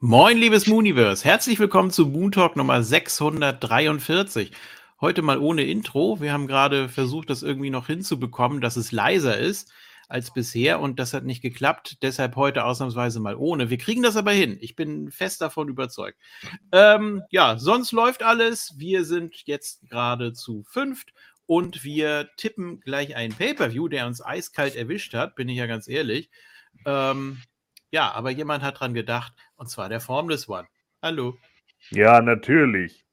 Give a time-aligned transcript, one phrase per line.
[0.00, 1.24] Moin, liebes Mooniverse.
[1.24, 4.52] Herzlich willkommen zu Moon Talk Nummer 643.
[5.00, 6.20] Heute mal ohne Intro.
[6.20, 9.72] Wir haben gerade versucht, das irgendwie noch hinzubekommen, dass es leiser ist
[10.08, 11.98] als bisher und das hat nicht geklappt.
[12.02, 13.70] Deshalb heute ausnahmsweise mal ohne.
[13.70, 14.56] Wir kriegen das aber hin.
[14.60, 16.16] Ich bin fest davon überzeugt.
[16.70, 18.74] Ähm, ja, sonst läuft alles.
[18.76, 21.12] Wir sind jetzt gerade zu fünft
[21.46, 25.88] und wir tippen gleich einen Pay-Per-View, der uns eiskalt erwischt hat, bin ich ja ganz
[25.88, 26.30] ehrlich.
[26.86, 27.42] Ähm,
[27.90, 30.66] ja, aber jemand hat dran gedacht, und zwar der Formless One.
[31.02, 31.36] Hallo.
[31.90, 33.04] Ja, natürlich.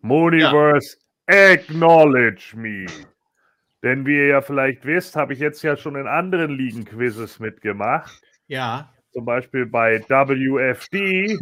[0.00, 1.52] Mooniverse, ja.
[1.52, 2.86] acknowledge me.
[3.82, 8.22] Denn wie ihr ja vielleicht wisst, habe ich jetzt ja schon in anderen Ligen-Quizzes mitgemacht.
[8.46, 8.94] Ja.
[9.12, 11.38] Zum Beispiel bei WFD.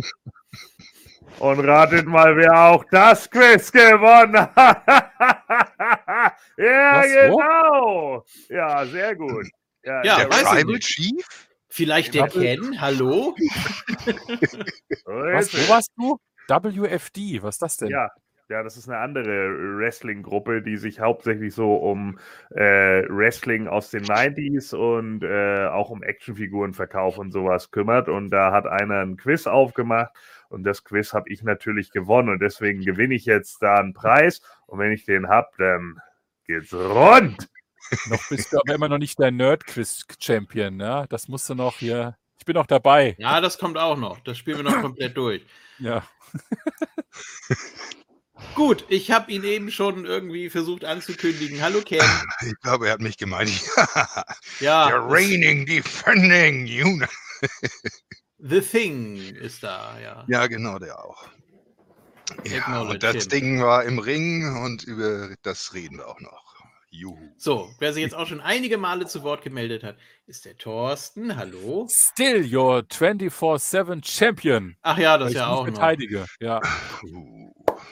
[1.39, 4.83] Und ratet mal, wer auch das Quiz gewonnen hat.
[6.56, 7.31] ja, Was, genau.
[7.31, 8.25] Wo?
[8.55, 9.47] Ja, sehr gut.
[9.83, 11.48] Ja, ja der Rival Chief?
[11.73, 13.34] Vielleicht der Ken, hallo?
[15.06, 16.19] was, wo warst du?
[16.47, 17.89] WFD, was ist das denn?
[17.89, 18.11] Ja,
[18.51, 22.19] ja, das ist eine andere Wrestling-Gruppe, die sich hauptsächlich so um
[22.51, 28.11] äh, Wrestling aus den 90s und äh, auch um Actionfigurenverkauf und sowas kümmert.
[28.11, 30.12] Und da hat einer ein Quiz aufgemacht
[30.51, 34.42] und das Quiz habe ich natürlich gewonnen und deswegen gewinne ich jetzt da einen Preis.
[34.67, 35.97] Und wenn ich den habe, dann
[36.47, 37.48] geht's rund.
[38.09, 41.07] Noch bist du aber immer noch nicht der Nerd-Quiz-Champion, ne?
[41.09, 42.17] Das musst du noch hier.
[42.39, 43.17] Ich bin noch dabei.
[43.19, 44.21] Ja, das kommt auch noch.
[44.21, 45.43] Das spielen wir noch komplett durch.
[45.79, 46.07] Ja.
[48.55, 51.63] Gut, ich habe ihn eben schon irgendwie versucht anzukündigen.
[51.63, 52.01] Hallo Ken.
[52.43, 53.53] Ich glaube, er hat mich gemeint.
[54.61, 54.89] ja.
[54.89, 57.09] The reigning, defending unit.
[58.39, 60.25] The Thing ist da, ja.
[60.29, 61.29] Ja, genau, der auch.
[62.45, 66.52] Ja, und das Ding war im Ring und über das reden wir auch noch.
[66.93, 67.17] Juhu.
[67.39, 71.35] So, wer sich jetzt auch schon einige Male zu Wort gemeldet hat, ist der Thorsten.
[71.36, 71.89] Hallo.
[71.91, 74.77] Still your 24-7 Champion.
[74.83, 75.64] Ach ja, das ist ja auch.
[75.64, 76.20] Verteidige.
[76.20, 76.29] Noch.
[76.41, 76.61] Ja.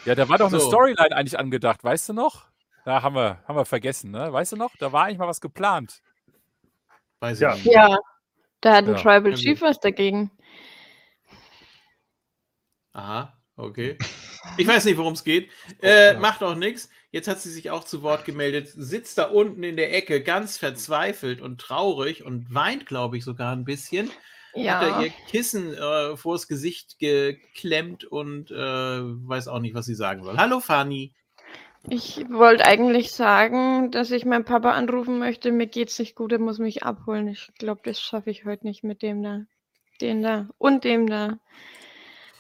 [0.04, 0.56] ja, da war doch so.
[0.56, 2.44] eine Storyline eigentlich angedacht, weißt du noch?
[2.84, 4.30] Da haben wir, haben wir vergessen, ne?
[4.30, 4.76] Weißt du noch?
[4.78, 6.02] Da war eigentlich mal was geplant.
[7.20, 7.54] Weiß ja.
[7.54, 7.96] ja,
[8.60, 9.00] da hat ein ja.
[9.00, 10.30] Tribal Chief was dagegen.
[12.92, 13.96] Aha, okay.
[14.56, 15.50] Ich weiß nicht, worum es geht.
[15.82, 16.88] Äh, macht auch nichts.
[17.12, 20.56] Jetzt hat sie sich auch zu Wort gemeldet, sitzt da unten in der Ecke, ganz
[20.56, 24.10] verzweifelt und traurig und weint, glaube ich, sogar ein bisschen.
[24.54, 24.80] Ja.
[24.80, 29.94] Hat er ihr Kissen äh, vors Gesicht geklemmt und äh, weiß auch nicht, was sie
[29.94, 30.36] sagen soll.
[30.36, 31.12] Hallo, Fanny.
[31.88, 35.50] Ich wollte eigentlich sagen, dass ich meinen Papa anrufen möchte.
[35.50, 37.26] Mir geht's nicht gut, er muss mich abholen.
[37.28, 39.40] Ich glaube, das schaffe ich heute nicht mit dem da.
[40.00, 41.38] Den da und dem da.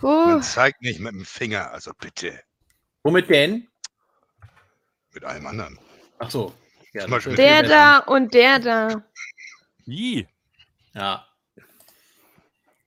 [0.02, 0.06] Uh.
[0.06, 2.38] Man zeigt nicht mit dem Finger, also bitte.
[3.02, 3.69] Womit denn?
[5.12, 5.78] Mit allem anderen.
[6.18, 6.52] Ach so.
[6.92, 9.02] Ja, der da und der da.
[9.86, 10.26] Wie?
[10.94, 11.26] Ja.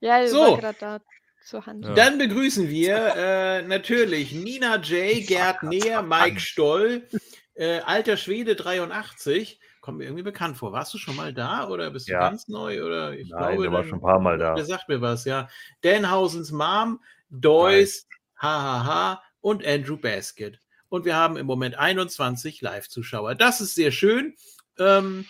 [0.01, 0.59] Ja, so.
[0.79, 0.99] da
[1.45, 1.85] zur Hand.
[1.85, 1.93] Ja.
[1.93, 7.07] Dann begrüßen wir äh, natürlich Nina J., Gerd Neher, Mike Stoll,
[7.55, 9.59] äh, alter Schwede 83.
[9.81, 10.71] Kommt mir irgendwie bekannt vor.
[10.71, 12.19] Warst du schon mal da oder bist du ja.
[12.19, 12.83] ganz neu?
[12.83, 14.55] Oder ich Nein, glaube, der war schon ein paar Mal da.
[14.55, 15.49] Der sagt mir was, ja.
[15.81, 18.07] Danhausens Mom, Doyce,
[18.41, 20.59] HHH und Andrew Basket
[20.93, 23.33] und wir haben im Moment 21 Live-Zuschauer.
[23.33, 24.35] Das ist sehr schön.
[24.77, 25.25] Ähm,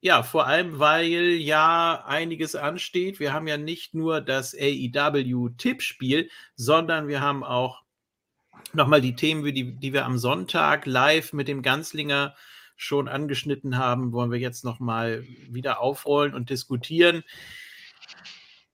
[0.00, 3.20] ja, vor allem, weil ja einiges ansteht.
[3.20, 7.82] Wir haben ja nicht nur das AEW-Tippspiel, sondern wir haben auch
[8.72, 12.34] nochmal die Themen, die, die wir am Sonntag live mit dem Ganzlinger
[12.74, 17.24] schon angeschnitten haben, wollen wir jetzt nochmal wieder aufrollen und diskutieren.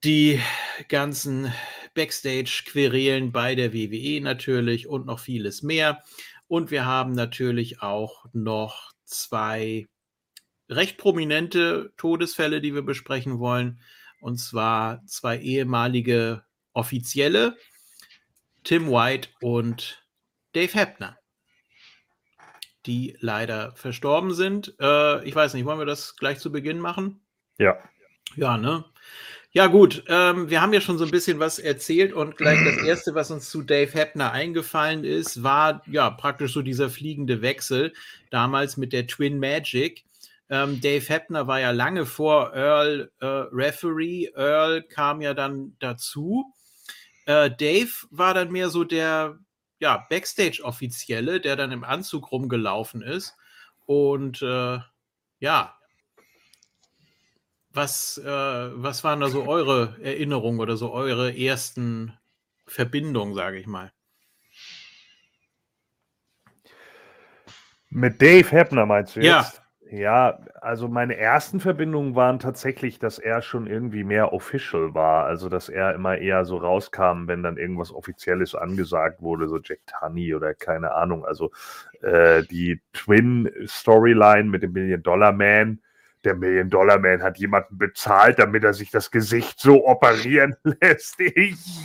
[0.03, 0.41] Die
[0.89, 1.53] ganzen
[1.95, 6.03] Backstage-Querelen bei der WWE natürlich und noch vieles mehr.
[6.49, 9.89] Und wir haben natürlich auch noch zwei
[10.71, 13.83] recht prominente Todesfälle, die wir besprechen wollen.
[14.21, 17.57] Und zwar zwei ehemalige Offizielle,
[18.65, 20.07] Tim White und
[20.53, 21.19] Dave Heppner,
[22.87, 24.75] die leider verstorben sind.
[24.81, 27.21] Äh, ich weiß nicht, wollen wir das gleich zu Beginn machen?
[27.59, 27.77] Ja.
[28.37, 28.85] Ja, ne?
[29.53, 30.05] Ja, gut.
[30.07, 33.33] Ähm, wir haben ja schon so ein bisschen was erzählt und gleich das Erste, was
[33.33, 37.93] uns zu Dave Heppner eingefallen ist, war ja praktisch so dieser fliegende Wechsel
[38.31, 40.05] damals mit der Twin Magic.
[40.51, 44.29] Ähm, Dave Heppner war ja lange vor Earl äh, Referee.
[44.37, 46.45] Earl kam ja dann dazu.
[47.27, 49.37] Äh, Dave war dann mehr so der
[49.81, 53.35] ja, Backstage-Offizielle, der dann im Anzug rumgelaufen ist.
[53.87, 54.79] Und äh,
[55.41, 55.80] ja,
[57.73, 62.13] was, äh, was waren da so eure Erinnerungen oder so eure ersten
[62.67, 63.93] Verbindungen, sage ich mal?
[67.91, 69.27] Mit Dave Heppner meinst du jetzt?
[69.57, 69.61] Ja.
[69.93, 75.25] Ja, also meine ersten Verbindungen waren tatsächlich, dass er schon irgendwie mehr official war.
[75.25, 79.81] Also, dass er immer eher so rauskam, wenn dann irgendwas Offizielles angesagt wurde, so Jack
[79.87, 81.25] Tunney oder keine Ahnung.
[81.25, 81.51] Also
[82.03, 85.81] äh, die Twin-Storyline mit dem Million-Dollar-Man.
[86.25, 91.19] Der Million-Dollar-Man hat jemanden bezahlt, damit er sich das Gesicht so operieren lässt.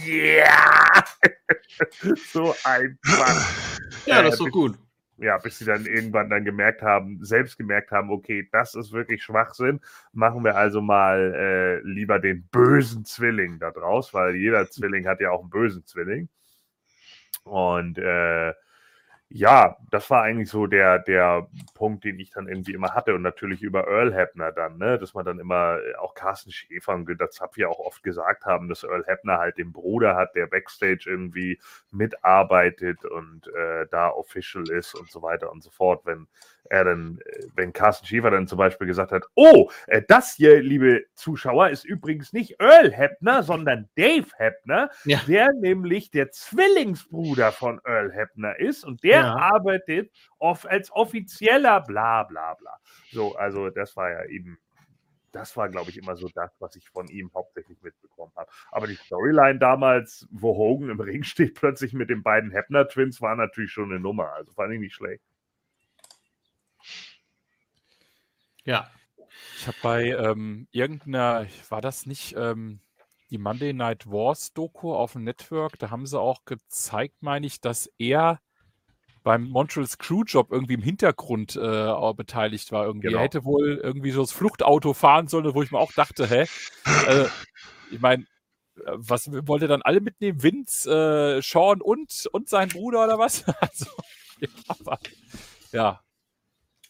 [0.05, 1.03] Ja!
[2.31, 3.49] so einfach.
[4.05, 4.77] Ja, das ist doch gut
[5.17, 9.23] ja, bis sie dann irgendwann dann gemerkt haben, selbst gemerkt haben, okay, das ist wirklich
[9.23, 9.79] Schwachsinn,
[10.11, 15.21] machen wir also mal äh, lieber den bösen Zwilling da draus, weil jeder Zwilling hat
[15.21, 16.29] ja auch einen bösen Zwilling.
[17.43, 18.53] Und äh,
[19.29, 23.15] ja, das war eigentlich so der, der Punkt, den ich dann irgendwie immer hatte.
[23.15, 24.99] Und natürlich über Earl Hebner dann, ne?
[24.99, 28.45] dass man dann immer äh, auch Carsten Schäfer und Günter Zapf ja auch oft gesagt
[28.45, 31.59] haben, dass Earl Hebner halt den Bruder hat, der Backstage irgendwie
[31.91, 36.05] mitarbeitet und äh, da official ist und so weiter und so fort.
[36.05, 36.27] Wenn
[36.69, 40.61] er dann, äh, wenn Carsten Schäfer dann zum Beispiel gesagt hat, oh, äh, das hier,
[40.61, 45.19] liebe Zuschauer, ist übrigens nicht Earl Hebner, sondern Dave Hebner, ja.
[45.27, 49.35] der nämlich der Zwillingsbruder von Earl Hebner ist und der ja.
[49.35, 52.77] arbeitet off als offizieller bla bla bla.
[53.11, 54.57] So, also das war ja eben
[55.35, 58.49] das war, glaube ich, immer so das, was ich von ihm hauptsächlich mitbekommen habe.
[58.71, 63.35] Aber die Storyline damals, wo Hogan im Ring steht, plötzlich mit den beiden Hebner-Twins, war
[63.35, 64.31] natürlich schon eine Nummer.
[64.33, 65.23] Also fand ich nicht schlecht.
[68.65, 68.89] Ja.
[69.57, 72.79] Ich habe bei ähm, irgendeiner, war das nicht ähm,
[73.29, 75.77] die Monday Night Wars Doku auf dem Network?
[75.79, 78.39] Da haben sie auch gezeigt, meine ich, dass er
[79.23, 82.85] beim Montreal Screwjob irgendwie im Hintergrund äh, beteiligt war.
[82.85, 83.07] Irgendwie.
[83.07, 83.17] Genau.
[83.17, 86.45] Er hätte wohl irgendwie so das Fluchtauto fahren sollen, wo ich mir auch dachte, hä?
[87.07, 87.25] äh,
[87.91, 88.23] ich meine,
[88.75, 90.43] äh, was wollte er dann alle mitnehmen?
[90.43, 93.43] Vince, äh, Sean und, und sein Bruder oder was?
[93.59, 93.87] also,
[94.39, 94.99] ja, aber,
[95.71, 96.04] ja,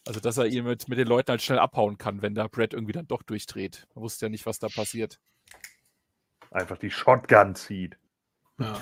[0.06, 2.72] also, dass er ihn mit, mit den Leuten halt schnell abhauen kann, wenn da Brad
[2.72, 3.88] irgendwie dann doch durchdreht.
[3.94, 5.18] Man wusste ja nicht, was da passiert.
[6.52, 7.98] Einfach die Shotgun zieht.
[8.58, 8.80] Ja,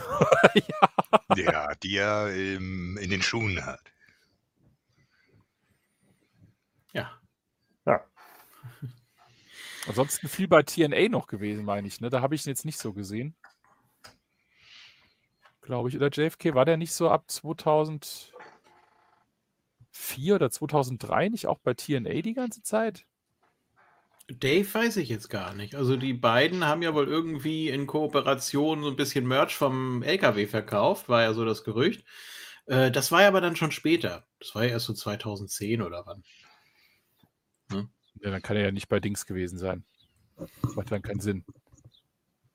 [0.55, 1.37] ja.
[1.37, 3.81] ja die er ähm, in den Schuhen hat.
[6.93, 7.11] Ja.
[7.87, 8.05] Ja.
[9.89, 12.03] Ansonsten viel bei TNA noch gewesen, meine ich.
[12.03, 12.11] Ne?
[12.11, 13.35] Da habe ich ihn jetzt nicht so gesehen.
[15.63, 15.97] Glaube ich.
[15.97, 18.34] Oder JFK, war der nicht so ab 2000?
[20.05, 23.07] 2004 oder 2003 nicht auch bei TNA die ganze Zeit?
[24.29, 25.75] Dave weiß ich jetzt gar nicht.
[25.75, 30.47] Also die beiden haben ja wohl irgendwie in Kooperation so ein bisschen Merch vom LKW
[30.47, 32.05] verkauft, war ja so das Gerücht.
[32.67, 34.27] Äh, das war ja aber dann schon später.
[34.39, 36.25] Das war ja erst so 2010 oder wann.
[37.71, 37.91] Hm?
[38.21, 39.85] Ja, dann kann er ja nicht bei Dings gewesen sein.
[40.75, 41.45] Macht dann keinen Sinn.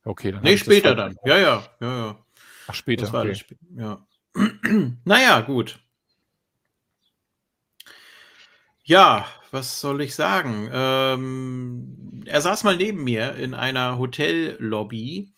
[0.03, 0.41] Okay, dann.
[0.41, 1.17] Nee, später dann.
[1.23, 2.25] Ja, ja, ja, ja.
[2.67, 3.03] Ach, später.
[3.03, 3.33] Das war okay.
[3.33, 4.07] das ja.
[5.05, 5.79] naja, gut.
[8.89, 10.67] Ja, was soll ich sagen?
[10.73, 15.31] Ähm, er saß mal neben mir in einer Hotellobby.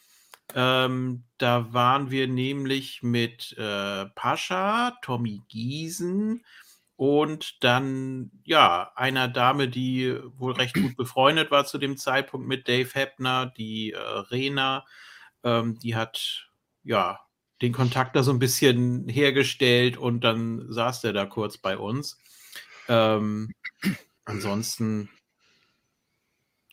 [0.56, 6.46] Ähm, da waren wir nämlich mit äh, Pascha, Tommy Giesen
[6.96, 12.70] und dann ja einer Dame, die wohl recht gut befreundet war zu dem Zeitpunkt mit
[12.70, 14.86] Dave Heppner, die äh, Rena.
[15.44, 16.48] Ähm, die hat
[16.86, 17.20] ja
[17.62, 22.18] den Kontakt da so ein bisschen hergestellt und dann saß der da kurz bei uns.
[22.92, 23.54] Ähm,
[24.26, 25.10] ansonsten,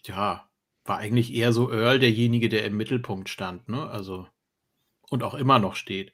[0.02, 0.48] ja,
[0.84, 3.88] war eigentlich eher so Earl derjenige, der im Mittelpunkt stand, ne?
[3.88, 4.26] Also,
[5.10, 6.12] und auch immer noch steht.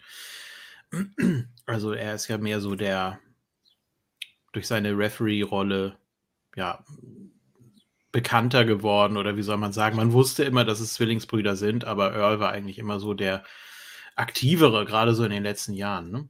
[1.67, 3.19] Also, er ist ja mehr so der,
[4.53, 5.97] durch seine Referee-Rolle,
[6.55, 6.85] ja,
[8.13, 12.13] bekannter geworden oder wie soll man sagen, man wusste immer, dass es Zwillingsbrüder sind, aber
[12.15, 13.43] Earl war eigentlich immer so der
[14.17, 16.11] aktivere, gerade so in den letzten Jahren.
[16.11, 16.29] Ne?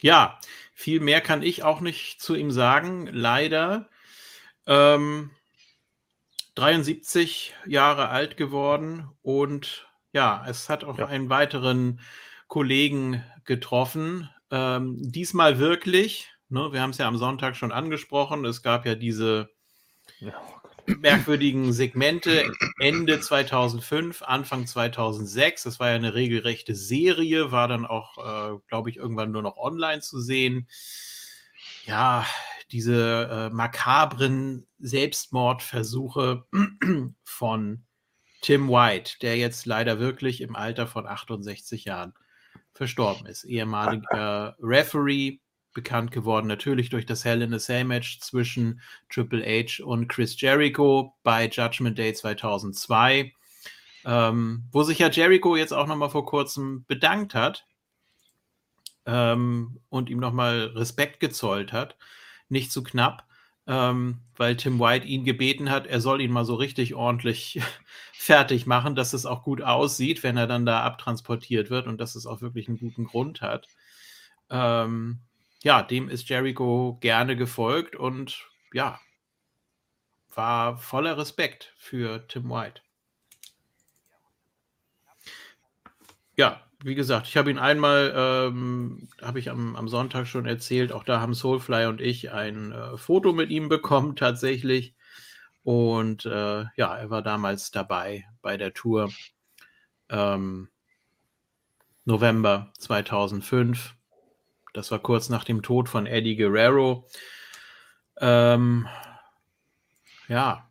[0.00, 0.38] Ja,
[0.74, 3.88] viel mehr kann ich auch nicht zu ihm sagen, leider.
[4.66, 5.30] Ähm,
[6.54, 11.06] 73 Jahre alt geworden und ja, es hat auch ja.
[11.06, 12.00] einen weiteren
[12.48, 14.28] Kollegen getroffen.
[14.50, 18.94] Ähm, diesmal wirklich, ne, wir haben es ja am Sonntag schon angesprochen, es gab ja
[18.94, 19.50] diese
[20.18, 20.34] ja,
[20.86, 25.64] merkwürdigen Segmente Ende 2005, Anfang 2006.
[25.64, 29.56] Das war ja eine regelrechte Serie, war dann auch, äh, glaube ich, irgendwann nur noch
[29.56, 30.68] online zu sehen.
[31.86, 32.26] Ja,
[32.72, 36.44] diese äh, makabren Selbstmordversuche
[37.24, 37.84] von
[38.40, 42.14] Tim White, der jetzt leider wirklich im Alter von 68 Jahren
[42.72, 43.44] verstorben ist.
[43.44, 45.40] Ehemaliger Referee
[45.72, 50.40] bekannt geworden, natürlich durch das Hell in a Cell Match zwischen Triple H und Chris
[50.40, 53.32] Jericho bei Judgment Day 2002,
[54.04, 57.66] ähm, wo sich ja Jericho jetzt auch nochmal vor kurzem bedankt hat.
[59.06, 61.96] ähm, und ihm nochmal Respekt gezollt hat.
[62.48, 63.26] Nicht zu knapp,
[63.66, 67.60] ähm, weil Tim White ihn gebeten hat, er soll ihn mal so richtig ordentlich
[68.12, 72.14] fertig machen, dass es auch gut aussieht, wenn er dann da abtransportiert wird und dass
[72.14, 73.66] es auch wirklich einen guten Grund hat.
[74.50, 75.20] Ähm,
[75.62, 78.98] ja, dem ist Jericho gerne gefolgt und ja,
[80.34, 82.82] war voller Respekt für Tim White.
[86.36, 90.92] Ja, wie gesagt, ich habe ihn einmal, ähm, habe ich am, am, Sonntag schon erzählt,
[90.92, 94.94] auch da haben Soulfly und ich ein äh, Foto mit ihm bekommen tatsächlich.
[95.62, 99.10] Und äh, ja, er war damals dabei bei der Tour
[100.08, 100.68] ähm,
[102.06, 103.94] November 2005.
[104.72, 107.06] Das war kurz nach dem Tod von Eddie Guerrero.
[108.20, 108.86] Ähm,
[110.28, 110.70] ja,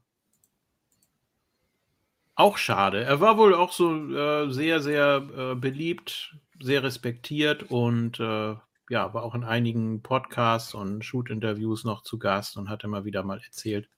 [2.39, 3.03] auch schade.
[3.03, 8.56] Er war wohl auch so äh, sehr, sehr äh, beliebt, sehr respektiert und äh,
[8.89, 13.24] ja, war auch in einigen Podcasts und Shoot-Interviews noch zu Gast und hat immer wieder
[13.24, 13.89] mal erzählt.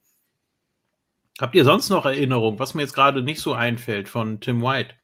[1.40, 4.96] Habt ihr sonst noch Erinnerungen, was mir jetzt gerade nicht so einfällt von Tim White?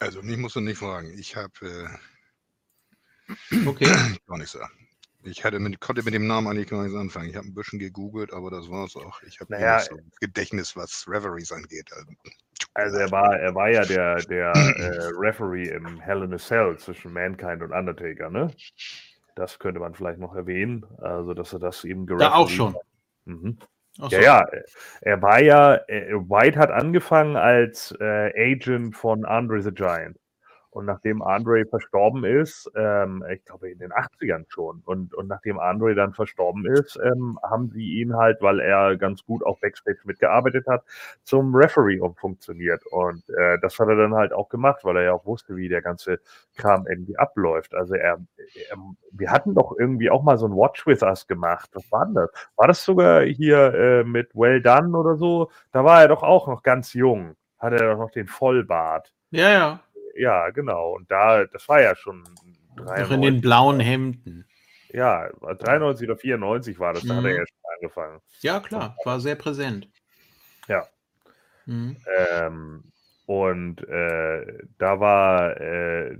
[0.00, 1.16] Also mich musst du nicht fragen.
[1.18, 1.98] Ich habe
[3.28, 3.86] äh, okay.
[4.26, 4.72] gar nicht sagen.
[5.26, 7.30] Ich hatte mit, konnte mit dem Namen eigentlich gar nichts anfangen.
[7.30, 9.22] Ich habe ein bisschen gegoogelt, aber das war es auch.
[9.22, 11.90] Ich habe naja, so Gedächtnis, was Reveries angeht.
[11.94, 12.12] Also,
[12.74, 16.76] also er war, er war ja der, der äh, Referee im Hell in a Cell
[16.78, 18.54] zwischen Mankind und Undertaker, ne?
[19.34, 20.84] Das könnte man vielleicht noch erwähnen.
[20.98, 22.76] Also, dass er das eben Da auch schon.
[23.24, 23.58] Mhm.
[23.98, 24.16] Ja, so.
[24.16, 24.46] ja,
[25.00, 30.18] er war ja, äh, White hat angefangen als äh, Agent von Andre the Giant.
[30.74, 35.60] Und nachdem Andre verstorben ist, ähm, ich glaube in den 80ern schon, und, und nachdem
[35.60, 40.00] Andre dann verstorben ist, ähm, haben sie ihn halt, weil er ganz gut auch Backstage
[40.02, 40.82] mitgearbeitet hat,
[41.22, 42.84] zum Referee umfunktioniert.
[42.86, 45.68] Und äh, das hat er dann halt auch gemacht, weil er ja auch wusste, wie
[45.68, 46.18] der ganze
[46.56, 47.72] Kram irgendwie abläuft.
[47.72, 48.18] Also er,
[48.68, 48.76] er
[49.12, 51.70] wir hatten doch irgendwie auch mal so ein Watch with Us gemacht.
[51.74, 52.30] Was war denn das?
[52.56, 55.52] War das sogar hier äh, mit Well Done oder so?
[55.70, 57.36] Da war er doch auch noch ganz jung.
[57.60, 59.12] Hatte er doch noch den Vollbart.
[59.30, 59.80] Ja, ja
[60.16, 60.92] ja, genau.
[60.92, 62.24] Und da, das war ja schon.
[62.76, 64.44] Noch in den blauen Hemden.
[64.92, 67.18] Ja, 93 oder 94 war das, da mhm.
[67.18, 67.36] hat er mhm.
[67.36, 68.20] ja schon angefangen.
[68.40, 69.88] Ja, klar, war sehr präsent.
[70.68, 70.86] Ja.
[71.66, 71.96] Mhm.
[72.30, 72.84] Ähm,
[73.26, 76.18] und äh, da war äh,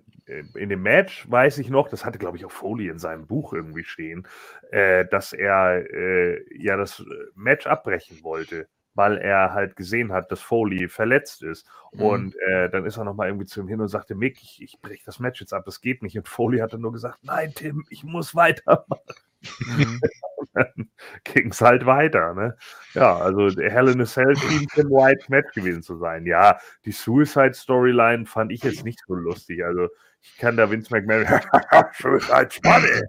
[0.55, 3.53] in dem Match, weiß ich noch, das hatte, glaube ich, auch Foley in seinem Buch
[3.53, 4.27] irgendwie stehen,
[4.71, 10.41] äh, dass er äh, ja das Match abbrechen wollte weil er halt gesehen hat, dass
[10.41, 11.67] Foley verletzt ist.
[11.93, 12.01] Mhm.
[12.01, 14.81] Und äh, dann ist er nochmal irgendwie zu ihm hin und sagte, Mick, ich, ich
[14.81, 16.17] breche das Match jetzt ab, das geht nicht.
[16.17, 19.15] Und Foley hat dann nur gesagt, nein, Tim, ich muss weitermachen.
[19.61, 20.01] Mhm.
[20.55, 20.91] dann
[21.25, 22.35] ging es halt weiter.
[22.35, 22.57] Ne?
[22.95, 26.27] Ja, also Hell in a Cell schien Tim White Match gewesen zu sein.
[26.27, 29.65] Ja, die Suicide Storyline fand ich jetzt nicht so lustig.
[29.65, 29.89] Also
[30.23, 31.27] ich kann da Vince McMahon,
[31.93, 33.03] Suicide Money.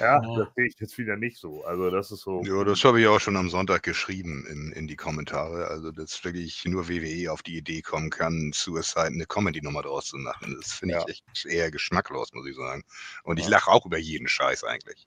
[0.00, 1.64] Ja, ja, das sehe ich jetzt wieder nicht so.
[1.64, 2.42] Also das ist so.
[2.44, 5.68] Ja, das habe ich auch schon am Sonntag geschrieben in, in die Kommentare.
[5.68, 10.16] Also dass wirklich nur WWE auf die Idee kommen kann, Suicide eine Comedy-Nummer draus zu
[10.16, 10.56] machen.
[10.60, 11.04] Das finde ja.
[11.06, 12.84] ich echt eher geschmacklos, muss ich sagen.
[13.24, 15.06] Und ich lache auch über jeden Scheiß eigentlich.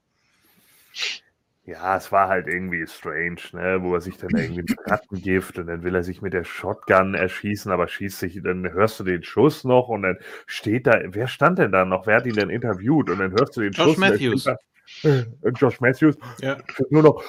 [1.69, 3.77] Ja, es war halt irgendwie strange, ne?
[3.81, 7.13] wo er sich dann irgendwie mit Rattengift und dann will er sich mit der Shotgun
[7.13, 11.27] erschießen, aber schießt sich, dann hörst du den Schuss noch und dann steht da, wer
[11.27, 12.07] stand denn da noch?
[12.07, 13.11] Wer hat ihn denn interviewt?
[13.11, 13.97] Und dann hörst du den Josh Schuss.
[13.97, 14.43] Matthews.
[14.45, 14.57] Da,
[15.03, 16.17] äh, Josh Matthews.
[16.41, 16.57] Ja.
[16.89, 17.23] Nur noch.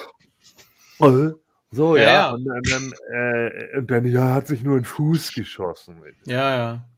[1.01, 1.33] Äh,
[1.69, 2.03] so, ja.
[2.03, 2.31] ja.
[2.31, 6.01] Und dann, dann, äh, und dann ja, hat sich nur ein Fuß geschossen.
[6.25, 6.89] Ja, ja.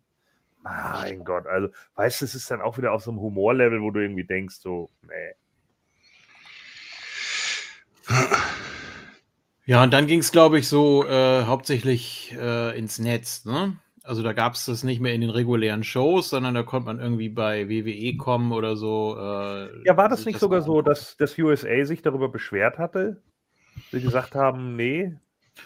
[0.62, 3.92] Mein Gott, also, weißt du, es ist dann auch wieder auf so einem Humorlevel, wo
[3.92, 5.36] du irgendwie denkst, so, nee.
[9.66, 13.46] Ja, und dann ging es, glaube ich, so äh, hauptsächlich äh, ins Netz.
[13.46, 13.78] Ne?
[14.04, 17.00] Also da gab es das nicht mehr in den regulären Shows, sondern da konnte man
[17.00, 19.16] irgendwie bei WWE kommen oder so.
[19.18, 23.22] Äh, ja, war das nicht das sogar so, dass das USA sich darüber beschwert hatte?
[23.92, 25.16] Sie gesagt haben, nee.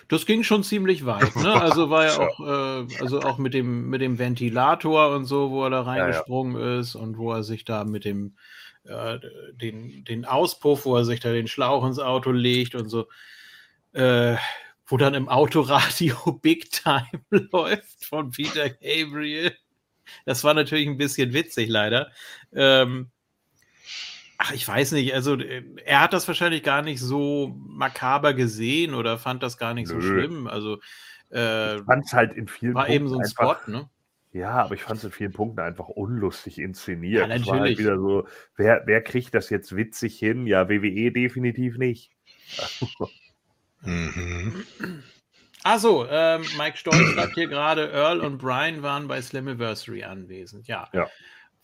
[0.09, 1.53] Das ging schon ziemlich weit, ne?
[1.61, 5.63] Also war ja auch, äh, also auch mit dem, mit dem Ventilator und so, wo
[5.63, 6.79] er da reingesprungen ja, ja.
[6.79, 8.35] ist und wo er sich da mit dem
[8.87, 9.19] äh,
[9.53, 13.07] den, den Auspuff, wo er sich da den Schlauch ins Auto legt und so,
[13.93, 14.35] äh,
[14.85, 17.07] wo dann im Autoradio Big Time
[17.51, 19.55] läuft von Peter Gabriel.
[20.25, 22.11] Das war natürlich ein bisschen witzig, leider.
[22.53, 23.11] Ähm,
[24.37, 28.93] ach, ich weiß nicht, also äh, er hat das wahrscheinlich gar nicht so makaber gesehen
[28.93, 29.95] oder fand das gar nicht Nö.
[29.95, 30.47] so schlimm.
[30.47, 30.79] Also
[31.29, 33.89] äh, fand es halt in vielen war Punkten eben so ein Spot, ne?
[34.31, 37.27] Ja, aber ich fand es in vielen Punkten einfach unlustig inszeniert.
[37.29, 40.45] Ja, es war halt wieder so, wer, wer kriegt das jetzt witzig hin?
[40.45, 42.11] Ja, WWE definitiv nicht.
[43.81, 44.63] mhm.
[45.63, 50.67] Achso, ähm, Mike Stolz sagt hier gerade, Earl und Brian waren bei Slammiversary anwesend.
[50.67, 50.87] Ja.
[50.93, 51.07] ja.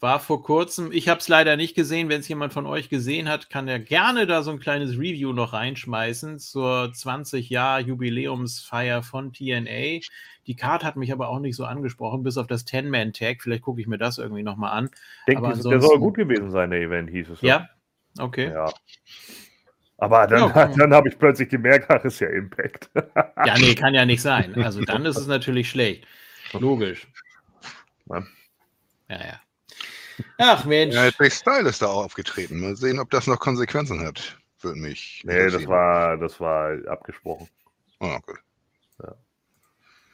[0.04, 0.92] War vor kurzem.
[0.92, 2.10] Ich habe es leider nicht gesehen.
[2.10, 5.34] Wenn es jemand von euch gesehen hat, kann er gerne da so ein kleines Review
[5.34, 10.02] noch reinschmeißen zur 20-Jahr-Jubiläumsfeier von TNA.
[10.46, 13.42] Die Card hat mich aber auch nicht so angesprochen, bis auf das Ten-Man-Tag.
[13.42, 14.90] Vielleicht gucke ich mir das irgendwie nochmal an.
[15.26, 17.42] Ich denke, der soll gut gewesen sein, der Event, hieß es.
[17.42, 17.70] Ja,
[18.20, 18.52] okay.
[18.52, 18.70] Ja.
[20.00, 22.90] Aber dann, ja, dann habe ich plötzlich gemerkt, ach, ist ja Impact.
[22.94, 24.54] ja, nee, kann ja nicht sein.
[24.62, 26.06] Also dann ist es natürlich schlecht.
[26.52, 27.08] Logisch.
[28.10, 28.22] Ja,
[29.08, 29.40] ja.
[30.38, 30.96] Ach Mensch.
[30.96, 32.60] Ja, Jack Style ist da auch aufgetreten.
[32.60, 34.38] Mal sehen, ob das noch Konsequenzen hat.
[34.62, 35.22] Würde mich.
[35.25, 37.50] Nee, das war, das war abgesprochen.
[38.00, 38.39] Oh, gut.
[39.01, 39.15] Ja.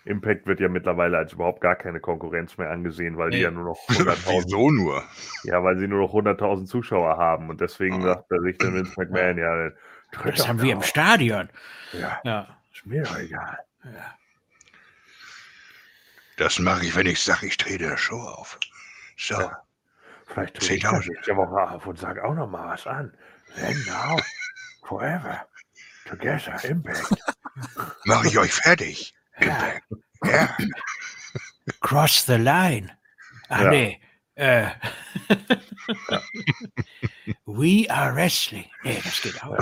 [0.06, 3.38] Impact wird ja mittlerweile als überhaupt gar keine Konkurrenz mehr angesehen, weil nee.
[3.38, 4.46] die ja nur noch 100.000.
[4.46, 5.04] Wieso nur?
[5.44, 8.06] Ja, weil sie nur noch 100.000 Zuschauer haben und deswegen oh.
[8.06, 9.72] sagt er sich dann Vince McMahon, ja.
[10.26, 11.50] Das haben wir im Stadion.
[11.94, 12.20] Ja.
[12.24, 12.58] ja.
[12.74, 13.60] Ist mir doch egal.
[13.84, 14.16] Ja.
[16.38, 18.58] Das mache ich, wenn ich sage, ich drehe der Show auf.
[19.18, 19.36] So.
[19.36, 19.62] Ja.
[20.30, 23.12] Vielleicht tue ich das nächste Woche auf und sage auch noch mal was an.
[23.56, 24.18] Then now,
[24.86, 25.46] forever,
[26.06, 27.16] together, Impact.
[28.06, 29.14] Mache ich euch fertig.
[29.38, 29.84] Impact.
[30.24, 30.56] Ja.
[31.82, 32.92] Cross the line.
[33.50, 33.70] Ach ja.
[33.70, 34.00] nee.
[34.36, 34.70] Äh.
[37.46, 38.70] We are wrestling.
[38.84, 39.58] Nee, das geht auch.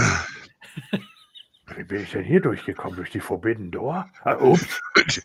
[1.78, 2.96] Wie bin ich denn hier durchgekommen?
[2.96, 4.10] Durch die Forbidden Door?
[4.24, 4.82] Ah, ups.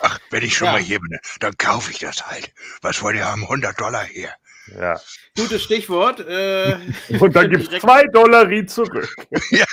[0.00, 0.72] Ach, wenn ich schon ja.
[0.72, 2.54] mal hier bin, dann kaufe ich das halt.
[2.80, 3.42] Was wollt ihr haben?
[3.42, 4.30] 100 Dollar hier.
[4.74, 4.98] Ja.
[5.36, 6.20] Gutes Stichwort.
[6.20, 6.78] Äh,
[7.20, 9.14] Und dann gibt es zwei Dollar zurück.
[9.50, 9.66] ja.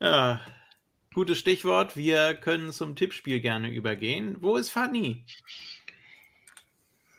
[0.00, 0.40] ja.
[1.12, 1.94] Gutes Stichwort.
[1.94, 4.36] Wir können zum Tippspiel gerne übergehen.
[4.40, 5.26] Wo ist Fanny?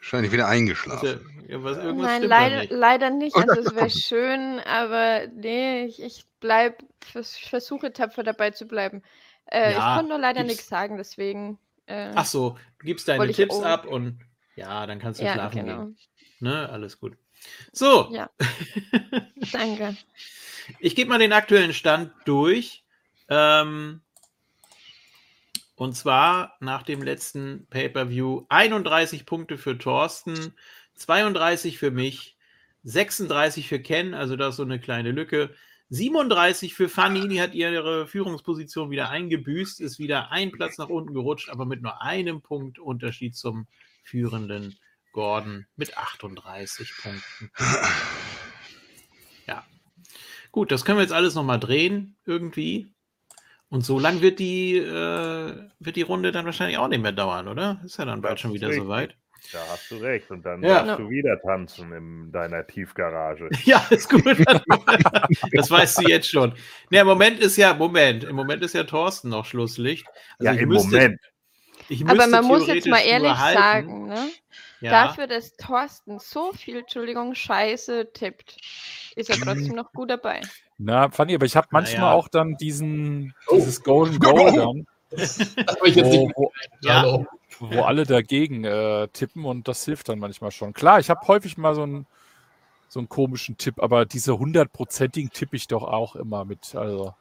[0.03, 1.45] Wahrscheinlich wieder eingeschlafen.
[1.47, 2.71] Ja, was, Nein, leider nicht.
[2.73, 3.35] leider nicht.
[3.37, 9.01] Also es wäre schön, aber nee, ich, ich bleib, vers versuche tapfer dabei zu bleiben.
[9.45, 11.57] Äh, ja, ich konnte nur leider nichts sagen, deswegen.
[11.85, 14.19] Äh, Ach so, du gibst deine Tipps ab und
[14.57, 15.85] ja, dann kannst du ja, schlafen genau.
[15.85, 15.97] gehen.
[16.41, 17.15] Ne, alles gut.
[17.71, 18.09] So.
[18.11, 18.29] Ja.
[19.53, 19.95] Danke.
[20.79, 22.83] Ich gebe mal den aktuellen Stand durch.
[23.29, 24.01] Ähm,
[25.75, 30.53] und zwar nach dem letzten Pay-Per-View 31 Punkte für Thorsten,
[30.95, 32.37] 32 für mich,
[32.83, 35.53] 36 für Ken, also das ist so eine kleine Lücke.
[35.89, 41.13] 37 für Fanny, die hat ihre Führungsposition wieder eingebüßt, ist wieder ein Platz nach unten
[41.13, 43.67] gerutscht, aber mit nur einem Punkt Unterschied zum
[44.03, 44.77] führenden
[45.11, 47.51] Gordon mit 38 Punkten.
[49.45, 49.65] Ja.
[50.51, 52.91] Gut, das können wir jetzt alles nochmal drehen, irgendwie.
[53.73, 57.47] Und so lang wird die, äh, wird die Runde dann wahrscheinlich auch nicht mehr dauern,
[57.47, 57.81] oder?
[57.83, 59.15] Ist ja dann bald schon wieder soweit.
[59.51, 60.29] Da hast du recht.
[60.29, 60.83] Und dann ja.
[60.83, 63.49] darfst du wieder tanzen in deiner Tiefgarage.
[63.65, 64.23] Ja, ist gut.
[65.53, 66.53] das weißt du jetzt schon.
[66.91, 70.05] Ne, im Moment ist ja, Moment, im Moment ist ja Thorsten noch Schlusslicht.
[70.37, 71.21] Also ja, im müsste, Moment.
[72.05, 74.29] Aber man muss jetzt mal ehrlich sagen, ne?
[74.81, 74.91] Ja.
[74.91, 78.55] Dafür, dass Thorsten so viel, Entschuldigung, Scheiße tippt,
[79.15, 80.41] ist er trotzdem noch gut dabei.
[80.77, 82.13] Na, Fanny, aber ich habe manchmal naja.
[82.13, 83.55] auch dann diesen, oh.
[83.55, 84.87] dieses Golden Goal dann.
[85.11, 87.23] Wo, wo, ja.
[87.59, 90.73] wo alle dagegen äh, tippen und das hilft dann manchmal schon.
[90.73, 92.07] Klar, ich habe häufig mal so einen,
[92.87, 96.73] so einen komischen Tipp, aber diese hundertprozentigen tippe ich doch auch immer mit.
[96.75, 97.13] Also.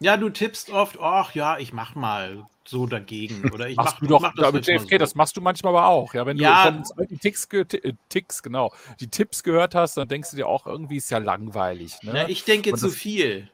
[0.00, 3.50] Ja, du tippst oft, ach ja, ich mach mal so dagegen.
[3.52, 4.98] Oder ich machst mach, du doch, mach das, mit JFK, so.
[4.98, 6.14] das machst du manchmal aber auch.
[6.14, 10.08] Ja, wenn ja, du von den Ticks, äh, Ticks, genau, die Tipps gehört hast, dann
[10.08, 12.02] denkst du dir auch, irgendwie ist ja langweilig.
[12.02, 12.12] Ne?
[12.14, 13.50] Na, ich denke zu viel.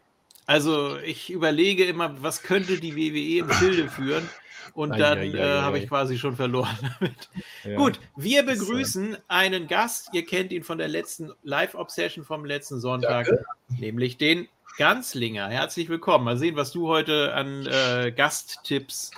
[0.46, 4.28] Also ich überlege immer, was könnte die WWE im Schilde führen?
[4.74, 7.28] Und dann äh, habe ich quasi schon verloren damit.
[7.64, 7.76] Ja.
[7.76, 10.10] Gut, wir begrüßen einen Gast.
[10.12, 13.44] Ihr kennt ihn von der letzten Live-Obsession vom letzten Sonntag, Danke.
[13.68, 16.26] nämlich den Ganzlinger, herzlich willkommen.
[16.26, 19.10] Mal sehen, was du heute an äh, Gasttipps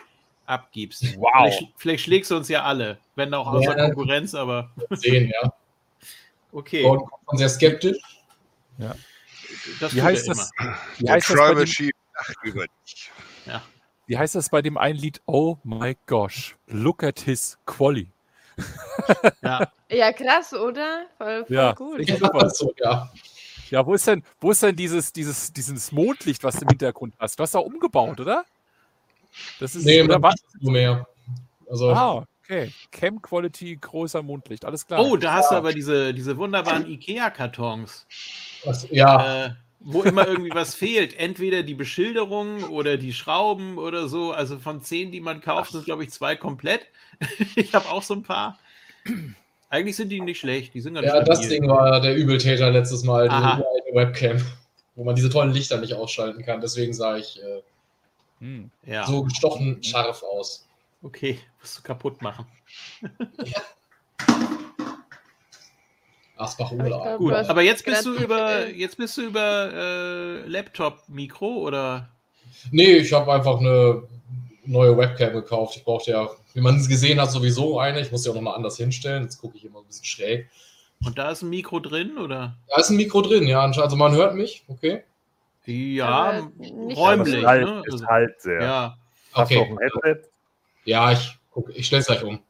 [0.46, 1.16] abgibst.
[1.16, 1.30] Wow.
[1.32, 4.70] Vielleicht, vielleicht, schlägst du uns ja alle, wenn auch außer ja, Konkurrenz, aber.
[4.90, 5.52] Sehen, ja.
[6.52, 6.84] Okay.
[6.84, 7.98] Und kommt sehr skeptisch.
[8.78, 8.94] Ja.
[9.80, 10.50] Das wie heißt das?
[10.98, 12.66] Wie heißt das, bei dem,
[13.46, 13.62] ja.
[14.06, 15.20] wie heißt das bei dem einen Lied?
[15.26, 18.12] Oh my gosh, look at his quality.
[19.42, 19.68] ja.
[19.90, 21.06] ja, krass, oder?
[21.18, 22.08] Voll, voll ja, gut.
[22.08, 23.10] Ja, so, ja.
[23.70, 27.14] Ja, wo ist denn, wo ist denn dieses, dieses, dieses Mondlicht, was du im Hintergrund
[27.18, 27.38] hast?
[27.38, 28.44] Du hast da umgebaut, oder?
[29.60, 30.36] Das ist nee, oder was?
[30.60, 31.06] nur mehr.
[31.70, 32.72] Also, ah, okay.
[32.90, 35.04] Cam Quality, großer Mondlicht, alles klar.
[35.04, 38.06] Oh, da hast du aber diese, diese wunderbaren IKEA-Kartons.
[38.90, 39.46] Ja.
[39.46, 39.50] Äh,
[39.80, 41.18] wo immer irgendwie was fehlt.
[41.18, 44.32] Entweder die Beschilderung oder die Schrauben oder so.
[44.32, 46.86] Also von zehn, die man kauft, sind, glaube ich, zwei komplett.
[47.54, 48.58] ich habe auch so ein paar.
[49.70, 50.74] Eigentlich sind die nicht schlecht.
[50.74, 54.42] Die sind Ja, das Ding war der Übeltäter letztes Mal, die Webcam,
[54.94, 56.60] wo man diese tollen Lichter nicht ausschalten kann.
[56.60, 57.62] Deswegen sah ich äh,
[58.40, 59.06] hm, ja.
[59.06, 60.66] so gestochen scharf aus.
[61.02, 62.46] Okay, musst du kaputt machen.
[66.36, 67.18] Asbach Aber ich Urlaub.
[67.18, 72.08] Gut, aber jetzt bist du über jetzt bist du über äh, Laptop-Mikro oder
[72.70, 74.02] Nee, ich habe einfach eine
[74.68, 75.76] neue Webcam gekauft.
[75.76, 78.00] Ich brauchte ja, wie man es gesehen hat, sowieso eine.
[78.00, 79.24] Ich muss sie auch nochmal anders hinstellen.
[79.24, 80.48] Jetzt gucke ich immer ein bisschen schräg.
[81.04, 82.56] und da ist ein Mikro drin oder?
[82.68, 83.60] Da ist ein Mikro drin, ja.
[83.60, 85.02] Also man hört mich, okay.
[85.66, 87.34] Ja, nicht räumlich.
[87.40, 87.82] es halt, ne?
[87.86, 88.62] es Also, halt sehr.
[88.62, 88.98] ja,
[89.32, 89.68] Hast Okay.
[89.70, 90.28] ein Headset?
[90.84, 92.40] Ja, ich, guck, ich stelle es gleich um.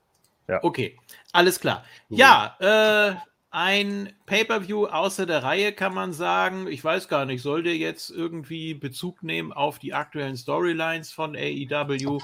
[0.63, 0.97] okay,
[1.33, 1.85] alles klar.
[2.09, 3.15] Ja, äh,
[3.51, 6.67] ein Pay-per-View außer der Reihe kann man sagen.
[6.69, 11.35] Ich weiß gar nicht, soll der jetzt irgendwie Bezug nehmen auf die aktuellen Storylines von
[11.35, 12.19] AEW?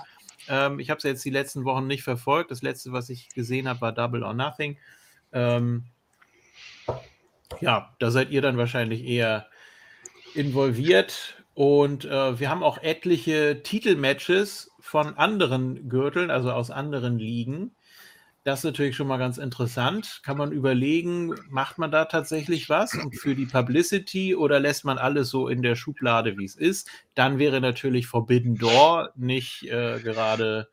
[0.49, 2.51] Ähm, ich habe es jetzt die letzten Wochen nicht verfolgt.
[2.51, 4.77] Das letzte, was ich gesehen habe, war Double or Nothing.
[5.33, 5.85] Ähm,
[7.61, 9.47] ja, da seid ihr dann wahrscheinlich eher
[10.35, 11.43] involviert.
[11.55, 17.74] Und äh, wir haben auch etliche Titelmatches von anderen Gürteln, also aus anderen Ligen.
[18.45, 20.21] Das ist natürlich schon mal ganz interessant.
[20.23, 25.31] Kann man überlegen, macht man da tatsächlich was für die Publicity oder lässt man alles
[25.31, 26.91] so in der Schublade, wie es ist?
[27.15, 30.69] Dann wäre natürlich Forbidden Door nicht äh, gerade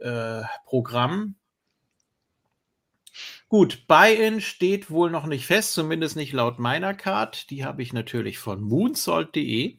[0.00, 1.36] äh, Programm.
[3.48, 7.48] Gut, Buy-in steht wohl noch nicht fest, zumindest nicht laut meiner Card.
[7.48, 9.78] Die habe ich natürlich von moonsault.de.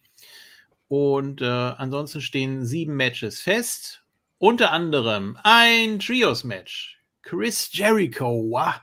[0.87, 4.03] Und äh, ansonsten stehen sieben Matches fest.
[4.41, 6.97] Unter anderem ein Trios-Match.
[7.23, 8.75] Chris Jericho, wow.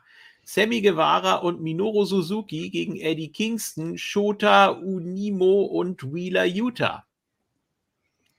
[0.45, 7.07] Sammy Guevara und Minoru Suzuki gegen Eddie Kingston, Shota Unimo und Wheeler Utah.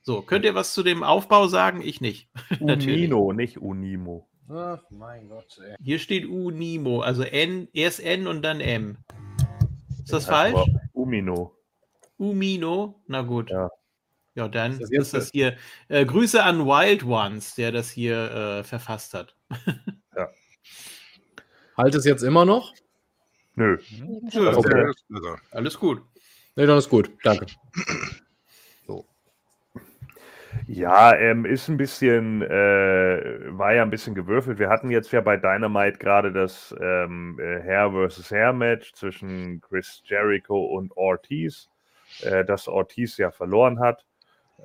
[0.00, 1.82] So, könnt ihr was zu dem Aufbau sagen?
[1.82, 2.28] Ich nicht.
[2.60, 3.10] Natürlich.
[3.10, 4.28] Unino, nicht Unimo.
[4.48, 5.74] Ach, mein Gott, ey.
[5.82, 8.98] Hier steht Unimo, also N, erst N und dann M.
[10.04, 10.70] Ist das Aber falsch?
[10.92, 11.56] Umino.
[12.16, 13.02] Umino?
[13.08, 13.50] Na gut.
[13.50, 13.70] Ja.
[14.38, 15.56] Ja, dann Ist das ist, das hier.
[15.88, 19.34] Äh, Grüße an Wild Ones, der das hier äh, verfasst hat.
[21.76, 22.72] Halt es jetzt immer noch?
[23.56, 23.78] Nö.
[24.32, 24.92] Nö, Okay.
[25.50, 26.02] Alles gut.
[26.54, 27.10] Nee, dann ist gut.
[27.24, 27.46] Danke.
[30.68, 34.58] Ja, ähm, ist ein bisschen, äh, war ja ein bisschen gewürfelt.
[34.58, 39.60] Wir hatten jetzt ja bei Dynamite gerade das ähm, äh, Hair versus Hair Match zwischen
[39.60, 41.68] Chris Jericho und Ortiz,
[42.22, 44.04] äh, das Ortiz ja verloren hat.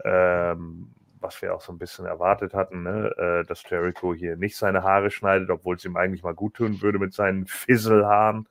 [0.04, 3.16] Ähm, was wir auch so ein bisschen erwartet hatten, ne?
[3.18, 6.82] äh, dass Jericho hier nicht seine Haare schneidet, obwohl es ihm eigentlich mal gut tun
[6.82, 8.48] würde mit seinen Fisselhaaren,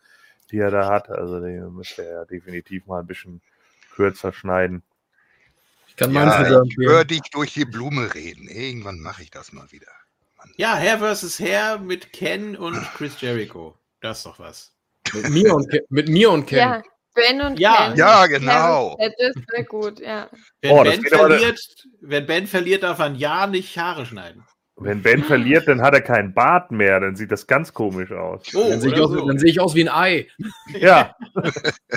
[0.51, 1.11] die er da hat.
[1.11, 3.43] Also den müsste er definitiv mal ein bisschen
[3.95, 4.83] kürzer schneiden.
[5.87, 8.49] Ich kann meinen ja, Friseur ich höre dich durch die Blume reden.
[8.49, 9.93] Irgendwann mache ich das mal wieder.
[10.57, 11.39] Ja, Hair vs.
[11.39, 13.77] Hair mit Ken und Chris Jericho.
[14.01, 14.73] Das ist doch was.
[15.13, 16.59] mit mir und, Ke mit mir und Ken.
[16.59, 16.83] Ja,
[17.15, 17.89] Ben und Ja.
[17.89, 17.97] Ken.
[17.99, 18.97] Ja, genau.
[18.99, 20.29] Ja, das ist sehr gut, ja.
[20.61, 21.61] Wenn, Oh, ben verliert,
[22.01, 24.45] wenn Ben verliert, darf er ein Jahr nicht Haare schneiden.
[24.77, 28.43] Wenn Ben verliert, dann hat er keinen Bart mehr, dann sieht das ganz komisch aus.
[28.55, 29.27] Oh, Dann sehe aus- so.
[29.27, 30.29] dann sehe ich aus wie ein Ei.
[30.73, 31.15] Ja,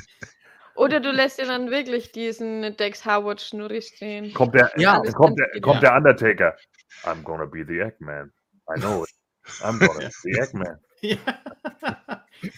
[0.76, 4.34] Oder du lässt dir dann wirklich diesen Dex Howard Schnurri stehen.
[4.34, 5.00] kommt der, Ja.
[5.02, 6.56] dann kommt der, kommt der Undertaker.
[7.06, 8.32] I'm gonna be the Eggman.
[8.76, 9.10] I know it.
[9.62, 10.78] I'm gonna be the Eggman.
[11.02, 11.18] Ja.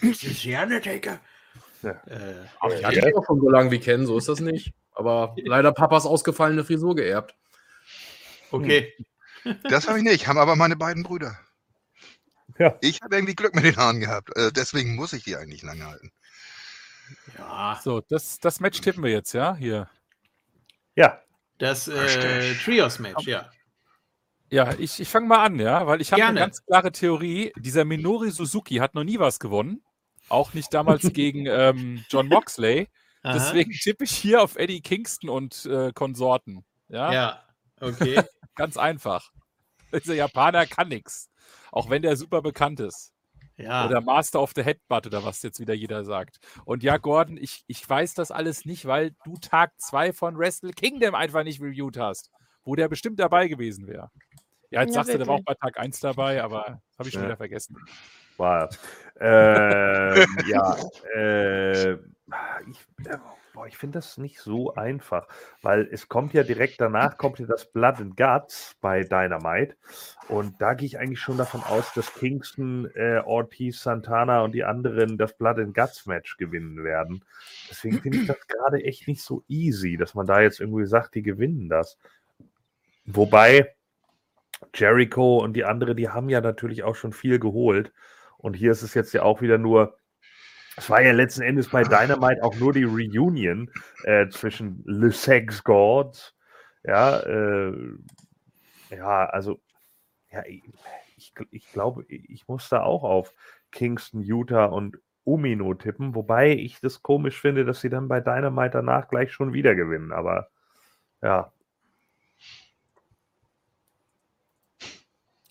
[0.02, 1.20] Das ist der Undertaker.
[1.82, 1.90] Ja.
[2.06, 2.88] Äh, ich Ja.
[2.88, 4.72] hatte auch schon so lange wie Ken, so ist das nicht.
[4.92, 7.34] Aber leider Papas ausgefallene Frisur geerbt.
[8.50, 8.94] okay.
[9.64, 11.38] Das habe ich nicht, haben aber meine beiden Brüder.
[12.58, 12.76] Ja.
[12.80, 14.36] Ich habe irgendwie Glück mit den Haaren gehabt.
[14.36, 16.10] Äh, deswegen muss ich die eigentlich lange halten.
[17.38, 19.54] Ja, So, das, das Match tippen wir jetzt, ja?
[19.54, 19.88] Hier.
[20.96, 21.22] Ja,
[21.58, 22.54] das äh.
[22.56, 23.48] Trios-Match, ja.
[24.50, 27.52] Ja, ich, ich fange mal an, ja, weil ich habe eine ganz klare Theorie.
[27.56, 29.82] Dieser Minori Suzuki hat noch nie was gewonnen.
[30.28, 32.88] Auch nicht damals gegen ähm, John Moxley.
[33.22, 33.32] Aha.
[33.34, 36.64] Deswegen tippe ich hier auf Eddie Kingston und äh, Konsorten.
[36.88, 37.44] Ja, Ja,
[37.80, 38.22] okay.
[38.54, 39.30] ganz einfach.
[39.92, 41.30] Dieser Japaner kann nichts.
[41.72, 43.12] Auch wenn der super bekannt ist.
[43.56, 43.86] Ja.
[43.86, 46.38] Oder Master of the Headbutt oder was jetzt wieder jeder sagt.
[46.64, 50.72] Und ja, Gordon, ich, ich weiß das alles nicht, weil du Tag 2 von Wrestle
[50.72, 52.30] Kingdom einfach nicht reviewed hast,
[52.64, 54.10] wo der bestimmt dabei gewesen wäre.
[54.70, 55.58] Ja, jetzt Ja, sagst du, der war auch wirklich.
[55.58, 57.28] bei Tag 1 dabei, aber das habe ich schon Ja.
[57.28, 57.76] wieder vergessen.
[58.40, 58.68] Er.
[59.20, 60.76] ähm, ja,
[61.14, 63.18] äh, ich, äh,
[63.58, 65.26] boah, ich finde das nicht so einfach,
[65.62, 69.74] weil es kommt ja direkt danach, kommt ja das Blood and Guts bei Dynamite
[70.28, 74.62] und da gehe ich eigentlich schon davon aus, dass Kingston, äh, Ortiz, Santana und die
[74.62, 77.24] anderen das Blood and Guts Match gewinnen werden.
[77.68, 81.16] Deswegen finde ich das gerade echt nicht so easy, dass man da jetzt irgendwie sagt,
[81.16, 81.98] die gewinnen das.
[83.06, 83.74] Wobei
[84.74, 87.92] Jericho und die andere, die haben ja natürlich auch schon viel geholt.
[88.38, 89.98] Und hier ist es jetzt ja auch wieder nur,
[90.76, 93.70] es war ja letzten Endes bei Dynamite auch nur die Reunion
[94.04, 96.34] äh, zwischen Le Sex Gods.
[96.84, 97.74] Ja, äh,
[98.90, 99.60] ja, also
[100.30, 103.34] ja, ich, ich glaube, ich muss da auch auf
[103.72, 108.70] Kingston, Utah und Umino tippen, wobei ich das komisch finde, dass sie dann bei Dynamite
[108.70, 110.12] danach gleich schon wieder gewinnen.
[110.12, 110.48] Aber
[111.22, 111.52] ja.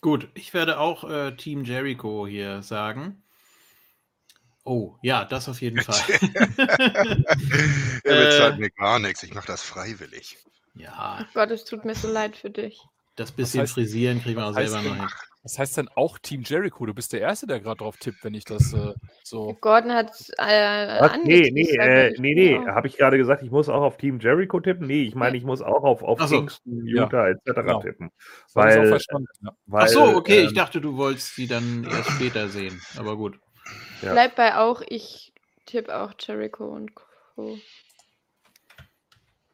[0.07, 3.21] Gut, ich werde auch äh, Team Jericho hier sagen.
[4.63, 5.99] Oh, ja, das auf jeden Fall.
[8.05, 9.23] er bezahlt äh, mir gar nichts.
[9.23, 10.37] Ich mache das freiwillig.
[10.75, 11.19] Ja.
[11.19, 12.79] Oh Gott, es tut mir so leid für dich.
[13.17, 15.07] Das bisschen das heißt, frisieren kriegen wir auch selber noch hin.
[15.47, 16.85] Was heißt denn auch Team Jericho?
[16.85, 19.55] Du bist der Erste, der gerade drauf tippt, wenn ich das äh, so.
[19.61, 22.59] Gordon hat äh, Nee, nee, äh, nee, nee.
[22.67, 24.87] Habe ich gerade gesagt, ich muss auch auf Team Jericho tippen?
[24.87, 26.39] Nee, ich meine, ich muss auch auf, auf so.
[26.39, 27.35] Kingston, Utah ja.
[27.35, 27.45] etc.
[27.45, 27.81] Genau.
[27.81, 28.11] tippen.
[28.55, 28.99] Weil, ja.
[29.67, 32.81] weil, Ach so, okay, ähm, ich dachte, du wolltest die dann erst später sehen.
[32.97, 33.39] Aber gut.
[34.01, 34.11] Ja.
[34.11, 35.31] Bleib bei auch, ich
[35.65, 37.57] tippe auch Jericho und Co.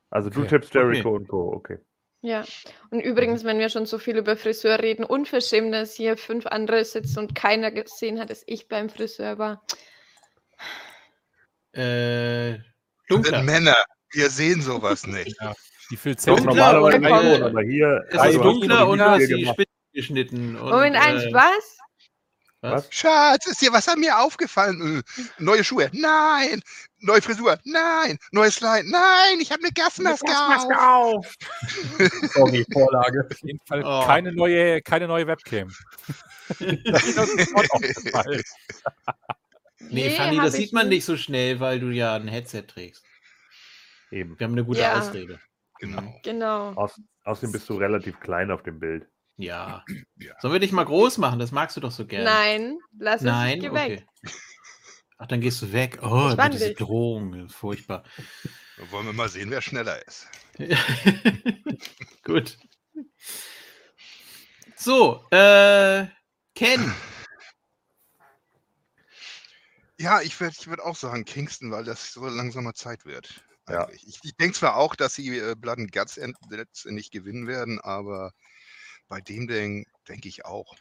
[0.10, 0.50] Also du okay.
[0.50, 1.18] tippst Jericho okay.
[1.18, 1.54] und Co.
[1.54, 1.78] Okay.
[2.24, 2.46] Ja,
[2.90, 6.86] und übrigens, wenn wir schon so viel über Friseur reden, unverschämt, dass hier fünf andere
[6.86, 9.62] sitzen und keiner gesehen hat, dass ich beim Friseur war.
[11.74, 12.60] Äh,
[13.10, 13.44] dunkler.
[13.44, 13.76] Männer,
[14.14, 15.36] wir sehen sowas nicht.
[15.42, 15.54] Ja.
[15.92, 20.56] Die viel normalerweise, aber hier es ist dunkler und du hast die Spitze geschnitten.
[20.56, 21.78] Und, Moment, eins, äh, was?
[22.64, 22.88] Was?
[22.92, 25.04] Schatz, ist dir was an mir aufgefallen?
[25.18, 25.90] Äh, neue Schuhe?
[25.92, 26.62] Nein.
[27.00, 27.60] Neue Frisur?
[27.66, 28.18] Nein.
[28.32, 28.86] Neues Kleid?
[28.88, 29.42] Nein.
[29.42, 31.36] Ich habe eine Gasmaske, Gasmaske auf.
[32.34, 33.28] Sorry, Vorlage.
[33.30, 34.06] Auf jeden Fall oh.
[34.06, 35.74] keine, neue, keine neue Webcam.
[36.60, 36.82] nee,
[39.90, 43.04] nee Fanny, das sieht man nicht so schnell, weil du ja ein Headset trägst.
[44.10, 44.40] Eben.
[44.40, 45.00] Wir haben eine gute ja.
[45.00, 45.38] Ausrede.
[45.80, 46.16] Genau.
[46.24, 46.74] genau.
[46.76, 49.06] Aus, außerdem bist du relativ klein auf dem Bild.
[49.38, 49.84] Ja.
[50.18, 50.34] ja.
[50.40, 51.40] Sollen wir dich mal groß machen?
[51.40, 52.26] Das magst du doch so gerne.
[52.26, 53.60] Nein, lass uns Nein?
[53.60, 53.90] Geh okay.
[53.90, 54.08] weg.
[55.18, 56.00] Ach, dann gehst du weg.
[56.02, 57.50] Oh, diese Drohung.
[57.50, 58.04] Furchtbar.
[58.78, 60.28] Dann wollen wir mal sehen, wer schneller ist.
[62.24, 62.58] Gut.
[64.76, 66.08] So, äh,
[66.56, 66.94] Ken.
[69.98, 73.44] Ja, ich würde ich würd auch sagen Kingston, weil das so langsamer Zeit wird.
[73.70, 73.88] Ja.
[73.92, 76.20] Ich, ich denke zwar auch, dass sie äh, Blood and Guts
[76.50, 78.34] letztendlich gewinnen werden, aber
[79.14, 80.74] bei dem Ding denke ich auch.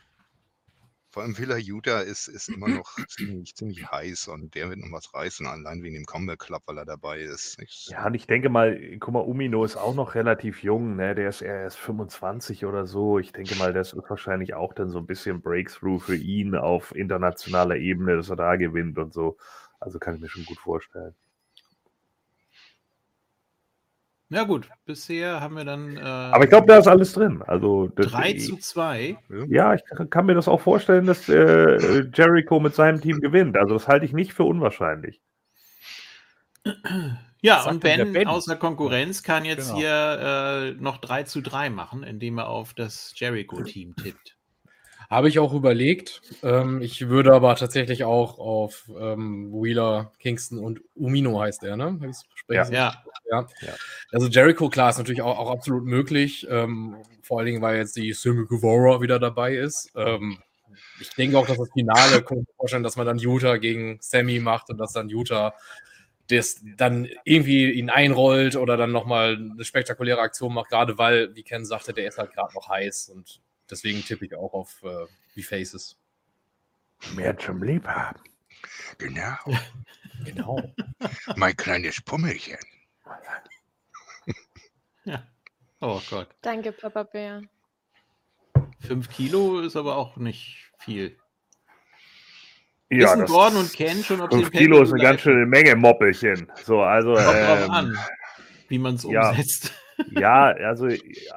[1.10, 4.90] Vor allem Villa Utah ist, ist immer noch ziemlich, ziemlich heiß und der wird noch
[4.90, 7.60] was reißen, allein wegen dem Combat Club, weil er dabei ist.
[7.60, 11.14] Ich, ja, und ich denke mal, guck mal, Umino ist auch noch relativ jung, ne?
[11.14, 13.18] Der ist erst 25 oder so.
[13.18, 16.96] Ich denke mal, das ist wahrscheinlich auch dann so ein bisschen Breakthrough für ihn auf
[16.96, 19.36] internationaler Ebene, dass er da gewinnt und so.
[19.78, 21.14] Also kann ich mir schon gut vorstellen.
[24.32, 25.98] Ja gut, bisher haben wir dann.
[25.98, 27.42] Äh, Aber ich glaube, da ist alles drin.
[27.46, 29.18] Also 3 zu 2.
[29.48, 33.58] Ja, ich kann mir das auch vorstellen, dass äh, Jericho mit seinem Team gewinnt.
[33.58, 35.20] Also das halte ich nicht für unwahrscheinlich.
[37.42, 39.78] Ja, und Ben, ben, außer Konkurrenz kann jetzt genau.
[39.80, 44.36] hier äh, noch 3 zu 3 machen, indem er auf das Jericho-Team tippt.
[45.12, 46.22] Habe ich auch überlegt.
[46.42, 51.98] Ähm, ich würde aber tatsächlich auch auf ähm, Wheeler, Kingston und Umino heißt er, ne?
[52.72, 53.02] Ja.
[53.30, 53.46] ja.
[53.60, 53.74] ja.
[54.10, 56.46] Also Jericho, klar, ist natürlich auch, auch absolut möglich.
[56.48, 59.92] Ähm, vor allen Dingen, weil jetzt die Simi Guevara wieder dabei ist.
[59.96, 60.38] Ähm,
[60.98, 63.98] ich denke auch, dass das Finale, kann ich mir vorstellen, dass man dann Utah gegen
[64.00, 65.52] Sammy macht und dass dann Utah
[66.28, 71.42] das dann irgendwie ihn einrollt oder dann nochmal eine spektakuläre Aktion macht, gerade weil, wie
[71.42, 75.06] Ken sagte, der ist halt gerade noch heiß und Deswegen tippe ich auch auf äh,
[75.34, 75.96] die Faces.
[77.14, 78.22] Mehr zum Liebhaben.
[78.98, 79.36] Genau.
[80.24, 80.74] genau.
[81.36, 82.58] mein kleines Pummelchen.
[85.04, 85.26] ja.
[85.80, 86.28] Oh Gott.
[86.42, 87.42] Danke, Papa Bär.
[88.80, 91.16] Fünf Kilo ist aber auch nicht viel.
[92.90, 96.52] Ja, Wissen Gordon und Ken schon, ob 5 Kilo ist eine ganz schöne Menge Moppelchen.
[96.62, 97.14] So, also.
[97.14, 97.98] Kommt ähm, drauf an,
[98.68, 99.72] wie man es ja, umsetzt.
[100.10, 101.30] Ja, also ich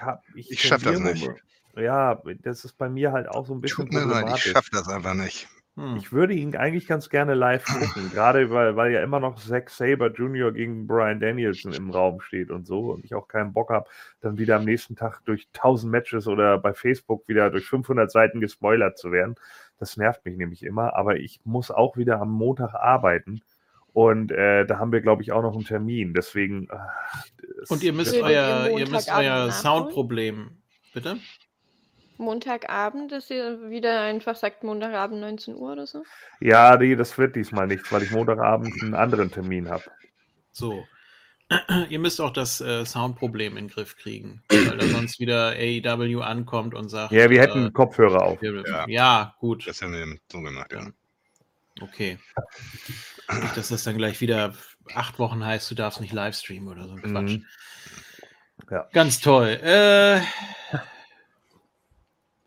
[0.00, 0.20] habe.
[0.34, 1.30] Ich, ich schaffe das nicht.
[1.78, 4.70] Ja, das ist bei mir halt auch so ein bisschen Tut mir leid, ich schaffe
[4.72, 5.48] das einfach nicht.
[5.76, 5.96] Hm.
[5.96, 9.70] Ich würde ihn eigentlich ganz gerne live gucken, gerade weil, weil ja immer noch Zack
[9.70, 10.52] Saber Jr.
[10.52, 13.88] gegen Brian Danielson im Raum steht und so und ich auch keinen Bock habe,
[14.20, 18.40] dann wieder am nächsten Tag durch 1000 Matches oder bei Facebook wieder durch 500 Seiten
[18.40, 19.36] gespoilert zu werden.
[19.78, 23.40] Das nervt mich nämlich immer, aber ich muss auch wieder am Montag arbeiten
[23.92, 26.14] und äh, da haben wir, glaube ich, auch noch einen Termin.
[26.14, 26.68] Deswegen.
[26.70, 30.50] Äh, und ihr müsst euer, ihr müsst euer Soundproblem,
[30.92, 31.18] bitte?
[32.18, 36.04] Montagabend, dass ihr wieder einfach sagt, Montagabend 19 Uhr oder so?
[36.40, 39.84] Ja, nee, das wird diesmal nichts, weil ich Montagabend einen anderen Termin habe.
[40.52, 40.84] So.
[41.88, 46.20] ihr müsst auch das äh, Soundproblem in den Griff kriegen, weil da sonst wieder AEW
[46.20, 47.12] ankommt und sagt.
[47.12, 48.42] Ja, wir hätten äh, Kopfhörer auf.
[48.42, 48.86] Ja.
[48.86, 49.34] ja.
[49.40, 49.66] gut.
[49.66, 50.90] Das haben wir so gemacht, ja.
[51.80, 52.18] Okay.
[53.40, 54.54] Nicht, dass das dann gleich wieder
[54.94, 57.36] acht Wochen heißt, du darfst nicht Livestreamen oder so ein Quatsch.
[57.36, 57.46] Mhm.
[58.70, 58.88] Ja.
[58.92, 59.58] Ganz toll.
[59.62, 60.20] Äh,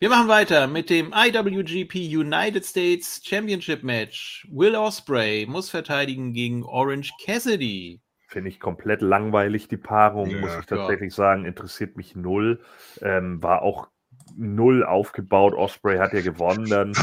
[0.01, 4.47] Wir machen weiter mit dem IWGP United States Championship Match.
[4.49, 8.01] Will Osprey muss verteidigen gegen Orange Cassidy.
[8.27, 11.15] Finde ich komplett langweilig, die Paarung, ja, muss ich tatsächlich ja.
[11.15, 11.45] sagen.
[11.45, 12.61] Interessiert mich null.
[13.03, 13.89] Ähm, war auch
[14.35, 15.53] null aufgebaut.
[15.53, 16.93] Osprey hat ja gewonnen dann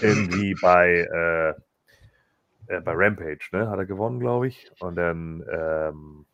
[0.00, 3.68] irgendwie bei, äh, äh, bei Rampage, ne?
[3.68, 4.70] Hat er gewonnen, glaube ich.
[4.80, 6.24] Und dann ähm,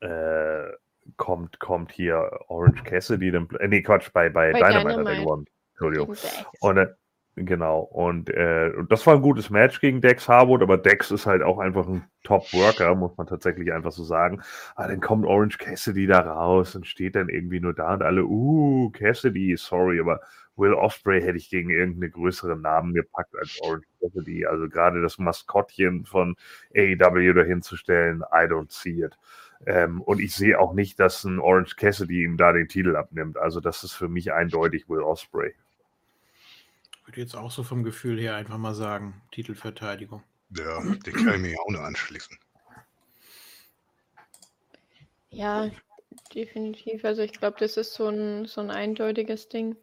[0.00, 0.72] äh,
[1.16, 5.06] kommt, kommt hier Orange Cassidy, dann, äh, nee, Quatsch, bei, bei, bei Dynamite, Dynamite hat
[5.06, 5.46] er gewonnen.
[5.72, 6.16] Entschuldigung.
[6.60, 6.94] Und dann,
[7.36, 11.42] Genau, und äh, das war ein gutes Match gegen Dex Harwood, aber Dex ist halt
[11.42, 14.42] auch einfach ein Top-Worker, muss man tatsächlich einfach so sagen.
[14.74, 18.24] Aber dann kommt Orange Cassidy da raus und steht dann irgendwie nur da und alle,
[18.24, 20.20] uh, Cassidy, sorry, aber
[20.56, 24.44] Will Osprey hätte ich gegen irgendeine größere Namen gepackt als Orange Cassidy.
[24.44, 26.36] Also gerade das Maskottchen von
[26.76, 29.16] AEW dahinzustellen, I don't see it.
[29.66, 33.36] Ähm, und ich sehe auch nicht, dass ein Orange Cassidy ihm da den Titel abnimmt.
[33.36, 35.54] Also das ist für mich eindeutig Will Osprey
[37.10, 40.22] würde jetzt auch so vom Gefühl her einfach mal sagen, Titelverteidigung.
[40.56, 42.38] Ja, den kann ich mir auch nur anschließen.
[45.30, 45.70] Ja,
[46.32, 47.04] definitiv.
[47.04, 49.74] Also ich glaube, das ist so ein, so ein eindeutiges Ding.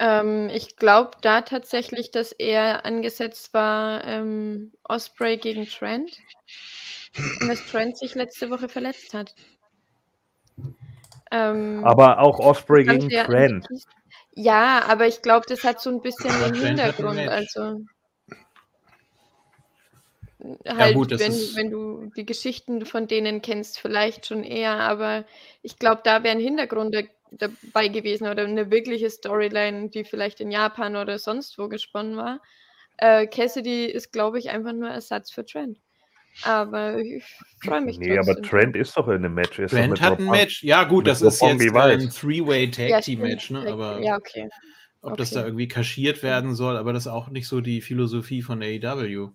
[0.00, 6.18] Ähm, ich glaube da tatsächlich, dass er angesetzt war ähm, Osprey gegen Trent.
[7.40, 9.34] Und dass Trent sich letzte Woche verletzt hat.
[11.30, 13.66] Ähm, Aber auch Osprey gegen Trent.
[14.34, 17.28] Ja, aber ich glaube, das hat so ein bisschen den Hintergrund.
[17.28, 17.84] Also
[20.66, 25.24] halt, gut, wenn, wenn du die Geschichten von denen kennst, vielleicht schon eher, aber
[25.62, 26.96] ich glaube, da wäre ein Hintergrund
[27.30, 32.40] dabei gewesen oder eine wirkliche Storyline, die vielleicht in Japan oder sonst wo gesponnen war.
[32.96, 35.78] Äh, Cassidy ist, glaube ich, einfach nur Ersatz für Trent.
[36.42, 37.24] Aber ich
[37.62, 39.58] freue mich Nee, aber Trent ist doch in einem Match.
[39.58, 40.62] Ist Trent hat ein Match.
[40.62, 43.70] Ja, gut, das ist jetzt ein Three-Way Tag Team Match, ne?
[43.70, 44.48] Aber ja, okay.
[45.02, 45.18] ob okay.
[45.18, 48.62] das da irgendwie kaschiert werden soll, aber das ist auch nicht so die Philosophie von
[48.62, 49.30] AEW.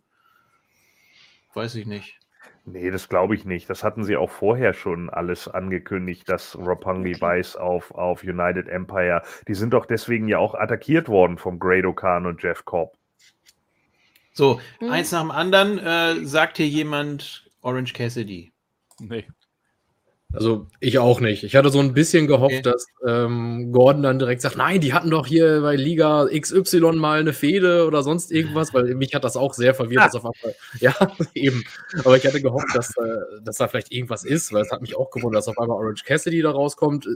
[1.53, 2.17] Weiß ich nicht.
[2.69, 3.69] Nee, das glaube ich nicht.
[3.69, 7.39] Das hatten sie auch vorher schon alles angekündigt, dass Roppongi okay.
[7.39, 9.21] Vice auf, auf United Empire.
[9.47, 12.96] Die sind doch deswegen ja auch attackiert worden vom Great Okan und Jeff Cobb.
[14.37, 14.91] So, hm.
[14.91, 15.79] eins nach dem anderen.
[15.79, 18.53] Äh, sagt hier jemand Orange Cassidy?
[18.99, 19.25] Nee.
[20.31, 21.43] Also ich auch nicht.
[21.43, 22.61] Ich hatte so ein bisschen gehofft, okay.
[22.61, 27.19] dass ähm, Gordon dann direkt sagt, nein, die hatten doch hier bei Liga XY mal
[27.19, 30.03] eine Fehde oder sonst irgendwas, weil mich hat das auch sehr verwirrt.
[30.03, 30.05] Ah.
[30.05, 30.93] Dass auf einmal, ja,
[31.33, 31.63] eben.
[32.03, 34.95] Aber ich hatte gehofft, dass, äh, dass da vielleicht irgendwas ist, weil es hat mich
[34.95, 37.07] auch gewundert, dass auf einmal Orange Cassidy da rauskommt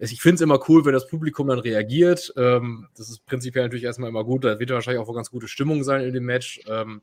[0.00, 2.32] ich finde es immer cool, wenn das Publikum dann reagiert.
[2.36, 4.44] Ähm, das ist prinzipiell natürlich erstmal immer gut.
[4.44, 6.60] Da wird wahrscheinlich auch eine ganz gute Stimmung sein in dem Match.
[6.66, 7.02] Ähm,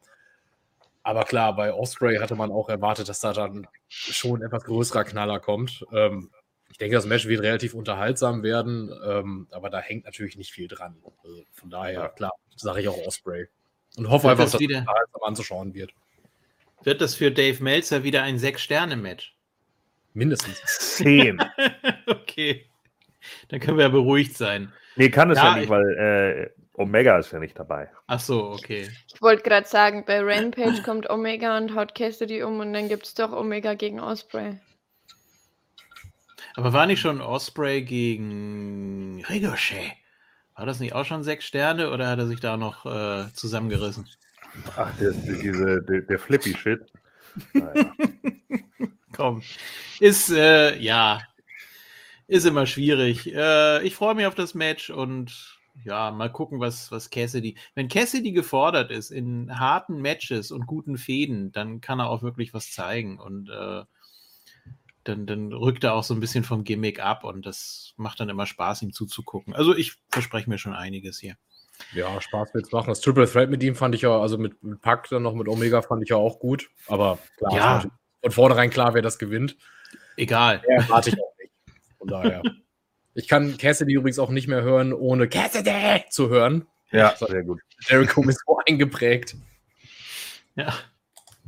[1.04, 5.04] aber klar, bei Osprey hatte man auch erwartet, dass da dann schon ein etwas größerer
[5.04, 5.86] Knaller kommt.
[5.94, 6.32] Ähm,
[6.70, 10.68] ich denke, das Match wird relativ unterhaltsam werden, ähm, aber da hängt natürlich nicht viel
[10.68, 10.98] dran.
[11.24, 13.48] Also von daher, klar, sage ich auch Osprey.
[13.96, 15.92] Und hoffe einfach, dass das wieder unterhaltsam anzuschauen wird.
[16.84, 19.36] Wird das für Dave Meltzer wieder ein Sechs-Sterne-Match?
[20.14, 20.62] Mindestens.
[20.98, 21.40] Zehn.
[22.08, 22.66] okay.
[23.50, 24.72] Dann können wir ja beruhigt sein.
[24.96, 27.90] Nee, kann es ja, ja nicht, weil äh, Omega ist ja nicht dabei.
[28.08, 28.90] Ach so, okay.
[29.14, 33.06] Ich wollte gerade sagen, bei Rampage kommt Omega und haut Cassidy um und dann gibt
[33.06, 34.60] es doch Omega gegen Osprey.
[36.56, 39.94] Aber war nicht schon Osprey gegen Ricochet?
[40.56, 44.10] War das nicht auch schon sechs Sterne oder hat er sich da noch äh, zusammengerissen?
[44.76, 46.82] Ach, der, diese, der, der Flippy-Shit.
[47.54, 47.94] Naja.
[49.16, 49.44] Komm.
[50.00, 51.22] Ist, äh, ja,
[52.28, 53.34] ist immer schwierig.
[53.34, 57.56] Äh, ich freue mich auf das Match und ja, mal gucken, was, was Cassidy.
[57.76, 62.54] Wenn Cassidy gefordert ist in harten Matches und guten Fäden, dann kann er auch wirklich
[62.54, 63.84] was zeigen und äh,
[65.04, 68.30] dann, dann rückt er auch so ein bisschen vom Gimmick ab und das macht dann
[68.30, 69.56] immer Spaß, ihm zuzugucken.
[69.56, 71.36] Also ich verspreche mir schon einiges hier.
[71.94, 72.90] Ja, Spaß wird's machen.
[72.90, 75.48] Das Triple Threat mit ihm fand ich ja, also mit, mit Pack dann noch mit
[75.48, 76.70] Omega fand ich ja auch gut.
[76.88, 77.86] Aber klar, ja.
[78.22, 79.56] von vornherein klar, wer das gewinnt.
[80.18, 80.64] Egal.
[80.68, 81.16] Ja, warte ich
[82.08, 82.42] von daher.
[83.14, 86.68] ich kann Cassidy übrigens auch nicht mehr hören, ohne Cassidy zu hören.
[86.92, 87.60] Ja, sehr gut.
[87.88, 89.36] Jericho ist so eingeprägt.
[90.56, 90.74] Ja.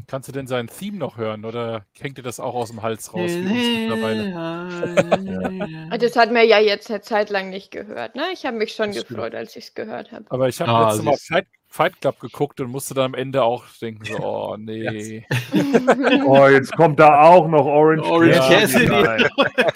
[0.07, 3.13] Kannst du denn sein Theme noch hören oder hängt dir das auch aus dem Hals
[3.13, 3.29] raus?
[5.99, 8.15] das hat mir ja jetzt eine Zeit lang nicht gehört.
[8.15, 8.23] Ne?
[8.33, 10.25] Ich habe mich schon das gefreut, als ich es gehört habe.
[10.29, 13.43] Aber ich habe ah, letztes Mal Fight, Fight, Club geguckt und musste dann am Ende
[13.43, 15.25] auch denken, so, oh nee.
[16.25, 18.89] oh, jetzt kommt da auch noch Orange, Orange Cassidy.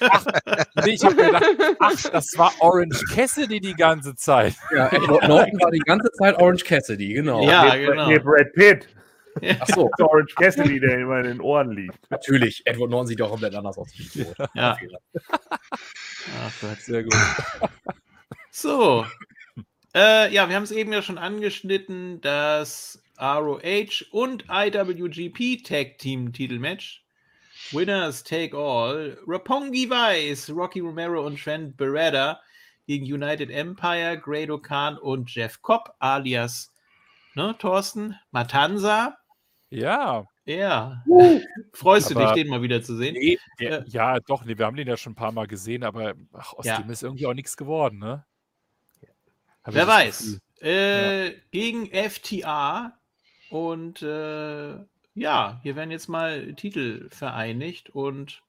[0.09, 0.25] ach,
[0.83, 1.45] nee, ich habe gedacht,
[1.79, 4.55] ach, das war Orange Cassidy die ganze Zeit.
[4.75, 7.43] Ja, Edward Norton war die ganze Zeit Orange Cassidy, genau.
[7.43, 8.07] Ja, genau.
[8.07, 8.87] Nee, Brad Pitt.
[9.59, 9.89] Ach so.
[9.99, 12.09] Orange Cassidy, der immer in den Ohren liegt.
[12.09, 13.89] Natürlich, Edward Norton sieht doch komplett anders aus.
[14.55, 14.77] Ja.
[15.29, 17.15] Ach Gott, sehr gut.
[18.51, 19.05] So.
[19.95, 26.33] Äh, ja, wir haben es eben ja schon angeschnitten, das ROH und IWGP Tag Team
[26.33, 27.03] Titelmatch.
[27.71, 29.17] Winners take all.
[29.27, 32.39] Rapongi Vice, Rocky Romero und Trent Beretta
[32.87, 36.73] gegen United Empire, Grado Khan und Jeff Cobb alias,
[37.35, 39.17] ne, Thorsten, Matanza.
[39.69, 40.25] Ja.
[40.45, 41.03] Ja.
[41.07, 41.39] Uh,
[41.73, 43.13] Freust du dich, den mal wieder zu sehen?
[43.13, 46.15] Nee, der, ja, doch, nee, wir haben den ja schon ein paar Mal gesehen, aber
[46.33, 46.81] ach, aus ja.
[46.81, 48.25] dem ist irgendwie auch nichts geworden, ne?
[49.63, 50.39] Hab Wer weiß.
[50.61, 51.33] Äh, ja.
[51.51, 52.97] Gegen FTA
[53.49, 54.75] und äh,
[55.15, 58.41] ja, hier werden jetzt mal Titel vereinigt und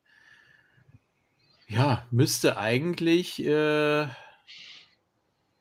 [1.69, 3.45] ja, müsste eigentlich.
[3.45, 4.07] Äh,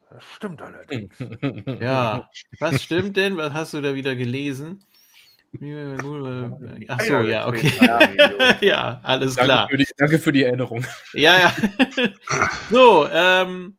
[0.10, 1.14] das stimmt allerdings.
[1.82, 2.30] Ja,
[2.60, 3.38] was stimmt denn?
[3.38, 4.84] Was hast du da wieder gelesen?
[6.88, 7.72] Ach so, ja, okay.
[8.62, 9.70] ja, alles danke klar.
[9.70, 10.86] Für die, danke für die Erinnerung.
[11.14, 11.56] Ja, ja.
[12.72, 13.78] so, ähm.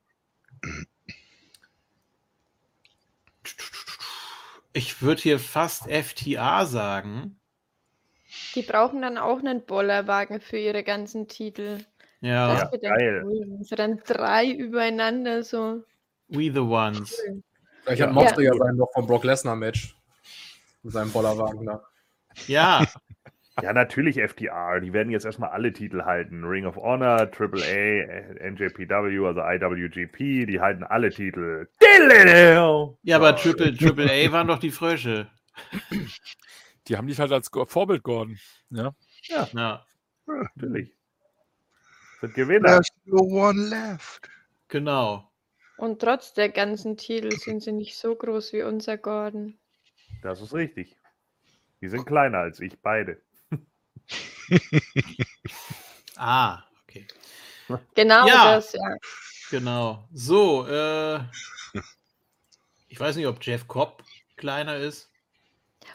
[4.75, 7.41] Ich würde hier fast FTA sagen.
[8.57, 11.79] Die brauchen dann auch einen Bollerwagen für ihre ganzen Titel.
[12.20, 13.22] Ja, ja geil.
[13.25, 13.57] Cool.
[13.59, 15.85] Also dann drei übereinander so.
[16.29, 17.16] We the ones.
[17.87, 19.97] Moxley ja, ja sein noch vom Brock Lesnar Match.
[20.83, 21.83] Mit seinem Bollerwagen da.
[22.49, 22.85] Ja.
[23.62, 24.80] Ja, natürlich FTR.
[24.80, 26.44] Die werden jetzt erstmal alle Titel halten.
[26.44, 31.68] Ring of Honor, AAA, NJPW, also IWGP, die halten alle Titel.
[33.02, 35.28] Ja, aber Triple, AAA waren doch die Frösche.
[36.88, 38.38] Die haben dich halt als Vorbild geworden.
[38.70, 38.94] Ja.
[39.28, 39.48] Ja.
[39.52, 39.86] ja.
[40.26, 40.92] Natürlich.
[42.20, 42.68] Sind Gewinner.
[42.68, 44.28] There's no one left.
[44.68, 45.30] Genau.
[45.76, 49.59] Und trotz der ganzen Titel sind sie nicht so groß wie unser Gordon.
[50.22, 50.96] Das ist richtig.
[51.80, 53.20] Die sind kleiner als ich, beide.
[56.16, 57.07] ah, okay.
[57.95, 58.97] Genau ja, das, ja.
[59.51, 60.09] Genau.
[60.12, 61.20] So, äh,
[62.88, 64.03] ich weiß nicht, ob Jeff Cobb
[64.36, 65.11] kleiner ist.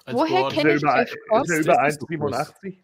[0.05, 1.43] Woher kenne ich Jeff Cobb?
[1.43, 2.77] Ist er über 1,87?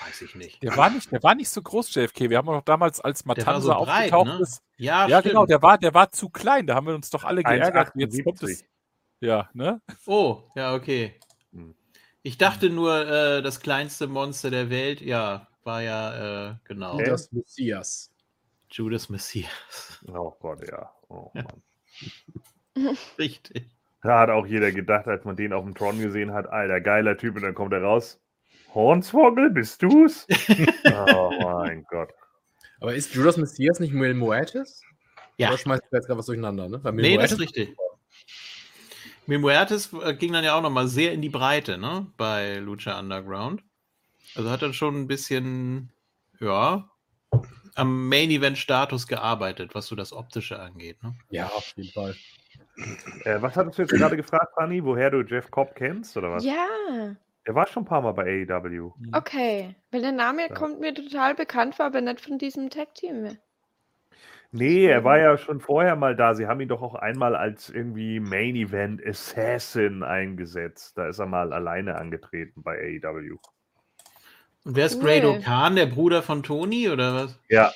[0.00, 0.62] Weiß ich nicht.
[0.62, 2.30] Der war nicht, der war nicht so groß, JFK.
[2.30, 4.42] Wir haben auch damals, als Matanza so aufgetaucht breit, ne?
[4.42, 4.62] ist.
[4.76, 6.66] Ja, ja genau, der war, der war zu klein.
[6.66, 7.92] Da haben wir uns doch alle geärgert.
[7.94, 8.64] Jetzt kommt es.
[9.20, 9.80] Ja, ne?
[10.06, 11.18] Oh, ja, okay.
[12.28, 16.98] Ich dachte nur, äh, das kleinste Monster der Welt, ja, war ja, äh, genau.
[16.98, 18.12] Judas Messias.
[18.70, 19.98] Judas Messias.
[20.12, 20.92] Oh Gott, ja.
[21.08, 21.32] Oh,
[23.18, 23.70] Richtig.
[24.02, 27.16] Da hat auch jeder gedacht, als man den auf dem Tron gesehen hat, alter, geiler
[27.16, 28.20] Typ, und dann kommt er raus.
[28.74, 30.26] Hornswoggle, bist du's?
[30.84, 32.10] oh mein Gott.
[32.78, 34.82] Aber ist Judas Messias nicht Mil Muertes?
[35.38, 35.48] Ja.
[35.48, 36.84] Oder schmeißt du jetzt gerade was durcheinander, ne?
[36.84, 37.68] Weil nee, das ist richtig.
[37.68, 37.87] Mil
[39.36, 42.06] Muertes äh, ging dann ja auch nochmal sehr in die Breite, ne?
[42.16, 43.62] Bei Lucha Underground.
[44.34, 45.92] Also hat dann schon ein bisschen,
[46.40, 46.88] ja,
[47.74, 51.02] am Main Event Status gearbeitet, was so das Optische angeht.
[51.02, 51.14] Ne?
[51.30, 52.16] Ja, auf jeden Fall.
[53.24, 56.44] Äh, was hattest du jetzt gerade gefragt, Fanny, woher du Jeff Cobb kennst, oder was?
[56.44, 56.66] Ja.
[57.44, 58.92] Er war schon ein paar Mal bei AEW.
[59.12, 60.54] Okay, weil der Name ja.
[60.54, 63.38] kommt mir total bekannt vor, aber nicht von diesem Tag-Team.
[64.50, 66.34] Nee, er war ja schon vorher mal da.
[66.34, 70.96] Sie haben ihn doch auch einmal als irgendwie Main Event Assassin eingesetzt.
[70.96, 73.36] Da ist er mal alleine angetreten bei AEW.
[74.64, 77.38] Und wer ist Grado Khan, der Bruder von Tony oder was?
[77.48, 77.72] Ja.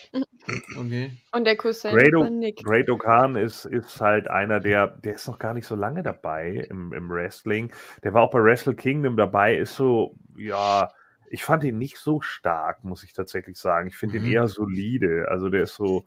[0.77, 1.13] Okay.
[1.31, 2.65] Und der Cousin Grado, von Nick.
[2.65, 6.67] Grado Khan ist, ist halt einer, der, der ist noch gar nicht so lange dabei
[6.69, 7.73] im, im Wrestling.
[8.03, 10.91] Der war auch bei Wrestle Kingdom dabei, ist so, ja,
[11.31, 13.89] ich fand ihn nicht so stark, muss ich tatsächlich sagen.
[13.89, 14.27] Ich finde mhm.
[14.27, 15.29] ihn eher solide.
[15.31, 16.05] Also der ist so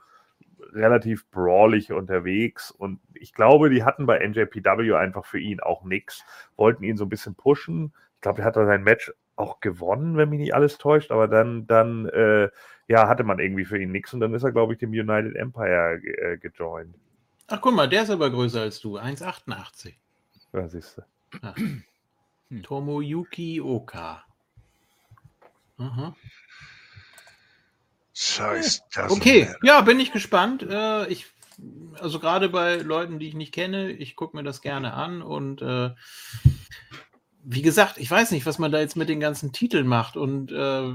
[0.74, 6.24] relativ brawlig unterwegs und ich glaube, die hatten bei NJPW einfach für ihn auch nichts,
[6.56, 7.94] wollten ihn so ein bisschen pushen.
[8.16, 11.28] Ich glaube, er hat da sein Match auch gewonnen, wenn mich nicht alles täuscht, aber
[11.28, 12.50] dann, dann äh,
[12.88, 15.36] ja, hatte man irgendwie für ihn nichts und dann ist er, glaube ich, dem United
[15.36, 16.96] Empire äh, gejoint.
[17.48, 19.94] Ach, guck mal, der ist aber größer als du, 1,88.
[20.54, 22.62] Ja, siehst du.
[22.64, 24.24] Tomoyuki Oka.
[25.78, 26.16] Aha.
[29.12, 30.64] Okay, ja, bin ich gespannt.
[30.64, 31.26] Äh, ich,
[32.00, 35.62] also gerade bei Leuten, die ich nicht kenne, ich gucke mir das gerne an und
[35.62, 35.92] äh,
[37.44, 40.52] wie gesagt, ich weiß nicht, was man da jetzt mit den ganzen Titeln macht und
[40.52, 40.94] äh,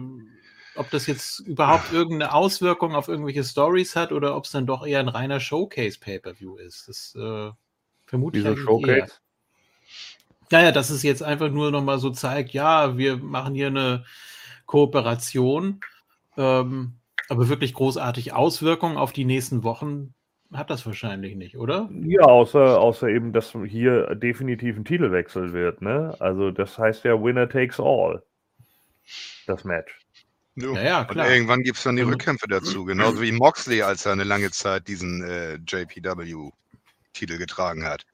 [0.77, 4.87] ob das jetzt überhaupt irgendeine Auswirkung auf irgendwelche Stories hat oder ob es dann doch
[4.87, 6.89] eher ein reiner Showcase-Pay-Per-View ist.
[6.89, 7.51] Das äh,
[8.07, 8.99] vermute Diese ich Showcase?
[8.99, 9.09] Eher.
[10.51, 14.05] Naja, dass es jetzt einfach nur nochmal so zeigt, ja, wir machen hier eine
[14.66, 15.81] Kooperation,
[16.37, 16.99] ähm,
[17.31, 20.14] aber wirklich großartig Auswirkungen auf die nächsten Wochen
[20.53, 21.89] hat das wahrscheinlich nicht, oder?
[21.93, 26.16] Ja, außer, außer eben, dass hier definitiv ein Titelwechsel wird, ne?
[26.18, 28.22] Also das heißt ja Winner takes all.
[29.47, 29.97] Das Match.
[30.57, 31.26] Ja, ja, klar.
[31.26, 34.24] Und irgendwann gibt es dann die also Rückkämpfe dazu, genauso wie Moxley, als er eine
[34.24, 38.05] lange Zeit diesen äh, JPW-Titel getragen hat.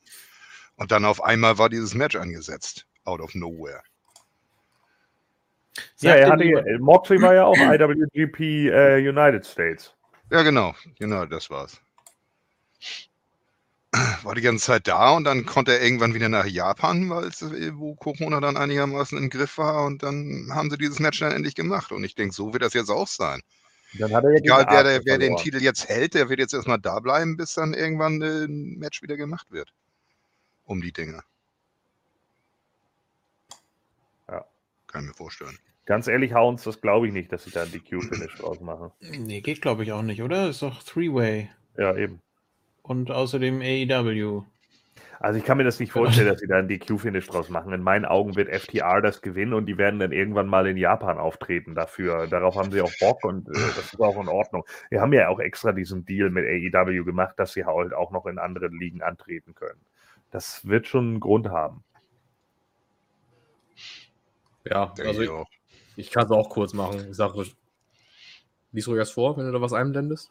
[0.76, 3.82] Und dann auf einmal war dieses Match angesetzt, out of nowhere.
[5.98, 9.94] Ja, er hatte, Moxley war ja auch IWGP äh, United States.
[10.30, 11.80] Ja, genau, genau, das war's
[14.22, 17.42] war die ganze Zeit da und dann konnte er irgendwann wieder nach Japan, weil es,
[17.42, 21.32] äh, wo Corona dann einigermaßen im Griff war und dann haben sie dieses Match dann
[21.32, 23.40] endlich gemacht und ich denke, so wird das jetzt auch sein.
[23.98, 26.54] Dann hat er ja Egal, wer, der, wer den Titel jetzt hält, der wird jetzt
[26.54, 29.72] erstmal da bleiben, bis dann irgendwann äh, ein Match wieder gemacht wird.
[30.64, 31.22] Um die Dinge.
[34.28, 34.44] Ja.
[34.88, 35.58] Kann ich mir vorstellen.
[35.86, 38.90] Ganz ehrlich, Hounds, das glaube ich nicht, dass sie da die Q-Finish draus machen.
[39.00, 40.48] Nee, geht glaube ich auch nicht, oder?
[40.48, 41.48] Ist doch Three-Way.
[41.78, 42.20] Ja, eben
[42.86, 44.42] und außerdem AEW.
[45.18, 47.72] Also ich kann mir das nicht vorstellen, dass sie da ein DQ-Finish draus machen.
[47.72, 51.18] In meinen Augen wird FTR das gewinnen und die werden dann irgendwann mal in Japan
[51.18, 52.26] auftreten dafür.
[52.26, 54.64] Darauf haben sie auch Bock und äh, das ist auch in Ordnung.
[54.90, 58.26] Wir haben ja auch extra diesen Deal mit AEW gemacht, dass sie halt auch noch
[58.26, 59.80] in anderen Ligen antreten können.
[60.30, 61.82] Das wird schon einen Grund haben.
[64.64, 65.30] Ja, also ich,
[65.96, 67.06] ich kann es auch kurz machen.
[67.10, 67.44] Ich sage,
[68.72, 70.30] lies ruhig erst vor, wenn du da was einblendest.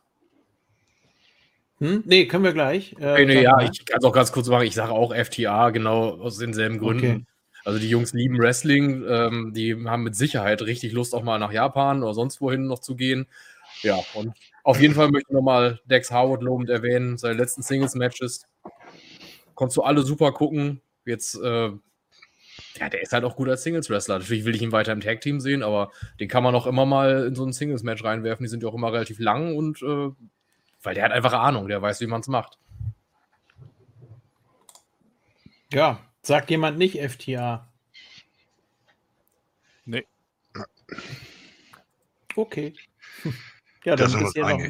[1.80, 2.04] Hm?
[2.06, 2.96] Nee, können wir gleich.
[3.00, 4.66] Äh, nee, ja, ich kann es auch ganz kurz machen.
[4.66, 7.06] Ich sage auch FTA, genau aus denselben Gründen.
[7.06, 7.26] Okay.
[7.66, 11.52] Also die Jungs lieben Wrestling, ähm, die haben mit Sicherheit richtig Lust, auch mal nach
[11.52, 13.26] Japan oder sonst wohin noch zu gehen.
[13.82, 18.46] Ja, und auf jeden Fall möchte ich nochmal Dex Harwood lobend erwähnen, seine letzten Singles-Matches.
[19.56, 20.80] Konntest du alle super gucken.
[21.06, 21.72] Jetzt, äh,
[22.78, 24.20] ja, der ist halt auch gut als Singles-Wrestler.
[24.20, 27.26] Natürlich will ich ihn weiter im Tag-Team sehen, aber den kann man auch immer mal
[27.28, 28.44] in so ein Singles-Match reinwerfen.
[28.44, 30.10] Die sind ja auch immer relativ lang und äh,
[30.84, 32.58] weil der hat einfach Ahnung, der weiß, wie man es macht.
[35.72, 37.68] Ja, sagt jemand nicht FTA.
[39.86, 40.06] Nee.
[42.36, 42.74] Okay.
[43.84, 44.64] Ja, dann ist ja noch.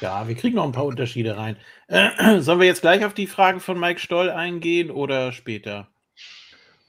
[0.00, 1.56] Ja, wir kriegen noch ein paar Unterschiede rein.
[1.88, 5.88] Äh, sollen wir jetzt gleich auf die Frage von Mike Stoll eingehen oder später?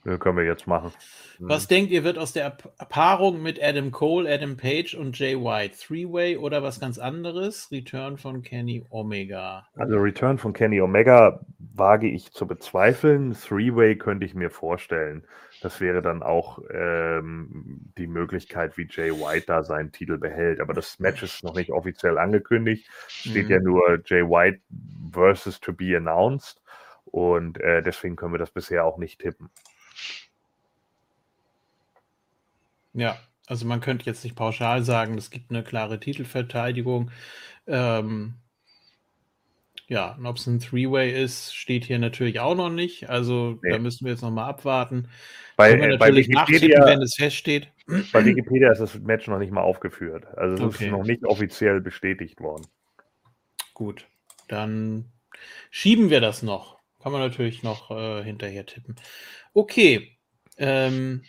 [0.03, 0.91] Ja, können wir jetzt machen.
[1.37, 1.67] Was mhm.
[1.69, 5.75] denkt ihr, wird aus der Paarung mit Adam Cole, Adam Page und Jay White?
[5.77, 7.69] Three-Way oder was ganz anderes?
[7.71, 9.67] Return von Kenny Omega.
[9.75, 13.33] Also Return von Kenny Omega wage ich zu bezweifeln.
[13.33, 15.23] Three-Way könnte ich mir vorstellen.
[15.61, 20.59] Das wäre dann auch ähm, die Möglichkeit, wie Jay White da seinen Titel behält.
[20.59, 22.89] Aber das Match ist noch nicht offiziell angekündigt.
[23.07, 23.51] Steht mhm.
[23.51, 24.61] ja nur Jay White
[25.11, 26.59] versus to be announced.
[27.05, 29.51] Und äh, deswegen können wir das bisher auch nicht tippen.
[32.93, 33.17] Ja,
[33.47, 37.11] also man könnte jetzt nicht pauschal sagen, es gibt eine klare Titelverteidigung.
[37.67, 38.35] Ähm,
[39.87, 43.09] ja, und ob es ein Three-Way ist, steht hier natürlich auch noch nicht.
[43.09, 43.71] Also nee.
[43.71, 45.09] da müssen wir jetzt nochmal abwarten.
[45.57, 47.67] Bei, äh, bei Wikipedia, wenn es feststeht.
[48.13, 50.25] Bei Wikipedia ist das Match noch nicht mal aufgeführt.
[50.37, 50.85] Also es okay.
[50.85, 52.65] ist noch nicht offiziell bestätigt worden.
[53.73, 54.07] Gut,
[54.47, 55.11] dann
[55.71, 56.79] schieben wir das noch.
[57.03, 58.95] Kann man natürlich noch äh, hinterher tippen.
[59.53, 60.17] Okay.
[60.57, 61.23] Ähm,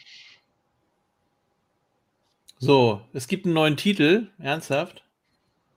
[2.64, 5.02] so, es gibt einen neuen Titel, ernsthaft?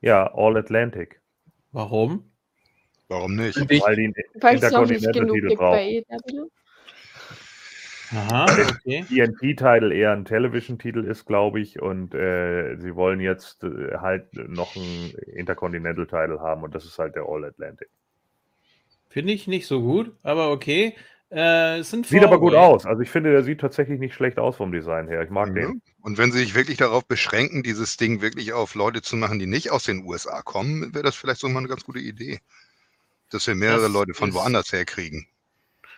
[0.02, 1.20] Ja, All Atlantic.
[1.72, 2.32] Warum?
[3.08, 3.58] Warum nicht?
[3.58, 6.52] Weil die Intercontinental-Titel brauchen.
[8.12, 9.04] Aha, okay.
[9.08, 14.76] TNT-Titel eher ein Television-Titel ist, glaube ich, und äh, sie wollen jetzt äh, halt noch
[14.76, 17.90] einen Intercontinental-Titel haben und das ist halt der All Atlantic.
[19.10, 20.94] Finde ich nicht so gut, aber okay.
[21.36, 22.86] Äh, sieht aber gut aus.
[22.86, 25.22] Also ich finde, der sieht tatsächlich nicht schlecht aus vom Design her.
[25.22, 25.56] Ich mag mhm.
[25.56, 25.82] den.
[26.00, 29.46] Und wenn sie sich wirklich darauf beschränken, dieses Ding wirklich auf Leute zu machen, die
[29.46, 32.40] nicht aus den USA kommen, wäre das vielleicht so mal eine ganz gute Idee.
[33.32, 35.28] Dass wir mehrere das Leute von woanders her kriegen.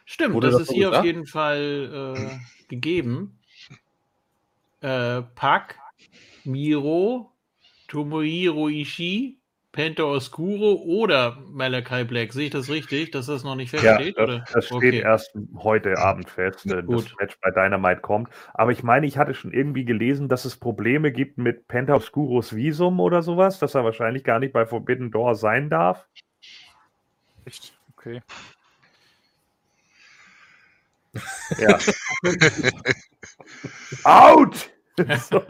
[0.06, 3.38] Stimmt, Wurde das, das ist hier auf jeden Fall äh, gegeben.
[4.82, 5.78] Äh, Pak,
[6.46, 7.32] Miro,
[7.88, 9.37] Tomohiro Ishii,
[9.78, 12.34] Penta Oscuro oder Malachi Black.
[12.34, 14.18] Sehe ich das richtig, dass das noch nicht feststeht?
[14.18, 15.02] Ja, das, das steht okay.
[15.02, 18.32] erst heute Abend fest, äh, dass das Match bei Dynamite kommt.
[18.56, 22.56] Aber ich meine, ich hatte schon irgendwie gelesen, dass es Probleme gibt mit Penta Oscuros
[22.56, 26.08] Visum oder sowas, dass er wahrscheinlich gar nicht bei Forbidden Door sein darf.
[27.46, 27.78] Echt?
[27.96, 28.22] Okay.
[31.60, 31.78] Ja.
[34.06, 34.72] Out!
[35.30, 35.44] so.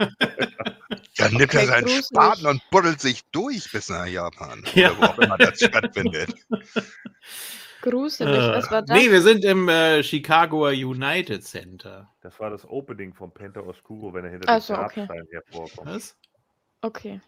[1.18, 4.64] Dann nimmt er seinen Spaten und buddelt sich durch bis nach Japan.
[4.74, 4.92] Ja.
[4.92, 6.34] Oder wo auch immer das stattfindet.
[7.80, 8.96] Gruselig, äh, was war das?
[8.96, 12.12] Nee, wir sind im äh, Chicagoer United Center.
[12.22, 15.06] Das war das Opening vom Penta Oscuro, wenn er hinter dem so, okay.
[15.30, 15.88] hervorkommt.
[15.88, 16.16] Was?
[16.80, 17.20] Okay.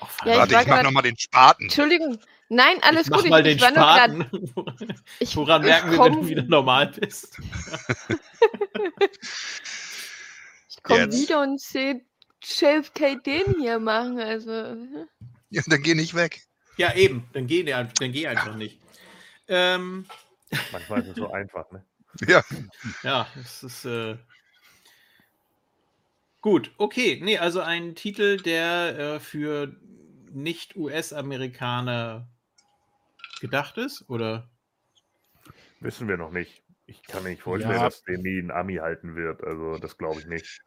[0.00, 1.64] Oh, ja, Warte, ich, ich mach nochmal den Spaten.
[1.64, 2.18] Entschuldigung.
[2.48, 3.30] Nein, alles ich mach gut.
[3.30, 4.26] Mal ich, den Spaten.
[5.20, 7.38] ich, Woran merken wir, wenn du wieder normal bist?
[10.68, 12.04] ich komme wieder und sehe
[12.44, 14.18] JFK den hier machen?
[14.18, 14.76] Also.
[15.50, 16.42] Ja, dann geh nicht weg.
[16.76, 17.28] Ja, eben.
[17.32, 18.80] Dann geh, dann geh einfach nicht.
[19.48, 20.06] Ähm.
[20.72, 21.84] Manchmal ist es so einfach, ne?
[22.28, 22.42] Ja.
[23.02, 23.84] Ja, es ist.
[23.84, 24.16] Äh...
[26.40, 27.20] Gut, okay.
[27.22, 29.74] Nee, also ein Titel, der äh, für
[30.30, 32.28] Nicht-US-Amerikaner
[33.40, 34.50] gedacht ist, oder?
[35.80, 36.63] Wissen wir noch nicht.
[36.86, 37.84] Ich kann mir nicht vorstellen, ja.
[37.84, 39.42] dass der nie ein Ami halten wird.
[39.42, 40.60] Also, das glaube ich nicht.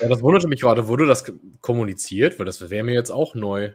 [0.00, 0.88] Ja, das wunderte mich gerade.
[0.88, 2.38] Wurde das kommuniziert?
[2.38, 3.72] Weil das wäre mir jetzt auch neu.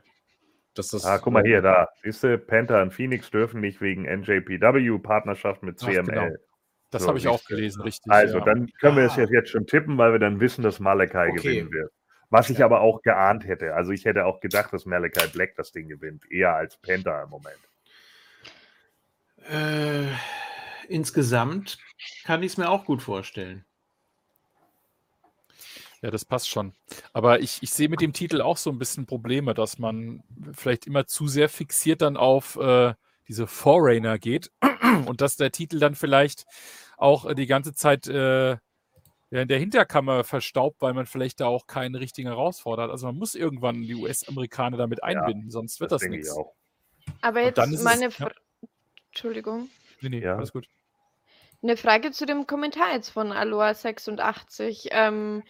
[0.74, 1.89] Dass das ah, guck mal hier, da.
[2.03, 5.99] Siehst du, Panther und Phoenix dürfen nicht wegen NJPW-Partnerschaft mit CML.
[6.01, 6.36] Ach, genau.
[6.91, 8.11] Das so, habe ich auch gelesen, richtig.
[8.11, 8.45] Also, ja.
[8.45, 9.26] dann können wir es ah.
[9.32, 11.41] jetzt schon tippen, weil wir dann wissen, dass Malakai okay.
[11.41, 11.91] gewinnen wird.
[12.30, 13.74] Was ich aber auch geahnt hätte.
[13.76, 16.30] Also, ich hätte auch gedacht, dass Malakai Black das Ding gewinnt.
[16.30, 17.59] Eher als Panther im Moment.
[19.49, 20.07] Äh,
[20.91, 21.77] insgesamt
[22.23, 23.65] kann ich es mir auch gut vorstellen.
[26.01, 26.73] Ja, das passt schon.
[27.13, 30.23] Aber ich, ich sehe mit dem Titel auch so ein bisschen Probleme, dass man
[30.53, 32.93] vielleicht immer zu sehr fixiert dann auf äh,
[33.27, 34.51] diese Foreigner geht
[35.05, 36.45] und dass der Titel dann vielleicht
[36.97, 38.57] auch die ganze Zeit äh,
[39.29, 42.89] in der Hinterkammer verstaubt, weil man vielleicht da auch keinen richtigen herausfordert.
[42.91, 46.35] Also man muss irgendwann die US-Amerikaner damit einbinden, ja, sonst wird das, das nichts.
[47.21, 48.31] Aber jetzt meine es, ja.
[49.09, 49.69] Entschuldigung.
[50.01, 50.35] Nee, nee, ja.
[50.35, 50.67] alles gut.
[51.64, 54.88] Eine Frage zu dem Kommentar jetzt von Aloha86.
[54.91, 55.43] Ähm,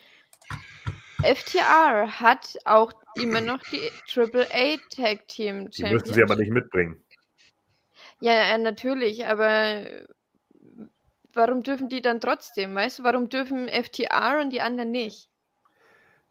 [1.23, 5.85] FTR hat auch immer noch die AAA Tag Team Championship.
[5.85, 7.01] Die müssten sie aber nicht mitbringen.
[8.19, 9.85] Ja, natürlich, aber
[11.33, 13.03] warum dürfen die dann trotzdem, weißt du?
[13.03, 15.29] Warum dürfen FTR und die anderen nicht?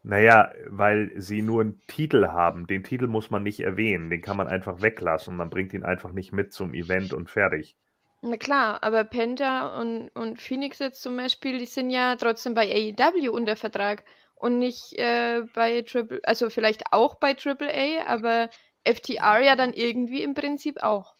[0.03, 2.65] Naja, weil sie nur einen Titel haben.
[2.65, 4.09] Den Titel muss man nicht erwähnen.
[4.09, 5.35] Den kann man einfach weglassen.
[5.35, 7.75] Man bringt ihn einfach nicht mit zum Event und fertig.
[8.23, 12.71] Na klar, aber Penta und, und Phoenix jetzt zum Beispiel, die sind ja trotzdem bei
[12.71, 14.03] AEW unter Vertrag
[14.35, 18.49] und nicht äh, bei Triple, also vielleicht auch bei AAA, aber
[18.83, 21.15] FTR ja dann irgendwie im Prinzip auch.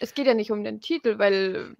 [0.00, 1.76] Es geht ja nicht um den Titel, weil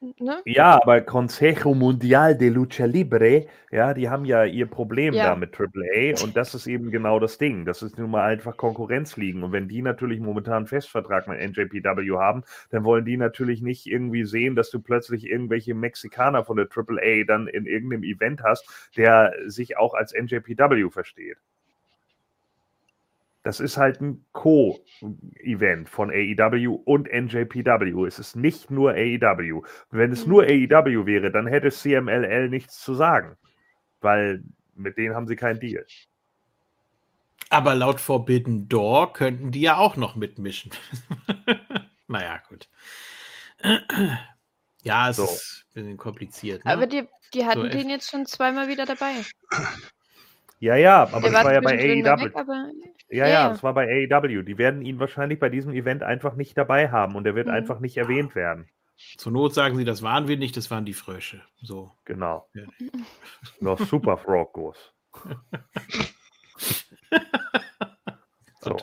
[0.00, 0.40] Ne?
[0.44, 5.30] Ja, aber Consejo Mundial de Lucha Libre, ja, die haben ja ihr Problem ja.
[5.30, 7.64] da mit AAA und das ist eben genau das Ding.
[7.64, 9.42] Das ist nun mal einfach Konkurrenz liegen.
[9.42, 13.86] Und wenn die natürlich momentan einen Festvertrag mit NJPW haben, dann wollen die natürlich nicht
[13.86, 18.68] irgendwie sehen, dass du plötzlich irgendwelche Mexikaner von der AAA dann in irgendeinem Event hast,
[18.96, 21.38] der sich auch als NJPW versteht.
[23.48, 28.06] Das ist halt ein Co-Event von AEW und NJPW.
[28.06, 29.62] Es ist nicht nur AEW.
[29.90, 30.70] Wenn es nur mhm.
[30.70, 33.38] AEW wäre, dann hätte CMLL nichts zu sagen,
[34.02, 34.44] weil
[34.74, 35.86] mit denen haben sie keinen Deal.
[37.48, 40.70] Aber laut Forbidden Door könnten die ja auch noch mitmischen.
[42.06, 42.68] naja, gut.
[44.82, 45.24] Ja, es so.
[45.24, 46.66] ist ein bisschen kompliziert.
[46.66, 46.70] Ne?
[46.70, 49.24] Aber die, die hatten so den jetzt schon zweimal wieder dabei.
[50.60, 52.24] Ja, ja, aber Der das war ja bei AEW.
[52.24, 52.70] Weg, aber...
[53.10, 54.42] Ja, ja, ja, das war bei AEW.
[54.42, 57.54] Die werden ihn wahrscheinlich bei diesem Event einfach nicht dabei haben und er wird mhm.
[57.54, 58.68] einfach nicht erwähnt werden.
[59.16, 61.40] Zur Not sagen sie, das waren wir nicht, das waren die Frösche.
[61.62, 61.92] So.
[62.04, 62.48] Genau.
[62.52, 62.64] Ja.
[63.60, 64.76] Noch Super Frogos.
[68.60, 68.76] so.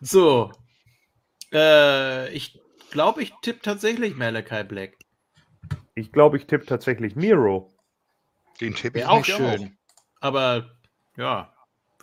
[0.00, 0.52] so.
[1.52, 2.58] Äh, ich
[2.90, 4.96] glaube, ich tippe tatsächlich Malachi Black.
[5.94, 7.76] Ich glaube, ich tippe tatsächlich Miro.
[8.60, 9.76] Den tippe ich auch schön.
[10.20, 10.26] Auch.
[10.26, 10.70] Aber
[11.16, 11.53] ja,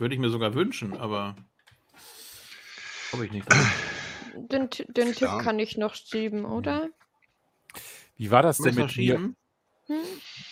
[0.01, 1.35] würde ich mir sogar wünschen, aber
[3.13, 3.47] habe ich nicht.
[4.35, 6.89] Den, den Tipp kann ich noch schieben, oder?
[8.15, 9.15] Wie war das denn mit mir?
[9.15, 9.35] Hm?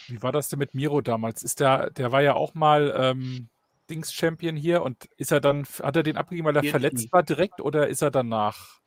[0.08, 1.44] Wie war das denn mit Miro damals?
[1.44, 3.50] Ist der, der war ja auch mal ähm,
[3.90, 7.12] Dings-Champion hier und ist er dann, hat er den abgegeben, weil er Jetzt verletzt nie.
[7.12, 8.82] war direkt oder ist er danach?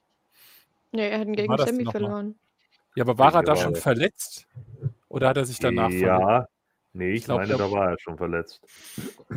[0.92, 2.38] Nee, er hat ihn gegen Sammy verloren.
[2.94, 4.46] Ja, aber war ich er da schon verletzt?
[5.08, 6.51] Oder hat er sich danach ja, verletzt?
[6.94, 8.60] Nee, ich, ich glaub, meine, da war er schon verletzt.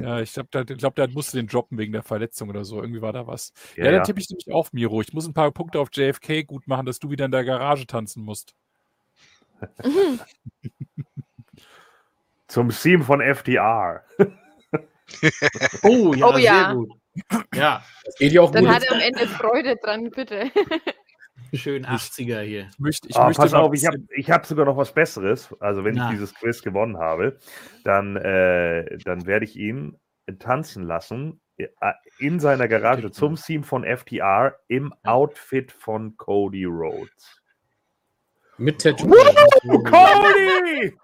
[0.01, 2.81] Ja, ich glaube, der, glaub, der musste den droppen wegen der Verletzung oder so.
[2.81, 3.53] Irgendwie war da was.
[3.77, 4.99] Ja, ja dann tippe ich nämlich auf, Miro.
[5.01, 7.87] Ich muss ein paar Punkte auf JFK gut machen, dass du wieder in der Garage
[7.87, 8.55] tanzen musst.
[12.47, 14.03] Zum Theme von FDR.
[15.83, 16.65] oh ja, oh, ja.
[16.65, 16.91] sehr gut.
[17.53, 17.83] Ja.
[18.03, 18.75] Das geht ja auch Dann gut.
[18.75, 20.51] hat er am Ende Freude dran, bitte.
[21.53, 22.69] Schön 80er hier.
[22.71, 25.53] Ich möchte, ich oh, möchte pass auf, ich habe ich hab sogar noch was Besseres.
[25.59, 26.05] Also, wenn Na.
[26.05, 27.39] ich dieses Quiz gewonnen habe,
[27.83, 29.97] dann, äh, dann werde ich ihn
[30.39, 31.67] tanzen lassen äh,
[32.19, 37.41] in seiner Garage zum Theme von FTR im Outfit von Cody Rhodes.
[38.57, 39.09] Mit Tattoo.
[39.09, 40.97] Cody!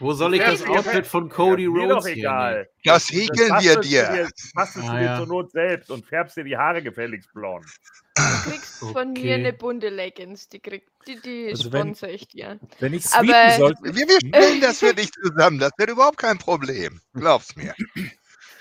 [0.00, 2.68] Wo soll ich das Outfit von Cody ja, Rhodes doch egal.
[2.84, 4.28] Das häkeln wir dir.
[4.54, 5.16] Du ah, dir ja.
[5.18, 7.66] zur Not selbst und färbst dir die Haare gefälligst blond.
[8.16, 8.92] Du kriegst okay.
[8.92, 12.58] von mir eine bunte Leggings, die, krieg, die, die also sponsor ich dir.
[12.78, 13.82] Wenn ich sweepen sollte.
[13.84, 17.00] Wir, wir stellen das für dich zusammen, das wird überhaupt kein Problem.
[17.14, 17.74] Glaub's mir.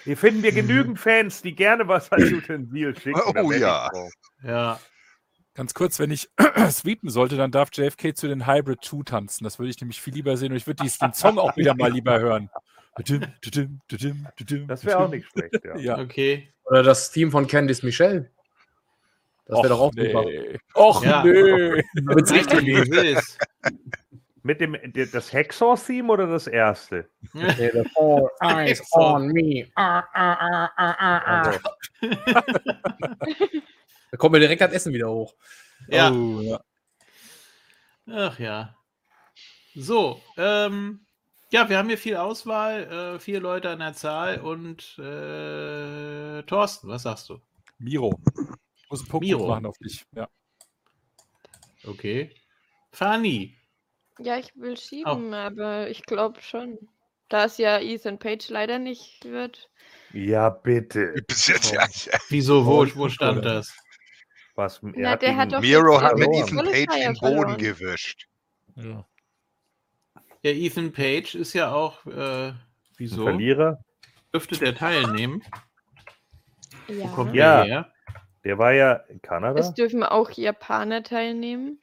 [0.04, 3.22] Hier finden wir genügend Fans, die gerne was als Utensil schicken.
[3.38, 3.90] Oh ja.
[4.44, 4.80] Ja.
[5.60, 6.30] Ganz kurz, wenn ich
[6.72, 9.43] sweepen sollte, dann darf JFK zu den Hybrid 2 tanzen.
[9.43, 11.91] Das würde ich nämlich viel lieber sehen und ich würde den Song auch wieder mal
[11.91, 12.49] lieber hören.
[12.95, 13.10] Das
[14.86, 15.78] wäre auch nicht schlecht, ja.
[15.80, 15.97] ja.
[15.99, 16.53] Okay.
[16.64, 18.32] Oder das Theme von Candice Michelle.
[19.47, 20.14] Das wäre doch auch nee.
[20.14, 20.26] super.
[20.76, 21.26] Och, ja.
[21.26, 21.84] nee.
[21.93, 23.38] Wenn's richtig ist.
[24.43, 24.78] Mit dem
[25.12, 27.10] das Hexor-Theme oder das erste?
[27.36, 29.68] Okay, the four eyes on me.
[29.76, 31.60] Ah, ah, ah, also.
[34.12, 35.36] Da kommt mir direkt das Essen wieder hoch.
[35.88, 36.12] Ja.
[36.12, 36.62] Oh, ja.
[38.12, 38.76] Ach ja.
[39.76, 41.05] So, ähm,
[41.51, 46.88] ja, wir haben hier viel Auswahl, äh, vier Leute an der Zahl und äh, Thorsten,
[46.88, 47.39] was sagst du?
[47.78, 48.20] Miro.
[48.76, 49.47] Ich muss einen Punkt Miro.
[49.47, 50.03] machen auf dich.
[50.16, 50.28] Ja.
[51.86, 52.34] Okay.
[52.91, 53.57] Fanny.
[54.20, 55.36] Ja, ich will schieben, oh.
[55.36, 56.78] aber ich glaube schon.
[57.30, 59.70] Da es ja Ethan Page leider nicht wird.
[60.14, 61.14] Ja, bitte.
[62.30, 63.72] Wieso, wo, wo stand das?
[64.60, 68.28] Was, Na, der hat doch Miro hat mit Ethan Page den Boden gewischt.
[68.76, 69.07] Ja.
[70.41, 70.51] ja.
[70.51, 72.51] Ethan Page ist ja auch, äh,
[72.97, 73.22] wieso?
[73.22, 73.80] Ein Verlierer?
[74.34, 75.41] Dürfte der teilnehmen?
[76.89, 77.05] Ja.
[77.05, 77.64] Wo kommt ja.
[77.64, 77.93] der her?
[78.43, 79.57] Der war ja in Kanada.
[79.57, 81.80] Es dürfen auch Japaner teilnehmen.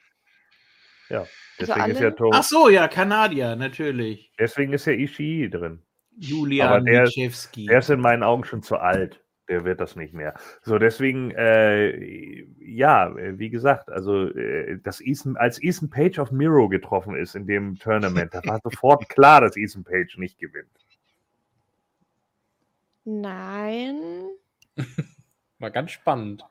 [1.09, 2.31] Ja, also deswegen also ist ja Toro.
[2.31, 4.31] Ach so, ja, Kanadier, natürlich.
[4.37, 5.81] Deswegen ist ja Ishii drin.
[6.15, 10.13] Julian Aber der, der ist in meinen Augen schon zu alt der wird das nicht
[10.13, 10.33] mehr.
[10.61, 16.67] So, deswegen, äh, ja, wie gesagt, also äh, dass Ethan, als Ethan Page auf Miro
[16.69, 20.69] getroffen ist in dem Tournament, da war sofort klar, dass Ethan Page nicht gewinnt.
[23.05, 24.27] Nein.
[25.59, 26.43] War ganz spannend.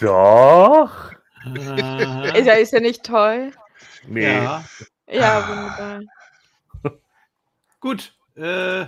[0.00, 1.12] Doch.
[1.44, 2.38] Äh.
[2.40, 3.52] Ist, ja, ist ja nicht toll.
[4.06, 4.42] Nee.
[4.42, 4.64] Ja,
[5.08, 6.00] ja wunderbar.
[7.80, 8.16] Gut.
[8.34, 8.86] Äh.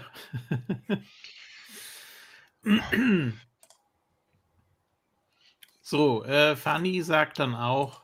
[5.83, 8.01] So, äh, Fanny sagt dann auch.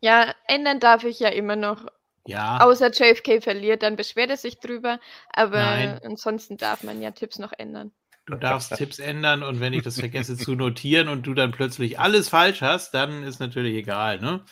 [0.00, 1.86] Ja, ändern darf ich ja immer noch.
[2.24, 2.60] Ja.
[2.60, 5.00] Außer JFK verliert, dann beschwert er sich drüber.
[5.32, 6.00] Aber Nein.
[6.04, 7.90] ansonsten darf man ja Tipps noch ändern.
[8.26, 11.98] Du darfst Tipps ändern und wenn ich das vergesse zu notieren und du dann plötzlich
[11.98, 14.44] alles falsch hast, dann ist natürlich egal, ne?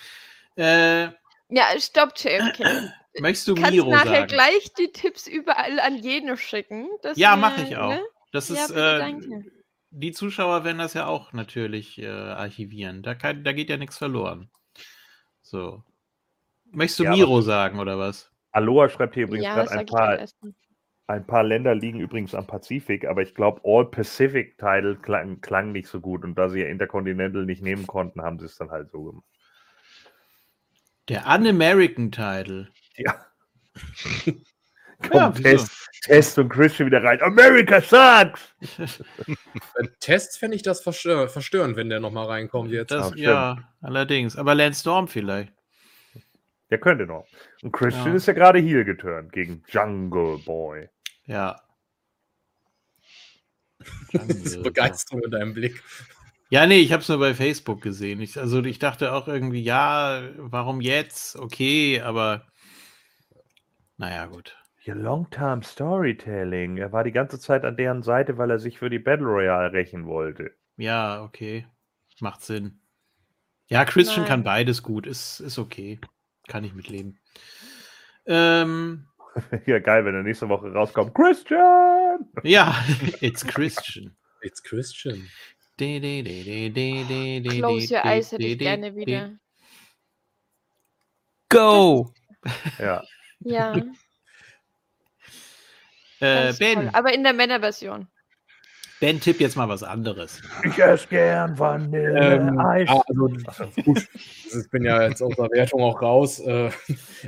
[0.56, 1.10] Äh,
[1.54, 2.90] ja, stopp, JFK.
[3.20, 4.26] Möchtest du Kannst Miro nachher sagen?
[4.28, 6.88] gleich die Tipps überall an jeden schicken.
[7.14, 7.90] ja, mache ich auch.
[7.90, 8.02] Ne?
[8.36, 9.50] Das Ja, ist, bitte, äh,
[9.90, 13.02] die Zuschauer werden das ja auch natürlich äh, archivieren.
[13.02, 14.50] Da, kann, da geht ja nichts verloren.
[15.40, 15.82] So.
[16.70, 18.30] Möchtest du Ja, Miro sagen oder was?
[18.50, 20.18] Aloha schreibt hier übrigens Ja, gerade ein paar,
[21.06, 25.72] ein paar Länder liegen übrigens am Pazifik, aber ich glaube, All Pacific Title klang, klang
[25.72, 28.70] nicht so gut und da sie ja Intercontinental nicht nehmen konnten, haben sie es dann
[28.70, 29.24] halt so gemacht.
[31.08, 32.70] Der Un-American Title.
[32.98, 33.14] Ja.
[35.02, 35.42] Ja, Komm, wieso?
[35.42, 37.20] Test, Test und Christian wieder rein.
[37.20, 38.54] America sucks!
[40.00, 42.90] Test fände ich das verstör verstörend, wenn der nochmal reinkommt jetzt.
[42.90, 44.36] Das, ja, allerdings.
[44.36, 45.52] Aber Lance Storm vielleicht.
[46.70, 47.26] Der könnte noch.
[47.62, 48.14] Und Christian Ja.
[48.14, 50.88] ist ja gerade hier geturnt gegen Jungle Boy.
[51.26, 51.60] Ja.
[54.12, 55.82] Diese Begeisterung in deinem Blick.
[56.48, 58.20] Ja, nee, ich habe es nur bei Facebook gesehen.
[58.20, 61.36] Ich, also ich dachte auch irgendwie, ja, warum jetzt?
[61.36, 62.46] Okay, aber
[63.96, 64.56] naja, gut.
[64.86, 66.76] Your long-term storytelling.
[66.76, 69.72] Er war die ganze Zeit an deren Seite, weil er sich für die Battle Royale
[69.72, 70.52] rächen wollte.
[70.76, 71.66] Ja, okay.
[72.20, 72.80] Macht Sinn.
[73.68, 74.28] Ja, Christian Nein.
[74.28, 75.06] kann beides gut.
[75.06, 75.98] Ist, ist okay.
[76.46, 77.18] Kann ich mitleben.
[78.26, 79.08] Ähm,
[79.66, 81.14] ja, geil, wenn er nächste Woche rauskommt.
[81.14, 82.30] Christian!
[82.44, 82.76] ja,
[83.20, 84.16] it's Christian.
[84.42, 85.28] It's Christian.
[85.80, 88.96] De, de, de, de, de, de, de, Close Your Eyes hätte ich gerne de.
[88.96, 89.32] wieder.
[91.48, 92.12] Go!
[92.78, 93.02] Ja.
[93.40, 93.74] Ja,
[96.20, 96.74] Äh, ganz toll.
[96.74, 98.08] ben, Aber in der Männerversion.
[98.98, 100.40] Ben, tipp jetzt mal was anderes.
[100.64, 102.88] Ich esse gern Vanilleeis.
[102.88, 104.08] ja, also, gut,
[104.58, 106.40] ich bin ja jetzt aus der Wertung auch raus.
[106.40, 106.70] Äh,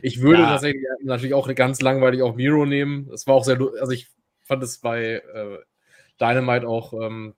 [0.01, 0.49] Ich würde Ja.
[0.49, 3.11] tatsächlich natürlich auch ganz langweilig auch Miro nehmen.
[3.13, 4.09] Es war auch sehr, also ich
[4.45, 5.59] fand es bei äh,
[6.19, 7.35] Dynamite auch, ähm,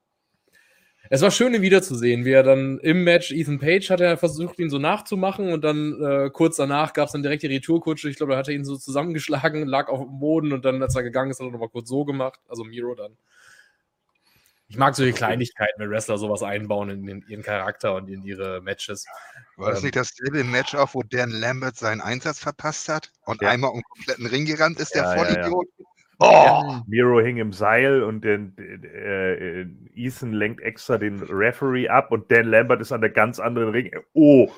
[1.12, 4.60] es war schön, ihn wiederzusehen, wie er dann im Match, Ethan Page hat er versucht,
[4.60, 8.08] ihn so nachzumachen und dann äh, kurz danach gab es dann direkt die Retourkutsche.
[8.08, 10.94] Ich glaube, da hat er ihn so zusammengeschlagen, lag auf dem Boden und dann, als
[10.94, 12.38] er gegangen ist, hat er nochmal kurz so gemacht.
[12.48, 13.16] Also Miro dann.
[14.68, 18.60] ich mag solche Kleinigkeiten, wenn Wrestler sowas einbauen in, in ihren Charakter und in ihre
[18.60, 19.04] Matches.
[19.56, 23.42] War das ähm, nicht dasselbe Match auch, wo Dan Lambert seinen Einsatz verpasst hat und
[23.42, 23.48] ja.
[23.48, 25.66] einmal um den kompletten Ring gerannt ist, der ja, Vollidiot?
[25.76, 25.79] Ja,
[26.20, 26.76] Oh!
[26.86, 32.46] Miro hing im Seil und den, äh, Ethan lenkt extra den Referee ab und Dan
[32.46, 33.90] Lambert ist an der ganz anderen Ring.
[34.12, 34.50] Oh!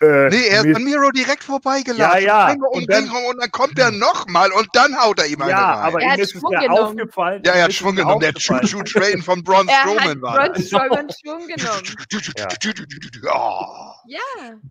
[0.00, 2.22] Äh, nee, er ist an Miro direkt vorbeigelaufen.
[2.22, 2.52] Ja, ja.
[2.52, 6.00] Und, und, dann, und dann kommt er nochmal und dann haut er ihm Ja, aber
[6.00, 7.42] ihm ist es ja aufgefallen.
[7.44, 8.20] Ja, er hat Schwung genommen.
[8.20, 10.36] Der Choo-Choo Train von Braun Strowman war.
[10.36, 11.82] Braun Strowman Schwung genommen.
[12.36, 13.94] Ja.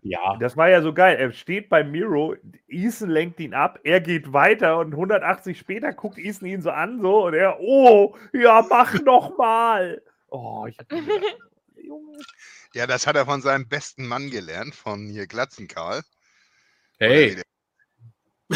[0.02, 0.36] Ja.
[0.38, 1.16] Das war ja so geil.
[1.16, 2.36] Er steht bei Miro,
[2.68, 7.00] Ethan lenkt ihn ab, er geht weiter und 180 später guckt Ethan ihn so an,
[7.00, 10.02] so, und er, oh, ja, mach noch mal.
[10.28, 10.76] Oh, ich
[12.72, 16.02] Ja, das hat er von seinem besten Mann gelernt, von hier Glatzenkarl.
[16.98, 17.42] Hey.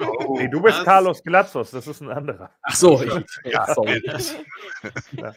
[0.00, 0.84] oh, hey, du bist was?
[0.84, 2.50] Carlos Glatzos, das ist ein anderer.
[2.62, 3.12] Ach so, ich,
[3.44, 4.02] ja, sorry.
[5.12, 5.34] ja.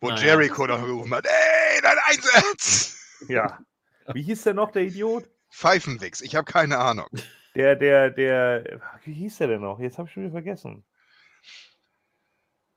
[0.00, 0.10] Wo.
[0.10, 3.07] Jericho noch gerufen hat, ey, dein Einsatz!
[3.26, 3.58] Ja.
[4.14, 5.28] Wie hieß der noch, der Idiot?
[5.50, 7.08] Pfeifenwix, ich habe keine Ahnung.
[7.54, 9.80] Der, der, der, wie hieß der denn noch?
[9.80, 10.84] Jetzt habe ich schon wieder vergessen.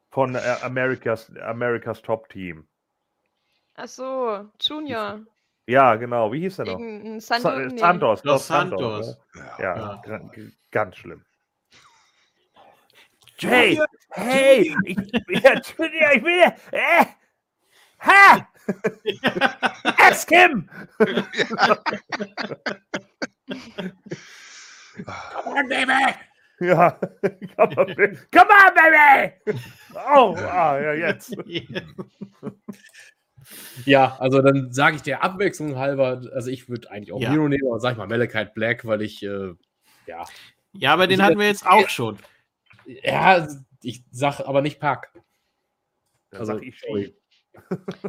[0.09, 2.67] Von äh, America's, America's Top Team.
[3.75, 5.19] Ach so, Junior.
[5.67, 6.31] Ja, genau.
[6.31, 6.79] Wie hieß der noch?
[7.21, 7.77] Santo, Sa nee.
[7.77, 8.23] Santos.
[8.23, 9.05] Los Santos.
[9.05, 9.17] Santos
[9.59, 10.01] ja, ja.
[10.07, 10.31] ja.
[10.71, 11.23] ganz schlimm.
[13.37, 13.79] Jay,
[14.11, 14.97] hey, ich,
[15.41, 15.77] ja, ich
[16.23, 17.05] will, äh,
[17.99, 18.47] ha,
[19.97, 20.69] ask him.
[25.05, 26.15] Come on, baby!
[26.59, 26.91] Ja,
[27.55, 28.17] come on, baby!
[28.31, 29.33] Come on, baby!
[29.95, 31.35] Oh, ah, ja, jetzt.
[33.85, 37.31] Ja, also dann sage ich der Abwechslung halber, also ich würde eigentlich auch ja.
[37.31, 39.53] Miro nehmen, aber sag ich mal Malachite Black, weil ich, äh,
[40.05, 40.25] ja.
[40.73, 42.17] Ja, aber den hatten wir jetzt auch schon.
[42.85, 43.47] Ja,
[43.83, 45.11] ich sag aber nicht Pack.
[46.31, 47.13] Also sag ich sorry.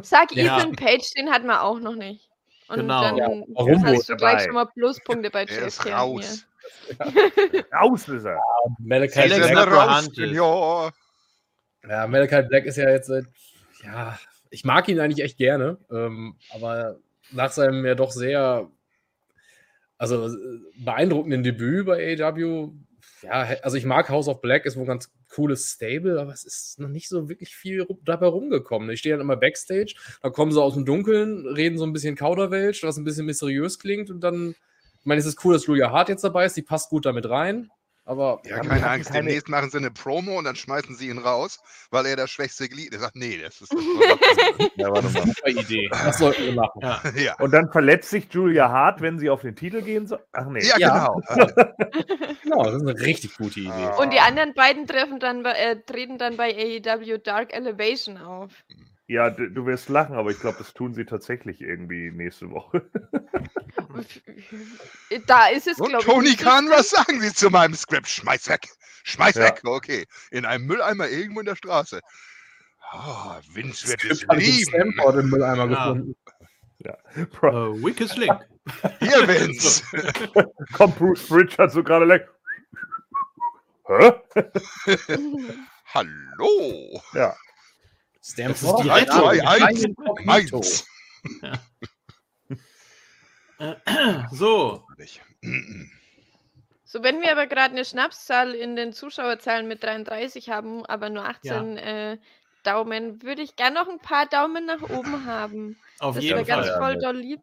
[0.01, 2.29] Sag Ethan Page, den hatten wir auch noch nicht.
[2.67, 3.01] Und genau.
[3.01, 5.59] dann ja, warum hast du gleich schon mal Pluspunkte bei Jeff.
[5.59, 6.45] Er ist raus.
[7.73, 8.35] Raus ist er.
[8.35, 8.41] Ja,
[8.79, 10.33] Malachi Black.
[10.33, 10.91] Ja,
[11.87, 13.25] ja, Malachi Black ist ja jetzt seit,
[13.83, 14.17] ja,
[14.49, 16.97] ich mag ihn eigentlich echt gerne, ähm, aber
[17.31, 18.69] nach seinem ja doch sehr,
[19.97, 20.29] also
[20.77, 22.69] beeindruckenden Debüt bei AW,
[23.21, 26.79] ja, also ich mag House of Black, ist wohl ganz cooles Stable, aber es ist
[26.79, 28.89] noch nicht so wirklich viel dabei rumgekommen.
[28.89, 32.15] Ich stehe dann immer Backstage, da kommen sie aus dem Dunkeln, reden so ein bisschen
[32.15, 34.55] Kauderwelsch, was ein bisschen mysteriös klingt und dann
[35.03, 37.29] ich meine, es ist cool, dass Julia Hart jetzt dabei ist, die passt gut damit
[37.29, 37.69] rein.
[38.05, 39.11] Aber ja, keine Angst.
[39.11, 39.25] Keine...
[39.25, 42.67] Demnächst machen sie eine Promo und dann schmeißen sie ihn raus, weil er das schwächste
[42.67, 42.95] Glied ist.
[42.95, 43.81] Er sagt, nee, das ist das.
[44.75, 45.87] ja, eine super Idee.
[45.89, 46.81] Das sollten wir machen.
[46.81, 47.01] Ja.
[47.15, 47.35] Ja.
[47.39, 50.21] Und dann verletzt sich Julia Hart, wenn sie auf den Titel gehen soll.
[50.33, 50.65] Ach nee.
[50.65, 51.21] Ja, genau.
[52.43, 53.71] genau, das ist eine richtig gute Idee.
[53.71, 53.95] Ah.
[53.95, 58.51] Und die anderen beiden treffen dann, äh, treten dann bei AEW Dark Elevation auf.
[59.13, 62.81] Ja, du, du wirst lachen, aber ich glaube, das tun sie tatsächlich irgendwie nächste Woche.
[65.27, 66.03] da ist es, glaube ich.
[66.03, 68.07] Tony Khan, was sagen Sie zu meinem Skript?
[68.07, 68.67] Schmeiß weg.
[69.03, 69.43] Schmeiß ja.
[69.43, 69.61] weg.
[69.65, 70.07] Okay.
[70.31, 72.01] In einem Mülleimer irgendwo in der Straße.
[72.91, 74.71] Oh, Vince wird es lieben.
[74.71, 75.91] Stanford im Mülleimer ja.
[75.91, 76.15] gefunden.
[76.79, 76.97] Ja.
[77.43, 78.33] Uh, weakest link.
[78.99, 79.83] Hier, Vince.
[80.73, 82.27] Kommt Bruce Richard so gerade weg.
[83.85, 84.11] Hä?
[85.93, 86.99] Hallo.
[87.13, 87.35] Ja.
[88.23, 88.85] Stanford.
[88.85, 89.85] 3, 2, 1,
[90.27, 90.85] 1.
[94.31, 94.83] So.
[96.85, 101.25] So, wenn wir aber gerade eine Schnapszahl in den Zuschauerzahlen mit 33 haben, aber nur
[101.25, 102.11] 18 ja.
[102.11, 102.17] äh,
[102.63, 105.77] Daumen, würde ich gerne noch ein paar Daumen nach oben haben.
[105.99, 106.77] Auf das jeden ganz Fall.
[106.77, 107.41] voll doll lieb.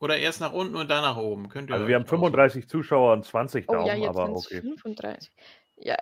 [0.00, 1.48] Oder erst nach unten und dann nach oben.
[1.48, 4.60] Könnt ihr also wir haben 35 Zuschauer und 20 Daumen, oh, ja, jetzt aber okay.
[4.60, 5.30] 35.
[5.76, 5.96] Ja,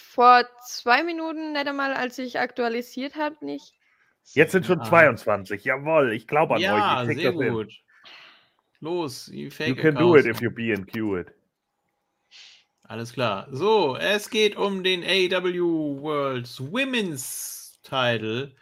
[0.00, 3.74] vor zwei Minuten nicht einmal, als ich aktualisiert habe, nicht.
[4.32, 4.84] Jetzt sind schon ah.
[4.84, 5.64] 22.
[5.64, 6.74] Jawohl, ich glaube an ja,
[7.04, 7.08] euch.
[7.08, 7.68] Ja, sehr gut.
[7.68, 7.76] Hin.
[8.80, 10.00] Los, you fake You can accounts.
[10.00, 11.32] do it if you be and cue it.
[12.82, 13.48] Alles klar.
[13.50, 18.52] So, es geht um den AW World's Women's Title.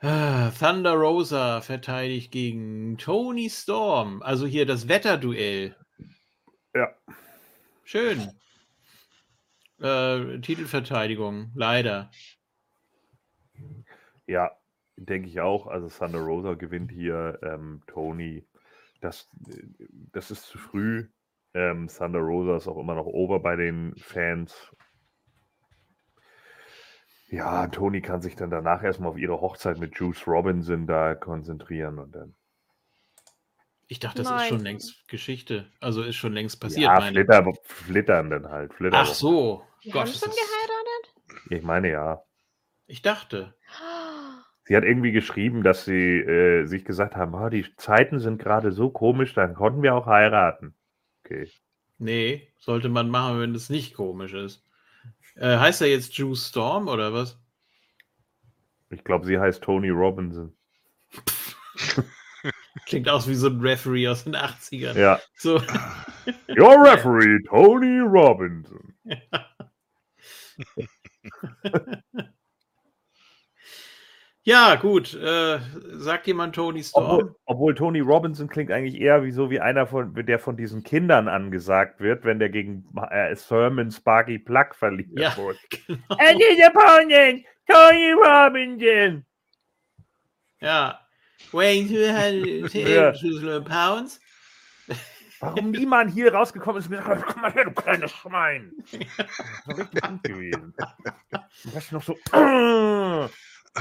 [0.00, 4.22] Ah, Thunder Rosa verteidigt gegen Tony Storm.
[4.22, 5.74] Also hier das Wetterduell.
[6.74, 6.94] Ja.
[7.84, 8.30] Schön.
[9.80, 12.10] Äh, Titelverteidigung, leider.
[14.26, 14.50] Ja,
[14.96, 15.66] denke ich auch.
[15.66, 17.38] Also Thunder Rosa gewinnt hier.
[17.42, 18.44] Ähm, Tony,
[19.00, 19.28] das,
[20.12, 21.08] das ist zu früh.
[21.54, 24.74] Ähm, Thunder Rosa ist auch immer noch over bei den Fans.
[27.30, 31.98] Ja, Tony kann sich dann danach erstmal auf ihre Hochzeit mit Juice Robinson da konzentrieren
[31.98, 32.34] und dann.
[33.90, 34.42] Ich dachte, das Nein.
[34.42, 35.72] ist schon längst Geschichte.
[35.80, 36.82] Also ist schon längst passiert.
[36.82, 38.74] Ja, flitter, flittern dann halt.
[38.74, 39.64] Flitter Ach so.
[39.82, 41.48] Die Gott, haben schon geheiratet?
[41.48, 42.22] Ich meine ja.
[42.86, 43.54] Ich dachte.
[44.64, 48.70] Sie hat irgendwie geschrieben, dass sie äh, sich gesagt haben, oh, die Zeiten sind gerade
[48.70, 50.74] so komisch, dann konnten wir auch heiraten.
[51.24, 51.50] Okay.
[51.96, 54.62] Nee, sollte man machen, wenn es nicht komisch ist.
[55.36, 57.38] Äh, heißt er jetzt Juice Storm oder was?
[58.90, 60.54] Ich glaube, sie heißt Tony Robinson.
[62.86, 64.98] Klingt aus wie so ein Referee aus den 80ern.
[64.98, 65.20] Ja.
[65.36, 65.56] So.
[66.48, 68.94] Your Referee, Tony Robinson.
[74.42, 75.14] ja, gut.
[75.14, 75.58] Äh,
[75.92, 77.04] sagt jemand Tony Storm?
[77.04, 80.82] Obwohl, obwohl, Tony Robinson klingt eigentlich eher wie so wie einer von der von diesen
[80.82, 85.58] Kindern angesagt wird, wenn der gegen äh, Sermon Sparky Plug verliert ja, wurde.
[85.86, 86.00] Genau.
[86.10, 89.24] And his opponent, Tony Robinson.
[90.60, 91.00] Ja.
[91.52, 91.88] Weighing
[92.68, 94.20] 200 pounds.
[95.40, 98.72] Warum niemand hier rausgekommen ist und gesagt hat, komm mal her, du kleines Schwein.
[99.16, 100.74] Das war richtig gut gewesen.
[101.72, 102.16] Das noch so.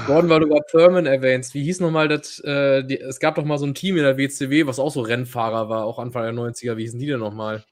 [0.06, 2.40] Gordon, weil du gerade Thurman erwähnst, wie hieß nochmal das?
[2.40, 5.02] Äh, die, es gab doch mal so ein Team in der WCW, was auch so
[5.02, 6.78] Rennfahrer war, auch Anfang der 90er.
[6.78, 7.64] Wie hießen die denn nochmal?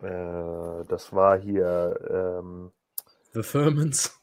[0.00, 1.98] Äh, das war hier.
[2.10, 2.72] Ähm,
[3.32, 4.18] The Thurmans.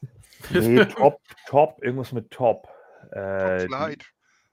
[0.50, 2.66] Nee, Top, Top, irgendwas mit Top.
[3.12, 4.04] Äh, Top Slide,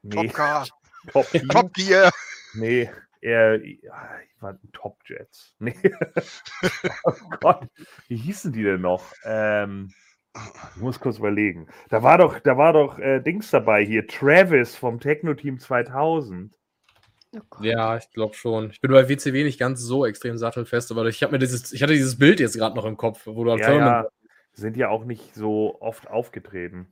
[0.01, 0.67] nee, Top Car,
[1.11, 2.11] Top, Top Gear.
[2.53, 2.89] Nee,
[3.21, 3.79] er ich
[4.39, 5.55] war Top Jets.
[5.59, 5.75] Nee.
[7.03, 7.67] oh Gott,
[8.07, 9.13] wie hießen die denn noch?
[9.23, 9.93] Ähm,
[10.75, 11.67] ich muss kurz überlegen.
[11.89, 16.55] Da war doch, da war doch äh, Dings dabei hier, Travis vom Techno Team 2000.
[17.33, 18.71] Oh ja, ich glaube schon.
[18.71, 21.83] Ich bin bei WCW nicht ganz so extrem sattelfest, aber ich habe mir dieses, ich
[21.83, 24.07] hatte dieses Bild jetzt gerade noch im Kopf, wo du ja, ja,
[24.53, 26.87] sind ja auch nicht so oft aufgetreten.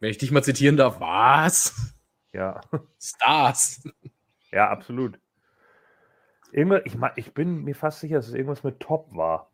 [0.00, 1.94] Wenn ich dich mal zitieren darf, was?
[2.32, 2.60] Ja.
[3.00, 3.82] Stars.
[4.50, 5.18] Ja, absolut.
[6.52, 9.50] Irgendwas, ich, ich bin mir fast sicher, dass es irgendwas mit Top war.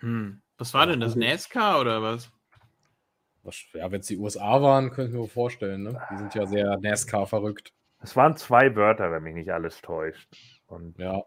[0.00, 0.42] Hm.
[0.58, 1.16] Was war denn das?
[1.16, 2.30] NASCAR oder was?
[3.72, 5.84] Ja, wenn es die USA waren, könnte ich mir vorstellen.
[5.84, 6.00] Ne?
[6.10, 7.72] Die sind ja sehr NASCAR verrückt.
[8.00, 10.28] Es waren zwei Wörter, wenn mich nicht alles täuscht.
[10.66, 11.22] Und ja.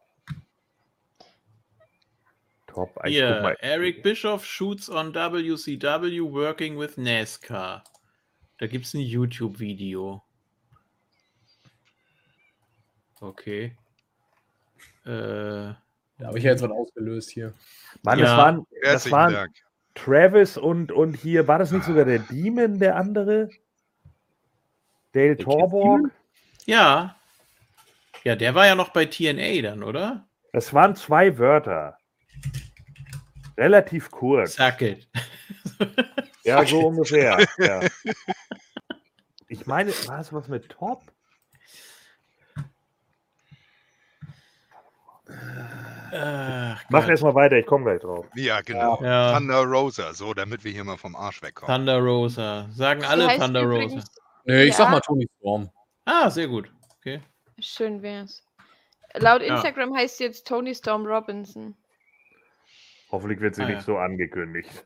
[2.79, 3.05] Top.
[3.05, 7.83] Hier, Eric Bischoff shoots on WCW working with NASCAR.
[8.57, 10.21] Da gibt es ein YouTube-Video.
[13.21, 13.75] Okay.
[15.05, 15.75] Äh, da
[16.23, 17.53] habe ich ja jetzt was ausgelöst hier.
[18.03, 18.25] Mann, Ja.
[18.25, 19.55] das waren, das waren Dank.
[19.95, 23.49] Travis und, und hier, war das nicht sogar der Demon, der andere?
[25.11, 26.11] Dale Der Torborg?
[26.65, 27.15] ja.
[28.25, 30.27] Ja, der war ja noch bei TNA dann, oder?
[30.51, 31.97] Das waren zwei Wörter.
[33.59, 34.55] Relativ kurz.
[34.55, 35.07] Suck it.
[36.45, 37.45] Ja, so ungefähr.
[37.59, 37.81] Ja.
[39.49, 41.03] Ich meine, war das was mit Top?
[46.11, 48.25] Ach, Mach erstmal weiter, ich komme gleich drauf.
[48.35, 48.99] Ja, genau.
[49.03, 49.33] Ja.
[49.37, 51.75] Thunder Rosa, so, damit wir hier mal vom Arsch wegkommen.
[51.75, 52.67] Thunder Rosa.
[52.71, 54.03] Sagen alle heißt Thunder Rosa.
[54.45, 54.91] Nee, ich sag Ja.
[54.91, 55.69] mal Tony Storm.
[56.05, 56.71] Ah, sehr gut.
[56.99, 57.21] Okay.
[57.59, 58.43] Schön wär's.
[59.15, 59.55] Laut Ja.
[59.55, 61.75] Instagram heißt sie jetzt Tony Storm Robinson.
[63.11, 63.81] Hoffentlich wird sie Ah, nicht ja.
[63.81, 64.85] so angekündigt.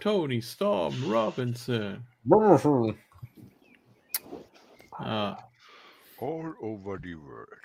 [0.00, 2.06] Tony Storm Robinson.
[4.98, 5.36] Ah,
[6.18, 7.60] All over the world.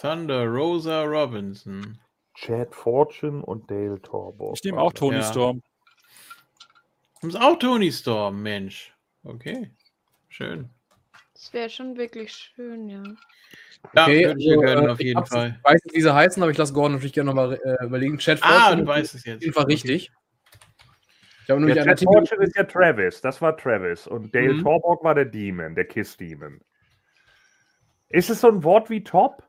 [0.00, 1.98] Thunder Rosa Robinson.
[2.34, 4.56] Chad Fortune und Dale Torborg.
[4.56, 5.22] Ich nehme auch Tony Ja.
[5.22, 5.62] Storm.
[7.20, 8.92] Das ist auch Tony Storm, Mensch.
[9.24, 9.70] Okay.
[10.28, 10.70] Schön.
[11.34, 13.02] Das wäre schon wirklich schön, ja.
[13.94, 15.54] Ja, Okay, würde ich mir also, gönnen, äh, auf jeden Fall.
[15.58, 18.18] Ich weiß nicht, wie sie heißen, aber ich lasse Gordon natürlich gerne nochmal äh, überlegen.
[18.18, 19.36] Chat Ah, du weißt es jetzt.
[19.36, 20.10] auf jeden Fall richtig.
[21.44, 22.02] Ich habe Der nämlich einen Chad.
[22.04, 24.06] Fortune ist ja Travis, das war Travis.
[24.06, 24.62] Und Dale Mhm.
[24.62, 26.60] Torborg war der Demon, der Kiss Demon.
[28.10, 29.42] Ist es so ein Wort wie Top?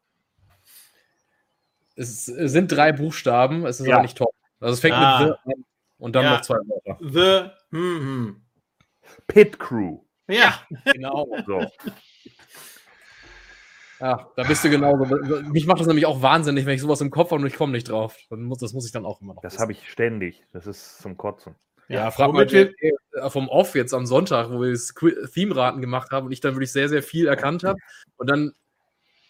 [1.95, 3.95] Es sind drei Buchstaben, es ist Ja.
[3.95, 4.33] aber nicht top.
[4.61, 5.19] Also es fängt Ah.
[5.19, 5.65] mit The an
[5.97, 6.33] und dann Ja.
[6.35, 6.97] noch zwei Wörter.
[7.01, 7.51] The.
[7.75, 8.41] Hm, hm.
[9.27, 9.99] Pit Crew.
[10.27, 10.61] Ja.
[10.95, 11.27] Genau.
[11.45, 11.69] So.
[13.99, 15.05] Ja, da bist du genauso.
[15.51, 17.73] Mich macht das nämlich auch wahnsinnig, wenn ich sowas im Kopf habe und ich komme
[17.73, 18.17] nicht drauf.
[18.29, 19.41] Dann muss, das muss ich dann auch immer noch.
[19.41, 20.43] Das habe ich ständig.
[20.53, 21.55] Das ist zum Kotzen.
[21.89, 22.47] Ja, frag mal
[23.29, 24.93] vom Off jetzt am Sonntag, wo wir das
[25.33, 27.79] Theme-Raten gemacht haben und ich dann wirklich sehr, sehr viel erkannt habe.
[28.17, 28.53] Und dann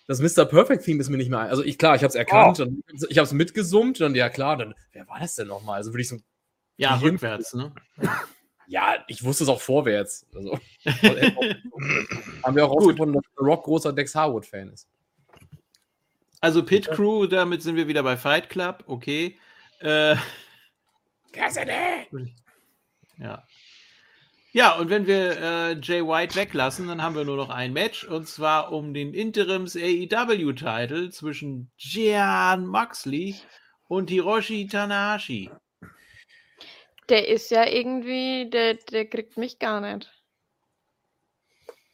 [0.09, 0.45] das Mr.
[0.45, 1.49] Perfect Theme ist mir nicht mehr ein.
[1.49, 4.57] Also ich, klar, ich habe es erkannt, dann, ich habe es mitgesummt, dann ja klar,
[4.57, 5.75] dann, wer war das denn nochmal?
[5.75, 6.17] Also würde ich so,
[6.77, 7.71] ja, rückwärts, ne?
[8.69, 10.27] ja, ich wusste es auch vorwärts.
[10.35, 10.59] Also,
[12.43, 14.87] haben wir auch rausgefunden, dass The Rock großer Dex Harwood-Fan ist.
[16.39, 19.37] Also Pit Crew, damit sind wir wieder bei Fight Club, okay.
[19.79, 20.15] Äh,
[23.17, 23.43] ja.
[24.51, 28.03] Ja, und wenn wir äh, Jay White weglassen, dann haben wir nur noch ein Match
[28.03, 33.35] und zwar um den Interims AEW-Titel zwischen Gian Moxley
[33.87, 35.49] und Hiroshi Tanahashi.
[37.09, 40.11] Der ist ja irgendwie, der, der kriegt mich gar nicht.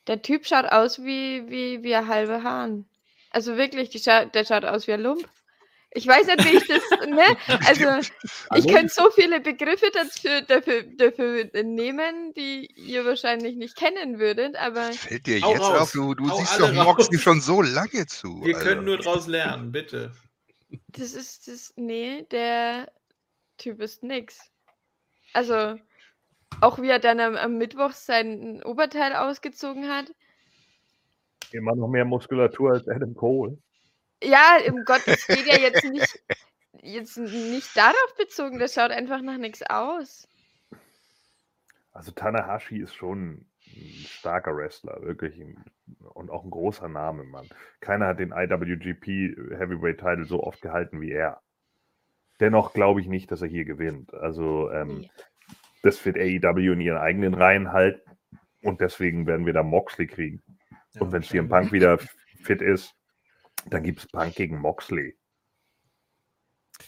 [0.07, 2.85] Der Typ schaut aus wie, wie, wie ein halber Hahn.
[3.31, 5.27] Also wirklich, scha der schaut aus wie ein Lump.
[5.97, 7.23] Ich weiß nicht, wie ich das, ne?
[7.67, 8.11] Also,
[8.55, 14.57] ich könnte so viele Begriffe dafür, dafür, dafür nehmen, die ihr wahrscheinlich nicht kennen würdet,
[14.57, 14.91] aber.
[14.91, 18.43] Fällt dir jetzt auf, du, du siehst doch Moxie schon so lange zu.
[18.43, 18.67] Wir also.
[18.67, 20.11] können nur draus lernen, bitte.
[20.89, 22.91] Das ist das, nee, der
[23.57, 24.51] Typ ist nix.
[25.35, 25.77] Also,
[26.61, 30.13] auch wie er dann am, am Mittwoch sein Oberteil ausgezogen hat.
[31.51, 33.57] Immer noch mehr Muskulatur als Adam Cole.
[34.23, 36.23] Ja, im Gott, es geht ja jetzt nicht,
[36.81, 40.25] jetzt nicht darauf bezogen, das schaut einfach nach nichts aus.
[41.91, 45.35] Also Tanahashi ist schon ein starker Wrestler, wirklich
[46.13, 47.49] und auch ein großer Name, Mann.
[47.81, 51.41] Keiner hat den IWGP Heavyweight Title so oft gehalten wie er.
[52.39, 54.13] Dennoch glaube ich nicht, dass er hier gewinnt.
[54.13, 55.11] Also ähm, nee.
[55.83, 58.11] das wird AEW in ihren eigenen Reihen halten
[58.61, 60.43] und deswegen werden wir da Moxley kriegen.
[60.93, 61.99] Ja, und wenn CM Punk wieder
[62.43, 62.93] fit ist,
[63.69, 65.17] dann gibt es Punk gegen Moxley.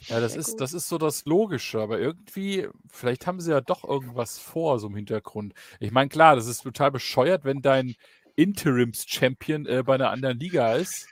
[0.07, 3.83] Ja, das ist, das ist so das Logische, aber irgendwie, vielleicht haben sie ja doch
[3.83, 5.53] irgendwas vor, so im Hintergrund.
[5.79, 7.95] Ich meine, klar, das ist total bescheuert, wenn dein
[8.35, 11.07] Interims-Champion äh, bei einer anderen Liga ist.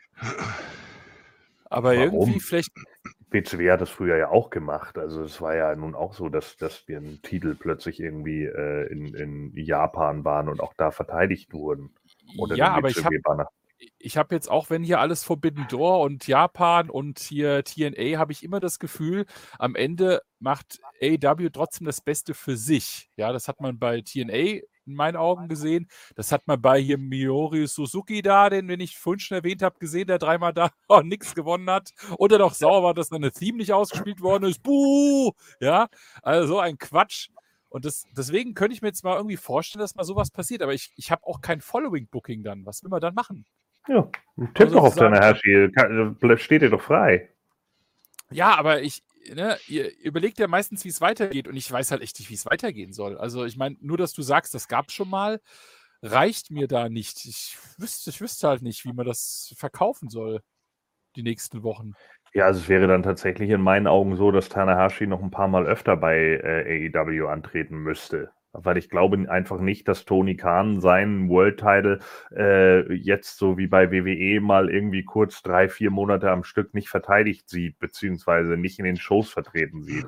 [1.66, 2.14] Aber Warum?
[2.14, 2.72] irgendwie vielleicht.
[3.36, 4.98] WCW hat das früher ja auch gemacht.
[4.98, 8.92] Also es war ja nun auch so, dass, dass wir einen Titel plötzlich irgendwie äh,
[8.92, 11.94] in, in Japan waren und auch da verteidigt wurden.
[12.38, 13.16] Oder ja, aber ich habe
[14.00, 18.32] ich habe jetzt auch, wenn hier alles Forbidden Door und Japan und hier TNA, habe
[18.32, 19.26] ich immer das Gefühl,
[19.60, 23.10] am Ende macht AW trotzdem das Beste für sich.
[23.18, 25.88] Ja, das hat man bei TNA in meinen Augen gesehen.
[26.16, 29.80] Das hat man bei hier Miori Suzuki da, den, den ich vorhin schon erwähnt habe,
[29.80, 31.92] gesehen, der dreimal da oh, nichts gewonnen hat.
[32.18, 34.62] Oder doch sauer war, dass seine Theme nicht ausgespielt worden ist.
[34.64, 35.32] Buh!
[35.60, 35.88] Ja,
[36.22, 37.30] also so ein Quatsch.
[37.70, 40.62] Und das, deswegen könnte ich mir jetzt mal irgendwie vorstellen, dass mal sowas passiert.
[40.62, 42.66] Aber ich, ich habe auch kein Following-Booking dann.
[42.66, 43.46] Was will man dann machen?
[43.88, 44.10] Ja,
[44.54, 45.70] tipp also doch auf deine Herrschi.
[46.38, 47.30] Steht dir doch frei.
[48.32, 49.04] Ja, aber ich,
[49.34, 52.36] ne, ihr überlegt ja meistens, wie es weitergeht und ich weiß halt echt nicht, wie
[52.36, 53.18] es weitergehen soll.
[53.18, 55.40] Also ich meine, nur dass du sagst, das gab es schon mal,
[56.02, 57.26] reicht mir da nicht.
[57.26, 60.42] Ich wüsste, ich wüsste halt nicht, wie man das verkaufen soll
[61.16, 61.94] die nächsten Wochen.
[62.34, 65.48] Ja, also es wäre dann tatsächlich in meinen Augen so, dass Tanahashi noch ein paar
[65.48, 70.82] Mal öfter bei äh, AEW antreten müsste weil ich glaube einfach nicht, dass Tony Khan
[70.82, 72.00] seinen World Title
[72.36, 76.90] äh, jetzt so wie bei WWE mal irgendwie kurz drei, vier Monate am Stück nicht
[76.90, 80.06] verteidigt sieht, beziehungsweise nicht in den Shows vertreten sieht.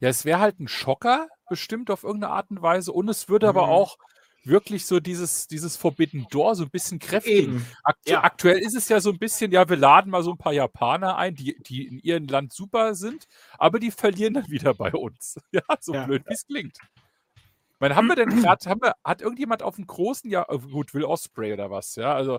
[0.00, 3.46] Ja, es wäre halt ein Schocker, bestimmt auf irgendeine Art und Weise, und es würde
[3.46, 3.50] mhm.
[3.50, 3.96] aber auch
[4.44, 7.66] wirklich so dieses, dieses Forbidden Door so ein bisschen kräftigen.
[7.82, 8.24] Aktu ja.
[8.24, 11.16] Aktuell ist es ja so ein bisschen, ja, wir laden mal so ein paar Japaner
[11.18, 13.26] ein, die, die in ihrem Land super sind,
[13.58, 15.38] aber die verlieren dann wieder bei uns.
[15.52, 16.04] Ja, so ja.
[16.04, 16.78] blöd, wie es klingt
[17.80, 21.52] meine, haben wir denn gerade, hat irgendjemand auf dem großen, ja, oh, gut, Will Osprey
[21.52, 22.38] oder was, ja, also.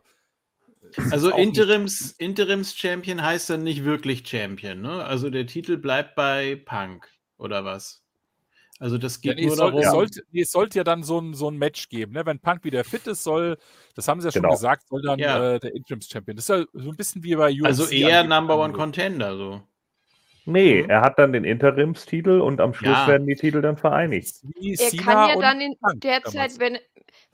[1.11, 5.03] Also Interims, Interims Champion heißt dann nicht wirklich Champion, ne?
[5.03, 8.01] Also der Titel bleibt bei Punk oder was?
[8.79, 9.81] Also das geht ja, nee, nur soll, darum.
[9.81, 12.25] Es sollte, es sollte ja dann so ein, so ein Match geben, ne?
[12.25, 13.57] Wenn Punk wieder fit ist, soll,
[13.93, 14.47] das haben sie ja genau.
[14.49, 15.55] schon gesagt, soll dann ja.
[15.55, 16.37] äh, der Interims Champion.
[16.37, 17.65] Das ist ja so ein bisschen wie bei UFC.
[17.65, 19.61] Also eher Number One Contender, so.
[20.49, 20.89] Nee, mhm.
[20.89, 23.07] er hat dann den Interimstitel und am Schluss ja.
[23.07, 24.41] werden die Titel dann vereinigt.
[24.61, 26.79] Er kann ja dann in der Zeit, wenn,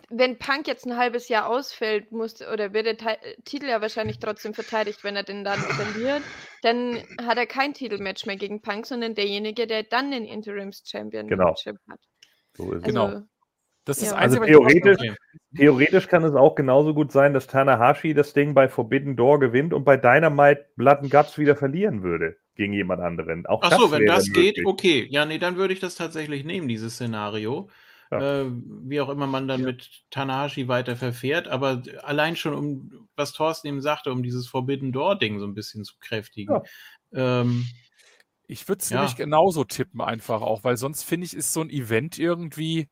[0.10, 4.20] wenn Punk jetzt ein halbes Jahr ausfällt, muss, oder wird der Te Titel ja wahrscheinlich
[4.20, 6.24] trotzdem verteidigt, wenn er den dann verliert,
[6.62, 11.56] dann hat er kein Titelmatch mehr gegen Punk, sondern derjenige, der dann den Interims-Champion genau.
[11.56, 12.00] hat.
[12.58, 13.22] So ist also, genau.
[13.86, 14.18] Das ist ja.
[14.18, 15.14] also theoretisch,
[15.56, 19.74] theoretisch kann es auch genauso gut sein, dass Tanahashi das Ding bei Forbidden Door gewinnt
[19.74, 23.46] und bei Dynamite Blood and Guts wieder verlieren würde gegen jemand anderen.
[23.46, 24.66] Auch Ach so, wenn das geht, möglich.
[24.66, 25.08] okay.
[25.10, 27.70] Ja, nee, dann würde ich das tatsächlich nehmen, dieses Szenario.
[28.12, 28.42] Ja.
[28.42, 29.68] Äh, wie auch immer man dann ja.
[29.68, 34.92] mit Tanahashi weiter verfährt, aber allein schon um, was Thorsten eben sagte, um dieses Forbidden
[34.92, 36.62] Door-Ding so ein bisschen zu kräftigen.
[37.12, 37.42] Ja.
[37.42, 37.66] Ähm,
[38.48, 41.72] ich würde es nämlich genauso tippen, einfach auch, weil sonst finde ich, ist so ein
[41.72, 42.90] Event irgendwie,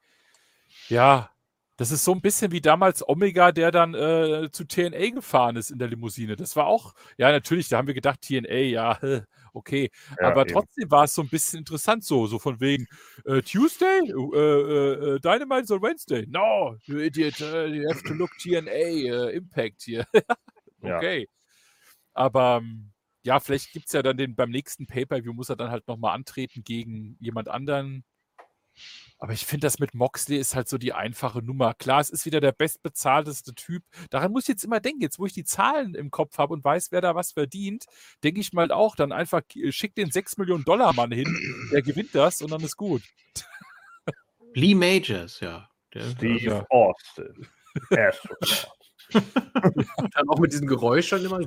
[0.90, 1.30] ja,
[1.78, 5.72] das ist so ein bisschen wie damals Omega, der dann äh, zu TNA gefahren ist
[5.72, 6.36] in der Limousine.
[6.36, 9.00] Das war auch, ja, natürlich, da haben wir gedacht, TNA, ja,
[9.54, 9.90] okay.
[10.20, 10.52] Ja, Aber eben.
[10.52, 12.88] trotzdem war es so ein bisschen interessant, so, so von wegen
[13.26, 16.26] äh, Tuesday, äh, äh, äh Dynamite on Wednesday.
[16.28, 20.06] No, you idiot, uh, you have to look TNA, Impact hier.
[20.82, 21.22] okay.
[21.22, 21.28] Ja.
[22.14, 22.92] Aber ähm,
[23.24, 26.14] ja, vielleicht gibt es ja dann den beim nächsten Pay-Per-View, muss er dann halt nochmal
[26.14, 28.04] antreten gegen jemand anderen
[29.20, 31.74] Aber ich finde, das mit Moxley ist halt so die einfache Nummer.
[31.74, 33.84] Klar, es ist wieder der bestbezahlteste Typ.
[34.10, 35.02] Daran muss ich jetzt immer denken.
[35.02, 37.86] Jetzt, wo ich die Zahlen im Kopf habe und weiß, wer da was verdient,
[38.24, 42.14] denke ich mal auch, dann einfach schick den 6 Millionen Dollar Mann hin, der gewinnt
[42.14, 43.02] das und dann ist gut.
[44.54, 45.70] Lee Majors, ja.
[45.94, 46.66] Der, Steve ja.
[46.70, 47.48] Austin.
[49.14, 51.40] dann auch mit diesem Geräusch schon immer.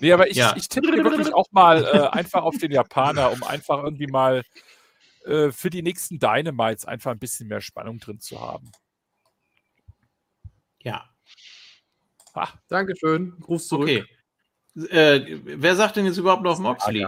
[0.00, 0.54] nee, aber ich, ja.
[0.56, 4.42] ich tippe wirklich auch mal äh, einfach auf den Japaner, um einfach irgendwie mal
[5.28, 8.72] äh, für die nächsten Dynamites einfach ein bisschen mehr Spannung drin zu haben.
[10.82, 11.08] Ja.
[12.34, 12.48] Ah.
[12.68, 13.38] Dankeschön.
[13.40, 13.88] Gruß zurück.
[13.88, 14.06] Okay.
[14.90, 17.06] Äh, wer sagt denn jetzt überhaupt noch Moxley?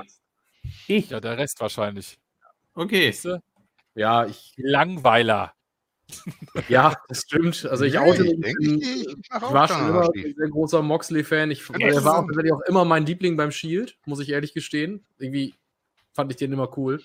[0.86, 1.10] Ich.
[1.10, 2.18] Ja, der Rest wahrscheinlich.
[2.74, 3.14] Okay.
[3.94, 4.54] Ja, ich.
[4.56, 5.54] Langweiler.
[6.68, 7.64] Ja, das stimmt.
[7.66, 11.52] Also ich, nee, ich, bin, ich, ich war schon immer ein sehr großer Moxley-Fan.
[11.52, 15.06] Ich, er war auch tatsächlich auch immer mein Liebling beim Shield, muss ich ehrlich gestehen.
[15.18, 15.54] Irgendwie
[16.12, 17.00] fand ich den immer cool.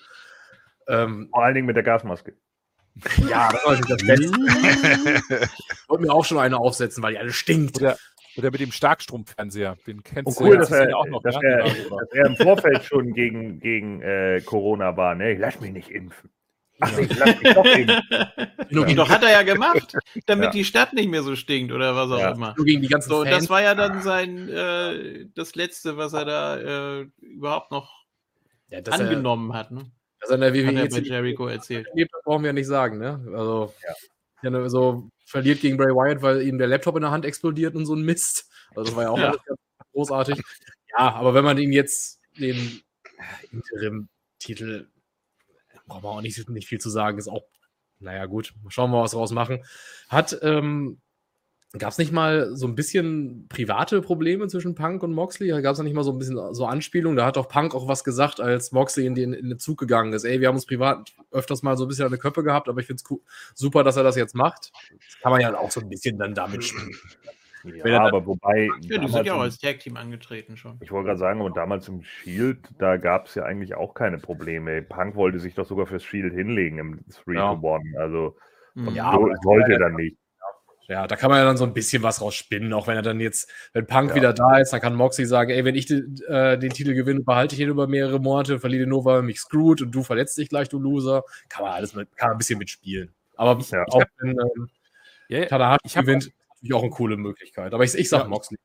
[0.88, 2.34] Ähm, Vor allen Dingen mit der Gasmaske.
[3.28, 4.24] Ja, das war nicht das Beste.
[4.24, 7.76] ich wollte mir auch schon eine aufsetzen, weil die alle stinkt.
[7.76, 7.98] Oder,
[8.36, 9.76] oder mit dem Starkstromfernseher.
[9.86, 11.22] Den kennst oh, cool, du dass er, auch noch.
[11.22, 11.40] Dass, ja?
[11.42, 15.14] er, dass er im Vorfeld schon gegen, gegen äh, Corona war.
[15.14, 15.34] Ne?
[15.34, 16.30] Lass mich nicht impfen.
[16.80, 18.02] Ach, ich lass mich doch impfen.
[18.96, 19.96] Doch hat er ja gemacht,
[20.26, 20.50] damit ja.
[20.50, 22.32] die Stadt nicht mehr so stinkt oder was auch ja.
[22.32, 22.54] immer.
[22.56, 26.24] Nur gegen die ganzen so, das war ja dann sein äh, das letzte, was er
[26.24, 28.04] da äh, überhaupt noch
[28.68, 29.70] ja, angenommen er, hat.
[29.70, 29.90] Ne?
[30.28, 31.86] Also in der WWE Hat er bei Jericho erzählt.
[31.94, 33.20] Das brauchen wir ja nicht sagen, ne?
[33.26, 33.72] Also,
[34.42, 34.50] ja.
[34.50, 37.86] ja so verliert gegen Bray Wyatt, weil ihm der Laptop in der Hand explodiert und
[37.86, 38.48] so ein Mist.
[38.70, 39.36] Also das war ja auch ja.
[39.92, 40.40] großartig.
[40.90, 42.80] Ja, aber wenn man ihm jetzt den
[43.52, 44.88] Interim-Titel,
[45.86, 47.44] braucht man auch nicht, nicht viel zu sagen, ist auch,
[47.98, 49.64] naja, gut, schauen wir mal, was wir machen.
[50.08, 51.00] Hat ähm,
[51.72, 55.48] Gab es nicht mal so ein bisschen private Probleme zwischen Punk und Moxley?
[55.62, 57.16] Gab es da nicht mal so ein bisschen so Anspielungen?
[57.16, 60.12] Da hat doch Punk auch was gesagt, als Moxley in den, in den Zug gegangen
[60.12, 60.24] ist.
[60.24, 62.80] Ey, wir haben uns privat öfters mal so ein bisschen an die Köpfe gehabt, aber
[62.80, 63.18] ich finde es
[63.54, 64.72] super, dass er das jetzt macht.
[64.90, 66.94] Das kann man ja auch so ein bisschen dann damit spielen.
[67.84, 68.68] Ja, aber wobei.
[68.82, 70.78] Ja, die sind ja auch als Tag-Team angetreten schon.
[70.80, 74.18] Ich wollte gerade sagen, und damals im Shield, da gab es ja eigentlich auch keine
[74.18, 74.82] Probleme.
[74.82, 77.50] Punk wollte sich doch sogar fürs Shield hinlegen im 3 ja.
[77.50, 77.84] One.
[77.98, 78.36] Also,
[78.92, 80.16] ja, so, wollte dann nicht.
[80.88, 83.18] Ja, da kann man ja dann so ein bisschen was rausspinnen, auch wenn er dann
[83.18, 84.16] jetzt, wenn Punk ja.
[84.16, 87.20] wieder da ist, dann kann Moxie sagen, ey, wenn ich den, äh, den Titel gewinne,
[87.20, 90.04] behalte ich ihn über mehrere Monate, verliere den nur, weil er mich screwt und du
[90.04, 91.24] verletzt dich gleich, du Loser.
[91.48, 93.12] Kann man alles mit, kann man ein bisschen mitspielen.
[93.34, 93.84] Aber ja.
[93.88, 94.68] auch wenn ähm,
[95.28, 97.74] ja, Tanahashi gewinnt, natürlich auch eine coole Möglichkeit.
[97.74, 98.28] Aber ich, ich sag ja.
[98.28, 98.58] Moxley.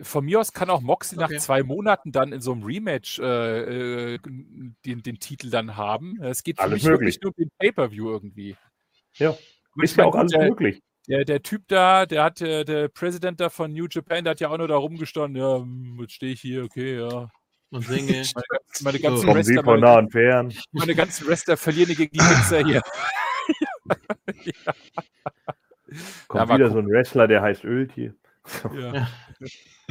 [0.00, 1.34] von mir aus kann auch Moxley okay.
[1.34, 4.18] nach zwei Monaten dann in so einem Rematch äh, äh
[4.86, 6.22] den, den, Titel dann haben.
[6.22, 7.00] Es geht für alles mich möglich.
[7.16, 8.56] wirklich nur um den Pay-Per-View irgendwie.
[9.14, 9.36] Ja,
[9.82, 13.48] ist ja auch alles möglich der, der Typ da, der hat der, der Präsident da
[13.48, 16.40] von New Japan, der hat ja auch nur da rumgestanden, ja, hm, jetzt stehe ich
[16.40, 17.28] hier, okay, ja.
[17.70, 18.24] Und singe.
[18.34, 20.52] Meine, meine ganzen so, Wrestler, von nah und fern.
[20.72, 22.82] Meine ganzen Wrestler verlieren gegen die Mixer hier.
[24.44, 24.72] ja.
[26.28, 26.72] Kommt ja, wieder gucken.
[26.72, 28.14] so ein Wrestler, der heißt Öltier.
[28.74, 29.08] Ja.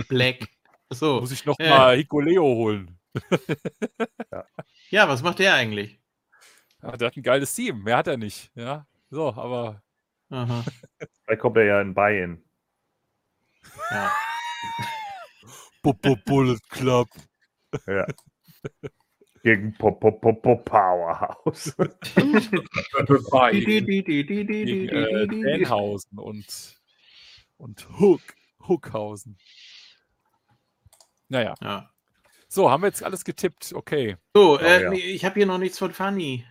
[0.08, 0.48] Black.
[0.90, 1.22] So.
[1.22, 1.70] Muss ich noch äh.
[1.70, 2.98] mal Hikuleo holen.
[4.32, 4.46] ja.
[4.90, 6.00] ja, was macht der eigentlich?
[6.82, 7.84] Ja, der hat ein geiles Team.
[7.84, 8.52] Mehr hat er nicht.
[8.56, 9.82] Ja, so, aber
[10.30, 10.64] Aha.
[11.26, 12.42] Vielleicht kommt er ja in Buy-In.
[13.92, 14.12] Ja.
[16.26, 17.08] Bullet Club.
[17.88, 18.06] Ja.
[19.44, 21.76] Gegen Powerhouse.
[22.16, 22.50] Gegen
[24.90, 26.80] äh, Danhausen und,
[27.58, 28.22] und Hook.
[28.68, 29.38] Hookhausen.
[31.30, 31.56] Naja.
[31.62, 31.90] Ja.
[32.48, 33.74] So, haben wir jetzt alles getippt.
[33.74, 34.18] Okay.
[34.34, 34.94] So, äh, oh, ja.
[34.94, 36.46] ich habe hier noch nichts von Funny.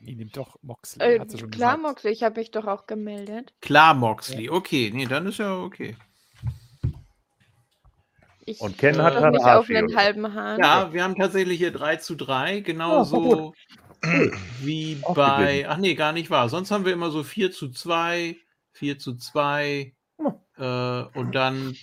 [0.00, 1.04] Ihr nimmt doch Moxley.
[1.04, 1.82] Äh, klar, gesagt.
[1.82, 3.54] Moxley, ich habe mich doch auch gemeldet.
[3.60, 4.90] Klar, Moxley, okay.
[4.94, 5.96] Nee, dann ist ja okay.
[8.44, 10.58] Ich und Ken hat nicht auf einen halben Hahn.
[10.60, 13.54] Ja, wir haben tatsächlich hier 3 zu 3, genauso oh,
[14.60, 15.66] wie bei.
[15.68, 16.48] Ach nee, gar nicht wahr.
[16.48, 18.36] Sonst haben wir immer so 4 zu 2,
[18.72, 20.32] 4 zu 2 oh.
[20.56, 21.76] äh, und dann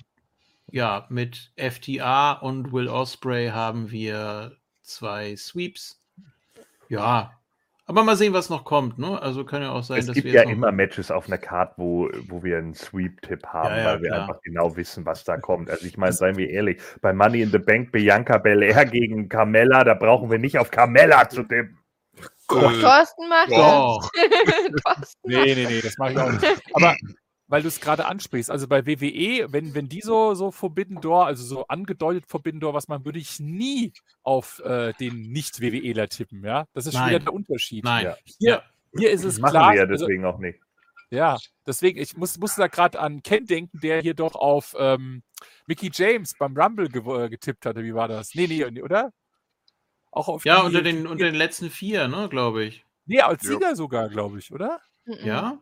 [0.71, 6.01] ja, mit FTA und Will Osprey haben wir zwei Sweeps.
[6.89, 7.31] Ja,
[7.87, 8.97] aber mal sehen, was noch kommt.
[8.97, 9.21] Ne?
[9.21, 10.19] Also kann ja auch sein, es dass wir.
[10.19, 13.77] Es gibt ja immer Matches auf einer Karte, wo, wo wir einen Sweep-Tipp haben, ja,
[13.77, 14.21] ja, weil wir klar.
[14.21, 15.69] einfach genau wissen, was da kommt.
[15.69, 19.83] Also ich meine, seien wir ehrlich, bei Money in the Bank Bianca Belair gegen Carmella,
[19.83, 21.77] da brauchen wir nicht auf Carmella zu tippen.
[22.47, 25.13] Thorsten macht das.
[25.23, 26.45] nee, nee, nee, das mache ich auch nicht.
[26.73, 26.95] Aber
[27.47, 28.49] weil du es gerade ansprichst.
[28.49, 32.73] Also bei WWE, wenn, wenn die so, so Forbidden Door, also so angedeutet Forbidden Door,
[32.73, 33.93] was man, würde ich nie
[34.23, 36.65] auf äh, den Nicht-WWEler tippen, ja.
[36.73, 37.09] Das ist Nein.
[37.09, 37.83] wieder der Unterschied.
[37.83, 38.13] Nein.
[38.39, 38.63] Hier,
[38.97, 39.65] hier ist es das klar.
[39.65, 40.59] Machen wir ja also deswegen also, auch nicht.
[41.11, 45.21] Ja, deswegen, ich muss, musste da gerade an Ken denken, der hier doch auf ähm,
[45.67, 47.83] Mickey James beim Rumble ge äh, getippt hatte.
[47.83, 48.33] Wie war das?
[48.33, 49.13] Nee, nee, oder?
[50.11, 52.85] Auch auf ja, unter den, unter den letzten vier, ne, glaube ich.
[53.05, 53.75] Nee, als Sieger ja.
[53.75, 54.79] sogar, glaube ich, oder?
[55.05, 55.59] Ja.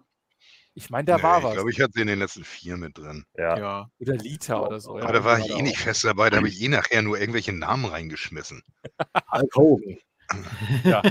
[0.75, 1.51] Ich meine, da nee, war was.
[1.51, 3.25] Ich glaube, ich hatte in den letzten vier mit drin.
[3.37, 3.57] Ja.
[3.57, 3.89] ja.
[3.99, 4.97] Oder Lita oder so.
[4.97, 7.19] Aber ja, da war ich eh nicht fest dabei, da habe ich eh nachher nur
[7.19, 8.63] irgendwelche Namen reingeschmissen.
[9.31, 9.97] Hulk Hogan.
[10.83, 11.01] ja,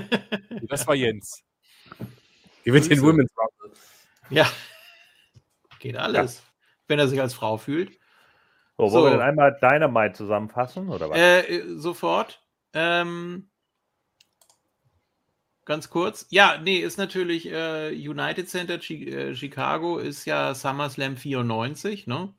[0.62, 1.42] das war Jens.
[2.64, 3.78] Gewinnt den Women's Rumble.
[4.30, 4.50] Ja.
[5.78, 6.38] Geht alles.
[6.38, 6.42] Ja.
[6.88, 7.98] Wenn er sich als Frau fühlt.
[8.76, 9.04] So, wollen so.
[9.04, 11.18] wir denn einmal Dynamite zusammenfassen, oder was?
[11.18, 12.42] Äh, sofort.
[12.72, 13.50] Ähm,
[15.64, 16.26] ganz kurz.
[16.30, 22.34] Ja, nee, ist natürlich äh, United Center Chi äh, Chicago ist ja SummerSlam 94, ne?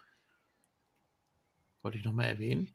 [1.82, 2.74] Wollte ich nochmal erwähnen.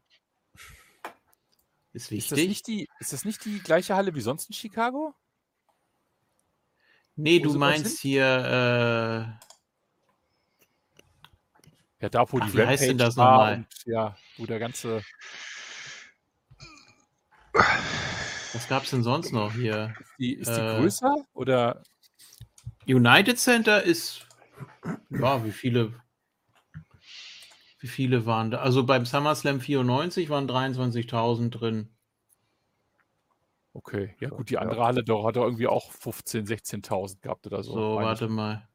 [1.93, 2.33] Ist wichtig.
[2.33, 5.15] Ist das, nicht die, ist das nicht die gleiche Halle wie sonst in Chicago?
[7.17, 8.25] Nee, Wo du meinst hier.
[8.25, 9.49] Äh,
[12.01, 13.67] ja, da wo Ach, die wie heißt denn das nochmal?
[13.87, 15.03] Ja, wo der ganze.
[17.53, 19.95] Was gab es denn sonst noch hier?
[20.19, 21.83] Ist die, ist die äh, größer oder?
[22.87, 24.27] United Center ist.
[25.11, 25.95] Ja, wie viele.
[27.81, 28.59] Wie viele waren da?
[28.59, 31.91] Also beim SummerSlam 94 waren 23.000 drin.
[33.73, 34.87] Okay, ja gut, die andere ja.
[34.87, 37.75] Halle doch, hat doch irgendwie auch 15.000, 16.000 gehabt oder so.
[37.75, 38.69] So, warte mal.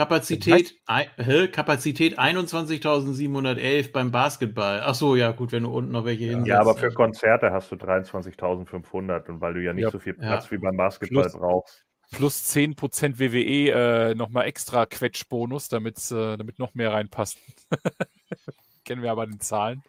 [0.00, 4.80] Kapazität, äh, Kapazität 21.711 beim Basketball.
[4.82, 6.48] Ach so, ja, gut, wenn du unten noch welche hinsetzt.
[6.48, 10.14] Ja, aber für Konzerte hast du 23.500 und weil du ja nicht ja, so viel
[10.14, 10.52] Platz ja.
[10.52, 11.84] wie beim Basketball plus, brauchst.
[12.12, 17.38] Plus 10% WWE äh, nochmal extra Quetschbonus, damit, äh, damit noch mehr reinpasst.
[18.86, 19.82] Kennen wir aber den Zahlen.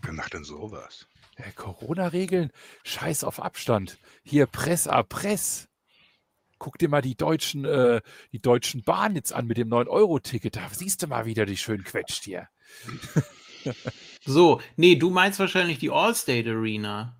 [0.00, 1.06] Wer macht denn sowas?
[1.38, 2.52] Ja, Corona-Regeln?
[2.84, 3.98] Scheiß auf Abstand.
[4.24, 5.69] Hier Press a Press
[6.60, 8.00] guck dir mal die deutschen, äh,
[8.30, 10.54] die deutschen Bahnen jetzt an mit dem 9-Euro-Ticket.
[10.54, 12.48] Da siehst du mal wieder die schön quetscht hier.
[14.24, 17.16] so, nee, du meinst wahrscheinlich die Allstate Arena.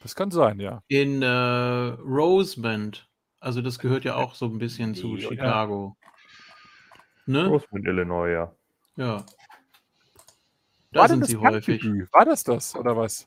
[0.00, 0.82] Das kann sein, ja.
[0.88, 3.08] In äh, Rosemond.
[3.40, 5.28] Also das gehört ja auch so ein bisschen zu ja.
[5.28, 5.96] Chicago.
[7.26, 7.46] Ne?
[7.46, 8.54] Rosemond, Illinois, ja.
[8.96, 9.26] Ja.
[10.92, 11.84] Da war sind sie häufig.
[12.12, 13.26] War das das, oder was?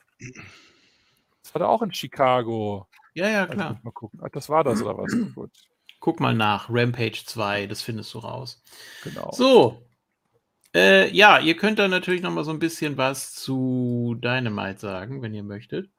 [1.43, 2.87] Das war da auch in Chicago.
[3.15, 3.79] Ja, ja, klar.
[3.81, 4.19] Mal gucken.
[4.31, 5.11] Das war das oder was?
[5.35, 5.51] Gut.
[5.99, 6.69] Guck mal nach.
[6.69, 8.61] Rampage 2, das findest du raus.
[9.03, 9.31] Genau.
[9.31, 9.87] So.
[10.75, 15.21] Äh, ja, ihr könnt da natürlich noch mal so ein bisschen was zu Dynamite sagen,
[15.21, 15.89] wenn ihr möchtet.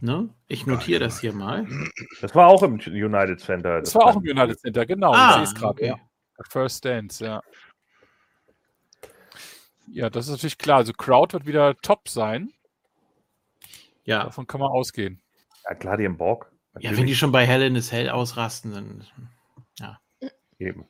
[0.00, 0.30] Ne?
[0.48, 1.68] Ich notiere das hier mal.
[2.22, 3.80] Das war auch im United Center.
[3.80, 5.12] Das, das war auch im United Center, genau.
[5.12, 5.72] Ah, ich sehe es gerade.
[5.72, 5.86] Okay.
[5.88, 6.44] Ja.
[6.48, 7.42] First Dance, ja.
[9.86, 10.78] Ja, das ist natürlich klar.
[10.78, 12.54] Also Crowd wird wieder top sein.
[14.04, 14.24] Ja.
[14.24, 15.20] Davon kann man ausgehen.
[15.68, 16.52] Ja, klar, die im Bock.
[16.78, 19.06] Ja, wenn die schon bei Hell in is Hell ausrasten, dann.
[19.78, 20.00] Ja.
[20.58, 20.86] Eben.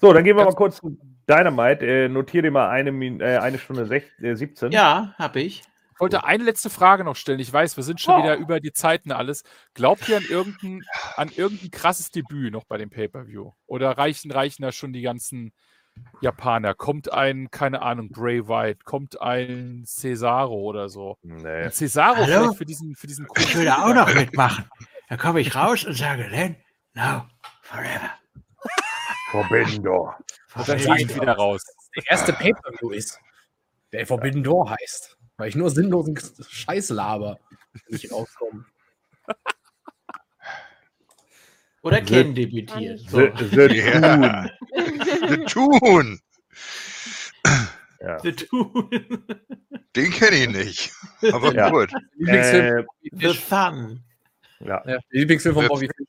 [0.00, 0.98] So, dann gehen wir mal kurz zu
[1.28, 1.86] Dynamite.
[1.86, 2.90] Äh, notier dir mal eine,
[3.24, 4.72] äh, eine Stunde sech, äh, 17.
[4.72, 5.62] Ja, hab ich.
[5.96, 7.40] Ich wollte eine letzte Frage noch stellen.
[7.40, 8.22] Ich weiß, wir sind schon oh.
[8.22, 9.44] wieder über die Zeiten alles.
[9.72, 10.82] Glaubt ihr an irgendein,
[11.16, 13.52] an irgendein krasses Debüt noch bei dem Pay-Per-View?
[13.66, 15.52] Oder reichen, reichen da schon die ganzen
[16.20, 16.74] Japaner.
[16.74, 21.18] Kommt ein, keine Ahnung, Bray White, kommt ein Cesaro oder so.
[21.22, 21.64] Nee.
[21.64, 22.52] Ein Cesaro Hallo?
[22.52, 24.64] für diesen, für diesen Ich würde auch noch mitmachen.
[25.08, 26.56] Da komme ich raus und sage then,
[26.94, 27.26] now,
[27.62, 28.10] forever.
[29.30, 30.16] Forbidden Door.
[30.54, 31.62] Und dann gehe ich wieder raus.
[31.96, 33.20] Der erste Pay-Per-View ist,
[33.92, 35.16] der Forbidden Door heißt.
[35.36, 36.18] Weil ich nur sinnlosen
[36.48, 37.38] Scheiß laber,
[37.72, 38.64] wenn ich rauskomme.
[41.86, 42.98] Oder Ken debütiert.
[43.08, 43.18] So.
[43.18, 44.50] The, the ja.
[45.28, 46.18] The Toon.
[48.00, 48.18] Ja.
[48.18, 48.90] The Toon.
[49.94, 50.92] Den kenne ich nicht.
[51.32, 51.70] Aber ja.
[51.70, 51.92] gut.
[52.26, 52.82] Äh,
[53.12, 54.02] The Fun.
[54.58, 54.82] Ja.
[54.84, 54.98] ja.
[55.10, 56.08] Lieblingsfilm von Bobby Fish.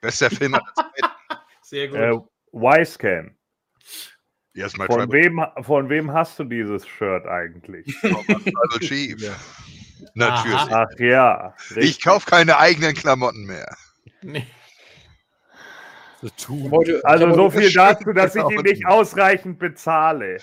[0.00, 1.10] Bester Film aller Zeit.
[1.62, 1.98] Sehr gut.
[1.98, 3.36] Äh, Y-Scan.
[4.54, 7.94] Yes, von, wem, von wem hast du dieses Shirt eigentlich?
[8.02, 9.20] also Chief.
[9.20, 9.36] Ja.
[10.14, 10.56] Natürlich.
[10.56, 11.54] Ach ja.
[11.76, 11.84] Richtig.
[11.84, 13.76] Ich kaufe keine eigenen Klamotten mehr.
[14.22, 14.46] Nee.
[16.70, 20.38] Heute, also so viel dazu, dass ich ihn nicht ausreichend bezahle.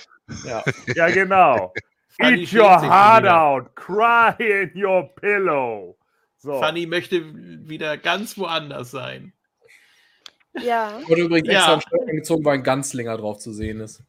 [0.45, 0.63] Ja,
[0.95, 1.73] ja genau.
[2.19, 5.97] Eat your heart out, cry in your pillow.
[6.37, 6.59] So.
[6.59, 7.23] Fanny möchte
[7.67, 9.33] wieder ganz woanders sein.
[10.61, 11.01] Ja.
[11.07, 11.81] Wurde übrigens extra ja.
[11.91, 14.01] ein angezogen, weil ein Ganzlinger drauf zu sehen ist.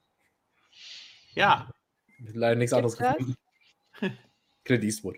[1.34, 1.68] Ja.
[2.32, 3.34] Leider nichts anderes gefunden.
[4.64, 5.16] Clint Eastwood.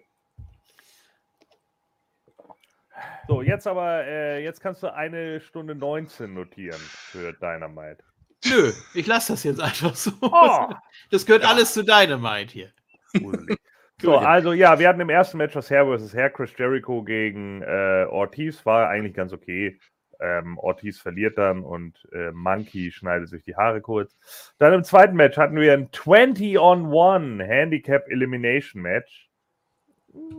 [3.29, 8.03] So, jetzt aber, äh, jetzt kannst du eine Stunde 19 notieren für Dynamite.
[8.47, 10.13] Nö, ich lasse das jetzt einfach so.
[10.23, 10.73] Oh.
[11.11, 11.51] Das gehört ja.
[11.51, 12.73] alles zu Dynamite hier.
[14.01, 16.15] so, also ja, wir hatten im ersten Match das Hair vs.
[16.15, 19.79] Hair Chris Jericho gegen äh, Ortiz, war eigentlich ganz okay.
[20.21, 24.17] Ähm, Ortiz verliert dann und äh, Monkey schneidet sich die Haare kurz.
[24.59, 29.28] Dann im zweiten Match hatten wir ein 20 on 1 Handicap Elimination Match.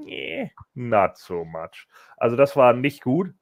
[0.05, 1.87] Nee, not so much.
[2.17, 3.33] Also das war nicht gut.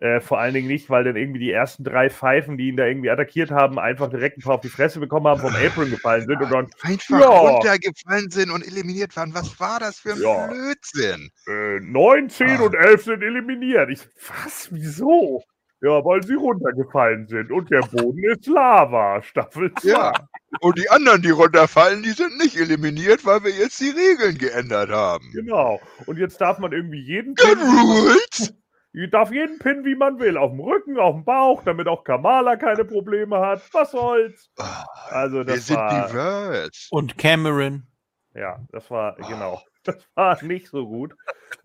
[0.00, 2.84] Äh, vor allen Dingen nicht, weil dann irgendwie die ersten drei Pfeifen, die ihn da
[2.84, 6.26] irgendwie attackiert haben, einfach direkt ein paar auf die Fresse bekommen haben, vom Apron gefallen
[6.26, 9.32] sind und dann einfach ja, runtergefallen sind und eliminiert waren.
[9.34, 11.30] Was war das für ein ja, Blödsinn?
[11.46, 12.62] Äh, 9, 10 ah.
[12.62, 13.88] und 11 sind eliminiert.
[13.88, 14.68] Ich, was?
[14.72, 15.44] Wieso?
[15.84, 19.88] Ja, weil sie runtergefallen sind und der Boden ist Lava, Staffel 2.
[19.90, 20.14] Ja,
[20.60, 24.88] und die anderen, die runterfallen, die sind nicht eliminiert, weil wir jetzt die Regeln geändert
[24.88, 25.30] haben.
[25.34, 25.78] Genau.
[26.06, 27.34] Und jetzt darf man irgendwie jeden.
[27.34, 28.54] Good rules!
[28.94, 30.38] Ich darf jeden pinnen, wie man will.
[30.38, 33.60] Auf dem Rücken, auf dem Bauch, damit auch Kamala keine Probleme hat.
[33.72, 34.48] Was soll's?
[34.56, 36.88] Ah, also, das Wir sind war, diverse.
[36.92, 37.86] Und Cameron.
[38.34, 39.60] Ja, das war, genau.
[39.84, 41.14] Das war nicht so gut,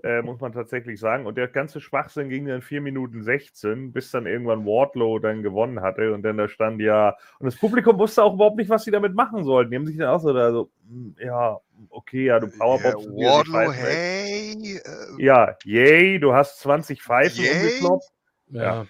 [0.03, 1.25] äh, muss man tatsächlich sagen.
[1.25, 5.81] Und der ganze Schwachsinn ging dann 4 Minuten 16, bis dann irgendwann Wardlow dann gewonnen
[5.81, 6.13] hatte.
[6.13, 9.15] Und dann da stand ja, und das Publikum wusste auch überhaupt nicht, was sie damit
[9.15, 9.71] machen sollten.
[9.71, 11.59] Die haben sich dann auch so da so, hm, ja,
[11.89, 13.09] okay, ja, du Powerbombst.
[13.17, 14.81] Yeah, Wardlow, hey.
[14.83, 17.53] Äh, ja, yay, du hast 20 Pfeifen yay?
[17.53, 18.11] umgeklopft.
[18.49, 18.61] Ja.
[18.61, 18.85] ja.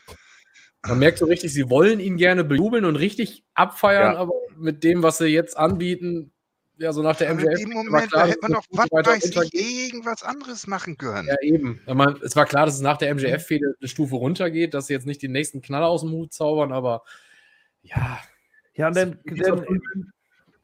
[0.88, 4.19] Man merkt so richtig, sie wollen ihn gerne bejubeln und richtig abfeiern, ja.
[4.19, 6.31] aber mit dem, was sie jetzt anbieten,
[6.80, 7.60] ja, so nach der MJF.
[7.60, 11.27] In dem Moment, klar, da hätte man doch, was weiß ich, irgendwas anderes machen können.
[11.27, 11.81] Ja, eben.
[11.85, 15.06] Man, es war klar, dass es nach der MJF-Fehde eine Stufe runtergeht, dass sie jetzt
[15.06, 17.03] nicht den nächsten Knaller aus dem Hut zaubern, aber
[17.81, 18.19] ja.
[18.76, 19.65] Ja, und dann, dann,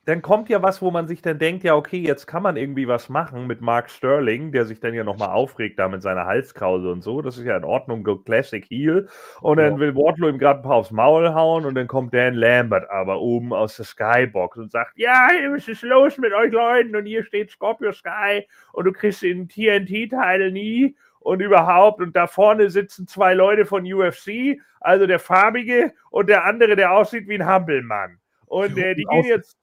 [0.06, 2.88] dann kommt ja was, wo man sich dann denkt, ja, okay, jetzt kann man irgendwie
[2.88, 6.92] was machen mit Mark Sterling, der sich dann ja nochmal aufregt da mit seiner Halskrause
[6.92, 7.24] und so.
[7.24, 9.08] Das ist ja in Ordnung, Classic Heel.
[9.42, 9.80] Und dann ja.
[9.80, 13.20] will Wardlow ihm gerade ein paar aufs Maul hauen und dann kommt Dan Lambert aber
[13.20, 16.96] oben aus der Skybox und sagt, ja, was ist los mit euch Leuten?
[16.96, 22.00] Und hier steht Scorpio Sky und du kriegst den TNT-Teil nie und überhaupt.
[22.00, 26.92] Und da vorne sitzen zwei Leute von UFC, also der farbige und der andere, der
[26.92, 28.20] aussieht wie ein Hampelmann.
[28.46, 29.58] Und äh, die gehen jetzt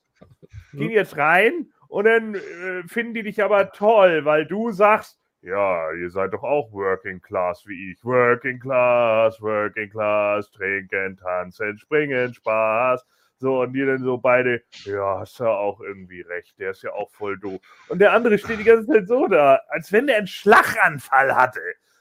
[0.73, 5.93] gehen jetzt rein und dann äh, finden die dich aber toll, weil du sagst, ja,
[5.93, 8.05] ihr seid doch auch Working Class wie ich.
[8.05, 13.05] Working Class, Working Class, trinken, tanzen, springen, Spaß.
[13.39, 16.93] So, und die dann so beide, ja, hast ja auch irgendwie recht, der ist ja
[16.93, 17.61] auch voll doof.
[17.89, 21.61] Und der andere steht die ganze Zeit so da, als wenn der einen Schlaganfall hatte.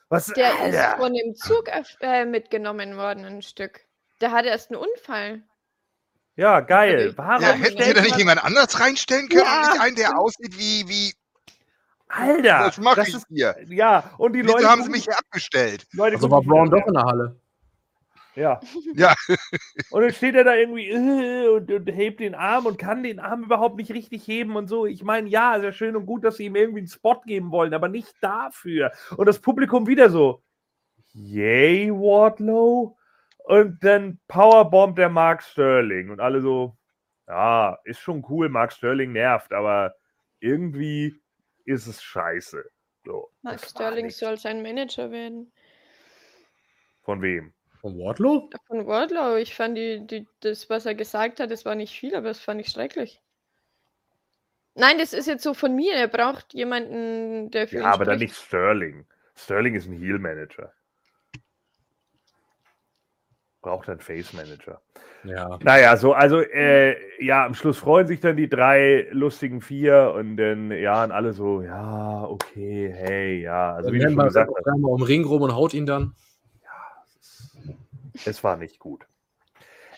[0.10, 0.68] Was, der Alter.
[0.68, 1.68] ist von dem Zug
[2.02, 3.82] äh, mitgenommen worden, ein Stück.
[4.22, 5.42] Der hatte erst einen Unfall.
[6.42, 7.14] Ja, geil.
[7.18, 9.44] Warum ja, hätten Sie da nicht jemand anders reinstellen können?
[9.46, 9.70] Ja.
[9.70, 11.14] Nicht einen, der aussieht wie, wie
[12.08, 13.56] Alter, was mache ich ist, hier?
[13.68, 15.86] Ja, und die Wieso Leute haben sie mich hier abgestellt.
[15.94, 17.40] Leute also war Brown doch in der Halle.
[18.34, 18.60] Ja.
[18.96, 19.14] ja.
[19.92, 23.20] Und dann steht er da irgendwie äh, und, und, hebt den Arm und kann den
[23.20, 24.86] Arm überhaupt nicht richtig heben und so.
[24.86, 27.52] Ich meine, ja, ist ja schön und gut, dass sie ihm irgendwie einen Spot geben
[27.52, 28.94] wollen, aber nicht dafür.
[29.18, 30.42] Und das Publikum wieder so,
[31.14, 32.98] yay, Wardlow?
[33.52, 36.10] Und dann Powerbomb der Mark Sterling.
[36.10, 36.78] Und alle so,
[37.28, 39.94] ja, ist schon cool, Mark Sterling nervt, aber
[40.40, 41.22] irgendwie
[41.66, 42.64] ist es scheiße.
[43.04, 45.52] So, Mark Sterling soll sein Manager werden.
[47.02, 47.54] Von wem?
[47.82, 48.50] Von Wardlow?
[48.68, 49.36] Von Wardlow.
[49.36, 52.40] Ich fand die, die, das, was er gesagt hat, das war nicht viel, aber das
[52.40, 53.22] fand ich schrecklich.
[54.76, 55.96] Nein, das ist jetzt so von mir.
[55.96, 59.06] Er braucht jemanden, der für ja, ihn Ja, aber dann nicht Sterling.
[59.36, 60.72] Sterling ist ein Heel-Manager
[63.62, 64.82] braucht einen Face Manager.
[65.24, 65.60] Ja.
[65.62, 70.38] Naja, so, also, äh, ja, am Schluss freuen sich dann die drei lustigen vier und
[70.38, 73.76] dann, ja, und alle so, ja, okay, hey, ja.
[73.76, 74.68] Also, wie du schon gesagt hast.
[74.68, 76.16] um den Ring rum und haut ihn dann.
[76.64, 76.70] Ja,
[77.20, 77.54] es,
[78.14, 79.06] ist, es war nicht gut.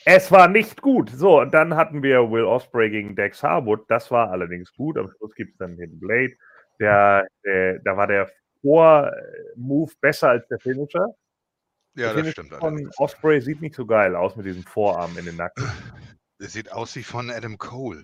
[0.06, 1.10] Es war nicht gut.
[1.10, 3.86] So, und dann hatten wir Will Osprey gegen Dex Harwood.
[3.88, 4.98] Das war allerdings gut.
[4.98, 6.34] Am Schluss gibt es dann den Blade.
[6.80, 8.30] Der, der, da war der
[8.62, 11.16] Vor-Move besser als der Finisher.
[11.96, 12.54] Ja, das stimmt.
[12.56, 15.70] Von Osprey sieht nicht so geil aus mit diesem Vorarm in den Nacken.
[16.40, 18.04] Das sieht aus wie von Adam Cole.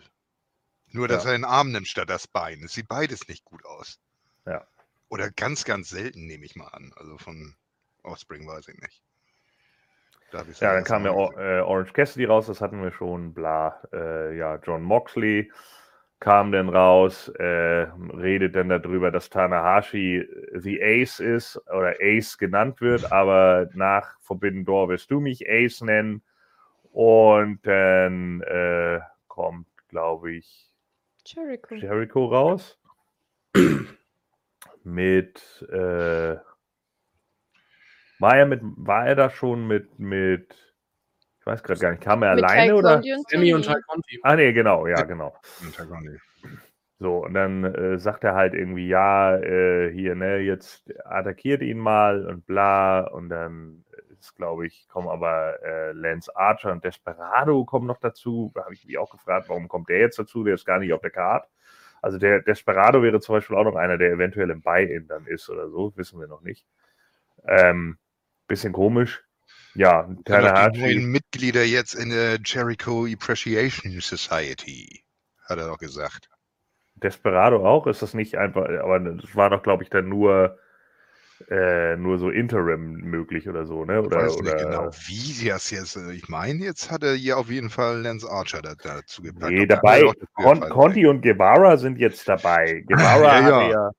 [0.91, 1.31] Nur, dass ja.
[1.31, 2.63] er den Arm nimmt statt das Bein.
[2.63, 3.99] Es sieht beides nicht gut aus.
[4.45, 4.65] Ja.
[5.09, 6.91] Oder ganz, ganz selten, nehme ich mal an.
[6.95, 7.55] Also von
[8.03, 9.03] Offspring weiß ich nicht.
[10.31, 13.81] Da ja, dann kam ja äh, Orange Cassidy raus, das hatten wir schon, bla.
[13.91, 15.51] Äh, ja, John Moxley
[16.19, 17.87] kam dann raus, äh,
[18.17, 24.65] redet dann darüber, dass Tanahashi The Ace ist oder Ace genannt wird, aber nach Forbidden
[24.65, 26.21] Door wirst du mich Ace nennen.
[26.91, 30.69] Und dann äh, kommt, glaube ich,
[31.25, 31.75] Jericho.
[31.75, 32.77] Jericho raus.
[34.83, 36.35] mit, äh,
[38.19, 40.68] war er mit, war er da schon mit, mit
[41.49, 43.01] weiß gerade gar nicht, kam er Mit alleine oder?
[43.29, 44.19] Sammy und Ty Conti.
[44.23, 45.35] Ah, nee, genau, ja, genau.
[46.99, 51.79] So, und dann äh, sagt er halt irgendwie, ja, äh, hier, ne, jetzt attackiert ihn
[51.79, 53.85] mal und bla, und dann
[54.19, 58.51] ist, glaube ich, kommen aber äh, Lance Archer und Desperado kommen noch dazu.
[58.53, 60.43] Da habe ich mich auch gefragt, warum kommt der jetzt dazu?
[60.43, 61.47] Der ist gar nicht auf der Karte.
[62.01, 65.49] Also der Desperado wäre zum Beispiel auch noch einer, der eventuell im Buy-In dann ist
[65.49, 66.65] oder so, wissen wir noch nicht.
[67.45, 67.97] Ähm,
[68.47, 69.23] bisschen komisch.
[69.75, 70.89] Ja, Tanahashi.
[70.89, 75.03] Die Mitglieder jetzt in der Jericho Appreciation Society,
[75.47, 76.29] hat er doch gesagt.
[76.95, 77.87] Desperado auch?
[77.87, 80.57] Ist das nicht einfach, aber das war doch, glaube ich, dann nur,
[81.49, 84.01] äh, nur so Interim möglich oder so, ne?
[84.01, 87.37] Oder, ich weiß nicht genau, wie das jetzt, äh, ich meine, jetzt hat er hier
[87.37, 89.53] auf jeden Fall Lance Archer dazu gepackt.
[89.53, 92.83] Nee, dabei, Con Conti und Guevara sind jetzt dabei.
[92.87, 93.69] Guevara ja, ja.
[93.69, 93.91] ja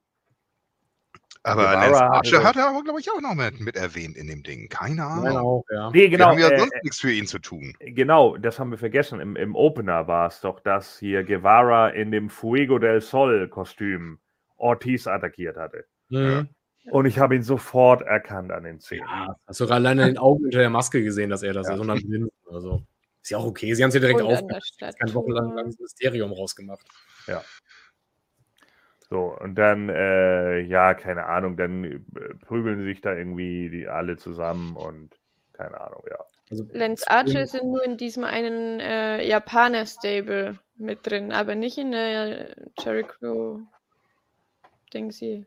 [1.43, 4.43] aber Lance Archer hat er aber, glaube ich, auch noch mit, mit erwähnt in dem
[4.43, 4.69] Ding.
[4.69, 5.25] Keine Ahnung.
[5.25, 5.91] Genau, ja.
[5.91, 6.37] Nee, genau.
[6.37, 7.75] Wir haben ja äh, sonst äh, nichts für ihn zu tun.
[7.81, 9.21] Genau, das haben wir vergessen.
[9.21, 14.19] Im, im Opener war es doch, dass hier Guevara in dem Fuego del Sol-Kostüm
[14.57, 15.87] Ortiz attackiert hatte.
[16.11, 16.49] Mhm.
[16.91, 19.07] Und ich habe ihn sofort erkannt an den Szenen.
[19.07, 21.75] Ja, hast du alleine den Augen unter der Maske gesehen, dass er das ja.
[21.75, 21.81] ist.
[21.81, 22.83] Und dann also.
[23.23, 23.75] Ist ja auch okay.
[23.75, 24.41] Sie haben es ja direkt auf.
[24.79, 26.87] Kein wochenlanges Mysterium rausgemacht.
[27.27, 27.43] Ja.
[29.11, 31.99] So, und dann, äh, ja, keine Ahnung, dann äh,
[32.47, 35.11] prügeln sich da irgendwie die alle zusammen und
[35.53, 36.19] keine Ahnung, ja.
[36.49, 41.91] Also, Lance Archer sind nur in diesem einen äh, Japaner-Stable mit drin, aber nicht in
[41.91, 43.61] der Jericho
[44.95, 45.47] Dingsy.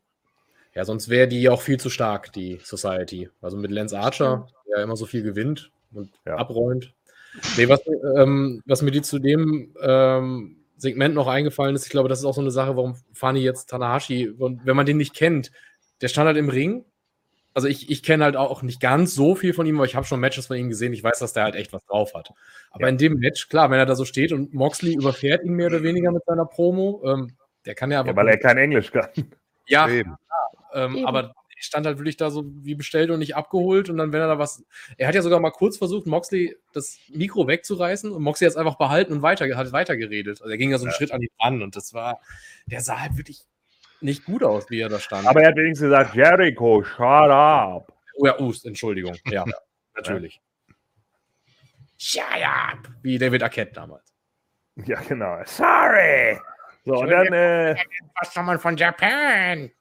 [0.73, 3.29] Ja, sonst wäre die auch viel zu stark, die Society.
[3.41, 6.35] Also mit Lance Archer, der immer so viel gewinnt und ja.
[6.35, 6.93] abräumt.
[7.57, 7.81] Nee, was,
[8.17, 11.85] ähm, was mir die zu dem ähm, Segment noch eingefallen ist.
[11.85, 14.97] Ich glaube, das ist auch so eine Sache, warum Fani jetzt Tanahashi, wenn man den
[14.97, 15.51] nicht kennt,
[16.01, 16.85] der stand halt im Ring.
[17.53, 20.07] Also ich, ich kenne halt auch nicht ganz so viel von ihm, aber ich habe
[20.07, 20.91] schon Matches von ihm gesehen.
[20.91, 22.31] Ich weiß, dass der halt echt was drauf hat.
[22.71, 22.89] Aber ja.
[22.89, 25.83] in dem Match, klar, wenn er da so steht und Moxley überfährt ihn mehr oder
[25.83, 28.09] weniger mit seiner Promo, ähm, der kann ja aber.
[28.09, 29.09] Ja, weil er kein Englisch kann.
[29.67, 30.17] Ja, Eben.
[30.73, 31.33] Ähm, aber
[31.63, 33.89] stand halt wirklich da so wie bestellt und nicht abgeholt.
[33.89, 34.63] Und dann, wenn er da was.
[34.97, 38.57] Er hat ja sogar mal kurz versucht, Moxley das Mikro wegzureißen und Moxley hat es
[38.57, 40.41] einfach behalten und weiter, hat weitergeredet.
[40.41, 40.97] Also er ging ja so einen ja.
[40.97, 42.19] Schritt an die ran und das war.
[42.65, 43.41] Der sah halt wirklich
[44.01, 45.27] nicht gut aus, wie er da stand.
[45.27, 47.91] Aber er hat wenigstens gesagt: Jericho, shut up.
[48.15, 49.15] Oh ja, Ust, Entschuldigung.
[49.25, 49.45] Ja,
[49.95, 50.41] natürlich.
[51.97, 52.89] Shut up!
[53.01, 54.13] Wie David Arquette damals.
[54.85, 55.41] Ja, genau.
[55.45, 56.37] Sorry!
[56.85, 57.31] So, und dann.
[57.31, 57.75] Äh,
[58.19, 59.71] was soll man von Japan?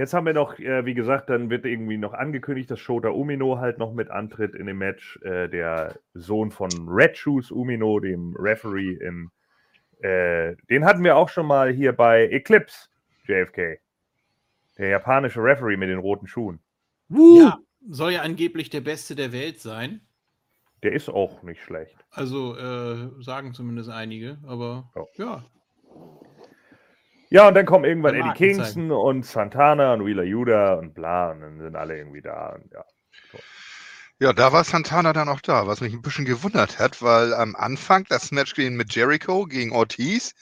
[0.00, 3.58] Jetzt haben wir noch, äh, wie gesagt, dann wird irgendwie noch angekündigt, dass Shota Umino
[3.58, 5.20] halt noch mit antritt in dem Match.
[5.20, 9.30] Äh, der Sohn von Red Shoes Umino, dem Referee in.
[9.98, 12.88] Äh, den hatten wir auch schon mal hier bei Eclipse
[13.26, 13.78] JFK.
[14.78, 16.60] Der japanische Referee mit den roten Schuhen.
[17.10, 20.00] Ja, soll ja angeblich der Beste der Welt sein.
[20.82, 22.06] Der ist auch nicht schlecht.
[22.10, 25.04] Also äh, sagen zumindest einige, aber oh.
[25.18, 25.44] ja.
[27.30, 28.90] Ja, und dann kommen irgendwann Eddie Kingston zeigen.
[28.90, 32.48] und Santana und Wheeler Yuda und bla, und dann sind alle irgendwie da.
[32.48, 32.84] Und ja,
[33.30, 33.38] so.
[34.18, 37.54] ja, da war Santana dann auch da, was mich ein bisschen gewundert hat, weil am
[37.54, 40.34] Anfang das Match mit Jericho gegen Ortiz,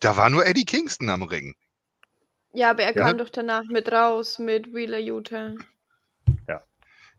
[0.00, 1.54] da war nur Eddie Kingston am Ring.
[2.52, 3.06] Ja, aber er ja.
[3.06, 5.54] kam doch danach mit raus mit Wheeler Utah.
[6.46, 6.62] Ja.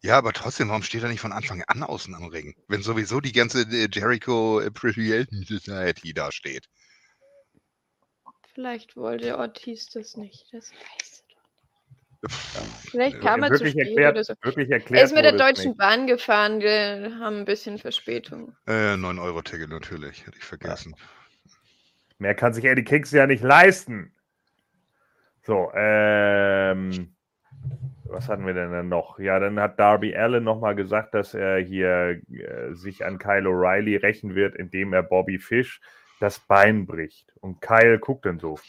[0.02, 2.56] Ja, aber trotzdem, warum steht er nicht von Anfang an außen am Ring?
[2.68, 6.68] Wenn sowieso die ganze äh, Jericho Appreciation Society da steht.
[8.60, 12.30] Vielleicht wollte Ortiz das nicht, das weißt du doch
[12.92, 14.34] Vielleicht kam er wirklich zu spät erklärt, oder so.
[14.42, 18.54] Wirklich erklärt er ist mit der Deutschen Bahn gefahren, wir haben ein bisschen Verspätung.
[18.68, 20.94] Äh, 9-Euro-Ticket natürlich, hätte ich vergessen.
[20.98, 21.54] Ja.
[22.18, 24.12] Mehr kann sich Eddie Kicks ja nicht leisten.
[25.44, 27.16] So, ähm,
[28.04, 29.20] was hatten wir denn noch?
[29.20, 34.02] Ja, dann hat Darby Allen nochmal gesagt, dass er hier äh, sich an Kyle O'Reilly
[34.02, 35.80] rächen wird, indem er Bobby Fish
[36.20, 37.34] das Bein bricht.
[37.40, 38.60] Und Kyle guckt dann so.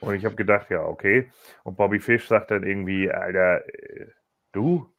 [0.00, 1.30] Und ich habe gedacht, ja, okay.
[1.64, 4.06] Und Bobby Fish sagt dann irgendwie, Alter, äh,
[4.52, 4.92] du?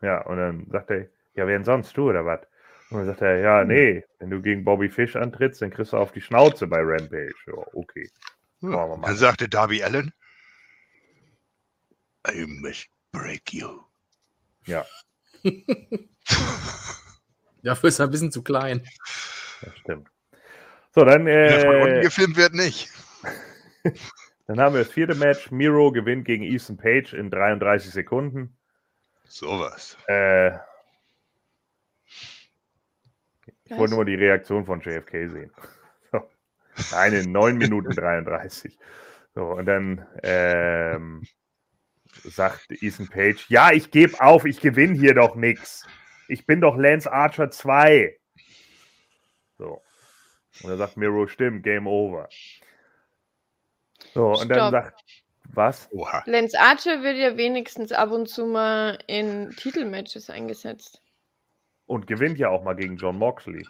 [0.00, 2.40] Ja, und dann sagt er, ja, wer denn sonst, du oder was?
[2.90, 5.96] Und dann sagt er, ja, nee, wenn du gegen Bobby Fish antrittst, dann kriegst du
[5.96, 7.34] auf die Schnauze bei Rampage.
[7.46, 8.08] Ja, okay.
[8.60, 8.72] Hm.
[9.02, 10.12] Dann sagte Darby Allen,
[12.28, 13.80] I must break you.
[14.66, 14.86] Ja.
[17.74, 18.86] Dafür ist er ein bisschen zu klein.
[19.62, 20.08] Das stimmt.
[20.94, 21.26] So, dann.
[21.26, 22.90] Äh, gefilmt wird nicht.
[24.46, 25.50] dann haben wir das vierte Match.
[25.50, 28.56] Miro gewinnt gegen Ethan Page in 33 Sekunden.
[29.26, 29.96] Sowas.
[30.08, 30.52] Äh,
[33.64, 35.50] ich wollte nur die Reaktion von JFK sehen.
[36.12, 36.96] So.
[36.96, 38.76] Eine 9 Minuten 33.
[39.36, 41.22] So, und dann ähm,
[42.24, 45.86] sagt Ethan Page: Ja, ich gebe auf, ich gewinne hier doch nichts
[46.28, 48.18] ich bin doch Lance Archer 2.
[49.58, 49.82] So.
[50.62, 52.28] Und dann sagt Miro, stimmt, Game Over.
[54.12, 54.48] So, und Stopp.
[54.48, 55.04] dann sagt,
[55.52, 55.88] Was?
[55.92, 56.22] Oha.
[56.26, 61.00] Lance Archer wird ja wenigstens ab und zu mal in Titelmatches eingesetzt.
[61.86, 63.66] Und gewinnt ja auch mal gegen John Moxley.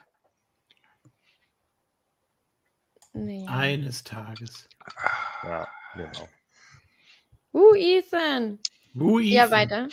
[3.13, 3.47] Nee.
[3.49, 4.69] Eines Tages.
[5.43, 6.29] Ja, genau.
[7.53, 8.59] Uh, Ethan.
[8.95, 9.31] Uh, Ethan.
[9.33, 9.89] Ja, weiter.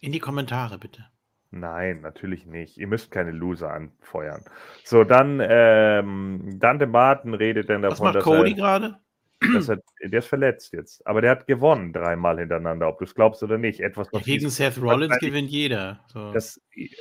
[0.00, 1.06] In die Kommentare bitte.
[1.50, 2.76] Nein, natürlich nicht.
[2.76, 4.42] Ihr müsst keine Loser anfeuern.
[4.84, 8.98] So, dann ähm, Dante Martin redet dann davon, Was macht Cody gerade?
[9.40, 11.06] Er, der ist verletzt jetzt.
[11.06, 13.80] Aber der hat gewonnen dreimal hintereinander, ob du es glaubst oder nicht.
[13.80, 16.00] Etwas, was Gegen Seth Rollins gewinnt jeder.
[16.12, 16.32] So.
[16.32, 16.60] Das,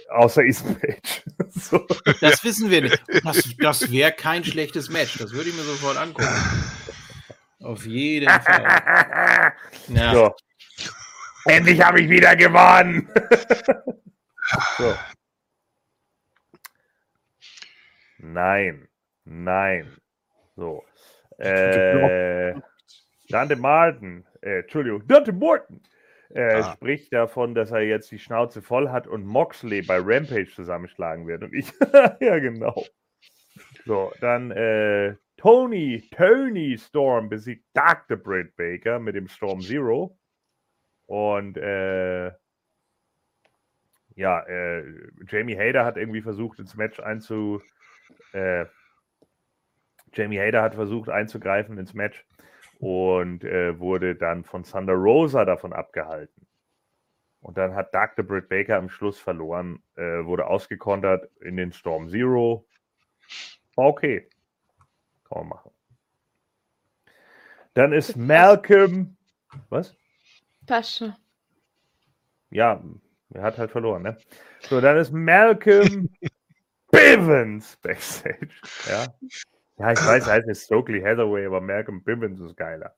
[0.10, 1.24] außer Ethan Page.
[1.50, 1.86] so.
[2.20, 3.02] Das wissen wir nicht.
[3.24, 5.18] Das, das wäre kein schlechtes Match.
[5.18, 6.28] Das würde ich mir sofort angucken.
[7.62, 9.54] Auf jeden Fall.
[9.88, 10.14] Ja.
[10.14, 10.36] So.
[11.46, 13.08] Endlich habe ich wieder gewonnen.
[14.78, 14.96] so.
[18.20, 18.88] Nein.
[19.26, 19.98] Nein.
[20.56, 20.84] So.
[21.38, 22.56] Äh,
[23.30, 25.82] Dante Martin, äh, Entschuldigung, Dante Morton
[26.30, 26.74] äh, ah.
[26.74, 31.44] spricht davon, dass er jetzt die Schnauze voll hat und Moxley bei Rampage zusammenschlagen wird.
[31.44, 31.72] Und ich,
[32.20, 32.86] ja, genau.
[33.86, 38.18] So, dann äh, Tony, Tony Storm besiegt Dr.
[38.18, 40.18] Britt Baker mit dem Storm Zero.
[41.08, 42.32] Und äh,
[44.16, 44.84] ja, äh,
[45.28, 47.62] Jamie Hader hat irgendwie versucht, ins Match einzu,
[48.32, 48.66] äh,
[50.14, 52.26] Jamie Hader hat versucht einzugreifen ins Match
[52.80, 56.48] und äh, wurde dann von Thunder Rosa davon abgehalten.
[57.42, 58.26] Und dann hat Dr.
[58.26, 62.66] Britt Baker am Schluss verloren, äh, wurde ausgekontert in den Storm Zero.
[63.76, 64.28] War okay.
[65.26, 65.72] Kann man machen.
[67.74, 69.18] Dann ist Malcolm.
[69.70, 69.96] Was?
[70.66, 71.16] Pasche.
[72.50, 72.82] Ja,
[73.36, 74.18] er hat halt verloren, ne?
[74.62, 76.10] So, dann ist Malcolm
[76.92, 78.50] Bivens backstage.
[78.88, 79.06] Ja.
[79.78, 82.96] Ja, ich weiß, heißt es Stokely Hathaway, aber Malcolm Bivens ist geiler.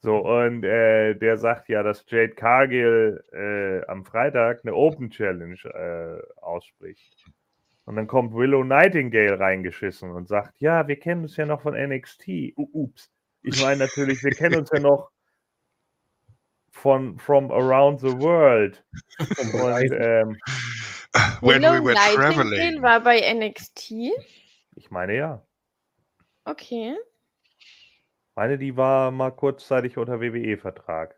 [0.00, 5.56] So, und äh, der sagt ja, dass Jade Cargill äh, am Freitag eine Open Challenge
[5.64, 7.24] äh, ausspricht.
[7.84, 11.74] Und dann kommt Willow Nightingale reingeschissen und sagt, ja, wir kennen uns ja noch von
[11.74, 12.28] NXT.
[12.56, 13.10] Uh, ups.
[13.42, 15.10] Ich meine natürlich, wir kennen uns ja noch
[16.78, 18.82] von From Around the World.
[19.18, 20.36] und, ähm,
[21.40, 22.82] When Willow we were traveling.
[22.82, 23.92] war bei NXT?
[24.74, 25.46] Ich meine ja.
[26.44, 26.96] Okay.
[28.34, 31.16] Meine, die war mal kurzzeitig unter WWE-Vertrag.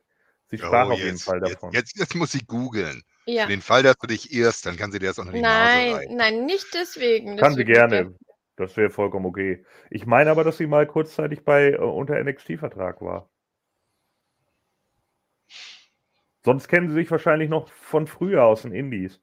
[0.51, 1.73] Sie sprach oh, auf jeden Fall davon.
[1.73, 3.03] Jetzt, jetzt, jetzt muss sie googeln.
[3.27, 3.43] Ja.
[3.43, 5.93] Für den Fall, dass du dich irrst, dann kann sie dir das unter die nein,
[5.93, 6.07] Nase.
[6.11, 7.37] Nein, nicht deswegen.
[7.37, 8.15] Kann sie gerne.
[8.57, 9.65] Das wäre vollkommen okay.
[9.91, 13.31] Ich meine aber, dass sie mal kurzzeitig bei äh, unter NXT-Vertrag war.
[16.45, 19.21] Sonst kennen sie sich wahrscheinlich noch von früher aus den Indies.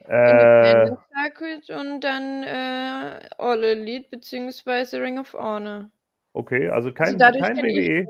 [0.00, 5.90] Äh, Circuit und dann äh, All Elite beziehungsweise Ring of Honor.
[6.32, 8.02] Okay, also kein, also kein WWE.
[8.02, 8.08] Ich...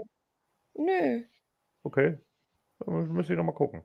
[0.74, 1.23] Nö.
[1.85, 2.19] Okay.
[2.81, 3.82] Dann müsste ich nochmal gucken.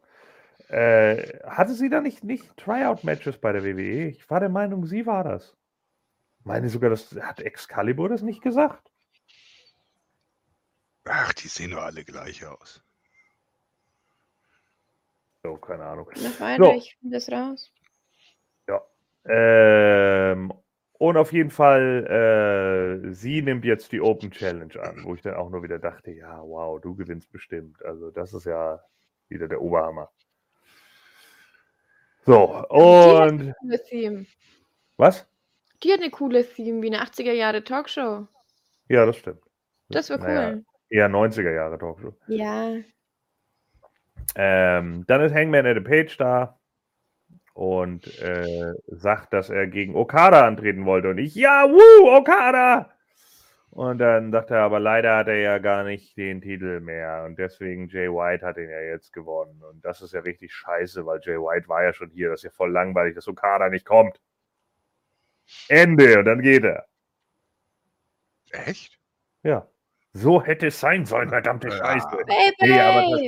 [0.68, 4.08] Äh, hatte sie da nicht, nicht Tryout-Matches bei der WWE?
[4.08, 5.56] Ich war der Meinung, sie war das.
[6.40, 8.92] Ich meine sogar, das hat Excalibur das nicht gesagt.
[11.06, 12.84] Ach, die sehen doch alle gleich aus.
[15.44, 16.08] So, keine Ahnung.
[16.16, 16.74] Noch weiter, so.
[16.74, 17.72] ich finde das raus.
[19.26, 20.54] Ähm,
[20.94, 25.36] und auf jeden Fall, äh, sie nimmt jetzt die Open Challenge an, wo ich dann
[25.36, 27.84] auch nur wieder dachte, ja, wow, du gewinnst bestimmt.
[27.84, 28.80] Also das ist ja
[29.30, 30.10] wieder der Oberhammer.
[32.26, 33.54] So, und...
[34.98, 35.28] Was?
[35.82, 38.28] Die hat eine coole Theme, wie eine 80er Jahre Talkshow.
[38.88, 39.42] Ja, das stimmt.
[39.90, 40.28] Das war cool.
[40.28, 42.14] Naja, eher 90er Jahre Talkshow.
[42.28, 42.76] Ja.
[44.35, 46.60] Ähm, dann ist Hangman Adam Page da
[47.53, 51.10] und äh, sagt, dass er gegen Okada antreten wollte.
[51.10, 52.89] Und ich, ja, wuh, Okada!
[53.72, 57.23] Und dann sagt er, aber leider hat er ja gar nicht den Titel mehr.
[57.26, 59.61] Und deswegen Jay White hat ihn ja jetzt gewonnen.
[59.64, 62.30] Und das ist ja richtig scheiße, weil Jay White war ja schon hier.
[62.30, 64.19] Das ist ja voll langweilig, dass Okada nicht kommt.
[65.69, 66.19] Ende.
[66.19, 66.85] Und dann geht er.
[68.52, 68.99] Echt?
[69.43, 69.68] Ja.
[70.14, 72.07] So hätte es sein sollen, verdammte Scheiße.
[72.10, 72.56] Baby.
[72.60, 73.22] Nee, aber das,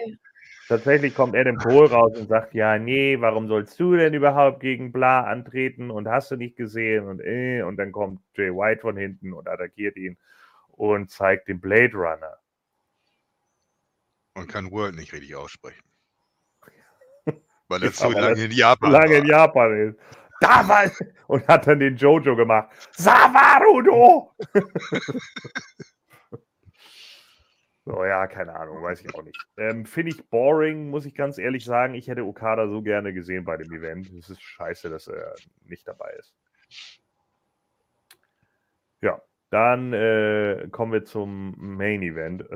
[0.67, 4.93] Tatsächlich kommt Adam Cole raus und sagt, ja, nee, warum sollst du denn überhaupt gegen
[4.93, 8.95] Bla antreten und hast du nicht gesehen und äh, und dann kommt Jay White von
[8.95, 10.17] hinten und attackiert ihn
[10.69, 12.37] und zeigt den Blade Runner.
[14.35, 15.83] Und kann World nicht richtig aussprechen.
[17.67, 19.17] Weil er so lange in Japan lange war.
[19.17, 19.99] in Japan ist.
[20.39, 20.91] Da war
[21.27, 22.69] und hat dann den Jojo gemacht.
[22.91, 24.33] Savarudo!
[27.85, 29.37] So, ja, keine Ahnung, weiß ich auch nicht.
[29.57, 31.95] Ähm, Finde ich boring, muss ich ganz ehrlich sagen.
[31.95, 34.09] Ich hätte Okada so gerne gesehen bei dem Event.
[34.13, 35.35] Es ist scheiße, dass er
[35.65, 36.33] nicht dabei ist.
[39.01, 42.45] Ja, dann äh, kommen wir zum Main Event.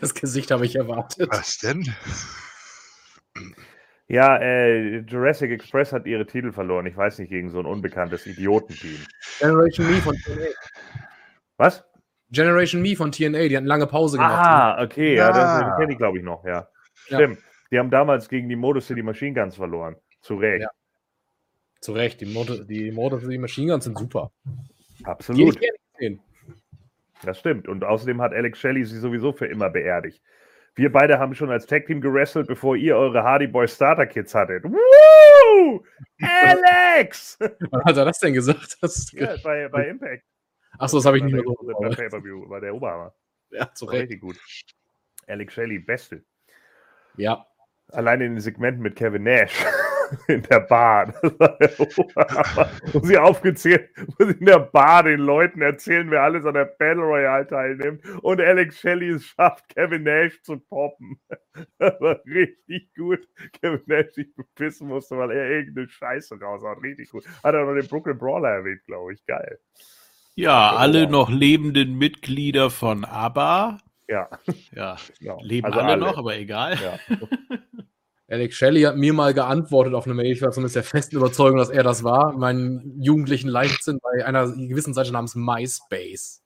[0.00, 1.28] Das Gesicht habe ich erwartet.
[1.30, 1.84] Was denn?
[4.06, 6.86] Ja, äh, Jurassic Express hat ihre Titel verloren.
[6.86, 8.98] Ich weiß nicht, gegen so ein unbekanntes Idiotenteam.
[9.40, 10.46] Generation Me von TNA.
[11.58, 11.84] Was?
[12.30, 14.32] Generation Me von TNA, die hatten lange Pause gemacht.
[14.34, 16.68] Ah, okay, ja, das, das kenne ich, glaube ich, noch, ja.
[16.94, 17.36] Stimmt.
[17.36, 17.42] Ja.
[17.70, 19.96] Die haben damals gegen die Motor City Machine Guns verloren.
[20.20, 20.62] Zu Recht.
[20.62, 20.70] Ja.
[21.80, 22.20] Zu Recht.
[22.20, 24.30] Die Motor, die Motor City Machine Guns sind super.
[25.02, 25.58] Absolut.
[27.22, 27.68] Das stimmt.
[27.68, 30.22] Und außerdem hat Alex Shelley sie sowieso für immer beerdigt.
[30.76, 34.34] Wir beide haben schon als Tag Team gewrestelt, bevor ihr eure Hardy Boy Starter Kits
[34.34, 34.64] hattet.
[34.64, 35.84] Woo!
[36.20, 37.38] Alex!
[37.38, 38.78] Wann hat er das denn gesagt?
[38.80, 40.24] Das ja, bei, bei Impact.
[40.78, 41.54] Achso, das habe ich nicht mehr so.
[41.80, 43.14] Bei Pay-Per-View war der Oberhammer.
[43.50, 44.02] Ja, zu Recht.
[44.02, 44.38] Richtig gut.
[45.26, 46.24] Alex Shelley, Beste.
[47.16, 47.46] Ja.
[47.92, 49.64] Allein in den Segmenten mit Kevin Nash.
[50.28, 51.14] in der Bar.
[52.92, 56.64] wo sie aufgezählt, wo sie in der Bar den Leuten erzählen, wer alles an der
[56.64, 58.04] Battle Royale teilnimmt.
[58.22, 61.20] Und Alex Shelley es schafft, Kevin Nash zu poppen.
[61.78, 63.26] Das war richtig gut.
[63.60, 66.82] Kevin Nash sich bepissen musste, weil er irgendeine Scheiße raushaut.
[66.82, 67.24] Richtig gut.
[67.42, 69.24] Hat er noch den Brooklyn Brawler erwähnt, glaube ich.
[69.26, 69.58] Geil.
[70.36, 73.78] Ja, alle noch lebenden Mitglieder von ABBA.
[74.08, 74.28] Ja.
[74.72, 75.40] Ja, genau.
[75.42, 76.76] leben also alle, alle, noch, aber egal.
[76.82, 76.98] Ja.
[78.28, 80.32] Alex Shelley hat mir mal geantwortet auf eine Mail.
[80.32, 82.32] Ich war zumindest der festen Überzeugung, dass er das war.
[82.32, 86.42] Meinen jugendlichen Leichtsinn bei einer gewissen Seite namens MySpace.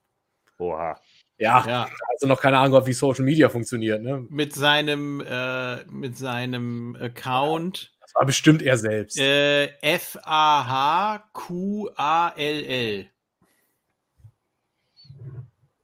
[0.59, 1.01] Oha.
[1.39, 1.89] Ja, ja.
[2.11, 4.03] also noch keine Ahnung, wie Social Media funktioniert.
[4.03, 4.27] Ne?
[4.29, 7.93] Mit seinem, äh, mit seinem Account.
[8.01, 9.21] Das war bestimmt er selbst.
[9.21, 11.19] Äh, F-A-H-Q-A-L-L.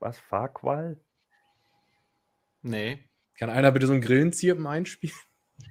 [0.04, 0.18] Was?
[0.18, 1.00] Farqual?
[2.60, 3.08] Nee.
[3.38, 5.16] Kann einer bitte so einen Grillenzirpen einspielen?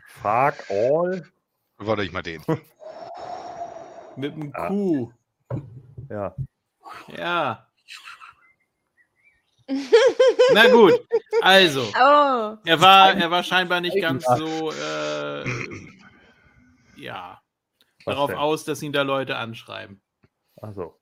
[0.08, 1.32] Fuck all.
[1.78, 2.44] Warte ich mal den.
[4.16, 4.68] Mit dem ja.
[4.68, 5.14] Q.
[6.10, 6.36] Ja.
[7.16, 7.68] Ja.
[10.54, 11.00] Na gut,
[11.42, 11.84] also.
[11.94, 12.58] Oh.
[12.66, 15.44] Er, war, er war scheinbar nicht ganz so, äh,
[16.96, 17.40] ja,
[18.04, 18.40] Was darauf denn?
[18.40, 20.02] aus, dass ihn da Leute anschreiben.
[20.60, 21.00] Achso.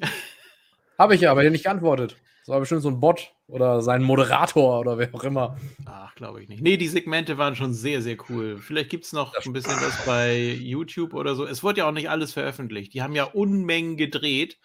[0.98, 2.16] Habe ich ja, aber nicht geantwortet.
[2.42, 5.56] Das war bestimmt so ein Bot oder sein Moderator oder wer auch immer.
[5.86, 6.60] Ach, glaube ich nicht.
[6.60, 8.58] Nee, die Segmente waren schon sehr, sehr cool.
[8.58, 11.46] Vielleicht gibt es noch ein bisschen was bei YouTube oder so.
[11.46, 12.94] Es wurde ja auch nicht alles veröffentlicht.
[12.94, 14.58] Die haben ja Unmengen gedreht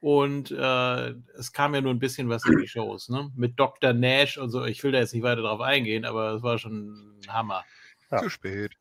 [0.00, 3.30] und äh, es kam ja nur ein bisschen was in die Shows, ne?
[3.34, 3.94] Mit Dr.
[3.94, 4.66] Nash und so.
[4.66, 7.64] Ich will da jetzt nicht weiter drauf eingehen, aber es war schon ein Hammer.
[8.10, 8.18] Ja.
[8.18, 8.72] Zu spät.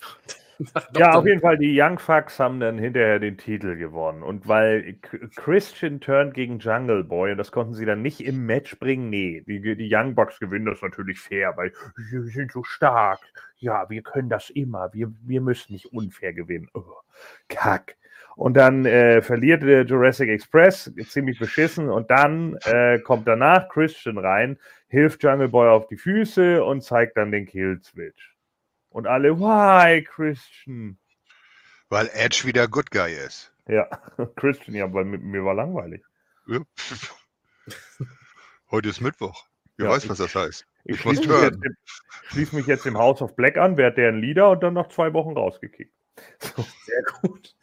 [0.96, 4.22] ja, auf jeden Fall, die Young Fucks haben dann hinterher den Titel gewonnen.
[4.22, 4.94] Und weil
[5.36, 9.42] Christian turnt gegen Jungle Boy und das konnten sie dann nicht im Match bringen, nee,
[9.46, 11.72] die, die Young Bucks gewinnen das natürlich fair, weil
[12.10, 13.20] wir sind so stark.
[13.58, 14.92] Ja, wir können das immer.
[14.92, 16.68] Wir, wir müssen nicht unfair gewinnen.
[16.74, 16.84] Oh,
[17.48, 17.96] kack.
[18.36, 21.90] Und dann äh, verliert der Jurassic Express, ziemlich beschissen.
[21.90, 27.16] Und dann äh, kommt danach Christian rein, hilft Jungle Boy auf die Füße und zeigt
[27.16, 28.37] dann den Kill Switch.
[28.98, 30.98] Und alle, why, Christian?
[31.88, 33.52] Weil Edge wieder Good Guy ist.
[33.68, 33.84] Ja,
[34.34, 36.02] Christian, ja, weil mit mir war langweilig.
[36.48, 36.62] Ja.
[38.72, 39.46] Heute ist Mittwoch.
[39.76, 40.66] Wer ja, weiß, ich, was das heißt.
[40.82, 41.58] Ich, ich schließe, mich jetzt,
[42.24, 45.12] schließe mich jetzt im House of Black an, werde deren Leader und dann nach zwei
[45.12, 45.94] Wochen rausgekickt.
[46.40, 46.66] So.
[46.84, 47.54] Sehr gut.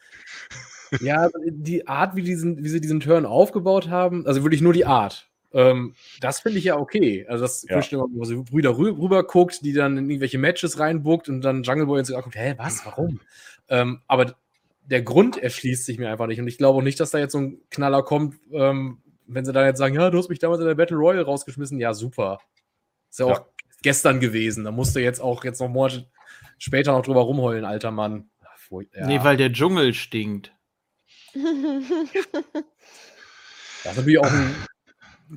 [1.01, 4.85] Ja, die Art, wie, diesen, wie sie diesen Turn aufgebaut haben, also wirklich nur die
[4.85, 5.29] Art.
[5.56, 7.26] Ähm, das finde ich ja okay.
[7.30, 7.76] Also, dass ja.
[7.76, 11.64] Christian immer so Brüder rü rüber guckt, die dann in irgendwelche Matches reinbuckt und dann
[11.64, 13.22] Jungle Boy jetzt guckt, hä, was, warum?
[13.69, 14.36] Ähm, aber
[14.84, 16.41] der Grund erschließt sich mir einfach nicht.
[16.41, 19.53] Und ich glaube auch nicht, dass da jetzt so ein Knaller kommt, ähm, wenn sie
[19.53, 21.80] dann jetzt sagen, ja, du hast mich damals in der Battle Royale rausgeschmissen.
[21.80, 22.40] Ja, super.
[23.10, 23.34] Ist ja, ja.
[23.34, 23.45] auch
[23.82, 24.65] gestern gewesen.
[24.65, 26.06] Da musst du jetzt auch jetzt noch Monate
[26.57, 28.30] später noch drüber rumheulen, alter Mann.
[28.94, 29.07] Ja.
[29.07, 30.52] Nee, weil der Dschungel stinkt.
[33.84, 34.56] Das ist natürlich auch ein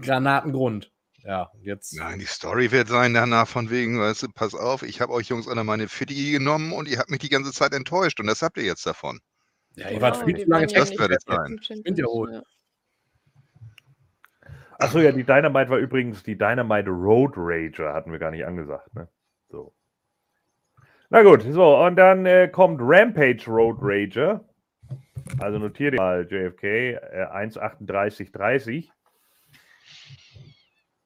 [0.01, 0.93] Granatengrund.
[1.25, 1.95] Ja, jetzt.
[1.95, 5.29] Nein, die Story wird sein danach von wegen, weißt du, pass auf, ich habe euch
[5.29, 8.41] Jungs alle meine Fitti genommen und ihr habt mich die ganze Zeit enttäuscht und das
[8.41, 9.21] habt ihr jetzt davon.
[9.75, 11.61] Ja, ihr wart viel zu lange Das wird es sein.
[11.97, 12.43] Ja.
[14.79, 18.95] Achso, ja, die Dynamite war übrigens die Dynamite Road Rager, hatten wir gar nicht angesagt,
[18.95, 19.09] ne?
[19.49, 19.75] So.
[21.11, 24.45] Na gut, so, und dann äh, kommt Rampage Road Rager.
[25.41, 28.89] Also notiert mal JFK äh, 1,38,30.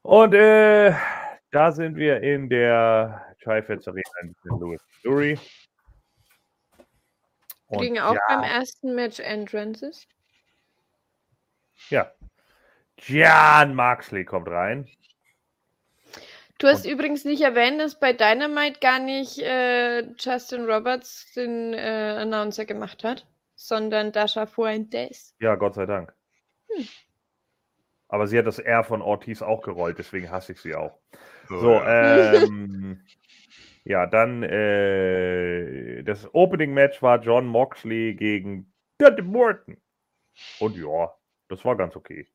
[0.03, 0.95] Und äh,
[1.51, 5.39] da sind wir in der Trifeds Arena in Louis, Missouri.
[7.71, 10.07] Kriegen auch ja, beim ersten Match Entrances.
[11.89, 12.13] Ja.
[12.99, 14.89] Jan Marksley kommt rein.
[16.59, 21.75] Du hast Und, übrigens nicht erwähnt, dass bei Dynamite gar nicht äh, Justin Roberts den
[21.75, 23.27] äh, Announcer gemacht hat,
[23.57, 25.35] sondern Dasha Fuentes.
[25.41, 26.15] Ja, Gott sei Dank.
[26.69, 26.89] Hm.
[28.13, 30.99] Aber sie hat das R von Ortiz auch gerollt, deswegen hasse ich sie auch.
[31.49, 32.35] So, ja.
[32.35, 33.01] ähm,
[33.85, 39.79] ja, dann äh, das Opening-Match war John Moxley gegen Dante Morton.
[40.59, 41.15] Und ja,
[41.49, 42.29] das war ganz okay.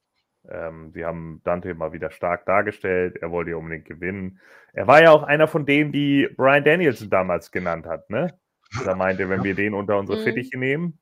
[0.49, 3.17] Ähm, sie haben Dante mal wieder stark dargestellt.
[3.21, 4.39] Er wollte ja unbedingt gewinnen.
[4.73, 8.35] Er war ja auch einer von denen, die Brian Danielson damals genannt hat, ne?
[8.83, 10.23] Er meinte, wenn wir den unter unsere mhm.
[10.23, 10.97] Fittiche nehmen,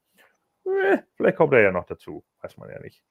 [0.66, 2.26] äh, vielleicht kommt er ja noch dazu.
[2.42, 3.02] Weiß man ja nicht.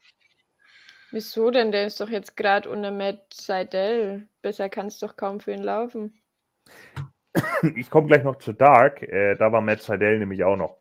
[1.15, 1.71] Wieso denn?
[1.71, 4.27] Der ist doch jetzt gerade unter Matt Seidel.
[4.43, 6.21] Besser kann es doch kaum für ihn laufen.
[7.77, 9.03] Ich komme gleich noch zu Dark.
[9.03, 10.77] Äh, da war Matt Seidel nämlich auch noch.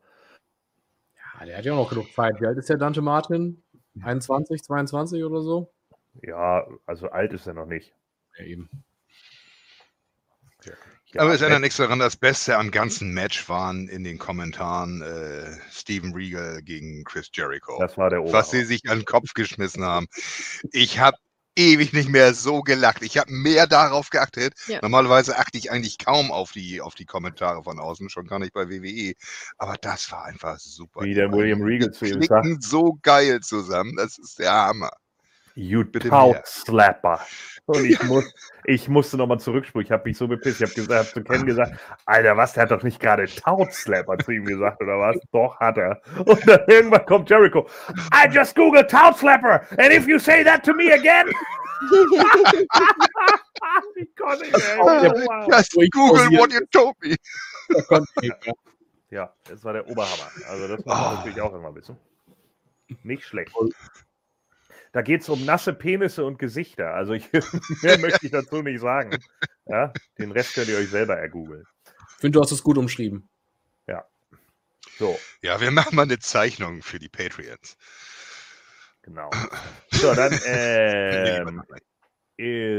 [1.39, 2.41] Ja, der hat ja auch noch genug Zeit.
[2.41, 3.63] Wie alt ist der Dante Martin?
[4.01, 5.71] 21, 22 oder so?
[6.23, 7.95] Ja, also alt ist er noch nicht.
[8.37, 8.69] Ja, eben.
[10.65, 15.01] Ja, Aber es ändert nichts daran, das Beste am ganzen Match waren in den Kommentaren
[15.03, 17.77] äh, Steven Regal gegen Chris Jericho.
[17.79, 18.45] Das war der Oberhaupt.
[18.45, 20.07] Was sie sich an den Kopf geschmissen haben.
[20.71, 21.17] Ich habe
[21.55, 23.03] ewig nicht mehr so gelacht.
[23.03, 24.53] Ich habe mehr darauf geachtet.
[24.67, 24.79] Ja.
[24.81, 28.53] Normalerweise achte ich eigentlich kaum auf die, auf die Kommentare von außen, schon gar nicht
[28.53, 29.13] bei WWE.
[29.57, 31.01] Aber das war einfach super.
[31.01, 32.63] Wie der William Regal zu ihm sagt.
[32.63, 33.95] so geil zusammen.
[33.97, 34.91] Das ist der Hammer.
[35.55, 37.19] You Tout Slapper.
[37.65, 38.33] Und ich, muss,
[38.65, 39.85] ich musste nochmal zurückspulen.
[39.85, 40.59] Ich habe mich so bepisst.
[40.59, 44.17] Ich habe gesagt, hab zu Ken gesagt, Alter, was, der hat doch nicht gerade Tout-Slapper
[44.17, 45.15] zu ihm gesagt, oder was?
[45.31, 46.01] Doch, hat er.
[46.25, 47.67] Und dann irgendwann kommt Jericho.
[48.13, 49.65] I just googled Tout-Slapper.
[49.77, 51.29] And if you say that to me again.
[53.95, 55.47] ich konnte nicht, wow.
[55.49, 57.15] Just Google what you told me.
[59.09, 60.31] ja, das war der Oberhammer.
[60.49, 61.15] Also das muss man oh.
[61.17, 61.97] natürlich auch immer wissen.
[63.03, 63.53] Nicht schlecht.
[64.93, 66.93] Da geht es um nasse Penisse und Gesichter.
[66.93, 67.27] Also ich,
[67.81, 69.17] mehr möchte ich dazu nicht sagen.
[69.65, 71.63] Ja, den Rest könnt ihr euch selber ergoogeln.
[72.15, 73.27] Ich finde, du hast es gut umschrieben.
[73.87, 74.05] Ja.
[74.97, 75.19] So.
[75.41, 77.75] Ja, wir machen mal eine Zeichnung für die Patriots.
[79.01, 79.31] Genau.
[79.91, 81.63] So, dann ähm,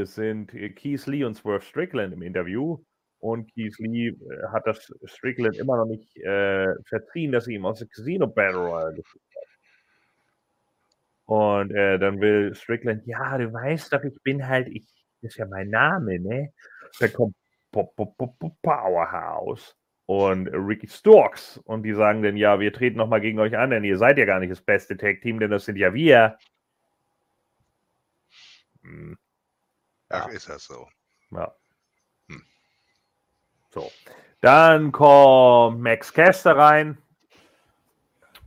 [0.05, 2.81] sind Keith Lee und Swerve Strickland im Interview.
[3.19, 4.15] Und Keith Lee äh,
[4.53, 8.57] hat das Strickland immer noch nicht äh, verziehen, dass sie ihm aus der Casino Battle
[8.57, 9.21] Royale geführt
[11.25, 14.85] und äh, dann will Strickland, ja, du weißt doch, ich bin halt, ich,
[15.21, 16.53] das ist ja mein Name, ne?
[16.99, 17.35] Dann kommt
[18.61, 19.75] Powerhouse
[20.05, 23.83] und Ricky Storks und die sagen dann, ja, wir treten nochmal gegen euch an, denn
[23.83, 26.37] ihr seid ja gar nicht das beste Tag-Team, denn das sind ja wir.
[28.83, 29.17] Hm.
[30.09, 30.87] Ach, ist das so?
[31.31, 31.55] Ja.
[32.29, 32.43] Hm.
[33.71, 33.91] So.
[34.41, 36.99] Dann kommt Max Caster rein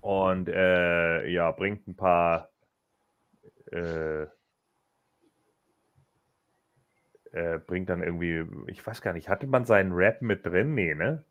[0.00, 2.48] und äh, ja, bringt ein paar
[3.72, 4.26] äh,
[7.32, 10.74] äh, bringt dann irgendwie, ich weiß gar nicht, hatte man seinen Rap mit drin?
[10.74, 11.24] Nee, ne?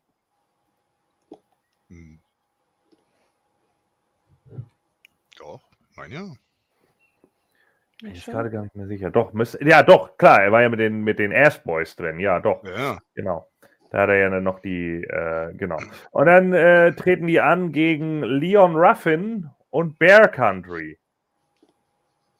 [1.88, 2.20] Hm.
[5.38, 5.62] Doch,
[5.96, 6.32] mein ja.
[8.02, 9.10] Ich bin gerade gar nicht mehr sicher.
[9.10, 12.20] Doch, müsste, ja, doch, klar, er war ja mit den, mit den Ass Boys drin,
[12.20, 12.62] ja, doch.
[12.64, 12.98] Ja.
[13.14, 13.48] Genau.
[13.90, 15.78] Da hat er ja noch die, äh, genau.
[16.10, 20.98] Und dann äh, treten die an gegen Leon Ruffin und Bear Country.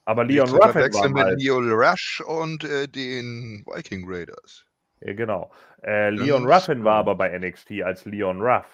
[0.08, 4.64] Aber Leon Ruffin war mit halt, Leo Rush und äh, den Viking Raiders.
[5.02, 5.52] Ja, genau.
[5.82, 8.64] Äh, Leon Ruffin war aber bei NXT als Leon Ruff.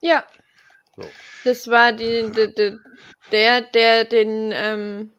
[0.00, 0.26] Ja.
[0.94, 1.08] So.
[1.44, 2.78] Das war die, die, die,
[3.32, 5.12] der, der den ähm,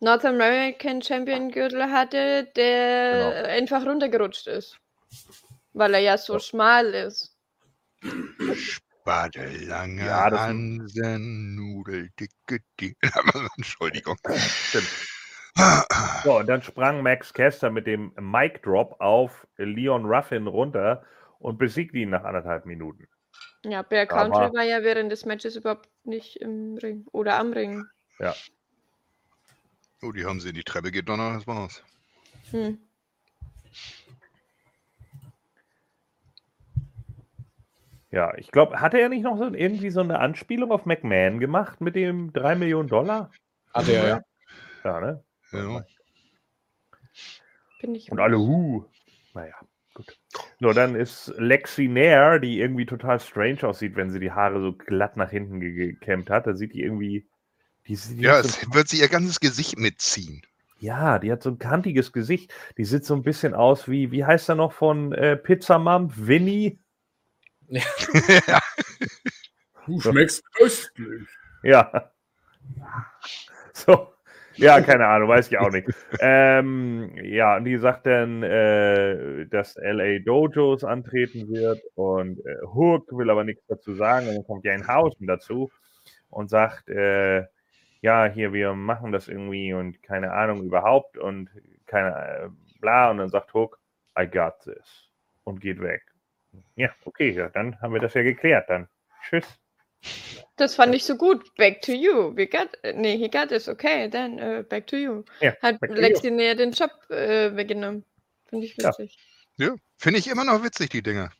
[0.00, 3.48] North American Champion Gürtel hatte, der genau.
[3.50, 4.76] einfach runtergerutscht ist.
[5.74, 6.38] Weil er ja so, so.
[6.40, 7.36] schmal ist.
[9.04, 12.96] Badelange ja, Hansen, Nudel, dicke, dicke.
[13.56, 14.16] Entschuldigung.
[14.36, 14.88] Stimmt.
[16.24, 21.04] So, und dann sprang Max Kester mit dem Mic Drop auf Leon Ruffin runter
[21.38, 23.06] und besiegte ihn nach anderthalb Minuten.
[23.64, 27.84] Ja, Bear Country war ja während des Matches überhaupt nicht im Ring oder am Ring.
[28.18, 28.34] Ja.
[30.02, 31.82] Oh, die haben sie in die Treppe gedonnert, das war's.
[32.50, 32.78] Hm.
[38.14, 41.80] Ja, ich glaube, hatte er nicht noch so irgendwie so eine Anspielung auf McMahon gemacht
[41.80, 43.32] mit dem 3 Millionen Dollar?
[43.72, 44.20] Hatte er, ja.
[44.84, 45.24] Ja, ne?
[45.50, 45.84] Ja.
[47.80, 48.84] Bin ich Und alle, huh.
[49.34, 49.56] Naja,
[49.94, 50.16] gut.
[50.60, 54.72] Nur dann ist Lexi Nair, die irgendwie total strange aussieht, wenn sie die Haare so
[54.72, 56.46] glatt nach hinten gekämmt hat.
[56.46, 57.26] Da sieht die irgendwie.
[57.88, 60.42] Die, die ja, es so wird sie ihr ganzes Gesicht mitziehen.
[60.78, 62.54] Ja, die hat so ein kantiges Gesicht.
[62.78, 66.12] Die sieht so ein bisschen aus wie, wie heißt er noch von äh, Pizza Mom?
[66.14, 66.78] Winnie?
[67.68, 68.60] Ja.
[69.86, 71.28] Du schmeckst köstlich.
[71.62, 72.10] Ja.
[73.72, 74.14] So.
[74.56, 75.88] Ja, keine Ahnung, weiß ich auch nicht.
[76.20, 83.10] ähm, ja, und die sagt dann, äh, dass LA Dojos antreten wird und äh, Hook
[83.10, 84.28] will aber nichts dazu sagen.
[84.28, 85.70] Und dann kommt Jane Housen dazu
[86.30, 87.44] und sagt, äh,
[88.00, 91.50] ja, hier, wir machen das irgendwie und keine Ahnung überhaupt und
[91.86, 92.48] keine, äh,
[92.80, 93.10] bla.
[93.10, 93.80] Und dann sagt Hook,
[94.18, 95.08] I got this.
[95.42, 96.13] Und geht weg.
[96.76, 98.68] Ja, okay, ja, dann haben wir das ja geklärt.
[98.68, 98.88] Dann
[99.28, 99.46] tschüss.
[100.56, 101.54] Das fand ich so gut.
[101.56, 102.36] Back to you.
[102.36, 103.68] We got, nee, he got this.
[103.68, 105.24] Okay, dann uh, back to you.
[105.40, 108.04] Ja, Hat Lexi näher den Job äh, weggenommen.
[108.48, 109.18] Finde ich witzig.
[109.56, 109.74] Ja, ja.
[109.98, 111.30] finde ich immer noch witzig, die Dinge.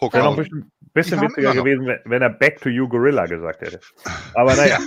[0.00, 3.62] Wäre noch ein bisschen, bisschen witziger gewesen, wenn, wenn, er Back to You Gorilla gesagt
[3.62, 3.80] hätte.
[4.34, 4.78] Aber naja.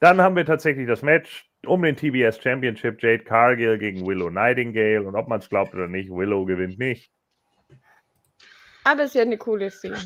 [0.00, 3.00] Dann haben wir tatsächlich das Match um den TBS Championship.
[3.02, 5.02] Jade Cargill gegen Willow Nightingale.
[5.02, 7.10] Und ob man es glaubt oder nicht, Willow gewinnt nicht.
[8.84, 9.96] Aber es ist ja eine coole Szene.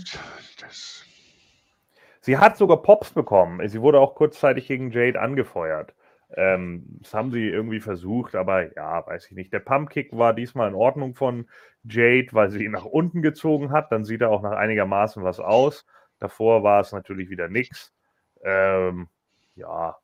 [2.21, 3.67] Sie hat sogar Pops bekommen.
[3.69, 5.95] Sie wurde auch kurzzeitig gegen Jade angefeuert.
[6.37, 9.53] Ähm, das haben sie irgendwie versucht, aber ja, weiß ich nicht.
[9.53, 11.49] Der Pumpkick war diesmal in Ordnung von
[11.85, 13.91] Jade, weil sie ihn nach unten gezogen hat.
[13.93, 15.87] Dann sieht er auch nach einigermaßen was aus.
[16.19, 17.95] Davor war es natürlich wieder nichts.
[18.43, 19.09] Ähm,
[19.55, 19.97] ja,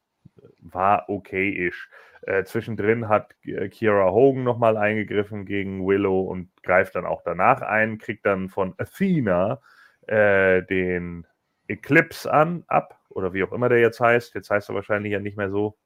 [0.61, 1.91] war okay-ish.
[2.27, 7.61] Äh, zwischendrin hat äh, Kiera Hogan nochmal eingegriffen gegen Willow und greift dann auch danach
[7.61, 9.61] ein, kriegt dann von Athena
[10.07, 11.27] äh, den
[11.69, 14.35] Eclipse an, ab, oder wie auch immer der jetzt heißt.
[14.35, 15.77] Jetzt heißt er wahrscheinlich ja nicht mehr so.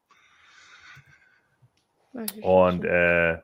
[2.43, 3.39] Und äh,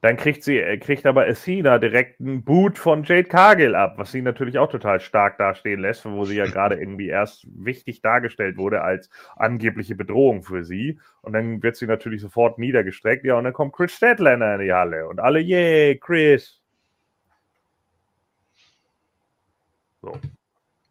[0.00, 4.12] dann kriegt sie, äh, kriegt aber Athena direkt einen Boot von Jade Cargill ab, was
[4.12, 8.56] sie natürlich auch total stark dastehen lässt, wo sie ja gerade irgendwie erst wichtig dargestellt
[8.56, 11.00] wurde als angebliche Bedrohung für sie.
[11.22, 13.24] Und dann wird sie natürlich sofort niedergestreckt.
[13.24, 16.60] Ja, und dann kommt Chris Statlander in die Halle und alle, yay, Chris.
[20.00, 20.16] So.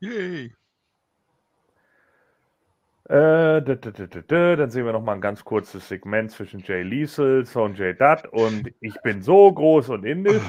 [0.01, 0.53] Yay.
[3.09, 8.27] Äh, dann sehen wir noch mal ein ganz kurzes Segment zwischen Jay Liesel, Sonjay Dutt
[8.27, 10.43] und ich bin so groß und indisch.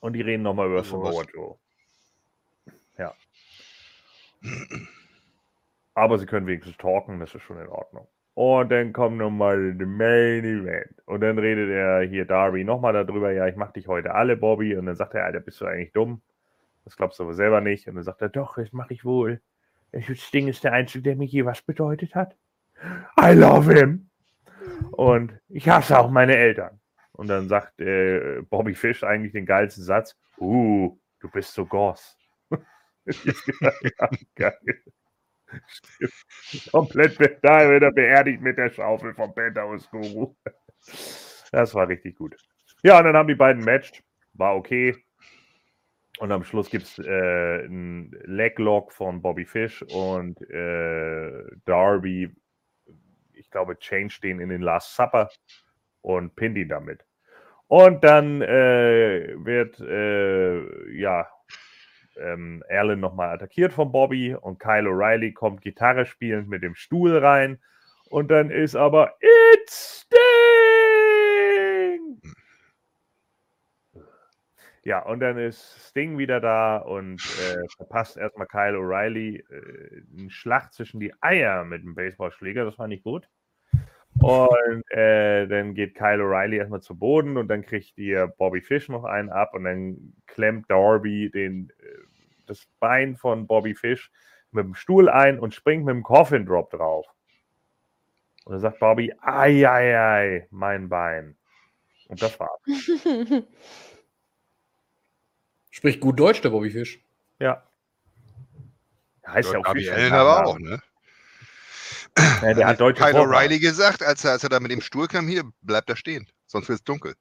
[0.00, 1.56] Und die reden noch mal über Samoa Joe.
[2.98, 3.14] Ja.
[5.94, 8.08] Aber sie können wenigstens talken, das ist schon in Ordnung.
[8.34, 11.00] Und dann kommt nochmal der Main Event.
[11.06, 14.74] Und dann redet er hier Darby nochmal darüber, ja, ich mach dich heute alle, Bobby.
[14.76, 16.20] Und dann sagt er, Alter, bist du eigentlich dumm?
[16.84, 17.86] Das glaubst du aber selber nicht.
[17.86, 19.40] Und dann sagt er, doch, das mache ich wohl.
[20.14, 22.36] Sting ist der Einzige, der mir je was bedeutet hat.
[23.20, 24.10] I love him.
[24.92, 26.80] Und ich hasse auch meine Eltern.
[27.12, 32.16] Und dann sagt äh, Bobby Fish eigentlich den geilsten Satz: Uh, du bist so Goss.
[34.34, 34.58] geil.
[36.70, 40.34] Komplett da wird er beerdigt mit der Schaufel vom Penthouse Guru.
[41.50, 42.36] Das war richtig gut.
[42.82, 44.02] Ja, und dann haben die beiden matched.
[44.32, 44.96] War okay.
[46.18, 52.30] Und am Schluss gibt es äh, einen Leglock von Bobby Fish und äh, Darby,
[53.32, 55.30] ich glaube, change den in den Last Supper
[56.02, 57.04] und pinnt ihn damit.
[57.66, 61.26] Und dann äh, wird, äh, ja,
[62.18, 67.16] ähm, Allen nochmal attackiert von Bobby und Kyle O'Reilly kommt Gitarre spielend mit dem Stuhl
[67.16, 67.58] rein.
[68.10, 69.14] Und dann ist aber
[69.54, 70.06] It's
[74.84, 80.30] Ja, und dann ist Sting wieder da und äh, verpasst erstmal Kyle O'Reilly äh, einen
[80.30, 82.64] Schlag zwischen die Eier mit dem Baseballschläger.
[82.64, 83.28] Das war nicht gut.
[84.18, 88.88] Und äh, dann geht Kyle O'Reilly erstmal zu Boden und dann kriegt ihr Bobby Fish
[88.88, 91.98] noch einen ab und dann klemmt Darby den, äh,
[92.46, 94.10] das Bein von Bobby Fish
[94.50, 97.06] mit dem Stuhl ein und springt mit dem Coffin Drop drauf.
[98.44, 101.36] Und dann sagt Bobby, ei, ei, ei, mein Bein.
[102.08, 102.60] Und das war's.
[105.72, 107.00] Spricht gut Deutsch, der Bobby Fish.
[107.40, 107.66] Ja.
[109.26, 110.80] Heißt ja auch Bobby Allen aber auch, ne?
[112.18, 113.00] Ja, der hat Deutsch.
[113.00, 115.96] Kyle O'Reilly gesagt, als er, als er da mit dem Stuhl kam, hier, bleibt da
[115.96, 117.14] stehen, sonst wird es dunkel.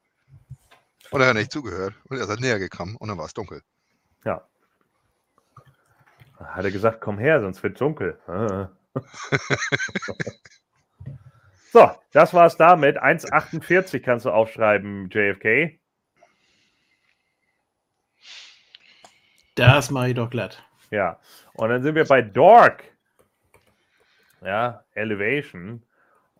[1.12, 3.34] Und er hat nicht zugehört und er ist halt näher gekommen und dann war es
[3.34, 3.62] dunkel.
[4.26, 4.46] Ja.
[6.38, 8.20] Hat er gesagt, komm her, sonst wird es dunkel.
[11.72, 13.02] so, das war's damit.
[13.02, 15.80] 1,48 kannst du aufschreiben, JFK.
[19.56, 20.64] Das mache ich doch glatt.
[20.90, 21.20] Ja,
[21.54, 22.84] und dann sind wir bei Dork.
[24.44, 25.84] Ja, Elevation,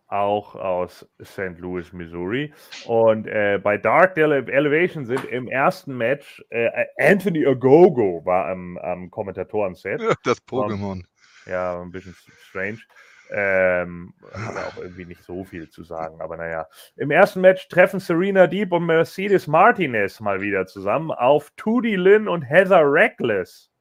[0.08, 1.58] auch aus St.
[1.58, 2.52] Louis, Missouri.
[2.84, 6.68] Und äh, bei Dark Elevation sind im ersten Match äh,
[6.98, 10.02] Anthony Ogogo war am, am Kommentatoren-Set.
[10.24, 11.02] Das Pokémon.
[11.46, 12.14] Ja, ein bisschen
[12.48, 12.78] strange.
[13.34, 16.66] Ähm, hat er auch irgendwie nicht so viel zu sagen, aber naja.
[16.96, 22.28] Im ersten Match treffen Serena Deep und Mercedes Martinez mal wieder zusammen auf Tudi Lynn
[22.28, 23.72] und Heather Reckless.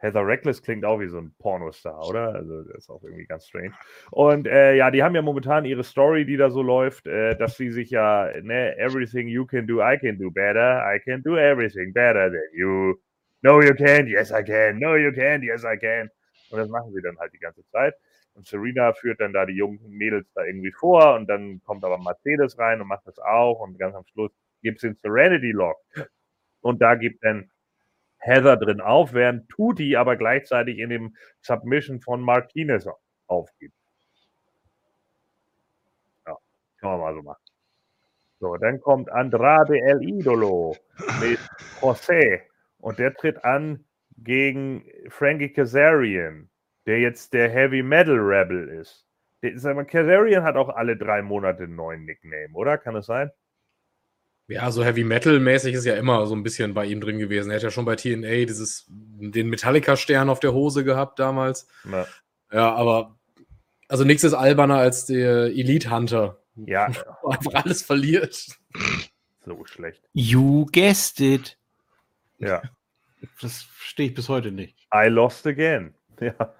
[0.00, 2.34] Heather Reckless klingt auch wie so ein Pornostar, oder?
[2.34, 3.72] Also, das ist auch irgendwie ganz strange.
[4.10, 7.56] Und äh, ja, die haben ja momentan ihre Story, die da so läuft, äh, dass
[7.56, 10.82] sie sich ja, ne, everything you can do, I can do better.
[10.82, 12.94] I can do everything better than you.
[13.42, 14.08] No, you can't.
[14.08, 14.78] Yes, I can.
[14.78, 15.44] No, you can't.
[15.44, 16.10] Yes, I can.
[16.50, 17.94] Und das machen sie dann halt die ganze Zeit.
[18.34, 21.98] Und Serena führt dann da die jungen Mädels da irgendwie vor und dann kommt aber
[21.98, 24.30] Mercedes rein und macht das auch und ganz am Schluss
[24.62, 25.78] gibt es den Serenity Lock.
[26.60, 27.50] Und da gibt dann
[28.18, 32.86] Heather drin auf, während Tuti aber gleichzeitig in dem Submission von Martinez
[33.26, 33.74] aufgibt.
[36.26, 36.36] Ja,
[36.78, 37.42] kann man mal so machen.
[38.38, 40.76] So, dann kommt Andrade El Idolo
[41.20, 41.38] mit
[41.80, 42.42] José
[42.78, 43.84] und der tritt an
[44.22, 46.48] gegen Frankie Kazarian,
[46.86, 49.06] der jetzt der Heavy Metal Rebel ist.
[49.42, 52.76] Kazarian hat auch alle drei Monate einen neuen Nickname, oder?
[52.78, 53.30] Kann es sein?
[54.48, 57.50] Ja, so Heavy Metal-mäßig ist ja immer so ein bisschen bei ihm drin gewesen.
[57.50, 61.68] Er hat ja schon bei TNA dieses, den Metallica-Stern auf der Hose gehabt damals.
[61.90, 62.06] Ja,
[62.52, 63.16] ja aber
[63.90, 66.38] also nichts ist alberner als der Elite Hunter.
[66.54, 66.86] Ja.
[67.24, 68.46] Einfach alles verliert.
[69.44, 70.02] So schlecht.
[70.12, 71.58] You guessed it.
[72.38, 72.62] Ja.
[73.40, 74.76] Das verstehe ich bis heute nicht.
[74.94, 75.94] I lost again.
[76.20, 76.54] Ja.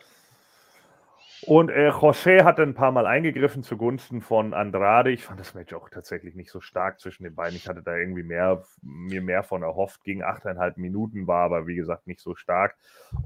[1.42, 5.10] Und äh, José hat ein paar Mal eingegriffen zugunsten von Andrade.
[5.10, 7.56] Ich fand das Match auch tatsächlich nicht so stark zwischen den beiden.
[7.56, 10.04] Ich hatte da irgendwie mehr, mir mehr von erhofft.
[10.04, 12.76] Gegen achteinhalb Minuten war aber, wie gesagt, nicht so stark.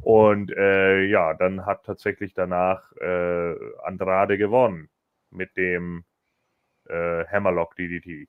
[0.02, 4.90] Und äh, ja, dann hat tatsächlich danach äh, Andrade gewonnen
[5.31, 6.05] mit dem
[6.89, 8.28] äh, Hammerlock DDT.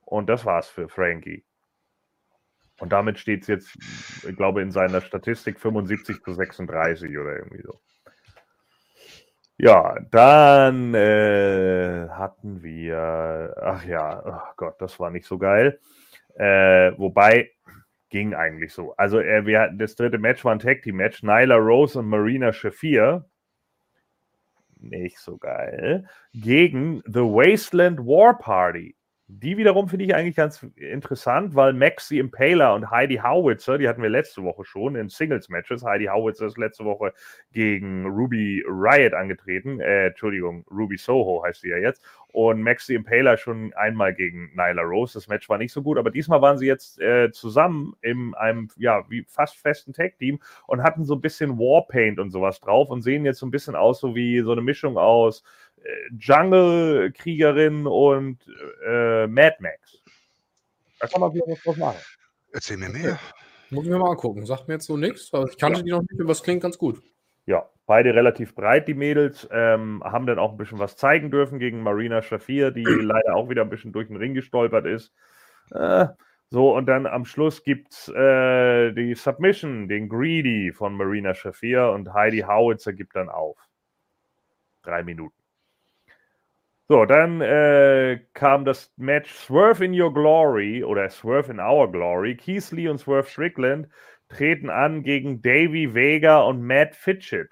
[0.00, 1.44] Und das war's für Frankie.
[2.80, 3.76] Und damit steht es jetzt,
[4.28, 7.80] ich glaube, in seiner Statistik 75 zu 36 oder irgendwie so.
[9.56, 15.78] Ja, dann äh, hatten wir, ach ja, oh Gott, das war nicht so geil.
[16.34, 17.52] Äh, wobei,
[18.14, 18.94] ging eigentlich so.
[18.96, 21.24] Also, äh, wir hatten das dritte Match war ein Tag Team Match.
[21.24, 23.24] Nyla Rose und Marina Shafir.
[24.78, 26.08] Nicht so geil.
[26.32, 28.94] Gegen The Wasteland War Party.
[29.40, 34.02] Die wiederum finde ich eigentlich ganz interessant, weil Maxi Impaler und Heidi Howitzer, die hatten
[34.02, 35.82] wir letzte Woche schon in Singles-Matches.
[35.82, 37.12] Heidi Howitzer ist letzte Woche
[37.50, 39.80] gegen Ruby Riot angetreten.
[39.80, 42.00] Äh, Entschuldigung, Ruby Soho heißt sie ja jetzt.
[42.28, 45.14] Und Maxi Impaler schon einmal gegen Nyla Rose.
[45.14, 48.68] Das Match war nicht so gut, aber diesmal waren sie jetzt äh, zusammen in einem,
[48.76, 53.02] ja, wie fast festen Tag-Team und hatten so ein bisschen Warpaint und sowas drauf und
[53.02, 55.42] sehen jetzt so ein bisschen aus, so wie so eine Mischung aus
[56.18, 58.38] Jungle-Kriegerin und
[58.86, 60.02] äh, Mad Max.
[61.00, 61.98] Da kann man wieder was draus machen.
[62.52, 63.18] Erzähl mir mehr.
[63.70, 64.46] Muss ich mir mal angucken.
[64.46, 65.30] Sagt mir jetzt so nichts.
[65.50, 65.84] Ich kannte ja.
[65.84, 67.02] die noch nicht, aber es klingt ganz gut.
[67.46, 69.48] Ja, beide relativ breit, die Mädels.
[69.50, 73.48] Ähm, haben dann auch ein bisschen was zeigen dürfen gegen Marina Shafir, die leider auch
[73.48, 75.12] wieder ein bisschen durch den Ring gestolpert ist.
[75.72, 76.06] Äh,
[76.50, 81.90] so, und dann am Schluss gibt es äh, die Submission, den Greedy von Marina Shafir
[81.90, 83.58] und Heidi Howitzer gibt dann auf.
[84.82, 85.43] Drei Minuten.
[86.86, 92.36] So, dann äh, kam das Match Swerve in Your Glory oder Swerve in Our Glory.
[92.36, 93.88] Keith Lee und Swerve Strickland
[94.28, 97.50] treten an gegen Davey Vega und Matt Fitchett.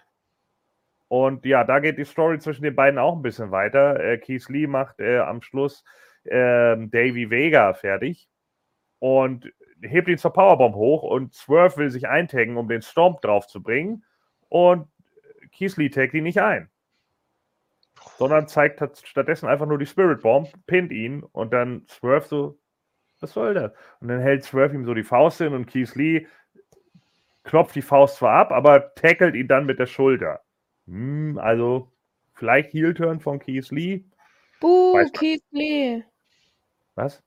[1.09, 3.99] Und ja, da geht die Story zwischen den beiden auch ein bisschen weiter.
[4.01, 5.83] Äh, Keith Lee macht äh, am Schluss
[6.25, 8.29] äh, Davey Vega fertig
[8.99, 9.51] und
[9.81, 13.63] hebt ihn zur Powerbomb hoch und Swerve will sich eintaggen, um den Stomp drauf zu
[13.63, 14.05] bringen.
[14.51, 14.89] Und
[15.57, 16.69] Keith Lee taggt ihn nicht ein
[18.19, 22.59] sondern zeigt stattdessen einfach nur die Spirit Bomb, pinnt ihn und dann Swerve so,
[23.21, 23.73] was soll das?
[24.01, 26.27] Und dann hält Swerve ihm so die Faust hin und Keith Lee
[27.45, 30.41] klopft die Faust zwar ab, aber tackelt ihn dann mit der Schulter.
[30.87, 31.91] Hm, also
[32.35, 34.05] vielleicht Heel-Turn von Keith Lee.
[34.61, 36.05] Buh, Keith Lee.
[36.95, 37.23] Was?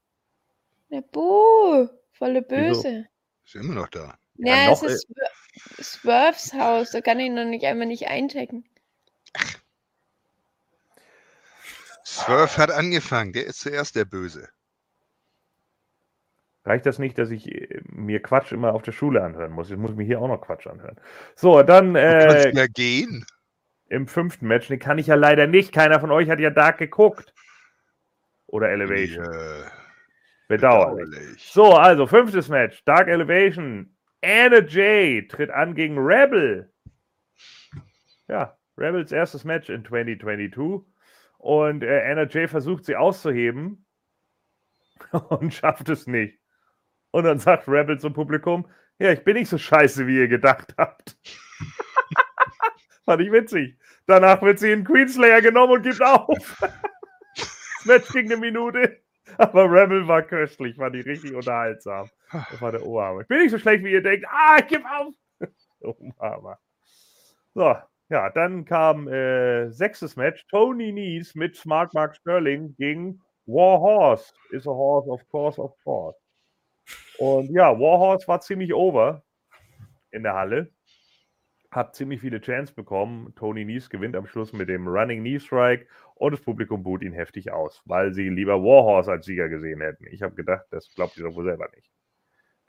[0.89, 3.07] Ja, buh, volle Böse.
[3.45, 4.17] Ist immer noch da.
[4.37, 5.07] Ja, ja es ist
[5.81, 8.65] Swerves Haus, da kann ich noch nicht einmal nicht einchecken.
[9.33, 9.59] Ach.
[12.05, 14.47] Swerve hat angefangen, der ist zuerst der Böse.
[16.63, 19.69] Reicht das nicht, dass ich äh, mir Quatsch immer auf der Schule anhören muss?
[19.69, 20.99] Ich muss mir hier auch noch Quatsch anhören.
[21.35, 21.95] So, dann.
[21.95, 23.25] Äh, du kannst ja gehen.
[23.87, 25.71] Im fünften Match, den kann ich ja leider nicht.
[25.71, 27.33] Keiner von euch hat ja Dark geguckt.
[28.47, 29.25] Oder Elevation.
[29.25, 29.71] Ja,
[30.47, 31.09] bedauerlich.
[31.09, 31.51] bedauerlich.
[31.51, 32.83] So, also fünftes Match.
[32.85, 33.95] Dark Elevation.
[34.23, 36.71] Anna Jay tritt an gegen Rebel.
[38.27, 40.83] Ja, Rebels erstes Match in 2022.
[41.45, 43.85] Und äh, Anna Jay versucht sie auszuheben
[45.29, 46.39] und schafft es nicht.
[47.11, 48.67] Und dann sagt Rebel zum Publikum:
[48.97, 51.15] Ja, ich bin nicht so scheiße, wie ihr gedacht habt.
[53.05, 53.77] Fand ich witzig.
[54.07, 56.57] Danach wird sie in Queenslayer genommen und gibt auf.
[56.59, 59.03] das Match ging eine Minute.
[59.37, 62.09] Aber Rebel war köstlich, fand ich richtig unterhaltsam.
[62.31, 63.21] Das war der Ohrhammer.
[63.21, 64.25] Ich bin nicht so schlecht, wie ihr denkt.
[64.31, 65.13] Ah, ich gebe auf.
[65.79, 66.57] Ohrhammer.
[67.53, 67.75] So,
[68.09, 70.45] ja, dann kam äh, sechstes Match.
[70.47, 74.33] Tony Nies mit Smart Mark Sterling gegen Warhorse.
[74.51, 76.17] Is a horse, of course, of course.
[77.17, 79.23] Und ja, Warhorse war ziemlich over
[80.11, 80.71] in der Halle.
[81.71, 83.33] hat ziemlich viele Chance bekommen.
[83.35, 87.13] Tony Nies gewinnt am Schluss mit dem Running Knee Strike und das Publikum buht ihn
[87.13, 90.05] heftig aus, weil sie lieber Warhorse als Sieger gesehen hätten.
[90.07, 91.89] Ich habe gedacht, das glaubt ihr doch wohl selber nicht.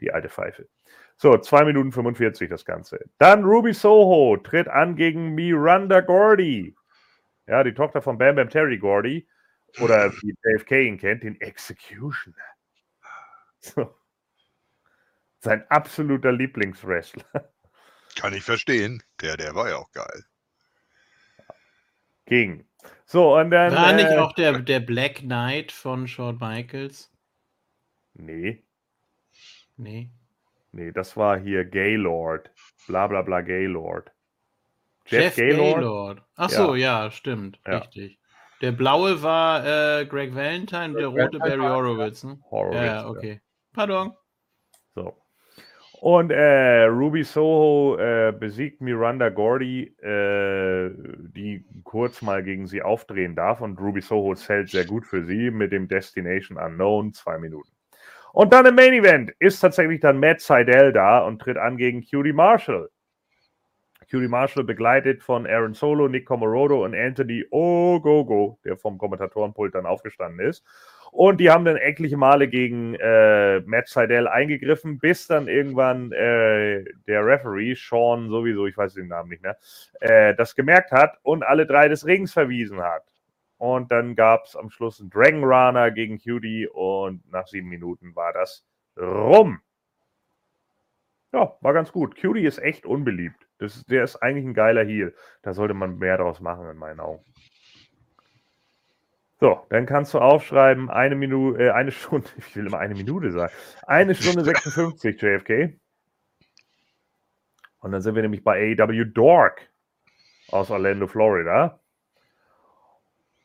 [0.01, 0.69] Die alte Pfeife.
[1.17, 3.05] So, 2 Minuten 45 das Ganze.
[3.19, 6.77] Dann Ruby Soho tritt an gegen Miranda Gordy.
[7.47, 9.27] Ja, die Tochter von Bam Bam Terry Gordy.
[9.81, 12.37] Oder wie Dave Kane ihn kennt, den Executioner.
[13.61, 13.95] So.
[15.41, 17.51] Sein absoluter Lieblingswrestler.
[18.17, 19.03] Kann ich verstehen.
[19.21, 20.25] Der, der war ja auch geil.
[22.27, 22.67] Ging.
[23.05, 23.73] So, und dann.
[23.75, 27.13] War nicht äh, auch der, der Black Knight von Shawn Michaels?
[28.15, 28.66] Nee.
[29.77, 30.11] Nee.
[30.73, 32.51] Nee, das war hier Gaylord.
[32.87, 34.11] Bla bla bla Gaylord.
[35.07, 35.75] Jeff, Jeff Gaylord?
[35.77, 36.23] Gaylord.
[36.37, 37.61] Ach so, ja, ja stimmt.
[37.67, 37.79] Ja.
[37.79, 38.19] Richtig.
[38.63, 42.25] Der blaue war äh, Greg Valentine, Greg der rote Barry Horowitz.
[42.25, 42.39] Ne?
[42.51, 42.85] Horowitz.
[42.85, 43.33] Ja, okay.
[43.33, 43.41] Ja.
[43.73, 44.13] Pardon.
[44.95, 45.15] So.
[46.01, 50.91] Und äh, Ruby Soho äh, besiegt Miranda Gordy, äh,
[51.35, 53.61] die kurz mal gegen sie aufdrehen darf.
[53.61, 57.71] Und Ruby Soho zählt sehr gut für sie mit dem Destination Unknown, zwei Minuten.
[58.37, 62.05] Und dann im Main Event ist tatsächlich dann Matt Seidel da und tritt an gegen
[62.05, 62.91] Cutie Marshall.
[64.11, 69.87] Cutie Marshall begleitet von Aaron Solo, Nick Comorodo und Anthony Ogogo, der vom Kommentatorenpult dann
[69.87, 70.63] aufgestanden ist.
[71.13, 76.85] Und die haben dann etliche Male gegen äh, Matt Seidel eingegriffen, bis dann irgendwann äh,
[77.07, 79.57] der Referee, Sean sowieso, ich weiß den Namen nicht mehr,
[80.01, 83.16] äh, das gemerkt hat und alle drei des Rings verwiesen hat.
[83.67, 88.15] Und dann gab es am Schluss einen Dragon Runner gegen Cutie und nach sieben Minuten
[88.15, 88.65] war das
[88.97, 89.61] rum.
[91.33, 92.17] Ja, war ganz gut.
[92.17, 93.49] Cutie ist echt unbeliebt.
[93.59, 95.15] Das, der ist eigentlich ein geiler Heal.
[95.43, 97.25] Da sollte man mehr draus machen, in meinen Augen.
[99.41, 103.33] So, dann kannst du aufschreiben, eine Minute, äh, eine Stunde, ich will immer eine Minute
[103.33, 103.53] sagen,
[103.85, 105.77] eine Stunde 56 JFK.
[107.81, 109.69] Und dann sind wir nämlich bei AEW Dork
[110.53, 111.81] aus Orlando, Florida.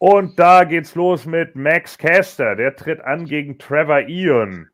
[0.01, 2.55] Und da geht's los mit Max Caster.
[2.55, 4.67] Der tritt an gegen Trevor Ian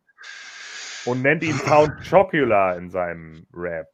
[1.06, 3.90] und nennt ihn Count Chocula in seinem Rap.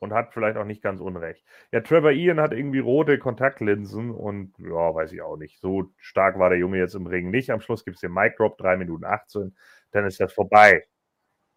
[0.00, 1.44] Und hat vielleicht auch nicht ganz unrecht.
[1.70, 5.60] Ja, Trevor Ian hat irgendwie rote Kontaktlinsen und ja, weiß ich auch nicht.
[5.60, 7.50] So stark war der Junge jetzt im Ring nicht.
[7.50, 9.56] Am Schluss gibt es den Mic Drop, 3 Minuten 18.
[9.92, 10.84] Dann ist das vorbei.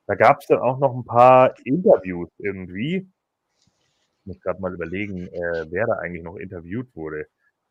[0.06, 2.98] Da gab es dann auch noch ein paar Interviews irgendwie.
[3.58, 7.26] Ich muss gerade mal überlegen, äh, wer da eigentlich noch interviewt wurde.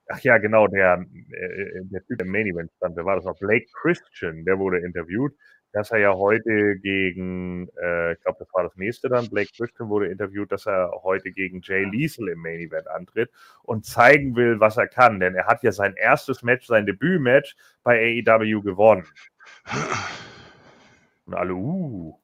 [0.08, 3.38] Ach ja, genau, der, äh, der Typ im Main Event stand, wer war das noch?
[3.38, 5.34] Blake Christian, der wurde interviewt,
[5.72, 9.88] dass er ja heute gegen, äh, ich glaube, das war das nächste dann, Blake Christian
[9.88, 13.30] wurde interviewt, dass er heute gegen Jay Liesel im Main Event antritt
[13.62, 17.56] und zeigen will, was er kann, denn er hat ja sein erstes Match, sein Debütmatch
[17.82, 19.06] bei AEW gewonnen.
[21.26, 22.16] Und alle, uh.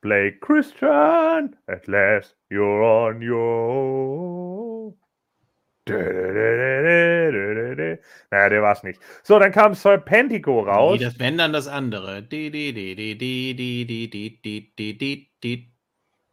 [0.00, 4.55] Blake Christian, at last you're on your
[5.88, 7.28] naja,
[8.30, 9.00] der war es nicht.
[9.22, 10.98] So, dann kam Serpentico raus.
[10.98, 12.22] Nee, das wenn dann das andere.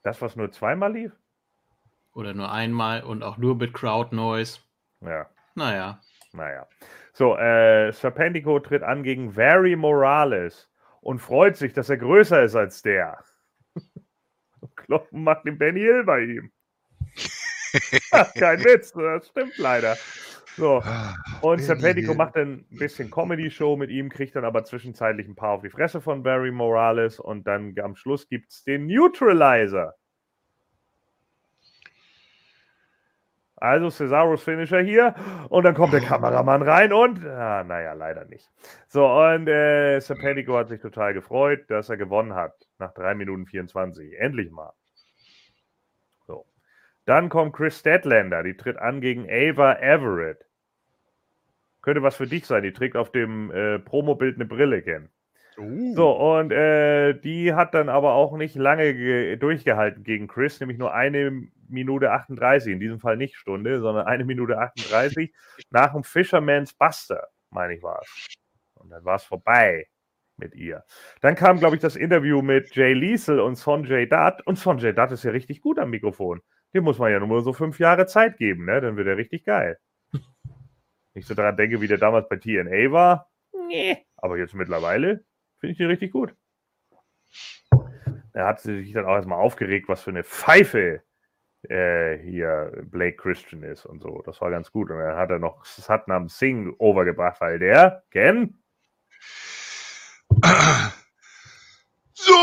[0.02, 1.12] Das, was nur zweimal lief?
[2.14, 4.60] Oder nur einmal und auch nur mit Crowd Noise.
[5.02, 5.30] Ja.
[5.56, 6.00] Naja.
[6.32, 6.68] Naja.
[7.14, 10.70] So, äh, Serpentico tritt an gegen Very Morales
[11.02, 13.24] und freut sich, dass er größer ist als der.
[14.76, 16.52] Kloppen macht den Benny Hill bei ihm.
[18.38, 19.98] Kein Witz, das stimmt leider.
[20.56, 20.82] So.
[20.84, 25.36] Ah, und Serpentico macht dann ein bisschen Comedy-Show mit ihm, kriegt dann aber zwischenzeitlich ein
[25.36, 29.96] paar auf die Fresse von Barry Morales und dann am Schluss gibt es den Neutralizer.
[33.56, 35.16] Also Cesaros Finisher hier
[35.48, 38.52] und dann kommt der Kameramann rein und, ah, naja, leider nicht.
[38.90, 43.46] So, und äh, Serpentico hat sich total gefreut, dass er gewonnen hat nach 3 Minuten
[43.46, 44.20] 24.
[44.20, 44.74] Endlich mal.
[47.06, 50.46] Dann kommt Chris Statlander, die tritt an gegen Ava Everett.
[51.82, 55.10] Könnte was für dich sein, die trägt auf dem äh, Promobild eine Brille, Ken.
[55.58, 55.96] Uh.
[55.96, 60.94] So, und äh, die hat dann aber auch nicht lange durchgehalten gegen Chris, nämlich nur
[60.94, 65.34] eine Minute 38, in diesem Fall nicht Stunde, sondern eine Minute 38
[65.72, 68.36] nach dem Fisherman's Buster, meine ich war es.
[68.76, 69.88] Und dann war es vorbei
[70.38, 70.84] mit ihr.
[71.22, 74.42] Dann kam, glaube ich, das Interview mit Jay Liesel und Sonjay Dutt.
[74.46, 76.42] Und Sonjay Dutt ist ja richtig gut am Mikrofon.
[76.74, 78.82] Dem muss man ja nur so fünf Jahre Zeit geben, ne?
[78.82, 79.80] Dann wird er richtig geil.
[81.14, 83.32] Nicht so daran denke, wie der damals bei TNA war.
[83.68, 84.06] Nee.
[84.18, 85.24] Aber jetzt mittlerweile
[85.60, 86.36] finde ich den richtig gut.
[88.34, 91.04] Er hat sich dann auch erstmal aufgeregt, was für eine Pfeife
[91.70, 94.24] äh, hier Blake Christian ist und so.
[94.26, 94.90] Das war ganz gut.
[94.90, 98.60] Und dann hat er noch Satnam Singh overgebracht, weil der, Ken?
[102.14, 102.34] So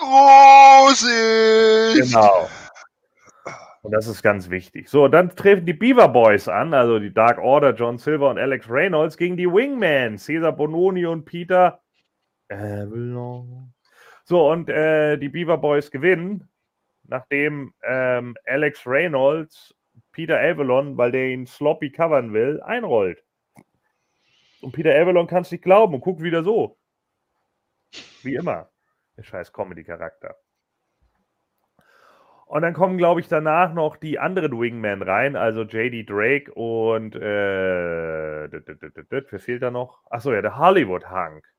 [0.00, 2.12] groß Vorsicht!
[2.12, 2.48] Genau.
[3.82, 4.88] Und das ist ganz wichtig.
[4.88, 8.70] So, dann treffen die Beaver Boys an, also die Dark Order, John Silver und Alex
[8.70, 11.82] Reynolds gegen die Wingmen, Cesar Bononi und Peter
[12.48, 13.74] Avalon.
[14.24, 16.48] So, und äh, die Beaver Boys gewinnen,
[17.02, 19.74] nachdem ähm, Alex Reynolds
[20.12, 23.24] Peter Avalon, weil der ihn sloppy covern will, einrollt.
[24.60, 26.78] Und Peter Avalon kann es nicht glauben und guckt wieder so.
[28.22, 28.70] Wie immer.
[29.16, 30.36] Der scheiß Comedy-Charakter.
[32.52, 37.14] Und dann kommen, glaube ich, danach noch die anderen Wingmen rein, also JD Drake und
[37.14, 38.50] äh,
[39.08, 40.02] wer fehlt da noch?
[40.10, 41.50] Achso, ja, der Hollywood Hunk.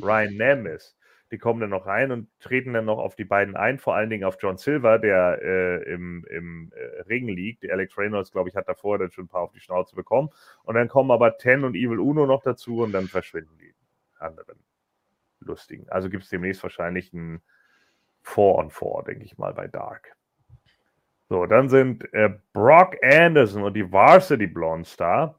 [0.00, 0.96] Ryan Nemes.
[1.32, 4.10] Die kommen dann noch rein und treten dann noch auf die beiden ein, vor allen
[4.10, 7.68] Dingen auf John Silver, der äh, im, im äh, Ring liegt.
[7.68, 10.30] Alex Reynolds, glaube ich, hat davor dann schon ein paar auf die Schnauze bekommen.
[10.62, 13.74] Und dann kommen aber Ten und Evil Uno noch dazu und dann verschwinden die
[14.20, 14.60] anderen
[15.40, 15.88] lustigen.
[15.88, 17.42] Also gibt es demnächst wahrscheinlich ein
[18.22, 20.16] 4 on 4, denke ich mal, bei Dark.
[21.28, 25.36] So, dann sind äh, Brock Anderson und die Varsity Blondes da.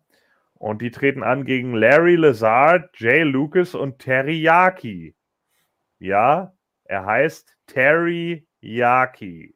[0.55, 5.15] Und die treten an gegen Larry Lazard, Jay Lucas und Teriyaki.
[5.99, 6.53] Ja,
[6.85, 9.55] er heißt Teriyaki.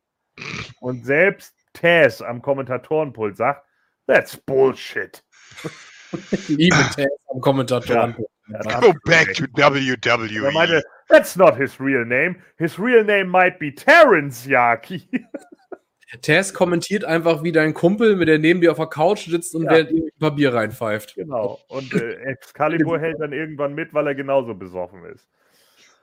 [0.79, 3.65] Und selbst Tess am Kommentatorenpult sagt,
[4.05, 5.23] that's bullshit.
[6.31, 8.29] Ich liebe Tess am Kommentatorenpult.
[8.79, 10.45] Go back to WWE.
[10.45, 12.37] Er meinte, that's not his real name.
[12.57, 15.09] His real name might be Terence Yaki.
[16.21, 19.63] Tess kommentiert einfach, wie dein Kumpel, mit der neben dir auf der Couch sitzt und
[19.63, 19.71] ja.
[19.71, 21.15] während ihm Papier reinpfeift.
[21.15, 21.59] Genau.
[21.67, 25.27] Und äh, Excalibur hält dann irgendwann mit, weil er genauso besoffen ist.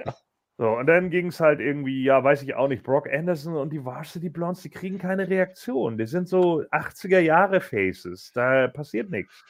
[0.05, 0.15] Ja.
[0.59, 3.73] So, und dann ging es halt irgendwie, ja, weiß ich auch nicht, Brock Anderson und
[3.73, 5.99] die Varsity Blondes, die kriegen keine Reaktion.
[5.99, 8.31] Die sind so 80er Jahre Faces.
[8.33, 9.43] Da passiert nichts.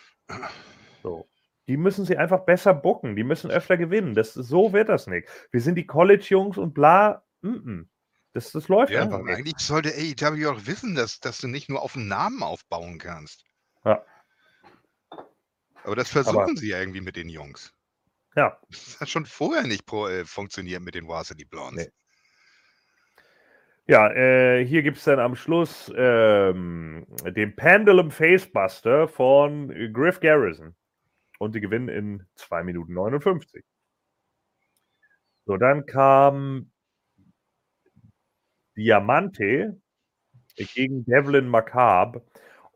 [1.02, 1.26] So.
[1.66, 3.16] Die müssen sie einfach besser bucken.
[3.16, 4.14] Die müssen öfter gewinnen.
[4.14, 5.28] Das, so wird das nicht.
[5.50, 7.24] Wir sind die College-Jungs und bla.
[7.40, 7.86] Mm -mm.
[8.34, 9.36] Das, das läuft ja, einfach nicht.
[9.36, 13.44] Eigentlich sollte AEW auch wissen, dass, dass du nicht nur auf einen Namen aufbauen kannst.
[13.84, 14.04] Ja.
[15.84, 17.72] Aber das versuchen Aber, sie ja irgendwie mit den Jungs.
[18.36, 18.58] Ja.
[18.70, 21.86] Das hat schon vorher nicht pro, äh, funktioniert mit den Varsity Blondes.
[21.86, 21.92] Nee.
[23.86, 30.74] Ja, äh, hier gibt es dann am Schluss ähm, den Pendulum Facebuster von Griff Garrison.
[31.38, 33.64] Und die gewinnen in 2 Minuten 59.
[35.46, 36.70] So, dann kam
[38.76, 39.80] Diamante
[40.56, 42.24] gegen Devlin Macabre.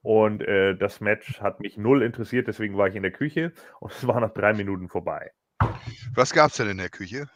[0.03, 3.93] Und äh, das Match hat mich null interessiert, deswegen war ich in der Küche und
[3.93, 5.33] es war nach drei Minuten vorbei.
[6.15, 7.29] Was gab es denn in der Küche?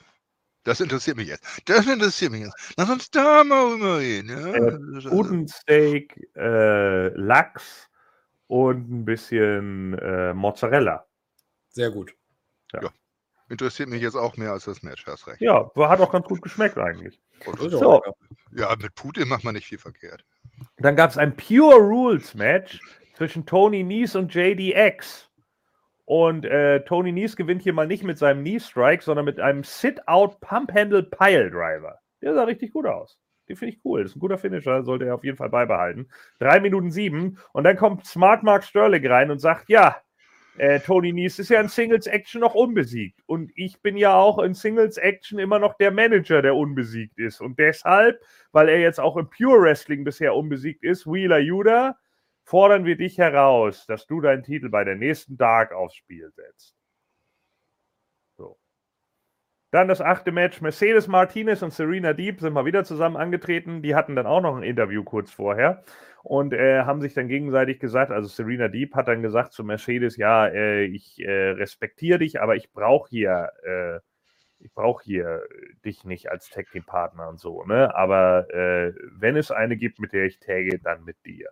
[0.65, 1.69] Das interessiert mich jetzt.
[1.69, 2.75] Das interessiert mich jetzt.
[2.77, 4.29] Lass uns da mal reden.
[4.29, 4.55] Ja?
[4.55, 7.91] Äh, guten Steak, äh, Lachs
[8.47, 11.05] und ein bisschen äh, Mozzarella.
[11.73, 12.15] Sehr gut.
[12.73, 12.83] Ja.
[12.85, 12.91] ja.
[13.49, 15.41] Interessiert mich jetzt auch mehr als das Match, hast recht.
[15.41, 17.21] Ja, hat auch ganz gut geschmeckt eigentlich.
[17.59, 18.03] So.
[18.53, 20.25] Ja, mit Putin macht man nicht viel verkehrt.
[20.79, 22.81] Dann gab es ein Pure Rules Match
[23.15, 25.29] zwischen Tony Nies und JDX.
[26.05, 29.65] Und äh, Tony Nies gewinnt hier mal nicht mit seinem Knee Strike, sondern mit einem
[29.65, 31.99] Sit-Out Pump Handle Pile Driver.
[32.21, 33.19] Der sah richtig gut aus.
[33.49, 34.03] Den finde ich cool.
[34.03, 36.09] Das ist ein guter Finisher, sollte er auf jeden Fall beibehalten.
[36.39, 37.39] Drei Minuten sieben.
[37.53, 39.97] Und dann kommt Smart Mark Sterling rein und sagt: Ja,
[40.59, 43.21] äh, Tony Nies ist ja in Singles Action noch unbesiegt.
[43.27, 47.41] Und ich bin ja auch in Singles Action immer noch der Manager, der unbesiegt ist.
[47.41, 48.21] Und deshalb,
[48.53, 51.97] weil er jetzt auch im Pure Wrestling bisher unbesiegt ist, Wheeler Judah,
[52.45, 56.75] fordern wir dich heraus, dass du deinen Titel bei der nächsten Dark aufs Spiel setzt.
[59.73, 60.61] Dann das achte Match.
[60.61, 63.81] Mercedes Martinez und Serena Deep sind mal wieder zusammen angetreten.
[63.81, 65.83] Die hatten dann auch noch ein Interview kurz vorher
[66.23, 70.19] und äh, haben sich dann gegenseitig gesagt, also Serena Deep hat dann gesagt zu Mercedes,
[70.19, 74.01] ja, äh, ich äh, respektiere dich, aber ich brauche hier, äh,
[74.61, 75.43] ich brauche hier
[75.87, 77.95] dich nicht als Tag Team Partner und so, ne?
[77.95, 81.49] Aber äh, wenn es eine gibt, mit der ich tagge, dann mit dir.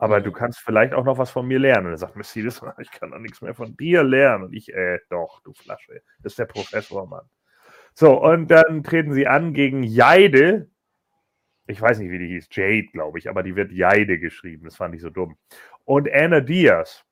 [0.00, 1.86] Aber du kannst vielleicht auch noch was von mir lernen.
[1.86, 4.44] Und dann sagt Mercedes, ich kann doch nichts mehr von dir lernen.
[4.44, 6.02] Und ich, äh, doch, du Flasche.
[6.22, 7.28] Das ist der Professor, Mann.
[7.94, 10.70] So, und dann treten sie an gegen Jaide,
[11.66, 14.64] ich weiß nicht, wie die hieß, Jade, glaube ich, aber die wird Jaide geschrieben.
[14.64, 15.36] Das fand ich so dumm.
[15.84, 17.04] Und Anna Diaz.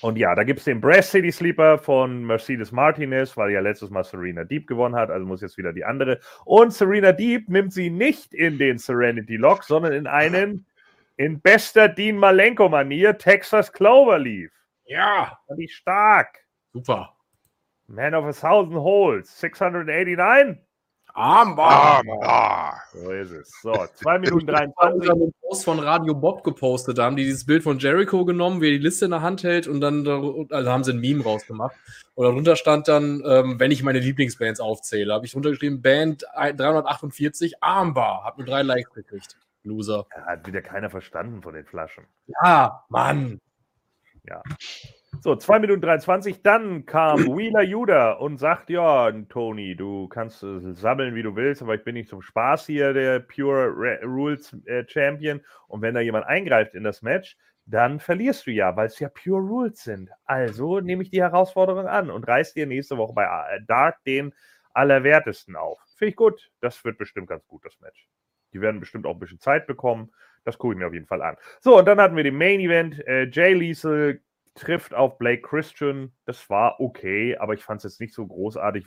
[0.00, 3.90] Und ja, da gibt es den Brass City Sleeper von Mercedes Martinez, weil ja letztes
[3.90, 6.18] Mal Serena Deep gewonnen hat, also muss jetzt wieder die andere.
[6.44, 10.66] Und Serena Deep nimmt sie nicht in den Serenity Lock, sondern in einen
[11.16, 14.50] in bester Dean Malenko-Manier Texas Cloverleaf.
[14.84, 15.38] Ja.
[15.46, 16.38] Fand ich stark.
[16.72, 17.12] Super.
[17.88, 20.58] Man of a Thousand Holes, 689.
[21.14, 21.96] Armbar.
[21.96, 22.82] Armbar.
[22.92, 23.50] So ist es.
[23.62, 25.10] So, 2 Minuten 23.
[25.10, 26.98] einen Post von Radio Bob gepostet.
[26.98, 29.42] Da haben die dieses Bild von Jericho genommen, wie er die Liste in der Hand
[29.42, 30.06] hält und dann
[30.50, 31.74] also haben sie ein Meme rausgemacht.
[32.14, 37.62] Und darunter stand dann, ähm, wenn ich meine Lieblingsbands aufzähle, habe ich runtergeschrieben, Band 348,
[37.62, 38.24] Armbar.
[38.24, 39.38] Hat nur drei Likes gekriegt.
[39.66, 40.06] Loser.
[40.16, 42.06] Ja, hat wieder keiner verstanden von den Flaschen.
[42.42, 43.40] Ja, Mann.
[44.24, 44.42] Ja.
[45.22, 46.42] So, 2 Minuten 23.
[46.42, 51.62] Dann kam Wheeler Judah und sagt: Ja, Tony, du kannst äh, sammeln, wie du willst,
[51.62, 55.40] aber ich bin nicht zum Spaß hier der Pure Re Rules äh, Champion.
[55.68, 57.36] Und wenn da jemand eingreift in das Match,
[57.66, 60.10] dann verlierst du ja, weil es ja Pure Rules sind.
[60.24, 63.26] Also nehme ich die Herausforderung an und reiß dir nächste Woche bei
[63.66, 64.32] Dark den
[64.72, 65.80] Allerwertesten auf.
[65.96, 66.50] Finde ich gut.
[66.60, 68.08] Das wird bestimmt ganz gut, das Match.
[68.56, 70.10] Die werden bestimmt auch ein bisschen Zeit bekommen.
[70.44, 71.36] Das gucke ich mir auf jeden Fall an.
[71.60, 73.06] So, und dann hatten wir den Main Event.
[73.06, 74.22] Äh, Jay Liesel
[74.54, 76.10] trifft auf Blake Christian.
[76.24, 78.86] Das war okay, aber ich fand es jetzt nicht so großartig,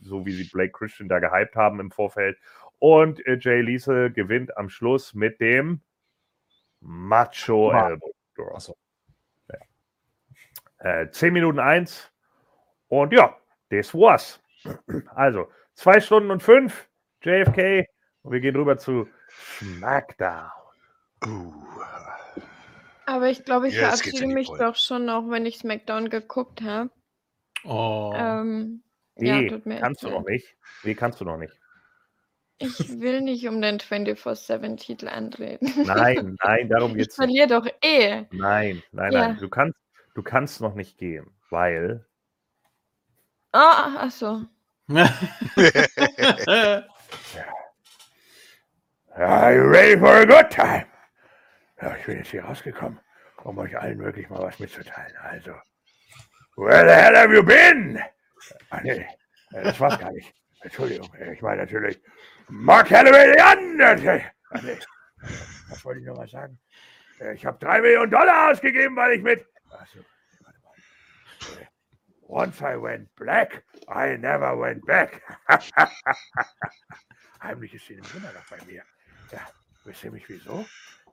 [0.00, 2.36] so wie sie Blake Christian da gehypt haben im Vorfeld.
[2.80, 5.80] Und äh, Jay Liesel gewinnt am Schluss mit dem
[6.80, 8.74] Macho Elbow Draw.
[10.80, 11.02] Ja.
[11.02, 12.10] Äh, 10 Minuten 1.
[12.88, 13.36] Und ja,
[13.70, 14.42] das war's.
[15.14, 16.88] Also, 2 Stunden und 5
[17.22, 17.86] JFK.
[18.22, 19.08] Und wir gehen rüber zu
[19.58, 20.50] SmackDown.
[21.24, 21.52] Uh.
[23.06, 26.90] Aber ich glaube, ich ja, verabschiede mich doch schon, auch wenn ich SmackDown geguckt habe.
[27.64, 28.12] Oh.
[28.14, 28.82] Ähm,
[29.16, 30.56] nee, ja, kannst du noch nicht.
[30.84, 31.58] Nee, kannst du noch nicht.
[32.58, 35.72] Ich will nicht um den 24-7-Titel antreten.
[35.84, 38.26] Nein, nein, darum geht's Ich verliere doch eh.
[38.30, 39.28] Nein, nein, ja.
[39.28, 39.38] nein.
[39.38, 39.78] Du kannst,
[40.14, 42.04] du kannst noch nicht gehen, weil.
[43.52, 44.42] Ah, ach so.
[49.18, 50.86] Are you ready for a good time?
[51.82, 53.00] Ja, ich bin jetzt hier rausgekommen,
[53.42, 55.16] um euch allen wirklich mal was mitzuteilen.
[55.16, 55.56] Also,
[56.54, 58.00] where the hell have you been?
[58.70, 59.04] Ach nee,
[59.54, 60.32] äh, das war's gar nicht.
[60.62, 62.00] Entschuldigung, äh, ich meine natürlich
[62.48, 64.24] Mark Calloway the.
[64.50, 64.78] Ach nee,
[65.68, 66.56] was wollte ich noch mal sagen?
[67.20, 69.44] Äh, ich habe drei Millionen Dollar ausgegeben, weil ich mit...
[69.72, 69.98] Achso,
[70.44, 71.68] warte mal.
[72.28, 75.22] Once I went black, I never went back.
[77.42, 78.84] Heimlich ist sie immer noch bei mir.
[79.30, 79.46] Ja,
[79.84, 80.64] wisst ihr mich wieso?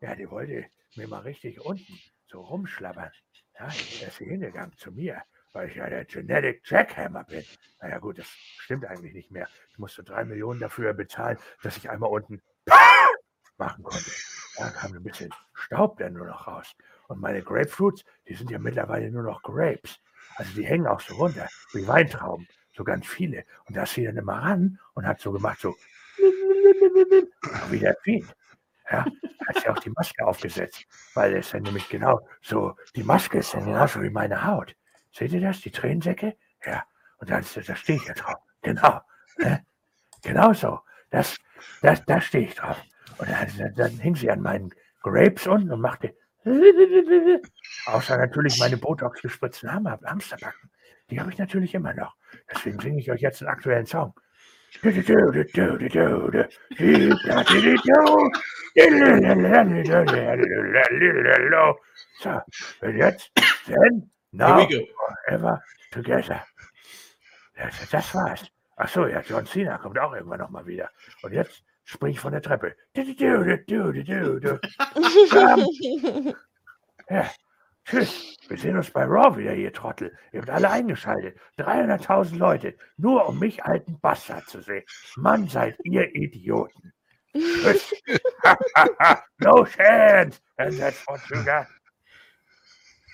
[0.01, 0.65] Ja, die wollte
[0.95, 3.11] mir mal richtig unten so rumschlabbern.
[3.59, 3.65] Ja,
[4.01, 5.21] er ist hingegangen zu mir,
[5.53, 7.43] weil ich ja der Genetic Jackhammer bin.
[7.81, 9.47] Naja gut, das stimmt eigentlich nicht mehr.
[9.71, 12.41] Ich musste drei Millionen dafür bezahlen, dass ich einmal unten
[13.57, 14.11] machen konnte.
[14.57, 16.75] Da kam ein bisschen Staub dann nur noch raus.
[17.07, 19.99] Und meine Grapefruits, die sind ja mittlerweile nur noch Grapes.
[20.35, 22.47] Also die hängen auch so runter, wie Weintrauben.
[22.75, 23.45] So ganz viele.
[23.65, 25.75] Und da ist sie dann immer ran und hat so gemacht, so
[27.69, 27.97] wie der.
[28.91, 29.05] Ja,
[29.47, 30.85] hat sie auch die Maske aufgesetzt,
[31.15, 34.75] weil es dann nämlich genau so, die Maske ist dann genauso wie meine Haut.
[35.11, 36.35] Seht ihr das, die Tränensäcke?
[36.63, 36.83] Ja,
[37.17, 38.37] und da, da stehe ich ja drauf.
[38.61, 39.01] Genau,
[39.37, 39.65] ne?
[40.21, 40.79] genau so.
[41.09, 41.37] Das,
[41.81, 42.79] das, da stehe ich drauf.
[43.17, 44.71] Und dann, dann hing sie an meinen
[45.01, 46.13] Grapes unten und machte
[47.85, 50.69] außer natürlich meine Botox gespritzten Hamsterbacken.
[51.09, 52.15] Die habe ich natürlich immer noch.
[52.51, 54.13] Deswegen singe ich euch jetzt einen aktuellen Song.
[62.19, 62.41] So,
[62.81, 63.31] und jetzt,
[63.65, 64.67] then, now,
[65.27, 65.61] forever
[65.91, 66.45] together.
[67.55, 68.51] Das, das war's.
[68.77, 70.89] Achso, ja, John Cena kommt auch irgendwann nochmal wieder.
[71.21, 72.75] Und jetzt spring ich von der Treppe.
[77.09, 77.29] ja,
[77.85, 80.17] Tschüss, wir sehen uns bei Raw wieder, ihr Trottel.
[80.31, 81.37] Ihr habt alle eingeschaltet.
[81.59, 84.83] 300.000 Leute, nur um mich alten Bastard zu sehen.
[85.17, 86.93] Mann, seid ihr Idioten.
[87.31, 87.93] Tschüss.
[89.37, 90.39] no chance.
[90.57, 91.67] And that's what you got.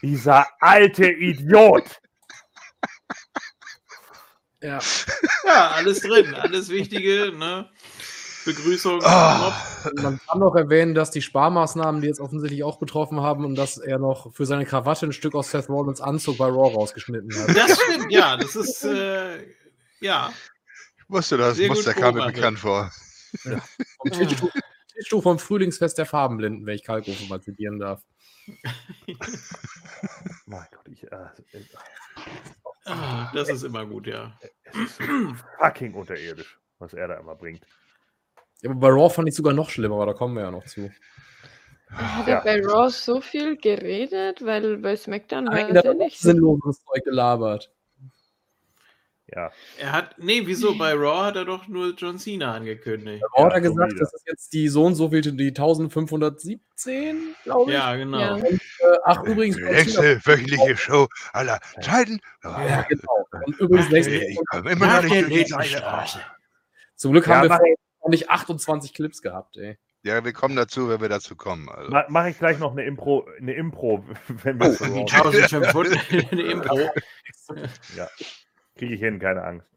[0.02, 2.00] Dieser alte Idiot.
[4.62, 4.80] Ja.
[5.44, 7.70] ja, alles drin, alles Wichtige, ne?
[8.46, 9.00] Begrüßung.
[9.04, 9.52] Oh.
[10.02, 13.78] Man kann noch erwähnen, dass die Sparmaßnahmen, die jetzt offensichtlich auch betroffen haben und dass
[13.78, 17.56] er noch für seine Krawatte ein Stück aus Seth Rollins Anzug bei Raw rausgeschnitten hat.
[17.56, 18.38] Das stimmt, ja.
[18.38, 19.46] Das ist, äh,
[20.00, 20.32] ja.
[20.98, 22.92] Ich wusste das, muss der kam mir bekannt vor.
[23.44, 23.62] Ja.
[23.98, 28.02] Vom Tischtuch, vom Frühlingsfest der Farbenblinden, wenn ich Kalkofen mal zitieren darf.
[30.46, 31.04] mein Gott, ich.
[31.04, 31.16] Äh,
[31.54, 31.66] äh,
[32.86, 34.38] ah, das ist immer gut, ja.
[34.64, 35.04] Es ist so
[35.60, 37.66] fucking unterirdisch, was er da immer bringt.
[38.62, 40.66] Ja, aber bei Raw fand ich sogar noch schlimmer, aber da kommen wir ja noch
[40.66, 40.92] zu.
[41.90, 42.40] Hat er ja.
[42.42, 44.46] bei Raw so viel geredet?
[44.46, 47.70] Weil bei SmackDown Nein, war er nicht sinnloses Zeug gelabert.
[49.34, 49.50] Ja.
[49.78, 50.78] Er hat, nee, wieso?
[50.78, 53.24] Bei Raw hat er doch nur John Cena angekündigt.
[53.34, 57.36] Bei Raw hat er gesagt, das ist jetzt die so und so viel, die 1517,
[57.44, 57.78] glaube ich.
[57.78, 58.20] Ja, genau.
[58.20, 58.34] Ja.
[58.36, 58.60] Und, äh,
[59.06, 59.56] ach, übrigens.
[59.56, 62.20] Die nächste wöchentliche Show aller Zeiten.
[62.44, 63.26] Ja, genau.
[63.46, 66.20] Und übrigens, nächste ich komme immer noch nicht durch die Straße.
[66.96, 69.78] Zum Glück ja, haben wir noch nicht 28 Clips gehabt, ey.
[70.04, 71.70] Ja, wir kommen dazu, wenn wir dazu kommen.
[71.70, 71.92] Also.
[71.92, 74.86] Ma Mache ich gleich noch eine Impro, eine Impro, wenn wir oh, so
[76.32, 76.80] eine Impro.
[77.96, 78.08] ja,
[78.76, 79.68] kriege ich hin, keine Angst.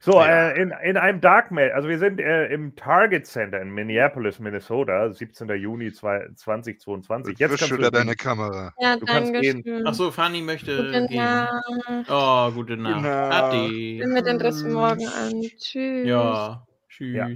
[0.00, 0.50] So, ja.
[0.50, 4.38] äh, in, in einem Dark Match, also wir sind äh, im Target Center in Minneapolis,
[4.38, 5.48] Minnesota, 17.
[5.48, 7.38] Juni 2022.
[7.38, 8.74] Jetzt kannst du deine Kamera.
[8.78, 9.86] Ja, du kannst gehen.
[9.86, 11.16] Achso, Fanny möchte guten gehen.
[11.16, 12.10] Nacht.
[12.10, 13.02] Oh, gute Nacht.
[13.02, 13.30] Genau.
[13.30, 14.00] Adi.
[14.02, 15.40] Sehen wir den Rest morgen an.
[15.40, 16.06] Tschüss.
[16.06, 17.14] Ja, tschüss.
[17.16, 17.28] Ja.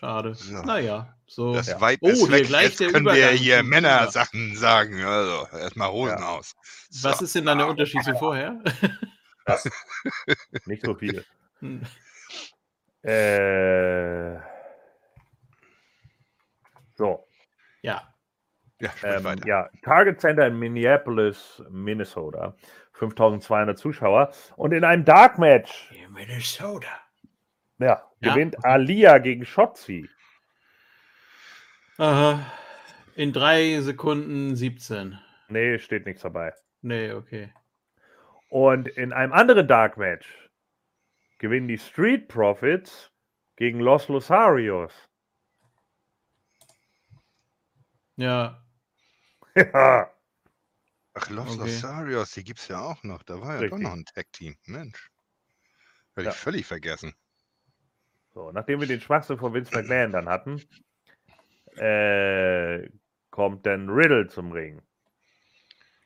[0.00, 0.34] Schade.
[0.34, 0.62] So.
[0.62, 1.52] Naja, so.
[1.52, 1.78] Das ja.
[1.78, 2.48] Weib ist oh, weg.
[2.48, 5.04] Jetzt können wir hier Männersachen sagen.
[5.04, 6.26] Also, erstmal Hosen ja.
[6.26, 6.56] aus.
[6.88, 7.10] So.
[7.10, 8.58] Was ist denn dann der Unterschied zu vorher?
[10.64, 11.22] Nicht so viel.
[11.58, 11.82] Hm.
[13.02, 14.40] Äh,
[16.94, 17.28] so.
[17.82, 18.14] Ja.
[18.80, 22.56] Ja, ähm, ja, Target Center in Minneapolis, Minnesota.
[22.94, 24.32] 5200 Zuschauer.
[24.56, 25.92] Und in einem Dark Match.
[25.92, 26.88] In Minnesota.
[27.78, 28.70] Ja, gewinnt ja?
[28.70, 30.08] Alia gegen Schotzi.
[31.98, 32.44] Aha.
[33.14, 35.18] In drei Sekunden 17.
[35.48, 36.54] Nee, steht nichts dabei.
[36.80, 37.52] Nee, okay.
[38.48, 40.26] Und in einem anderen Dark Match
[41.38, 43.10] gewinnen die Street Profits
[43.56, 44.92] gegen Los Losarios.
[48.16, 48.62] Ja.
[49.56, 50.10] ja.
[51.14, 51.58] Ach, Los okay.
[51.58, 53.22] Losarios, die gibt es ja auch noch.
[53.22, 53.70] Da war ja Richtig.
[53.70, 54.56] doch noch ein Tag-Team.
[54.66, 55.10] Mensch.
[56.14, 56.30] Hätte ja.
[56.30, 57.14] ich völlig vergessen.
[58.40, 60.62] So, nachdem wir den Schwachsinn von Vince McMahon dann hatten,
[61.76, 62.88] äh,
[63.30, 64.80] kommt dann Riddle zum Ring.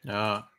[0.02, 0.51] Ja.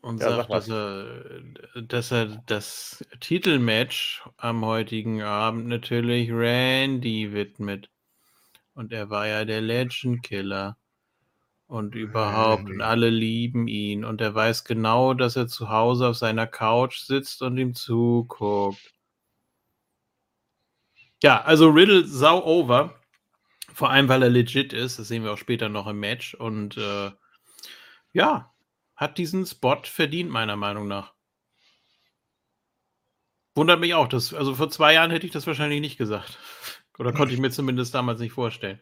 [0.00, 1.42] Und ja, sagt, dass er,
[1.82, 7.90] dass er das Titelmatch am heutigen Abend natürlich Randy widmet.
[8.74, 10.76] Und er war ja der Legend Killer.
[11.66, 14.04] Und überhaupt, und alle lieben ihn.
[14.04, 18.94] Und er weiß genau, dass er zu Hause auf seiner Couch sitzt und ihm zuguckt.
[21.22, 22.94] Ja, also Riddle sau over.
[23.74, 24.98] Vor allem, weil er legit ist.
[24.98, 26.34] Das sehen wir auch später noch im Match.
[26.34, 27.10] Und äh,
[28.12, 28.52] ja,
[28.96, 31.14] hat diesen Spot verdient, meiner Meinung nach.
[33.54, 34.08] Wundert mich auch.
[34.08, 36.38] Dass, also vor zwei Jahren hätte ich das wahrscheinlich nicht gesagt.
[36.98, 38.80] Oder konnte ich mir zumindest damals nicht vorstellen.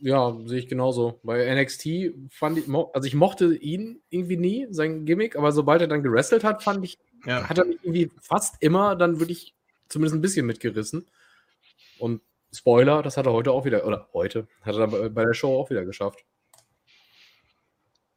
[0.00, 1.20] Ja, sehe ich genauso.
[1.22, 5.88] Bei NXT fand ich, also ich mochte ihn irgendwie nie, sein Gimmick, aber sobald er
[5.88, 7.48] dann gewrestelt hat, fand ich, ja.
[7.48, 9.54] hat er mich irgendwie fast immer dann wirklich
[9.88, 11.06] zumindest ein bisschen mitgerissen.
[11.98, 12.22] Und
[12.52, 15.70] Spoiler, das hat er heute auch wieder, oder heute, hat er bei der Show auch
[15.70, 16.24] wieder geschafft.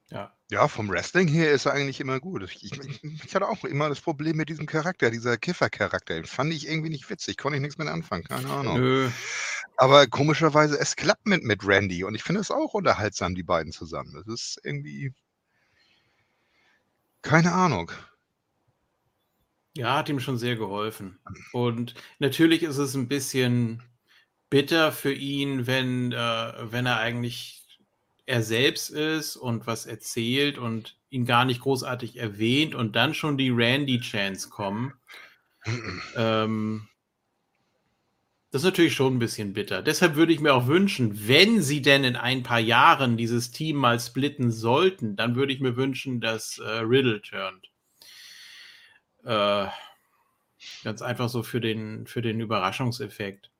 [0.09, 0.33] Ja.
[0.49, 2.43] Ja, vom Wrestling her ist er eigentlich immer gut.
[2.43, 6.15] Ich, ich, ich hatte auch immer das Problem mit diesem Charakter, dieser Kiffer-Charakter.
[6.15, 8.79] Den fand ich irgendwie nicht witzig, konnte ich nichts mit anfangen, keine Ahnung.
[8.79, 9.09] Nö.
[9.75, 13.73] Aber komischerweise, es klappt mit, mit Randy und ich finde es auch unterhaltsam, die beiden
[13.73, 14.13] zusammen.
[14.13, 15.13] Das ist irgendwie.
[17.21, 17.91] Keine Ahnung.
[19.77, 21.19] Ja, hat ihm schon sehr geholfen.
[21.53, 23.83] Und natürlich ist es ein bisschen
[24.49, 27.63] bitter für ihn, wenn, äh, wenn er eigentlich
[28.25, 33.37] er selbst ist und was erzählt und ihn gar nicht großartig erwähnt und dann schon
[33.37, 34.93] die Randy-Chance kommen.
[36.15, 36.87] ähm,
[38.49, 39.83] das ist natürlich schon ein bisschen bitter.
[39.83, 43.75] Deshalb würde ich mir auch wünschen, wenn sie denn in ein paar Jahren dieses Team
[43.75, 47.69] mal splitten sollten, dann würde ich mir wünschen, dass äh, Riddle turnt.
[49.27, 49.67] Äh,
[50.83, 53.51] ganz einfach so für den, für den Überraschungseffekt.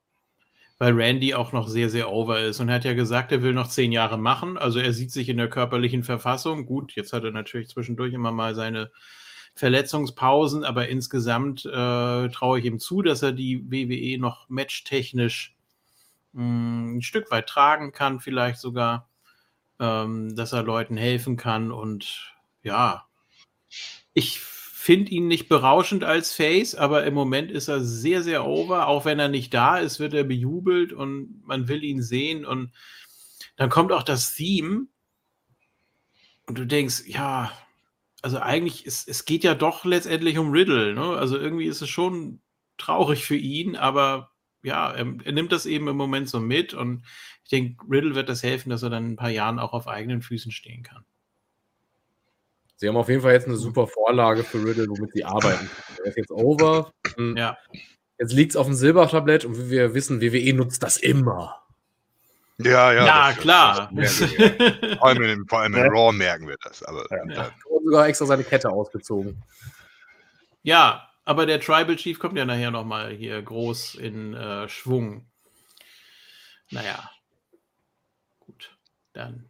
[0.78, 2.60] Weil Randy auch noch sehr, sehr over ist.
[2.60, 4.56] Und er hat ja gesagt, er will noch zehn Jahre machen.
[4.56, 6.66] Also er sieht sich in der körperlichen Verfassung.
[6.66, 8.90] Gut, jetzt hat er natürlich zwischendurch immer mal seine
[9.54, 15.56] Verletzungspausen, aber insgesamt äh, traue ich ihm zu, dass er die WWE noch matchtechnisch
[16.32, 19.10] mh, hm, ein Stück weit tragen kann, vielleicht sogar,
[19.80, 21.72] ähm, dass er Leuten helfen kann.
[21.72, 22.32] Und
[22.62, 23.06] ja,
[24.14, 24.40] ich
[24.78, 28.86] finde ihn nicht berauschend als Face, aber im Moment ist er sehr, sehr over.
[28.86, 32.46] Auch wenn er nicht da ist, wird er bejubelt und man will ihn sehen.
[32.46, 32.70] Und
[33.56, 34.86] dann kommt auch das Theme
[36.46, 37.50] und du denkst, ja,
[38.22, 40.94] also eigentlich ist es geht ja doch letztendlich um Riddle.
[40.94, 41.08] Ne?
[41.16, 42.40] Also irgendwie ist es schon
[42.78, 44.30] traurig für ihn, aber
[44.62, 47.04] ja, er, er nimmt das eben im Moment so mit und
[47.42, 49.88] ich denke, Riddle wird das helfen, dass er dann in ein paar Jahren auch auf
[49.88, 51.04] eigenen Füßen stehen kann.
[52.78, 55.68] Sie haben auf jeden Fall jetzt eine super Vorlage für Riddle, womit sie arbeiten.
[55.98, 56.92] Er ist jetzt over.
[57.16, 57.36] Hm.
[57.36, 57.58] Ja.
[58.20, 61.60] Jetzt liegt es auf dem Silbertablett und wie wir wissen, WWE nutzt das immer.
[62.58, 63.06] Ja, ja.
[63.06, 63.90] Ja, klar.
[64.98, 66.84] Vor allem, in, vor allem in Raw merken wir das.
[66.84, 67.32] Aber ja.
[67.32, 67.50] Ja.
[67.68, 69.42] Und sogar extra seine Kette ausgezogen.
[70.62, 75.26] Ja, aber der Tribal Chief kommt ja nachher nochmal hier groß in äh, Schwung.
[76.70, 77.10] Naja.
[78.40, 78.76] Gut.
[79.12, 79.48] Dann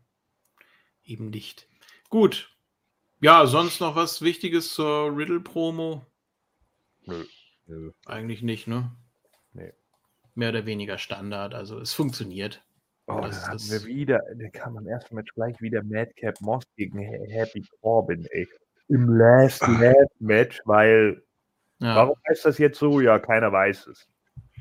[1.05, 1.67] eben nicht.
[2.09, 2.51] Gut.
[3.21, 6.07] Ja, sonst noch was Wichtiges zur Riddle-Promo?
[7.07, 7.25] Nö.
[7.67, 7.91] Nö.
[8.07, 8.93] Eigentlich nicht, ne?
[9.53, 9.73] Nee.
[10.35, 11.55] Mehr oder weniger Standard.
[11.55, 12.65] Also es funktioniert.
[13.09, 16.65] Oh, das dann haben wir wieder, da kam am ersten Match gleich wieder Madcap Moss
[16.77, 18.47] gegen Happy Corbin, ey.
[18.89, 21.23] Im Last Last Match, weil
[21.81, 21.97] ja.
[21.97, 23.01] warum heißt das jetzt so?
[23.01, 24.07] Ja, keiner weiß es.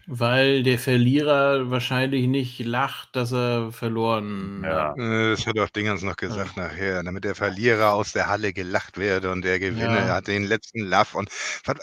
[0.10, 4.92] Weil der Verlierer wahrscheinlich nicht lacht, dass er verloren ja.
[4.92, 4.98] hat.
[4.98, 6.64] Äh, das hat auch Dingens noch gesagt ja.
[6.64, 10.16] nachher, damit der Verlierer aus der Halle gelacht werde und der Gewinner ja.
[10.16, 11.18] hat den letzten Love.
[11.18, 11.30] Und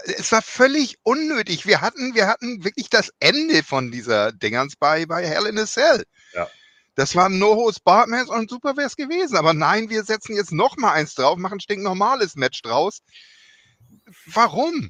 [0.06, 1.66] es war völlig unnötig.
[1.66, 5.66] Wir hatten, wir hatten wirklich das Ende von dieser Dingens bei, bei Hell in a
[5.66, 6.05] Cell.
[6.32, 6.48] Ja.
[6.94, 9.36] Das war ein No-Holds Bartmatch und super wäre es gewesen.
[9.36, 13.01] Aber nein, wir setzen jetzt noch mal eins drauf, machen ein stinknormales Match draus.
[14.26, 14.88] Warum?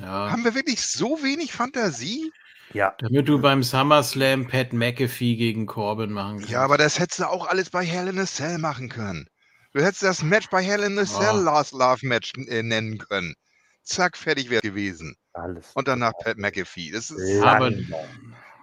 [0.00, 0.30] Ja.
[0.30, 2.32] Haben wir wirklich so wenig Fantasie?
[2.72, 2.94] Ja.
[2.98, 6.50] Damit du beim SummerSlam Pat McAfee gegen Corbin machen kannst.
[6.50, 9.26] Ja, aber das hättest du auch alles bei Hell in a Cell machen können.
[9.72, 11.42] Du hättest das Match bei Hell in a Cell oh.
[11.42, 13.34] Last Love Match äh, nennen können.
[13.82, 15.16] Zack, fertig wäre gewesen.
[15.32, 15.66] Alles.
[15.74, 16.90] Und danach Pat McAfee.
[16.90, 17.70] Das ist aber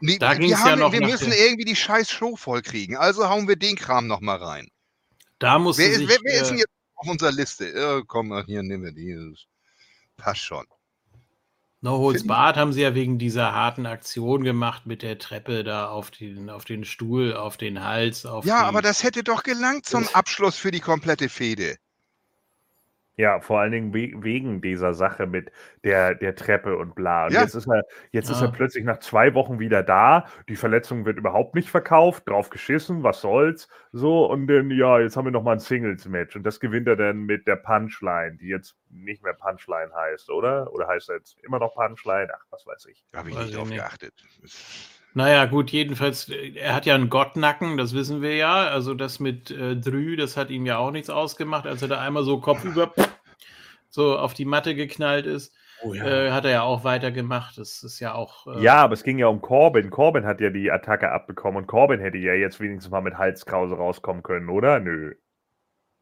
[0.02, 2.96] nee, da wir, haben, ja noch wir müssen irgendwie die scheiß Show vollkriegen.
[2.98, 4.68] Also hauen wir den Kram nochmal rein.
[5.40, 7.72] Da muss wer, wer, wer ist denn äh, jetzt auf unserer Liste?
[7.76, 9.36] Ja, komm, hier, nehmen wir die.
[10.18, 10.66] Passt schon.
[11.82, 15.88] No Holds Bart haben sie ja wegen dieser harten Aktion gemacht mit der Treppe da
[15.88, 18.26] auf den, auf den Stuhl, auf den Hals.
[18.26, 21.78] Auf ja, aber das hätte doch gelangt zum Abschluss für die komplette Fehde.
[23.18, 25.52] Ja, vor allen Dingen we wegen dieser Sache mit
[25.84, 27.28] der, der Treppe und bla.
[27.28, 27.42] Und ja.
[27.42, 28.36] jetzt, ist er, jetzt ja.
[28.36, 30.26] ist er plötzlich nach zwei Wochen wieder da.
[30.50, 33.70] Die Verletzung wird überhaupt nicht verkauft, drauf geschissen, was soll's.
[33.94, 36.36] So, und dann, ja, jetzt haben wir nochmal ein Singles-Match.
[36.36, 40.74] Und das gewinnt er dann mit der Punchline, die jetzt nicht mehr Punchline heißt, oder?
[40.74, 42.28] Oder heißt er jetzt immer noch Punchline?
[42.34, 43.06] Ach, was weiß ich.
[43.12, 44.14] Da habe ich nicht drauf geachtet.
[45.16, 48.68] Naja, gut, jedenfalls, er hat ja einen Gottnacken, das wissen wir ja.
[48.68, 52.02] Also das mit äh, Drü, das hat ihm ja auch nichts ausgemacht, als er da
[52.02, 52.94] einmal so kopfüber
[53.90, 55.56] so auf die Matte geknallt ist.
[55.84, 56.06] Oh, ja.
[56.06, 57.58] äh, hat er ja auch weitergemacht.
[57.58, 58.46] Das ist ja auch.
[58.58, 59.90] Äh, ja, aber es ging ja um Corbin.
[59.90, 63.76] Corbin hat ja die Attacke abbekommen und Corbin hätte ja jetzt wenigstens mal mit Halskrause
[63.76, 64.82] rauskommen können, oder?
[64.82, 65.14] Nö.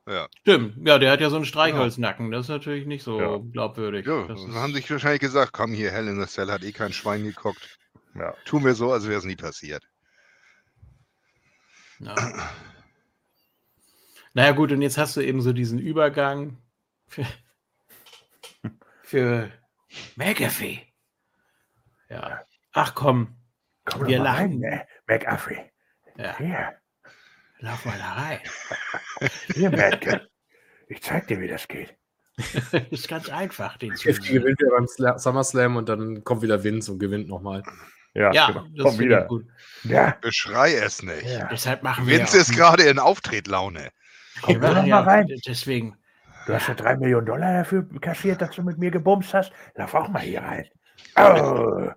[0.10, 0.28] Ja.
[0.40, 2.32] Stimmt, ja, der hat ja so einen Streichholznacken.
[2.32, 3.38] Das ist natürlich nicht so ja.
[3.38, 4.08] glaubwürdig.
[4.08, 6.94] Ja, das haben sich wahrscheinlich gesagt, komm hier, Hell in the Cell hat eh kein
[6.94, 7.78] Schwein geguckt.
[8.16, 8.34] Ja.
[8.46, 9.88] Tun wir so, als wäre es nie passiert.
[12.00, 12.16] Ja.
[14.36, 16.58] Naja, gut, und jetzt hast du eben so diesen Übergang
[17.08, 17.24] für,
[19.04, 19.52] für
[20.16, 20.82] McAfee.
[22.10, 22.44] Ja.
[22.72, 23.36] Ach komm,
[23.86, 24.38] komm wir lachen.
[24.38, 24.88] Rein, ne?
[25.06, 25.72] McAfee.
[26.18, 26.36] Ja.
[26.40, 26.80] Hier.
[27.60, 28.40] Lauf mal da rein.
[29.54, 30.28] Hier, Matt.
[30.88, 31.96] Ich zeig dir, wie das geht.
[32.92, 37.00] ist ganz einfach, den zu gewinnt ja beim SummerSlam und dann kommt wieder Vince und
[37.00, 37.64] gewinnt nochmal.
[38.14, 38.66] Ja, ja genau.
[38.76, 39.26] das wieder.
[39.26, 39.46] Gut.
[39.84, 40.16] Ja.
[40.22, 41.26] Beschrei es nicht.
[41.26, 41.48] Ja.
[41.52, 42.20] Deshalb machen wir.
[42.20, 43.90] Vince ja ist gerade in Auftretlaune.
[44.42, 45.28] Komm wir doch mal rein.
[45.46, 45.98] Deswegen.
[46.46, 49.54] Du hast ja drei Millionen Dollar dafür kassiert, dass du mit mir gebumst hast.
[49.76, 50.66] Lauf auch mal hier rein.
[51.16, 51.90] Oh,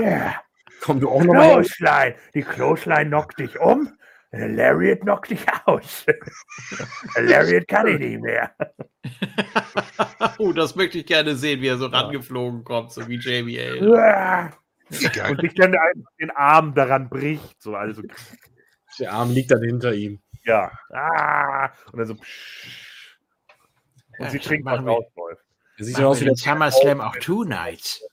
[0.00, 0.40] ja.
[0.82, 2.14] Komm du auch noch Clothesline.
[2.34, 3.92] Die Clothesline knockt dich um.
[4.30, 6.06] Lariat knockt dich aus.
[7.16, 8.54] Lariat kann ich nicht mehr.
[10.38, 13.18] oh, das möchte ich gerne sehen, wie er so rangeflogen kommt, so wie
[15.00, 15.30] JBL.
[15.30, 15.74] Und sich dann
[16.20, 17.62] den Arm daran bricht.
[17.62, 18.02] So, also.
[18.98, 20.20] Der Arm liegt dann hinter ihm.
[20.44, 20.70] Ja.
[20.90, 22.14] Ah, und dann so.
[22.14, 23.16] Psch.
[24.18, 25.42] Und ja, sie trinkt was rausläuft.
[25.78, 28.06] Der sieht dann aus wie der SummerSlam auch Two Nights.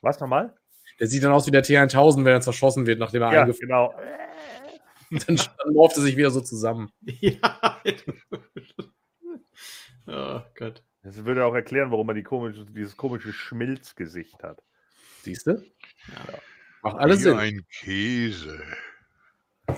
[0.00, 0.54] Was nochmal?
[0.98, 3.94] Der sieht dann aus wie der T1000, wenn er zerschossen wird, nachdem er ja, genau.
[5.10, 6.92] Und dann, dann läuft er sich wieder so zusammen.
[7.20, 7.82] Ja.
[10.06, 10.82] oh Gott.
[11.02, 14.62] Das würde auch erklären, warum er die komische, dieses komische Schmilzgesicht hat.
[15.22, 15.62] Siehst du?
[16.08, 16.38] Ja.
[16.82, 17.38] Macht alles Sinn.
[17.38, 18.60] ein Käse.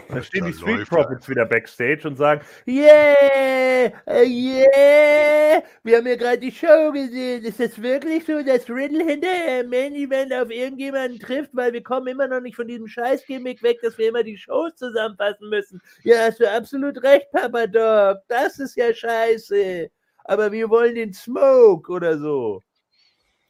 [0.08, 6.38] Da stehen die Street Profits wieder backstage und sagen: Yeah, yeah, wir haben ja gerade
[6.38, 7.44] die Show gesehen.
[7.44, 11.50] Ist es wirklich so, dass Riddle hinterher im Main Event auf irgendjemanden trifft?
[11.52, 14.74] Weil wir kommen immer noch nicht von diesem Scheißgimmick weg, dass wir immer die Shows
[14.76, 15.80] zusammenfassen müssen.
[16.02, 18.22] Ja, hast du absolut recht, Papa Dog.
[18.28, 19.90] Das ist ja scheiße.
[20.24, 22.62] Aber wir wollen den Smoke oder so.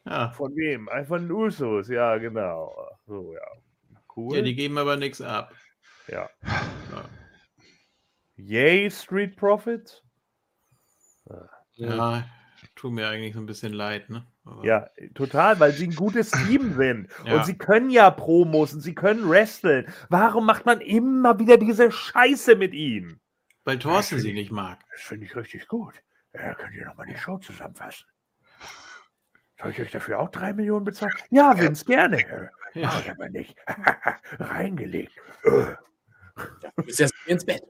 [0.05, 0.31] Ja.
[0.33, 0.89] Von wem?
[1.07, 2.75] Von den Usos, ja, genau.
[3.07, 3.47] So, ja.
[4.17, 4.37] Cool.
[4.37, 5.53] Ja, die geben aber nichts ab.
[6.09, 6.29] Ja.
[6.43, 7.05] ja.
[8.37, 10.03] Yay, Street Profits?
[11.77, 12.25] Ja,
[12.77, 14.27] tut mir eigentlich so ein bisschen leid, ne?
[14.45, 17.09] Aber ja, total, weil sie ein gutes Team sind.
[17.25, 17.37] ja.
[17.37, 19.87] Und sie können ja Promos und sie können wresteln.
[20.11, 23.21] Warum macht man immer wieder diese Scheiße mit ihnen?
[23.65, 24.79] Weil Thorsten sie nicht mag.
[24.93, 25.95] Das finde ich richtig gut.
[26.35, 28.07] Ja, könnt ihr nochmal die Show zusammenfassen.
[29.65, 31.15] Soll ich euch dafür auch drei Millionen bezahlen?
[31.31, 32.51] Ja, Vince, gerne.
[32.75, 32.87] Ja.
[32.87, 33.57] Mach ich aber nicht.
[34.39, 35.15] Reingelegt.
[35.43, 37.63] Du bist erst ins Bett.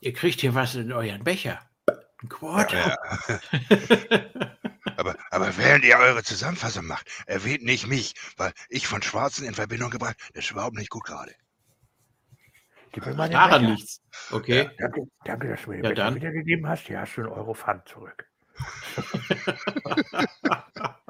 [0.00, 1.60] Ihr kriegt hier was in euren Becher.
[1.86, 2.98] Ein Quarter.
[3.28, 3.40] Ja.
[4.96, 9.54] aber, aber während ihr eure Zusammenfassung macht, erwähnt nicht mich, weil ich von Schwarzen in
[9.54, 11.32] Verbindung gebracht, das ist überhaupt nicht gut gerade.
[12.90, 14.02] Gib mir mal den Daran nichts.
[14.32, 14.64] Okay.
[14.64, 16.16] Ja, danke, danke, dass du mir den ja, dann.
[16.16, 16.88] wiedergegeben hast.
[16.88, 18.28] Hier hast du einen Euro Pfand zurück.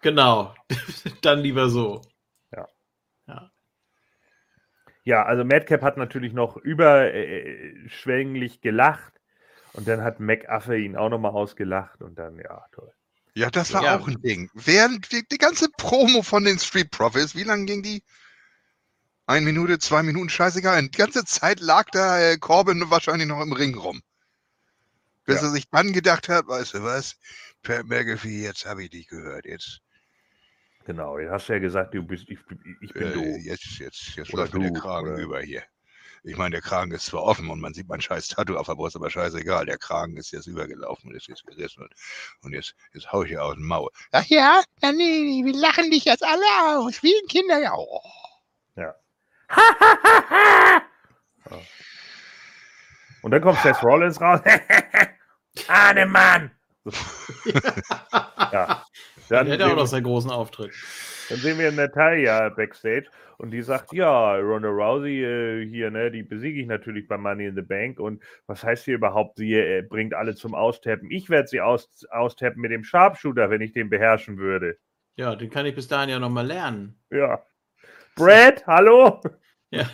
[0.00, 0.54] Genau.
[1.22, 2.02] dann lieber so.
[2.52, 2.68] Ja.
[3.26, 3.50] Ja.
[5.04, 9.12] Ja, also Madcap hat natürlich noch überschwänglich gelacht
[9.72, 12.92] und dann hat McAfee ihn auch nochmal ausgelacht und dann, ja, toll.
[13.34, 13.98] Ja, das war ja.
[13.98, 14.50] auch ein Ding.
[14.54, 18.02] Während die, die, ganze Promo von den Street Profits, wie lange ging die?
[19.26, 20.88] Eine Minute, zwei Minuten, scheißegal.
[20.88, 24.00] Die ganze Zeit lag da äh, Corbin wahrscheinlich noch im Ring rum.
[25.28, 25.48] Bis ja.
[25.48, 27.14] er sich dann gedacht hat, weißt du was,
[27.62, 29.44] Per McAfee, jetzt habe ich dich gehört.
[29.44, 29.82] Jetzt.
[30.86, 32.38] Genau, jetzt hast du ja gesagt, du bist, ich,
[32.80, 33.36] ich bin äh, du.
[33.36, 35.22] Jetzt, jetzt, jetzt läuft mir der Kragen oder?
[35.22, 35.62] über hier.
[36.24, 38.76] Ich meine, der Kragen ist zwar offen und man sieht mein scheiß Tattoo auf der
[38.76, 41.92] Brust, aber scheißegal, der Kragen ist jetzt übergelaufen und ist jetzt gerissen und,
[42.40, 43.90] und jetzt, jetzt hau ich hier aus dem Maul.
[44.12, 47.70] Ach ja, ja nee, wir lachen dich jetzt alle aus, wie ein Kinder.
[47.76, 48.00] Oh.
[51.50, 51.58] Ja.
[53.22, 54.40] Und dann kommt Seth Rollins raus.
[55.68, 56.50] Ahnemann!
[58.52, 58.84] ja.
[59.28, 60.72] Dann der hat auch noch seinen großen Auftritt.
[61.28, 63.06] Dann sehen wir Natalia backstage
[63.36, 67.46] und die sagt, ja, Ronda Rousey äh, hier, ne, die besiege ich natürlich bei Money
[67.46, 71.10] in the Bank und was heißt hier überhaupt, sie äh, bringt alle zum Austappen.
[71.10, 74.78] Ich werde sie aus, austappen mit dem Sharpshooter, wenn ich den beherrschen würde.
[75.16, 76.98] Ja, den kann ich bis dahin ja nochmal lernen.
[77.10, 77.42] Ja.
[78.16, 79.20] Brad, hallo?
[79.70, 79.88] Ja.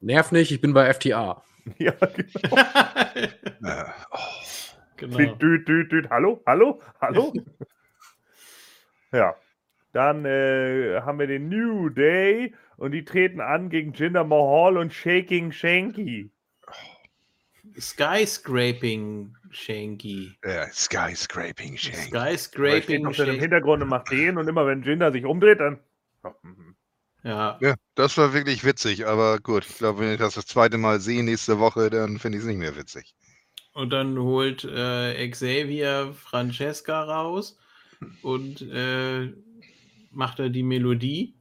[0.00, 1.42] Nerv nicht, ich bin bei FTA.
[1.78, 2.56] Ja, genau.
[3.14, 4.18] äh, oh.
[4.96, 5.16] genau.
[5.16, 7.32] Düt, düt, düt, hallo, hallo, hallo?
[9.12, 9.34] ja.
[9.92, 14.92] Dann äh, haben wir den New Day und die treten an gegen Jinder Mahal und
[14.92, 16.30] Shaking Shanky.
[17.78, 20.36] Skyscraping Shanky.
[20.44, 22.08] Ja, Skyscraping Shanky.
[22.08, 23.34] Skyscraping Shanky.
[23.34, 25.80] Im Hintergrund macht den und immer wenn Jinder sich umdreht, dann.
[27.24, 27.58] Ja.
[27.60, 31.00] ja, das war wirklich witzig, aber gut, ich glaube, wenn ich das das zweite Mal
[31.00, 33.14] sehe nächste Woche, dann finde ich es nicht mehr witzig.
[33.74, 37.58] Und dann holt äh, Xavier Francesca raus
[38.22, 39.32] und äh,
[40.10, 41.36] macht er die Melodie.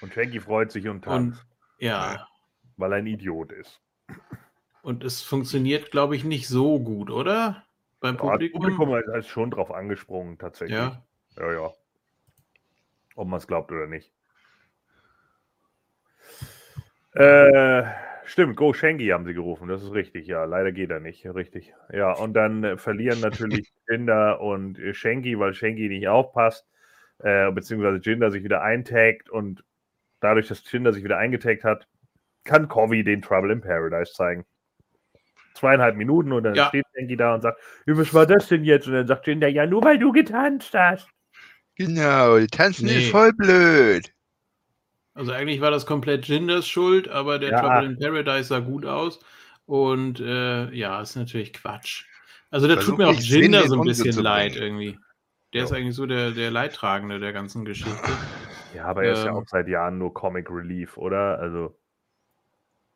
[0.00, 1.40] Und Shanky freut sich und tanzt.
[1.40, 1.46] Und,
[1.78, 2.28] ja.
[2.76, 3.80] Weil er ein Idiot ist.
[4.82, 7.64] Und es funktioniert, glaube ich, nicht so gut, oder?
[8.00, 8.62] Beim Publikum.
[8.62, 10.78] Ja, das Publikum ist schon drauf angesprungen, tatsächlich.
[10.78, 11.02] Ja.
[11.36, 11.72] Ja, ja.
[13.16, 14.12] Ob man es glaubt oder nicht.
[17.16, 17.84] Äh,
[18.26, 20.44] stimmt, Go Shanky haben sie gerufen, das ist richtig, ja.
[20.44, 21.72] Leider geht er nicht, richtig.
[21.90, 24.92] Ja, und dann äh, verlieren natürlich Jinder und äh,
[25.38, 26.66] weil Shanky nicht aufpasst,
[27.20, 29.64] äh, beziehungsweise Jinder sich wieder eintaggt und
[30.20, 31.86] dadurch, dass Jinder sich wieder eingetaggt hat,
[32.44, 34.44] kann Covey den Trouble in Paradise zeigen.
[35.54, 36.66] Zweieinhalb Minuten und dann ja.
[36.68, 38.88] steht Shanky da und sagt, was war das denn jetzt?
[38.88, 41.08] Und dann sagt Jinder, ja, nur weil du getanzt hast.
[41.76, 42.98] Genau, tanzen nee.
[42.98, 44.12] ist voll blöd.
[45.16, 47.60] Also eigentlich war das komplett Jinders Schuld, aber der ja.
[47.60, 49.18] Trouble in Paradise sah gut aus.
[49.64, 52.04] Und äh, ja, ist natürlich Quatsch.
[52.50, 54.98] Also da tut mir auch Jinder so ein bisschen leid irgendwie.
[55.52, 55.64] Der ja.
[55.64, 58.12] ist eigentlich so der, der Leidtragende der ganzen Geschichte.
[58.74, 59.36] Ja, aber er ähm, ist ja ähm.
[59.36, 61.38] auch seit Jahren nur Comic Relief, oder?
[61.38, 61.76] Also.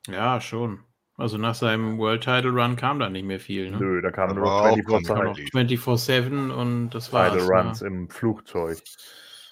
[0.06, 0.80] Ja, schon.
[1.16, 3.70] Also nach seinem World Title Run kam da nicht mehr viel.
[3.70, 3.78] Ne?
[3.78, 7.30] Nö, da kam nur 24-7 24 und das war.
[7.30, 7.88] Title Runs ne?
[7.88, 8.78] im Flugzeug.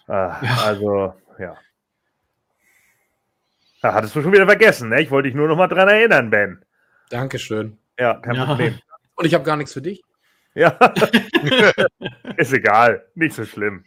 [0.06, 0.56] Ah, ja.
[0.64, 1.56] Also, ja.
[3.80, 5.00] Da hattest du schon wieder vergessen, ne?
[5.00, 6.64] Ich wollte dich nur noch mal dran erinnern, Ben.
[7.10, 7.78] Dankeschön.
[7.98, 8.44] Ja, kein ja.
[8.44, 8.78] Problem.
[9.14, 10.02] Und ich habe gar nichts für dich.
[10.54, 10.70] Ja.
[12.36, 13.06] ist egal.
[13.14, 13.84] Nicht so schlimm.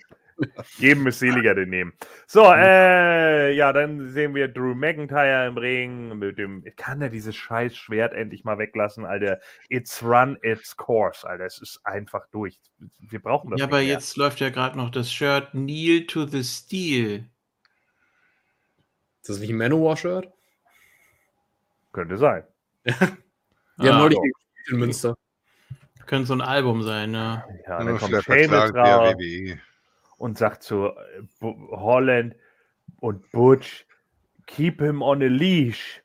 [0.77, 1.93] Jedem ist seliger den nehmen.
[2.25, 6.63] So, äh, ja, dann sehen wir Drew McIntyre im Ring mit dem.
[6.77, 9.39] Kann er dieses scheiß Schwert endlich mal weglassen, Alter?
[9.69, 11.45] It's run its course, Alter.
[11.45, 12.59] Es ist einfach durch.
[12.99, 13.59] Wir brauchen das.
[13.59, 13.87] Ja, aber mehr.
[13.87, 17.25] jetzt läuft ja gerade noch das Shirt Kneel to the Steel.
[19.21, 20.31] Ist das nicht ein Manowar-Shirt?
[21.91, 22.43] Könnte sein.
[22.85, 24.19] Die ah, haben neulich
[24.69, 25.15] in Münster.
[26.07, 27.43] Könnte so ein Album sein, ne?
[27.67, 29.15] Ja, dann kommt Sheamus raus
[30.17, 32.35] und sagt zu äh, Holland
[32.97, 33.85] und Butch,
[34.47, 36.01] keep him on a leash.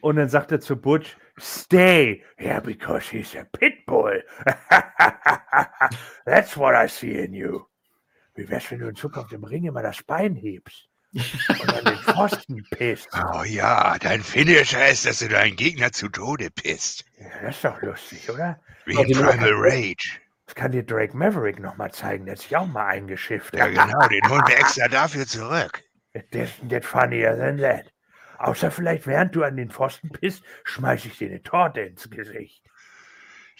[0.00, 2.22] Und dann sagt er zu Butch, stay.
[2.38, 4.22] Yeah, because he's a pitbull.
[6.24, 7.66] That's what I see in you.
[8.34, 10.88] Wie wär's, wenn du in Zukunft im Ring immer das Bein hebst?
[11.14, 13.08] Und an den Pfosten pisst.
[13.32, 17.04] Oh ja, dein Finisher ist, dass du deinen Gegner zu Tode pisst.
[17.18, 18.60] Ja, das ist doch lustig, oder?
[18.84, 20.18] Wie in Primal Rage.
[20.46, 23.54] Das kann dir Drake Maverick nochmal zeigen, der hat sich auch mal eingeschifft.
[23.54, 25.82] Ja, genau, den holen wir extra dafür zurück.
[26.30, 27.92] Das ist funnier than that.
[28.38, 32.62] Außer vielleicht, während du an den Pfosten pisst, schmeiß ich dir eine Torte ins Gesicht.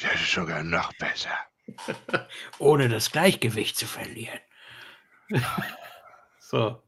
[0.01, 1.37] Das ist sogar noch besser.
[2.59, 4.41] Ohne das Gleichgewicht zu verlieren.
[6.39, 6.83] so.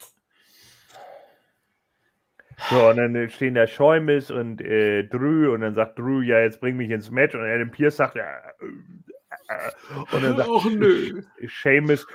[2.71, 6.61] So, und dann stehen da Schäumes und äh, Drew und dann sagt Drew, ja, jetzt
[6.61, 8.25] bring mich ins Match und Adam Pierce sagt, ja,
[10.13, 11.23] und dann sagt Och, nö.
[11.63, 12.07] Seamus,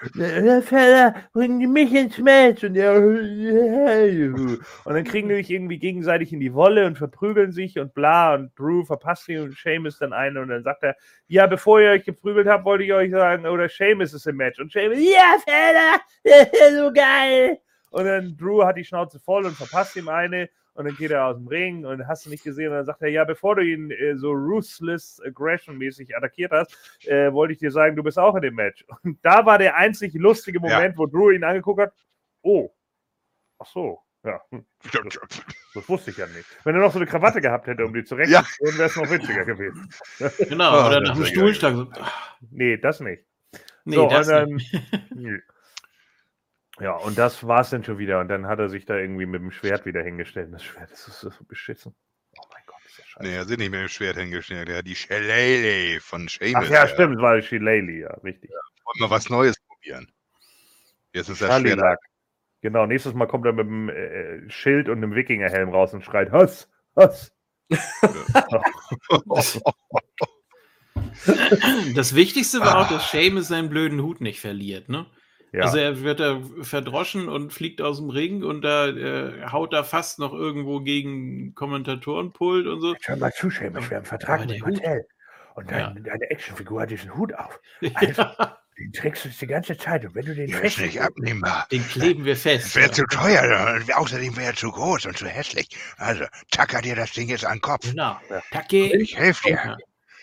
[0.63, 2.63] Fella, bring mich ins Match.
[2.63, 7.79] Und, der, und dann kriegen die sich irgendwie gegenseitig in die Wolle und verprügeln sich
[7.79, 8.33] und bla.
[8.35, 10.37] Und Drew verpasst ihn und Seamus dann ein.
[10.37, 10.95] Und dann sagt er,
[11.27, 14.59] ja, bevor ihr euch geprügelt habt, wollte ich euch sagen, oder Seamus ist im Match.
[14.59, 16.01] Und Seamus, ja, Fella,
[16.83, 17.59] so geil.
[17.91, 20.49] Und dann Drew hat die Schnauze voll und verpasst ihm eine.
[20.73, 22.69] Und dann geht er aus dem Ring und hast du nicht gesehen.
[22.69, 26.75] Und dann sagt er, ja, bevor du ihn äh, so ruthless aggression mäßig attackiert hast,
[27.05, 28.85] äh, wollte ich dir sagen, du bist auch in dem Match.
[29.03, 30.97] Und da war der einzig lustige Moment, ja.
[30.97, 31.93] wo Drew ihn angeguckt hat.
[32.41, 32.71] Oh,
[33.59, 34.41] ach so, ja.
[34.93, 35.19] Das,
[35.73, 36.45] das, wusste ich ja nicht.
[36.63, 38.43] Wenn er noch so eine Krawatte gehabt hätte, um die zu rechten, ja.
[38.59, 39.89] wäre es noch witziger gewesen.
[40.49, 41.75] Genau, oder oh, nach dem Stuhlschlag.
[41.75, 41.91] So.
[42.49, 43.23] Nee, das nicht.
[43.83, 45.43] Nee, so, das dann, nicht.
[46.81, 48.19] Ja, und das war es dann schon wieder.
[48.19, 50.51] Und dann hat er sich da irgendwie mit dem Schwert wieder hingestellt.
[50.51, 51.93] Das Schwert das ist so beschissen.
[52.39, 53.27] Oh mein Gott, ist das scheiße.
[53.27, 54.67] Nee, er sind nicht mit dem Schwert hingestellt.
[54.67, 56.65] Er hat die Shillelagh von Seamus.
[56.65, 58.49] Ach ja, stimmt, es war die Shillelagh, ja, richtig.
[58.49, 60.11] Ja, wollen wir was Neues probieren.
[61.13, 61.99] Jetzt ist das Schwert.
[62.61, 66.31] Genau, nächstes Mal kommt er mit dem äh, Schild und einem Wikingerhelm raus und schreit:
[66.31, 67.31] Hass, Hass.
[71.95, 75.05] das Wichtigste war auch, dass Seamus seinen blöden Hut nicht verliert, ne?
[75.53, 75.63] Ja.
[75.63, 79.83] Also er wird da verdroschen und fliegt aus dem Ring und da äh, haut er
[79.83, 82.95] fast noch irgendwo gegen Kommentatorenpult und so.
[83.03, 85.05] Hör mal zu, Seamus, wir haben einen Vertrag mit dem Hotel.
[85.55, 85.89] Und dein, ja.
[85.89, 87.59] deine Actionfigur hat diesen Hut auf.
[87.95, 88.57] Also, ja.
[88.79, 90.05] Den trägst du die ganze Zeit.
[90.05, 91.67] Und wenn du den der ist nicht abnehmbar.
[91.71, 92.73] Den kleben wir fest.
[92.75, 92.91] Wäre ja.
[92.93, 93.79] zu teuer.
[93.95, 95.69] Außerdem wäre er zu groß und zu hässlich.
[95.97, 97.91] Also, tacker dir das Ding jetzt an den Kopf.
[97.91, 98.17] Genau.
[98.51, 98.97] Tacke.
[98.97, 99.77] Ich helfe dir.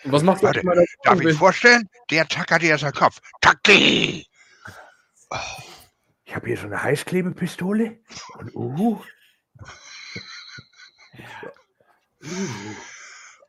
[0.05, 0.61] Was macht Warte,
[1.03, 1.87] darf ich vorstellen?
[2.09, 3.19] Der tackert dir jetzt an den Kopf.
[3.41, 4.23] Tacke!
[6.25, 7.99] Ich habe hier so eine Heißklebepistole.
[8.35, 9.01] Und uh.
[12.23, 12.75] uh.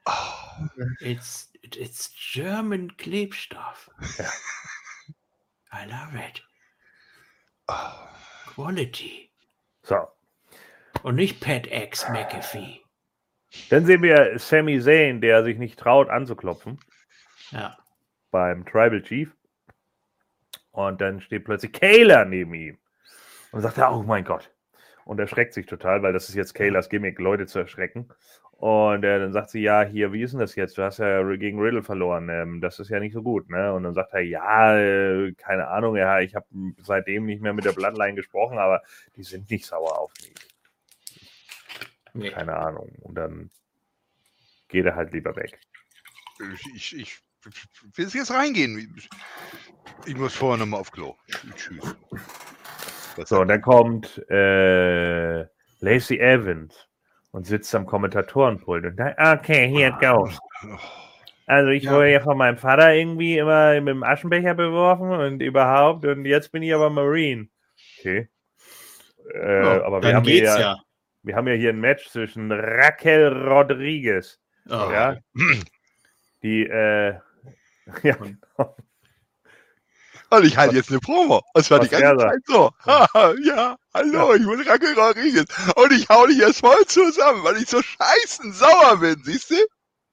[0.06, 0.66] Oh,
[1.00, 3.90] it's, it's German Klebstoff.
[4.18, 4.30] Ja.
[5.72, 6.42] I love it.
[7.68, 8.08] Oh.
[8.46, 9.30] Quality.
[9.82, 10.08] So.
[11.02, 12.80] Und nicht Pet X McAfee.
[13.68, 16.78] Dann sehen wir Sami Zayn, der sich nicht traut anzuklopfen.
[17.50, 17.76] Ja.
[18.30, 19.30] Beim Tribal Chief.
[20.72, 22.78] Und dann steht plötzlich Kayla neben ihm.
[23.52, 24.50] Und sagt er, oh mein Gott.
[25.04, 28.08] Und er schreckt sich total, weil das ist jetzt Kaylas Gimmick, Leute zu erschrecken.
[28.52, 30.76] Und äh, dann sagt sie, ja, hier, wie ist denn das jetzt?
[30.76, 32.28] Du hast ja gegen Riddle verloren.
[32.28, 33.72] Ähm, das ist ja nicht so gut, ne?
[33.72, 36.46] Und dann sagt er, ja, äh, keine Ahnung, ja, ich habe
[36.82, 38.82] seitdem nicht mehr mit der Bloodline gesprochen, aber
[39.16, 40.34] die sind nicht sauer auf mich.
[42.12, 42.30] Nee.
[42.30, 42.90] Keine Ahnung.
[43.00, 43.50] Und dann
[44.68, 45.58] geht er halt lieber weg.
[46.74, 47.22] Ich, ich
[47.94, 48.94] will jetzt reingehen.
[50.06, 51.16] Ich muss vorher nochmal auf Klo.
[51.54, 51.96] Tschüss.
[53.24, 55.40] So, und dann kommt äh,
[55.80, 56.74] Lacey Evans
[57.32, 60.38] und sitzt am Kommentatorenpult und dann, okay, here it goes.
[61.46, 61.92] Also ich ja.
[61.92, 66.52] wurde ja von meinem Vater irgendwie immer mit dem Aschenbecher beworfen und überhaupt und jetzt
[66.52, 67.48] bin ich aber Marine.
[67.98, 68.28] Okay.
[69.34, 70.78] Äh, oh, aber wir haben, hier, ja.
[71.22, 74.38] wir haben ja hier ein Match zwischen Raquel Rodriguez.
[74.68, 74.90] Oh.
[74.92, 75.16] Ja,
[76.42, 77.18] die äh,
[78.02, 78.16] Ja.
[80.32, 81.42] Und ich halte jetzt eine Promo.
[81.54, 82.70] Das war Was die ganze Zeit so.
[82.86, 85.48] ja, hallo, ich bin Raquel Rodriguez.
[85.74, 89.56] Und ich hau dich jetzt voll zusammen, weil ich so scheißen sauer bin, siehst du?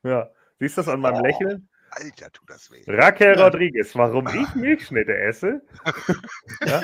[0.03, 0.27] Ja.
[0.59, 1.23] Siehst du das an meinem oh.
[1.23, 1.69] Lächeln?
[1.91, 2.83] Alter, tut das weh.
[2.87, 3.43] Raquel ja.
[3.43, 5.61] Rodriguez, warum ich Milchschnitte esse?
[6.65, 6.81] ja?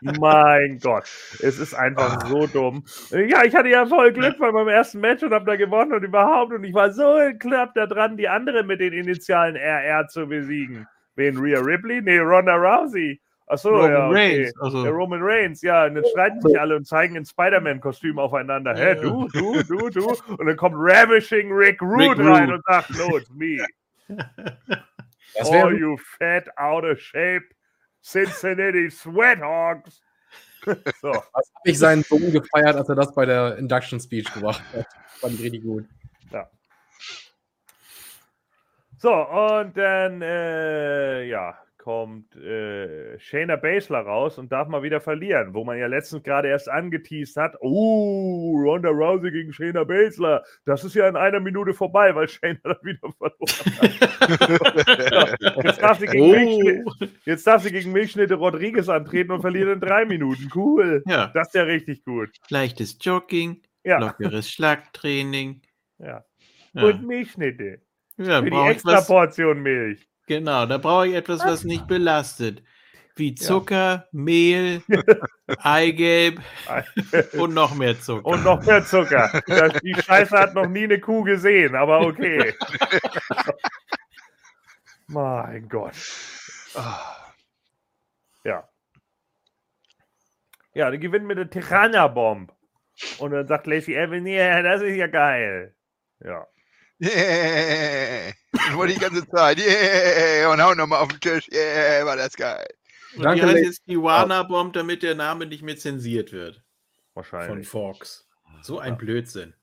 [0.20, 1.04] mein Gott,
[1.42, 2.26] es ist einfach ah.
[2.26, 2.84] so dumm.
[3.10, 6.02] Ja, ich hatte ja voll Glück bei meinem ersten Match und habe da gewonnen und
[6.02, 10.26] überhaupt und ich war so knapp da dran, die andere mit den Initialen RR zu
[10.26, 10.86] besiegen.
[11.14, 12.02] Wen Rhea Ripley?
[12.02, 13.20] Nee, Ronda Rousey.
[13.48, 14.08] Achso, Roman ja.
[14.08, 14.42] Okay.
[14.42, 14.60] Reigns.
[14.60, 14.82] Also.
[14.82, 15.84] Der Roman Reigns, ja.
[15.86, 18.74] Und dann streiten sich alle und zeigen ein Spider-Man-Kostüm aufeinander.
[18.74, 20.16] Hä, du, du, du, du.
[20.36, 22.54] Und dann kommt Ravishing Rick Rude Rick rein Rude.
[22.54, 23.64] und sagt, no, it's me.
[25.38, 27.44] Das oh, you fat, out of shape
[28.02, 30.00] Cincinnati Sweathogs.
[31.00, 31.12] so.
[31.12, 34.86] Das habe ich seinen Sohn gefeiert, als er das bei der Induction Speech gemacht hat.
[35.20, 35.84] Fand ich richtig gut.
[36.32, 36.48] Ja.
[38.98, 41.56] So, und dann, äh, ja,
[41.86, 46.48] kommt äh, Shayna Baszler raus und darf mal wieder verlieren, wo man ja letztens gerade
[46.48, 51.74] erst angeteased hat, oh, Ronda Rousey gegen Shayna Baszler, das ist ja in einer Minute
[51.74, 53.38] vorbei, weil Shayna dann wieder verloren
[53.78, 55.64] hat.
[55.64, 56.32] jetzt, darf sie gegen oh.
[56.32, 60.50] Milchschnitte, jetzt darf sie gegen Milchschnitte Rodriguez antreten und verliert in drei Minuten.
[60.52, 61.04] Cool.
[61.06, 61.28] Ja.
[61.34, 62.30] Das ist ja richtig gut.
[62.50, 64.00] Leichtes Jogging, ja.
[64.00, 65.62] lockeres Schlagtraining.
[65.98, 66.24] Ja.
[66.72, 66.82] ja.
[66.82, 67.80] Und Milchschnitte.
[68.16, 70.04] Ja, Für die extra was, Portion Milch.
[70.26, 72.62] Genau, da brauche ich etwas, was nicht belastet.
[73.18, 74.06] Wie Zucker, ja.
[74.12, 74.82] Mehl,
[75.62, 76.42] Eigelb
[77.32, 78.26] und noch mehr Zucker.
[78.26, 79.42] Und noch mehr Zucker.
[79.46, 82.54] Das, die Scheiße hat noch nie eine Kuh gesehen, aber okay.
[85.06, 85.94] mein Gott.
[88.44, 88.68] Ja.
[90.74, 92.52] Ja, dann gewinnen wir eine Tirana-Bomb.
[93.18, 95.74] Und dann sagt Lacey Evan, yeah, das ist ja geil.
[96.22, 96.46] Ja.
[97.00, 98.32] Yeah.
[98.72, 99.58] Nur die ganze Zeit.
[99.58, 100.50] Yeah.
[100.50, 101.48] Und hauen nochmal auf den Tisch.
[101.52, 102.66] Yeah, war das geil.
[103.16, 106.62] Und Danke, die heißt jetzt Tijuana Bomb, damit der Name nicht mehr zensiert wird.
[107.14, 107.48] Wahrscheinlich.
[107.48, 108.28] Von Fox.
[108.62, 108.96] So ein ja.
[108.96, 109.54] Blödsinn.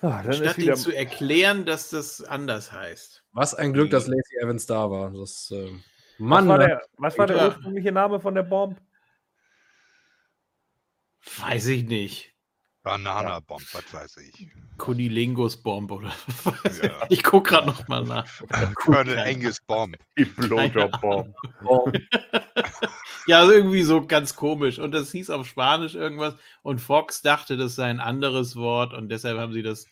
[0.00, 0.74] Ah, Statt wieder...
[0.74, 3.22] zu erklären, dass das anders heißt.
[3.32, 5.12] Was ein Glück, dass Lacey Evans da war.
[5.12, 5.70] Das, äh...
[6.18, 8.80] Mann, was war der, was war der ursprüngliche Name von der Bomb?
[11.38, 12.31] Weiß ich nicht.
[12.82, 14.48] Banana Bomb, was weiß ich.
[14.76, 16.12] Kunilingus Bomb oder
[16.44, 16.80] was?
[16.82, 17.06] Ja.
[17.08, 18.26] Ich gucke gerade noch mal nach.
[18.74, 19.96] Colonel Angus Bomb.
[20.18, 21.34] Die Blowjob Bomb.
[23.26, 24.80] ja, also irgendwie so ganz komisch.
[24.80, 26.34] Und das hieß auf Spanisch irgendwas.
[26.62, 29.86] Und Fox dachte, das sei ein anderes Wort und deshalb haben sie das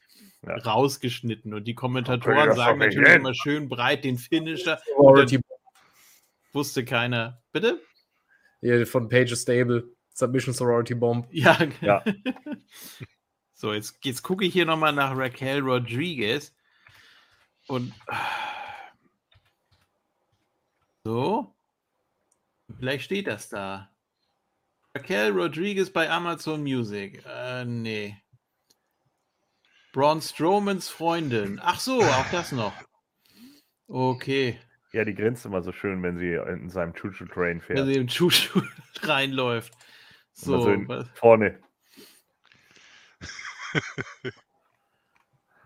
[0.45, 0.57] ja.
[0.57, 1.55] rausgeschnitten.
[1.55, 4.81] Und die Kommentatoren sagen natürlich immer schön breit den Finisher.
[6.53, 7.41] Wusste keiner.
[7.53, 7.81] Bitte?
[8.63, 9.89] Ja, von Page Stable.
[10.13, 11.27] Submission Sorority Bomb.
[11.33, 12.05] Ja, ja.
[13.55, 16.55] so, jetzt, jetzt gucke ich hier nochmal nach Raquel Rodriguez.
[17.67, 17.93] Und
[21.05, 21.55] so.
[22.77, 23.91] Vielleicht steht das da.
[24.95, 27.23] Raquel Rodriguez bei Amazon Music.
[27.27, 28.17] Äh, nee.
[29.93, 31.61] Braun Strowmans Freundin.
[31.63, 32.73] Ach so, auch das noch.
[33.89, 34.59] Okay.
[34.93, 37.79] Ja, die grinst immer so schön, wenn sie in seinem Choo-Choo-Train fährt.
[37.79, 38.63] Wenn sie im Choo-Choo
[39.03, 39.73] reinläuft.
[40.41, 41.59] So, so vorne.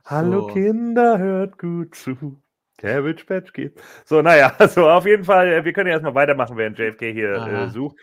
[0.05, 0.55] Hallo so.
[0.55, 2.41] Kinder, hört gut zu.
[2.79, 3.81] Cabbage Patch geht.
[4.05, 7.35] So, naja, also auf jeden Fall, äh, wir können ja erstmal weitermachen, während JFK hier
[7.35, 7.97] äh, sucht.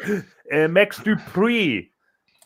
[0.46, 1.90] Äh, Max Dupree.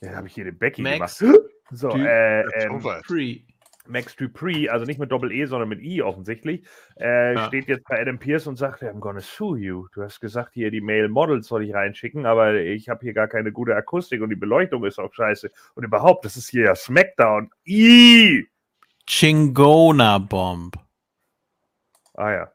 [0.01, 1.39] Ja, habe ich hier den Becky Max gemacht.
[1.71, 3.41] So, du äh, ähm, Dupree.
[3.87, 6.63] Max Dupree, also nicht mit Doppel-E, sondern mit I offensichtlich,
[6.99, 7.47] äh, ja.
[7.47, 9.87] steht jetzt bei Adam Pierce und sagt, I'm gonna sue you.
[9.93, 13.27] Du hast gesagt, hier die Male Models soll ich reinschicken, aber ich habe hier gar
[13.27, 15.51] keine gute Akustik und die Beleuchtung ist auch scheiße.
[15.75, 17.49] Und überhaupt, das ist hier ja Smackdown.
[17.65, 18.47] I!
[19.07, 20.75] Chingona Bomb.
[22.15, 22.51] Ah ja.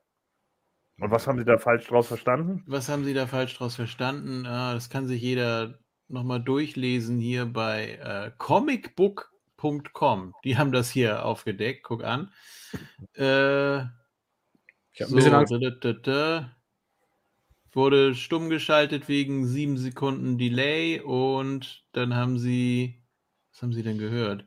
[1.01, 2.63] Und was haben Sie da falsch draus verstanden?
[2.67, 4.47] Was haben Sie da falsch draus verstanden?
[4.47, 5.79] Ah, das kann sich jeder
[6.09, 9.30] nochmal durchlesen hier bei äh, Comicbook
[9.93, 10.35] Com.
[10.45, 11.83] Die haben das hier aufgedeckt.
[11.85, 12.33] Guck an.
[13.15, 13.81] Äh,
[14.93, 15.53] ich habe ein bisschen Angst.
[15.53, 16.57] Da, da, da,
[17.73, 23.03] wurde stumm geschaltet wegen sieben Sekunden Delay und dann haben sie.
[23.53, 24.45] Was haben sie denn gehört?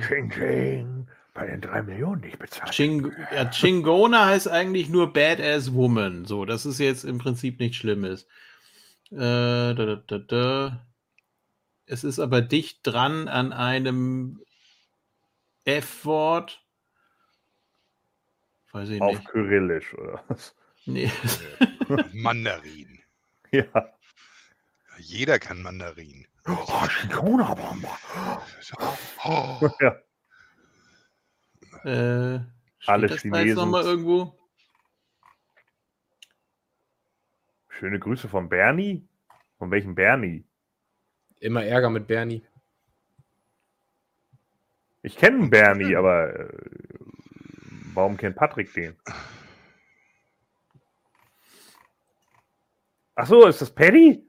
[0.00, 1.08] Ching, ching.
[1.34, 2.72] Bei den drei Millionen nicht bezahlt.
[2.72, 6.24] Ching, ja, Chingona heißt eigentlich nur Badass Woman.
[6.24, 8.26] So, das ist jetzt im Prinzip nichts Schlimmes.
[9.10, 10.87] Äh, da, da, da, da.
[11.88, 14.44] Es ist aber dicht dran an einem
[15.64, 16.62] F-Wort.
[18.72, 19.28] Weiß ich Auf nicht.
[19.28, 20.54] Kyrillisch, oder was?
[20.84, 21.10] Nee.
[22.12, 23.00] Mandarin.
[23.50, 23.94] Ja.
[24.98, 26.26] Jeder kann Mandarin.
[26.46, 27.88] Oh, Corona-Bombe.
[29.24, 29.70] Oh.
[29.80, 29.96] Ja.
[31.84, 32.40] Äh,
[32.86, 33.56] Alle das Chinesen.
[33.56, 34.38] Da mal irgendwo?
[37.70, 39.08] Schöne Grüße von Bernie.
[39.56, 40.47] Von welchem Bernie?
[41.40, 42.44] Immer Ärger mit Bernie.
[45.02, 46.48] Ich kenne Bernie, aber äh,
[47.94, 48.96] warum kennt Patrick den?
[53.14, 54.24] Ach so, ist das Paddy?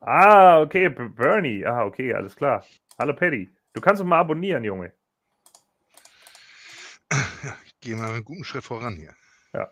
[0.00, 1.64] Ah, okay, Bernie.
[1.64, 2.64] Ah, okay, alles klar.
[2.98, 3.54] Hallo Paddy.
[3.72, 4.92] Du kannst uns mal abonnieren, Junge.
[7.66, 9.14] Ich gehe mal einen guten Schritt voran hier.
[9.52, 9.68] Ja.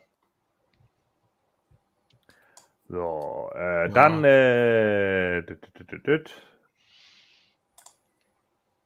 [2.93, 3.89] So, äh, ja.
[3.89, 4.23] dann.
[4.23, 5.43] Äh,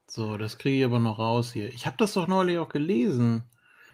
[0.06, 1.68] so, das kriege ich aber noch raus hier.
[1.70, 3.42] Ich habe das doch neulich auch gelesen.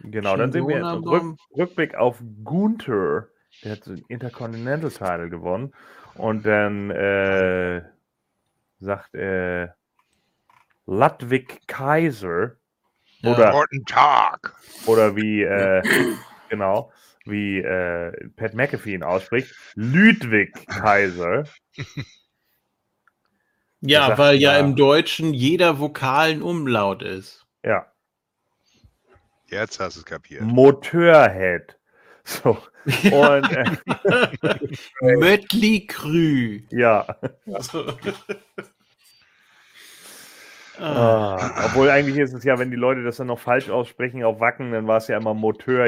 [0.01, 3.29] Genau, dann sehen wir jetzt Rück, Rückblick auf Gunther.
[3.63, 5.73] Der hat den Intercontinental Title gewonnen.
[6.13, 7.81] Und dann äh,
[8.79, 9.69] sagt äh,
[10.85, 12.51] Ludwig Kaiser.
[13.23, 14.55] Oder, Guten Tag.
[14.85, 15.81] Oder wie, äh,
[16.49, 16.91] genau
[17.25, 21.45] wie äh, Pat McAfee ihn ausspricht, Ludwig Kaiser.
[23.81, 27.45] Ja, sagt, weil ja, ja im Deutschen jeder Vokal ein Umlaut ist.
[27.63, 27.85] Ja.
[29.47, 30.41] Jetzt hast du es kapiert.
[30.41, 31.77] Motorhead.
[32.23, 32.57] So.
[32.85, 33.65] Und äh,
[35.17, 36.61] Mötley Krü.
[36.69, 37.05] Ja.
[40.79, 41.65] Ah.
[41.65, 44.71] Obwohl eigentlich ist es ja, wenn die Leute das dann noch falsch aussprechen auf Wacken,
[44.71, 45.85] dann war es ja immer Motor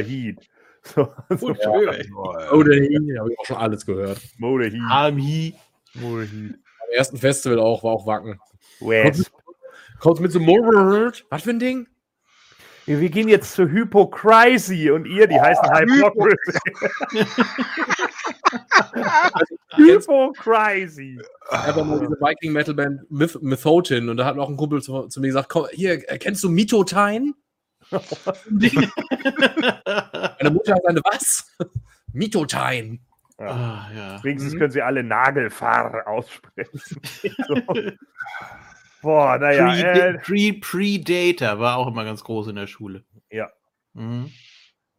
[0.94, 2.10] So, so Motor Heat.
[2.12, 4.22] Motor Heat, habe ich auch schon alles gehört.
[4.38, 4.82] Motor Heat.
[4.88, 5.56] Arm Heat.
[5.96, 6.54] Motor Heat.
[6.54, 8.40] Am ersten Festival auch, war auch Wacken.
[8.80, 9.32] West.
[10.00, 11.88] Kommt mit so Motor Was für ein Ding?
[12.88, 16.60] Wir gehen jetzt zu Hypocrisy und ihr, die oh, heißen Hypocrisy.
[19.76, 21.20] Hypocrisy.
[21.52, 24.82] Ich habe mal diese Viking Metal Band Myth Mythotin und da hat noch ein Kumpel
[24.82, 27.36] zu, zu mir gesagt: Komm, hier, kennst du Mitotein?
[30.40, 31.56] Meine Mutter hat eine was?
[32.14, 33.00] Mitotein.
[33.40, 33.48] Ja.
[33.48, 34.24] Ah, ja.
[34.24, 34.60] Wenigstens mhm.
[34.60, 36.80] können sie alle Nagelfahr aussprechen.
[37.48, 37.56] so.
[39.02, 39.66] Boah, naja.
[39.66, 43.04] Pre, äh, Pre, Predator war auch immer ganz groß in der Schule.
[43.30, 43.52] Ja.
[43.94, 44.32] Mhm.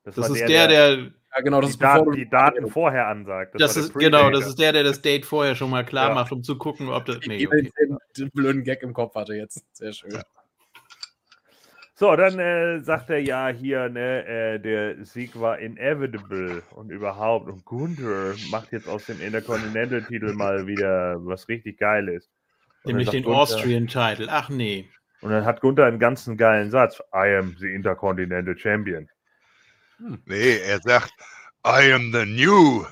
[0.05, 3.55] Das, das ist der, der, der ja, genau, das die, Daten, die Daten vorher ansagt.
[3.55, 6.15] Das, das ist, genau, das ist der, der das Date vorher schon mal klar ja.
[6.15, 7.19] macht, um zu gucken, ob das.
[7.27, 7.71] Nee, okay.
[7.79, 9.65] den, den blöden Gag im Kopf hatte jetzt.
[9.73, 10.13] Sehr schön.
[10.13, 10.23] Ja.
[11.99, 17.49] So, dann äh, sagt er ja hier, ne, äh, der Sieg war inevitable und überhaupt.
[17.49, 22.29] Und Gunther macht jetzt aus dem Intercontinental-Titel mal wieder was richtig Geiles.
[22.85, 24.27] Nämlich den Gunther, Austrian Title.
[24.29, 24.87] Ach nee.
[25.23, 27.01] Und dann hat Gunther einen ganzen geilen Satz.
[27.15, 29.09] I am the Intercontinental Champion.
[29.97, 30.19] Hm.
[30.27, 31.15] Nee, er sagt,
[31.67, 32.85] I am the new.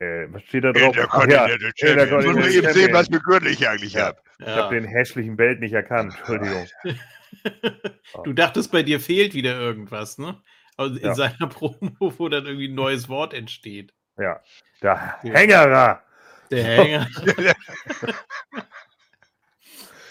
[0.00, 0.94] Äh, was steht da drauf?
[0.96, 2.20] Intercontinental ja, Champion.
[2.20, 4.06] Ich muss eben sehen, was für Gürtel ich eigentlich ja.
[4.06, 4.20] habe.
[4.38, 4.56] Ich ja.
[4.56, 6.14] habe den hässlichen Belt nicht erkannt.
[6.18, 6.66] Entschuldigung.
[8.24, 10.40] du dachtest, bei dir fehlt wieder irgendwas, ne?
[10.76, 11.14] Also in ja.
[11.14, 13.92] seiner Promo, wo dann irgendwie ein neues Wort entsteht.
[14.16, 14.40] Ja.
[14.82, 16.02] Der Hängerer.
[16.50, 17.06] Der Hänger.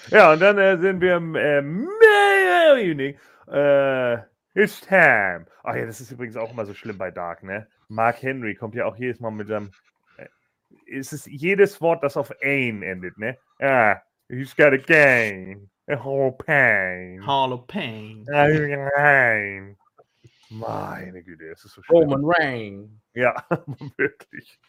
[0.10, 1.60] ja, und dann äh, sind wir im äh,
[2.80, 3.18] Evening.
[3.50, 4.18] Äh,
[4.54, 5.46] it's time.
[5.64, 7.68] Ach ja, das ist übrigens auch immer so schlimm bei Dark, ne?
[7.90, 9.72] Mark Henry kommt ja auch jedes Mal mit seinem.
[10.18, 10.28] Äh,
[10.92, 13.38] es ist jedes Wort, das auf Ain endet, ne?
[13.60, 13.98] Ah,
[14.30, 15.70] he's got a game.
[15.90, 17.26] A whole pain.
[17.26, 18.26] Hall of Pain.
[20.50, 22.04] Meine Güte, es ist so schlimm.
[22.04, 23.02] Roman Reign.
[23.14, 23.36] Ja,
[23.98, 24.60] wirklich.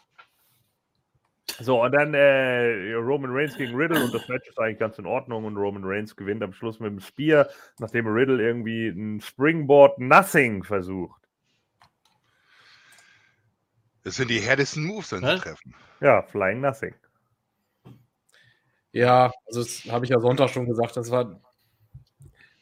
[1.61, 5.07] So, und dann äh, Roman Reigns gegen Riddle und das Match ist eigentlich ganz in
[5.07, 7.49] Ordnung und Roman Reigns gewinnt am Schluss mit dem Spear,
[7.81, 11.18] nachdem Riddle irgendwie ein Springboard Nothing versucht.
[14.09, 15.75] Das sind die härtesten Moves, wenn sie treffen.
[16.01, 16.95] Ja, Flying Nothing.
[18.91, 21.39] Ja, also das habe ich ja Sonntag schon gesagt, das war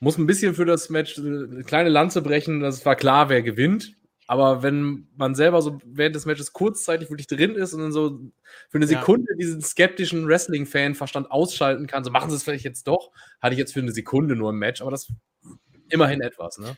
[0.00, 3.94] muss ein bisschen für das Match eine kleine Lanze brechen, das war klar, wer gewinnt.
[4.26, 8.18] Aber wenn man selber so während des Matches kurzzeitig wirklich drin ist und dann so
[8.68, 9.36] für eine Sekunde ja.
[9.36, 13.72] diesen skeptischen Wrestling-Fan-Verstand ausschalten kann, so machen sie es vielleicht jetzt doch, hatte ich jetzt
[13.72, 15.12] für eine Sekunde nur im Match, aber das
[15.90, 16.76] immerhin etwas, ne?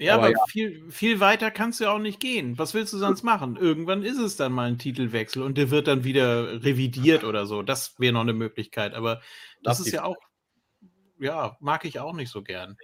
[0.00, 0.44] Ja, aber, aber ja.
[0.48, 2.58] Viel, viel weiter kannst du ja auch nicht gehen.
[2.58, 3.56] Was willst du sonst machen?
[3.56, 7.62] Irgendwann ist es dann mal ein Titelwechsel und der wird dann wieder revidiert oder so.
[7.62, 9.16] Das wäre noch eine Möglichkeit, aber
[9.62, 10.16] das, das ist ja auch,
[11.18, 12.78] ja, mag ich auch nicht so gern.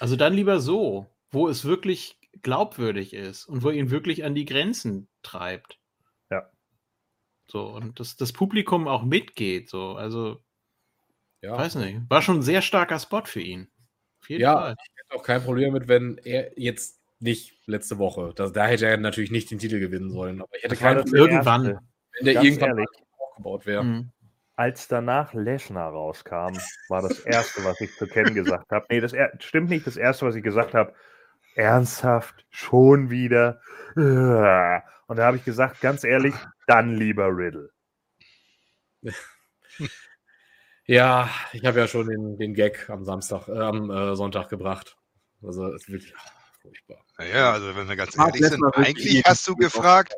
[0.00, 4.46] Also dann lieber so, wo es wirklich glaubwürdig ist und wo ihn wirklich an die
[4.46, 5.78] Grenzen treibt.
[6.30, 6.50] Ja.
[7.48, 9.68] So, und das, das Publikum auch mitgeht.
[9.68, 10.42] So, also,
[11.42, 11.56] ja.
[11.56, 12.00] weiß nicht.
[12.08, 13.68] War schon ein sehr starker Spot für ihn.
[14.28, 14.74] Ja, Fall.
[14.78, 18.86] ich hätte auch kein Problem mit, wenn er jetzt nicht letzte Woche, das, da hätte
[18.86, 20.42] er natürlich nicht den Titel gewinnen sollen.
[20.42, 22.88] Aber ich hätte keinen Problem, irgendwann, wenn der Ganz irgendwann ehrlich,
[23.18, 23.84] aufgebaut wäre.
[23.84, 24.10] Mhm.
[24.54, 26.56] Als danach Lesnar rauskam,
[26.88, 28.86] war das erste, was ich zu Ken gesagt habe.
[28.88, 29.86] Nee, das stimmt nicht.
[29.86, 30.94] Das erste, was ich gesagt habe,
[31.56, 33.60] ernsthaft, schon wieder.
[33.94, 36.34] Und da habe ich gesagt, ganz ehrlich,
[36.66, 37.70] dann lieber Riddle.
[40.86, 44.96] Ja, ich habe ja schon den, den Gag am Samstag, äh, am äh, Sonntag gebracht.
[45.42, 47.04] Also ist wirklich ach, furchtbar.
[47.18, 50.14] Naja, also wenn wir ganz ehrlich sind, eigentlich hast du gefragt,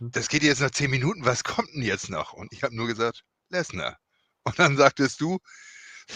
[0.00, 2.32] das geht jetzt nach zehn Minuten, was kommt denn jetzt noch?
[2.32, 3.98] Und ich habe nur gesagt, Lesnar.
[4.44, 5.38] Und dann sagtest du,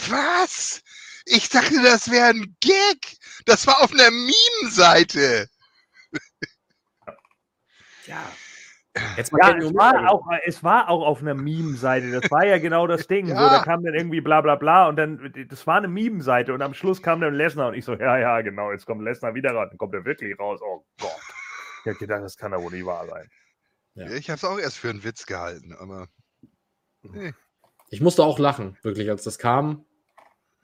[0.09, 0.81] was?
[1.25, 3.17] Ich dachte, das wäre ein Gag.
[3.45, 5.47] Das war auf einer Meme-Seite.
[8.07, 8.31] Ja.
[9.17, 12.11] Jetzt mal ja, es war, auch, es war auch auf einer Meme-Seite.
[12.11, 13.27] Das war ja genau das Ding.
[13.27, 13.35] ja.
[13.35, 16.61] So, da kam dann irgendwie bla bla bla und dann, das war eine Meme-Seite und
[16.61, 19.51] am Schluss kam dann Lesnar und ich so, ja, ja, genau, jetzt kommt Lesnar wieder
[19.51, 19.67] raus.
[19.69, 20.61] Dann kommt er wirklich raus.
[20.63, 21.11] Oh Gott.
[21.83, 23.29] Ich hab gedacht, das kann ja wohl nicht wahr sein.
[23.95, 24.09] Ja.
[24.11, 26.07] Ich habe es auch erst für einen Witz gehalten, aber.
[27.03, 27.33] Nee.
[27.89, 29.85] Ich musste auch lachen, wirklich, als das kam.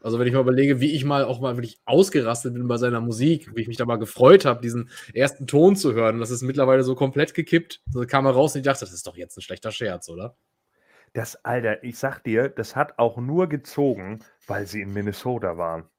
[0.01, 3.01] Also wenn ich mal überlege, wie ich mal auch mal wirklich ausgerastet bin bei seiner
[3.01, 6.19] Musik, wie ich mich da mal gefreut habe, diesen ersten Ton zu hören.
[6.19, 7.81] Das ist mittlerweile so komplett gekippt.
[7.85, 10.35] Da kam er raus und ich dachte, das ist doch jetzt ein schlechter Scherz, oder?
[11.13, 15.89] Das, Alter, ich sag dir, das hat auch nur gezogen, weil sie in Minnesota waren.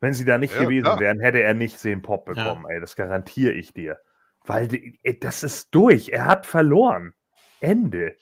[0.00, 1.00] Wenn sie da nicht ja, gewesen klar.
[1.00, 2.74] wären, hätte er nicht den Pop bekommen, ja.
[2.74, 2.80] ey.
[2.80, 3.98] Das garantiere ich dir.
[4.44, 4.68] Weil
[5.02, 6.10] ey, das ist durch.
[6.10, 7.14] Er hat verloren.
[7.60, 8.14] Ende.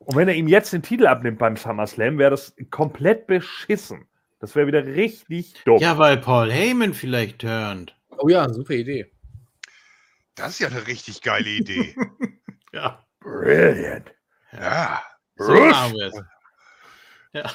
[0.00, 4.06] Und wenn er ihm jetzt den Titel abnimmt beim SummerSlam, wäre das komplett beschissen.
[4.40, 5.78] Das wäre wieder richtig dumm.
[5.78, 7.94] Ja, weil Paul Heyman vielleicht turnt.
[8.18, 9.12] Oh ja, super Idee.
[10.34, 11.94] Das ist ja eine richtig geile Idee.
[12.72, 13.04] ja.
[13.20, 14.10] Brilliant.
[14.52, 15.02] Ja.
[15.36, 16.22] So machen wir es.
[17.32, 17.50] Ja.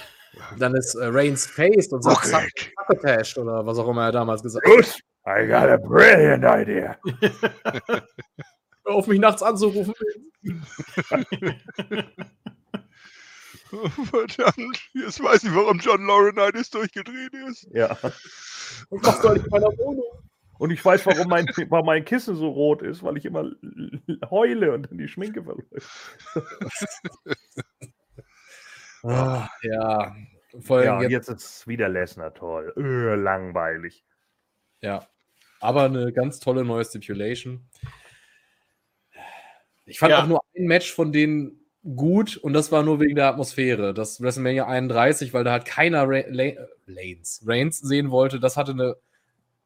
[0.60, 4.66] Dann ist äh, Reigns Face und sagt Sabotage oder was auch immer er damals gesagt
[4.68, 5.00] hat.
[5.28, 6.98] I got a brilliant idea.
[8.86, 9.94] Auf mich nachts anzurufen.
[13.70, 17.68] Verdammt, jetzt weiß ich, warum John Laurinaitis durchgedreht ist.
[17.74, 17.98] Ja.
[18.90, 20.06] Und was soll ich in meiner Wohnung?
[20.58, 23.52] Und ich weiß, warum mein, warum mein Kissen so rot ist, weil ich immer
[24.30, 25.66] heule und dann die Schminke verläuft.
[29.04, 30.16] ah, ja.
[30.62, 32.74] Vor ja, jetzt, jetzt ist wieder Lesnar toll.
[32.78, 34.06] Öh, langweilig.
[34.82, 35.06] Ja.
[35.60, 37.68] Aber eine ganz tolle neue Stipulation.
[39.86, 40.24] Ich fand ja.
[40.24, 41.66] auch nur ein Match von denen
[41.96, 43.94] gut und das war nur wegen der Atmosphäre.
[43.94, 46.24] Das WrestleMania 31, weil da halt keiner Ra
[46.88, 48.96] Lanes, Reigns sehen wollte, das hatte eine,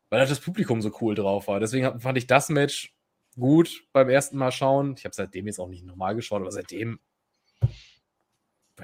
[0.09, 1.59] weil halt das Publikum so cool drauf war.
[1.59, 2.93] Deswegen fand ich das Match
[3.37, 4.95] gut beim ersten Mal schauen.
[4.97, 6.99] Ich habe seitdem jetzt auch nicht nochmal geschaut, aber seitdem,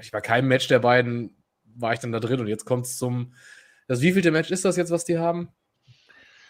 [0.00, 2.96] ich bei keinem Match der beiden war ich dann da drin und jetzt kommt es
[2.96, 3.34] zum,
[3.86, 5.50] das wievielte Match ist das jetzt, was die haben?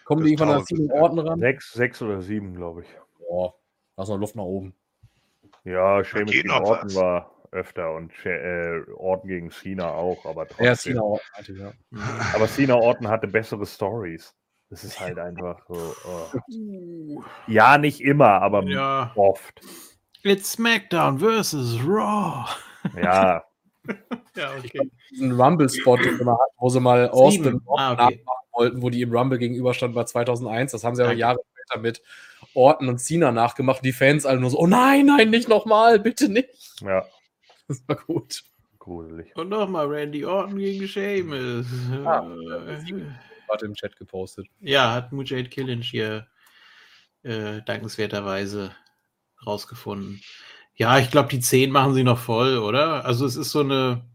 [0.05, 1.39] Kommen das die irgendwann an sieben Orten ran?
[1.39, 2.87] Sechs, sechs oder sieben, glaube ich.
[3.19, 3.55] Boah,
[3.97, 4.73] da ist noch Luft nach oben.
[5.63, 10.65] Ja, Sheamus gegen Orton war öfter und äh, Orton gegen Cena auch, aber trotzdem.
[10.65, 11.71] Ja, Cena Orton hatte, ja.
[12.35, 14.33] Aber Cena Orton hatte bessere Stories.
[14.69, 15.95] Das ist halt einfach so.
[16.05, 17.23] Oh.
[17.47, 19.13] Ja, nicht immer, aber ja.
[19.15, 19.61] oft.
[20.23, 22.45] It's SmackDown versus Raw.
[23.01, 23.43] Ja.
[24.35, 24.91] ja, okay.
[25.21, 25.97] Ein Rumble-Spot,
[26.57, 28.23] wo sie mal Austin ah, okay.
[28.51, 30.73] wollten, wo die im Rumble gegenüberstand bei 2001.
[30.73, 32.01] Das haben sie aber Jahre später mit
[32.57, 33.85] Orton und Cena nachgemacht.
[33.85, 36.49] Die Fans alle nur so, oh nein, nein, nicht nochmal, bitte nicht.
[36.81, 37.05] Ja.
[37.67, 38.43] Das war gut.
[38.79, 39.35] Gruselig.
[39.35, 41.67] Und nochmal Randy Orton gegen Sheamus.
[42.05, 42.25] Ah,
[43.49, 44.47] hat im Chat gepostet.
[44.59, 46.27] Ja, hat Mujahid Killinch hier
[47.23, 48.75] äh, dankenswerterweise
[49.45, 50.21] rausgefunden.
[50.75, 53.05] Ja, ich glaube, die 10 machen sie noch voll, oder?
[53.05, 54.05] Also es ist so eine.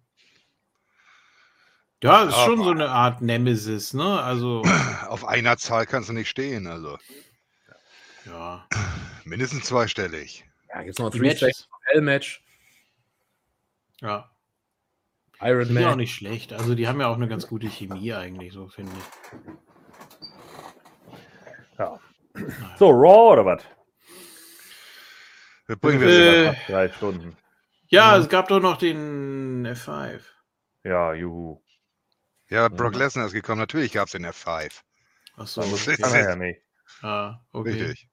[2.03, 4.21] Ja, es ist schon so eine Art Nemesis, ne?
[4.23, 4.63] Also.
[5.09, 6.99] Auf einer Zahl kannst du nicht stehen, also.
[8.27, 8.67] Ja.
[9.25, 10.45] Mindestens zweistellig.
[10.69, 11.53] Ja, gibt es noch ein
[11.95, 12.43] L-Match.
[14.01, 14.31] Ja.
[15.41, 15.85] Iron die Man.
[15.85, 16.53] auch nicht schlecht.
[16.53, 19.05] Also die haben ja auch eine ganz gute Chemie eigentlich, so finde ich.
[21.79, 21.99] Ja.
[22.79, 23.63] So, Raw oder was?
[25.67, 27.37] Wir bringen wir äh, drei Stunden.
[27.89, 28.23] Ja, mhm.
[28.23, 30.21] es gab doch noch den F5.
[30.85, 31.61] Ja, juhu.
[32.49, 33.59] Ja, Brock Lesnar ist gekommen.
[33.59, 34.81] Natürlich gab es den F5.
[35.37, 35.63] Achso.
[35.63, 36.61] Das kann er ja nicht.
[37.03, 37.83] Ah, okay.
[37.83, 38.09] Richtig.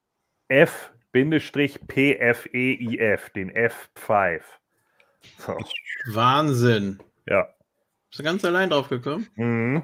[0.49, 2.43] F-PFEIF,
[3.29, 4.41] den F5.
[5.37, 5.57] So.
[6.13, 6.99] Wahnsinn.
[7.25, 7.47] Ja.
[8.09, 9.27] Bist du ganz allein drauf gekommen?
[9.35, 9.83] Mhm.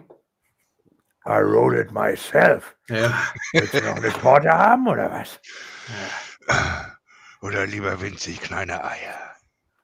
[1.28, 2.76] I wrote it myself.
[2.90, 3.12] Ja.
[3.54, 5.40] Willst du noch eine Torte haben oder was?
[7.42, 9.36] Oder lieber winzig kleine Eier.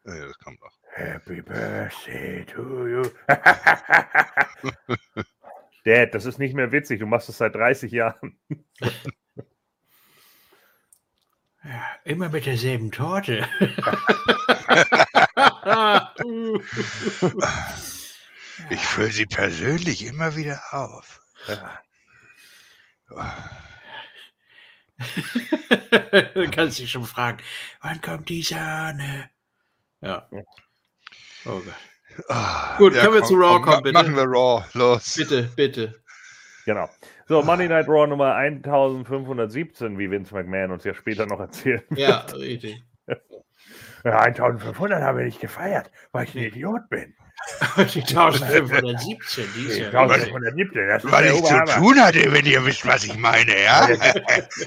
[0.05, 0.71] Ja, das kommt noch.
[0.93, 3.03] Happy Birthday to you.
[5.85, 6.99] Dad, das ist nicht mehr witzig.
[6.99, 8.39] Du machst es seit 30 Jahren.
[11.63, 13.47] Ja, immer mit derselben Torte.
[18.69, 21.21] ich fülle sie persönlich immer wieder auf.
[26.35, 27.39] du kannst dich schon fragen,
[27.81, 29.29] wann kommt die Sahne?
[30.01, 30.27] Ja.
[31.45, 31.73] Oh Gott.
[32.27, 33.93] Ah, Gut, ja, können wir komm, zu Raw komm, kommen, bitte?
[33.93, 35.15] Machen wir Raw, los.
[35.15, 36.01] Bitte, bitte.
[36.65, 36.89] Genau.
[37.27, 41.85] So, Monday Night Raw Nummer 1517, wie Vince McMahon uns ja später noch erzählt.
[41.95, 42.83] Ja, richtig.
[44.03, 47.13] Ja, 1500 haben wir nicht gefeiert, weil ich ein Idiot bin.
[47.77, 49.87] die 1517, die ist ja.
[49.87, 53.87] 1517, das ist Was ich zu tun hatte, wenn ihr wisst, was ich meine, ja?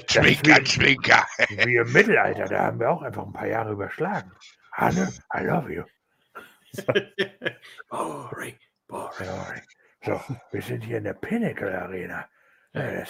[0.09, 1.25] Schwinker, Schwinker.
[1.65, 4.31] Wie im Mittelalter, da haben wir auch einfach ein paar Jahre überschlagen.
[4.73, 5.83] Hanne, I love you.
[7.89, 8.55] boring,
[8.87, 9.61] boring.
[10.05, 12.29] So, wir sind hier in der Pinnacle Arena.
[12.73, 13.09] Das,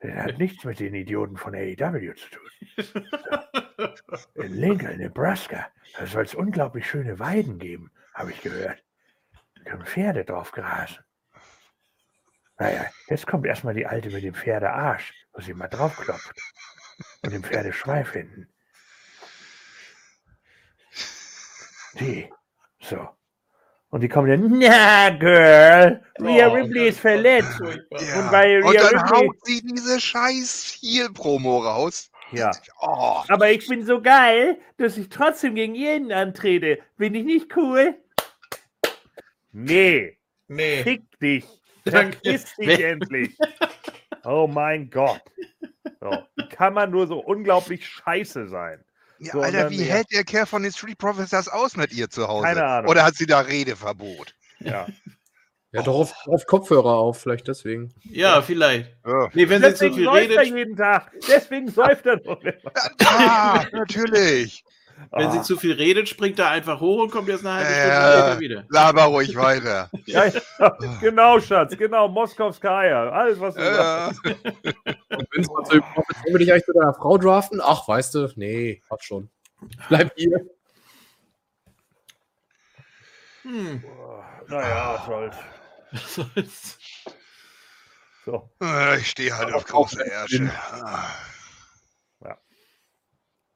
[0.00, 2.50] das hat nichts mit den Idioten von AEW zu tun.
[2.78, 3.00] So.
[4.42, 8.82] In Lincoln, Nebraska, da soll es unglaublich schöne Weiden geben, habe ich gehört.
[9.56, 11.04] Da können Pferde drauf grasen.
[12.58, 16.40] Naja, jetzt kommt erstmal die Alte mit dem Pferdearsch, wo sie mal draufklopft.
[17.22, 18.48] Und dem Pferdeschweif hinten.
[21.98, 22.32] Die.
[22.80, 23.10] So.
[23.90, 27.60] Und die kommen dann, na, Girl, Rhea oh, Ripley ist verletzt.
[27.60, 28.20] Ja.
[28.20, 32.10] Und, bei Rhea und dann Ripley haut sie diese scheiß Heel-Promo raus.
[32.30, 32.52] Ja.
[32.80, 33.22] Oh.
[33.28, 36.78] Aber ich bin so geil, dass ich trotzdem gegen jeden antrete.
[36.96, 37.96] Bin ich nicht cool?
[39.52, 40.16] Nee.
[40.46, 40.84] Nee.
[40.84, 41.44] Fick dich.
[41.84, 43.36] Vergiss dich endlich.
[44.24, 45.22] Oh mein Gott.
[46.00, 46.10] So.
[46.36, 48.84] Wie kann man nur so unglaublich scheiße sein?
[49.22, 52.26] Ja, so, Alter, wie hält der Kerl von den Street Professors aus mit ihr zu
[52.26, 52.46] Hause?
[52.46, 52.90] Keine Ahnung.
[52.90, 54.34] Oder hat sie da Redeverbot?
[54.60, 54.86] Ja.
[55.72, 57.94] Ja, doch auf, auf, Kopfhörer auf, vielleicht deswegen.
[58.02, 58.90] Ja, vielleicht.
[59.06, 59.28] Ja.
[59.34, 60.36] Nee, wenn Deswegen sie zu viel redet.
[60.36, 61.12] Er jeden Tag.
[61.28, 62.72] Deswegen säuft er doch immer.
[63.00, 64.64] Ja, natürlich.
[65.12, 65.30] Wenn oh.
[65.32, 68.40] sie zu viel redet, springt er einfach hoch und kommt jetzt eine halbe Stunde äh,
[68.40, 68.64] wieder.
[68.68, 69.90] Laber ruhig weiter.
[70.06, 70.40] ja, ja,
[71.00, 72.08] genau, Schatz, genau.
[72.08, 73.10] Moskows Kaya.
[73.10, 73.74] Alles, was du ja.
[73.74, 74.20] sagst.
[74.24, 75.72] Und wenn es mal so
[76.32, 77.60] will ich eigentlich zu deiner Frau draften?
[77.62, 79.28] Ach, weißt du, nee, hab schon.
[79.88, 80.46] Bleib hier.
[83.42, 83.82] Hm.
[84.48, 85.36] Naja, was soll's.
[85.92, 86.78] Was soll's.
[88.24, 88.50] So.
[88.98, 90.50] Ich stehe halt auf große Ärsche.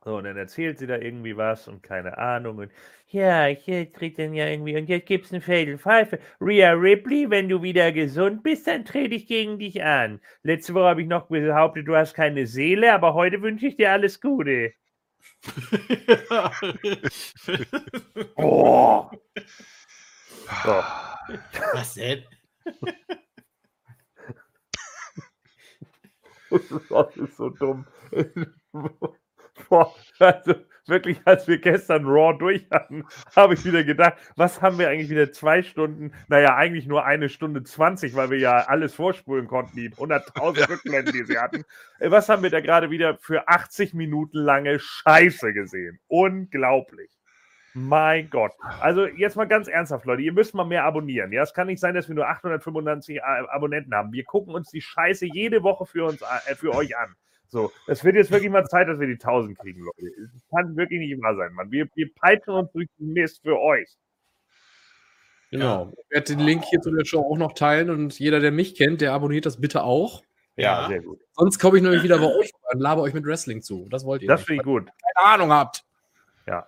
[0.04, 2.58] So, und dann erzählt sie da irgendwie was und keine Ahnung.
[2.58, 2.72] Und
[3.08, 4.76] ja, hier tritt dann ja irgendwie.
[4.76, 6.18] Und jetzt gibt's eine Fatal Five.
[6.40, 10.20] Rhea Ripley, wenn du wieder gesund bist, dann trete ich gegen dich an.
[10.42, 13.92] Letzte Woche habe ich noch behauptet, du hast keine Seele, aber heute wünsche ich dir
[13.92, 14.74] alles Gute.
[18.36, 19.10] oh.
[20.64, 20.82] So.
[21.72, 22.24] Was denn?
[26.90, 27.86] das ist so dumm.
[29.74, 30.54] Boah, also
[30.86, 33.04] wirklich, als wir gestern Raw durch hatten,
[33.34, 37.28] habe ich wieder gedacht, was haben wir eigentlich wieder zwei Stunden, naja, eigentlich nur eine
[37.28, 41.64] Stunde 20, weil wir ja alles vorspulen konnten, die 100.000 Rückblenden, die sie hatten.
[41.98, 45.98] Äh, was haben wir da gerade wieder für 80 Minuten lange Scheiße gesehen?
[46.06, 47.10] Unglaublich.
[47.72, 48.52] Mein Gott.
[48.80, 51.32] Also jetzt mal ganz ernsthaft, Leute, ihr müsst mal mehr abonnieren.
[51.32, 54.12] Ja, es kann nicht sein, dass wir nur 895 äh, Abonnenten haben.
[54.12, 57.16] Wir gucken uns die Scheiße jede Woche für uns äh, für euch an.
[57.54, 60.08] So, es wird jetzt wirklich mal Zeit, dass wir die 1000 kriegen, Leute.
[60.08, 61.70] Es kann wirklich nicht immer sein, Mann.
[61.70, 63.88] Wir, wir peitschen uns durch den Mist für euch.
[65.52, 65.92] Genau.
[65.96, 68.74] Ich werde den Link hier zu der Show auch noch teilen und jeder, der mich
[68.74, 70.24] kennt, der abonniert das bitte auch.
[70.56, 70.88] Ja, ja.
[70.88, 71.20] sehr gut.
[71.34, 73.86] Sonst komme ich nämlich wieder bei euch und laber euch mit Wrestling zu.
[73.88, 74.28] Das wollt ihr.
[74.28, 74.86] Das finde ich gut.
[75.14, 75.84] Keine Ahnung habt.
[76.48, 76.66] Ja.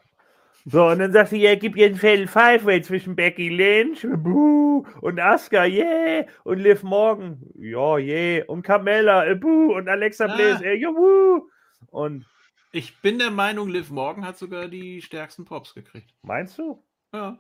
[0.69, 4.85] So, und dann sagt sie, ja, gib ihr einen Fatal Five-Way zwischen Becky Lynch buh,
[5.01, 10.35] und Asuka, yeah, und Liv Morgan, ja, yeah, und Carmella, äh, buh, und Alexa ah.
[10.35, 11.49] Bliss, äh, juhu.
[11.87, 12.27] Und
[12.73, 16.13] ich bin der Meinung, Liv Morgan hat sogar die stärksten Props gekriegt.
[16.23, 16.85] Meinst du?
[17.15, 17.39] Ja.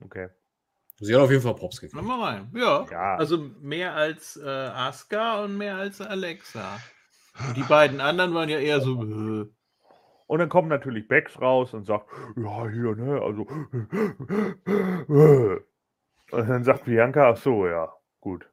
[0.00, 0.28] Okay.
[0.98, 2.02] Sie hat auf jeden Fall Props gekriegt.
[2.02, 2.50] mal rein.
[2.54, 2.86] Ja.
[2.90, 3.16] ja.
[3.16, 6.80] Also mehr als äh, Asuka und mehr als Alexa.
[7.48, 9.46] Und die beiden anderen waren ja eher so.
[10.26, 13.46] Und dann kommt natürlich Bex raus und sagt, ja, hier, ne, also.
[16.32, 18.48] Und dann sagt Bianca, ach so, ja, gut.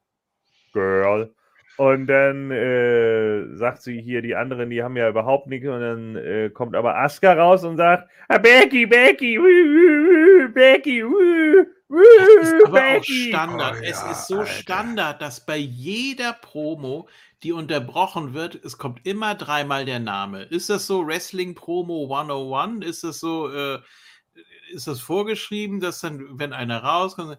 [0.73, 1.33] Girl.
[1.77, 5.65] Und dann äh, sagt sie hier, die anderen, die haben ja überhaupt nichts.
[5.65, 11.05] Und dann äh, kommt aber Asuka raus und sagt, ah, Becky, Becky, woo, woo, Becky,
[11.05, 13.33] woo, woo, das ist aber Becky.
[13.33, 13.77] auch Standard.
[13.79, 14.51] Oh, ja, es ist so Alter.
[14.51, 17.09] Standard, dass bei jeder Promo
[17.43, 20.43] die unterbrochen wird, es kommt immer dreimal der Name.
[20.43, 22.85] Ist das so Wrestling Promo 101?
[22.85, 23.79] Ist das so, äh,
[24.71, 27.37] ist das vorgeschrieben, dass dann, wenn einer rauskommt,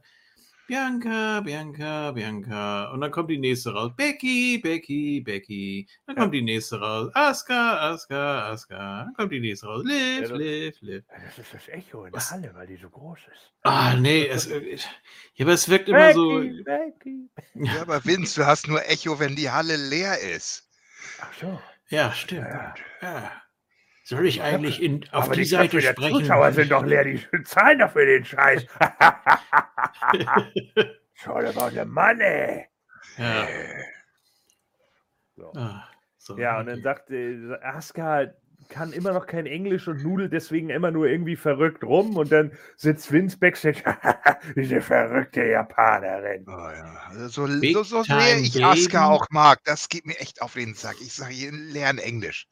[0.70, 2.92] Bianca, Bianca, Bianca.
[2.92, 3.90] Und dann kommt die nächste raus.
[3.96, 5.88] Becky, Becky, Becky.
[6.06, 7.10] Dann kommt die nächste raus.
[7.12, 9.02] Aska, Aska, Aska.
[9.02, 9.82] Dann kommt die nächste raus.
[9.84, 11.04] Liv, ja, Liv, Liv.
[11.08, 12.30] Das ist das Echo in der?
[12.30, 13.52] Halle, weil die so groß ist.
[13.62, 14.28] Ah, nee.
[14.28, 14.76] Es, äh,
[15.34, 16.38] ja, aber es wirkt Becky, immer so.
[16.62, 17.28] Becky.
[17.54, 20.70] Ja, aber Vince, du hast nur Echo, wenn die Halle leer ist.
[21.20, 21.60] Ach so.
[21.88, 22.46] Ja, stimmt.
[22.46, 22.74] Ja.
[23.02, 23.39] ja.
[24.10, 26.18] Soll ich eigentlich in, auf Aber die, die Seite sprechen?
[26.18, 28.66] Die Zuschauer sind doch leer, die zahlen doch für den Scheiß.
[31.14, 32.66] Schau dir mal, der Mann, ey.
[33.18, 33.46] Ja.
[35.36, 35.52] So.
[35.54, 38.34] Ah, so ja, und dann sagt äh, Aska,
[38.68, 42.50] kann immer noch kein Englisch und nudelt deswegen immer nur irgendwie verrückt rum und dann
[42.76, 43.84] sitzt Vince Backstage,
[44.56, 46.44] diese verrückte Japanerin.
[46.48, 47.00] Oh ja.
[47.10, 50.74] Also so, so, so sehr ich Asuka auch mag, das geht mir echt auf den
[50.74, 50.96] Sack.
[51.00, 52.48] Ich sage, lerne Englisch.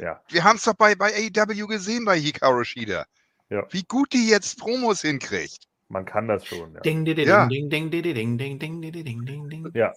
[0.00, 0.20] Ja.
[0.28, 3.04] Wir haben es doch bei, bei AEW gesehen bei Hikaru Shida.
[3.50, 3.66] Ja.
[3.70, 5.66] Wie gut die jetzt Promos hinkriegt.
[5.88, 6.74] Man kann das schon.
[6.74, 6.80] Ja.
[6.80, 9.70] Ding, ding, ding, ding, ding, ding, ding, ding, ding, ding, ding, ding.
[9.74, 9.92] Ja.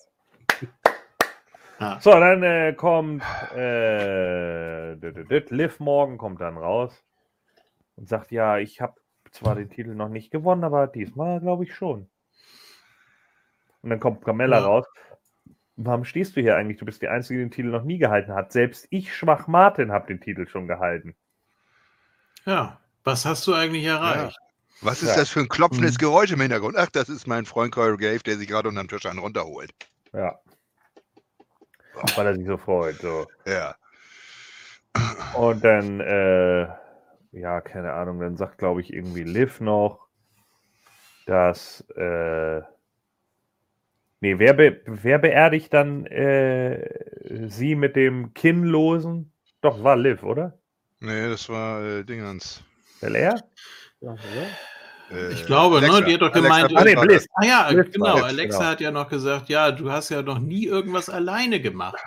[1.80, 2.00] Ah.
[2.00, 3.24] So, dann äh, kommt
[3.56, 7.04] äh, Liv Morgan kommt dann raus
[7.96, 8.96] und sagt, ja, ich habe
[9.32, 12.10] zwar den Titel noch nicht gewonnen, aber diesmal glaube ich schon.
[13.82, 14.66] Und dann kommt Carmella ja.
[14.66, 14.86] raus
[15.76, 16.78] warum stehst du hier eigentlich?
[16.78, 18.52] Du bist die Einzige, die den Titel noch nie gehalten hat.
[18.52, 21.16] Selbst ich, Schwach Martin, habe den Titel schon gehalten.
[22.46, 24.36] Ja, was hast du eigentlich erreicht?
[24.36, 24.44] Ja.
[24.82, 25.16] Was ist ja.
[25.16, 26.00] das für ein klopfendes hm.
[26.00, 26.76] Geräusch im Hintergrund?
[26.78, 29.72] Ach, das ist mein Freund Corey Gave, der sich gerade unterm Tisch einen runterholt.
[30.12, 30.38] Ja.
[31.96, 32.02] Oh.
[32.16, 33.00] Weil er sich so freut.
[33.00, 33.28] So.
[33.46, 33.76] Ja.
[35.36, 36.68] Und dann, äh,
[37.32, 40.08] ja, keine Ahnung, dann sagt, glaube ich, irgendwie Liv noch,
[41.26, 42.62] dass, äh,
[44.24, 49.32] nee, wer, be wer beerdigt dann äh, sie mit dem Kinnlosen?
[49.62, 50.58] Doch, war Liv, oder?
[51.02, 52.64] Nee, das war äh, Dingens.
[53.02, 53.44] Belair?
[54.00, 54.16] Ja,
[55.12, 56.00] äh, ich glaube, Alexa.
[56.00, 56.76] ne, die hat doch gemeint.
[56.76, 57.28] Alexa, ah, nee, Bliss.
[57.34, 58.14] Ah ja, Bliss genau.
[58.14, 58.72] Bliss, Alexa genau.
[58.72, 62.02] hat ja noch gesagt, ja, du hast ja noch nie irgendwas alleine gemacht.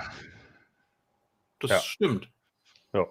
[1.60, 1.78] Das ja.
[1.80, 2.30] stimmt.
[2.94, 3.06] Ja.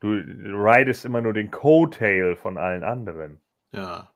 [0.00, 3.40] Du ridest immer nur den Coattail von allen anderen.
[3.72, 4.10] Ja.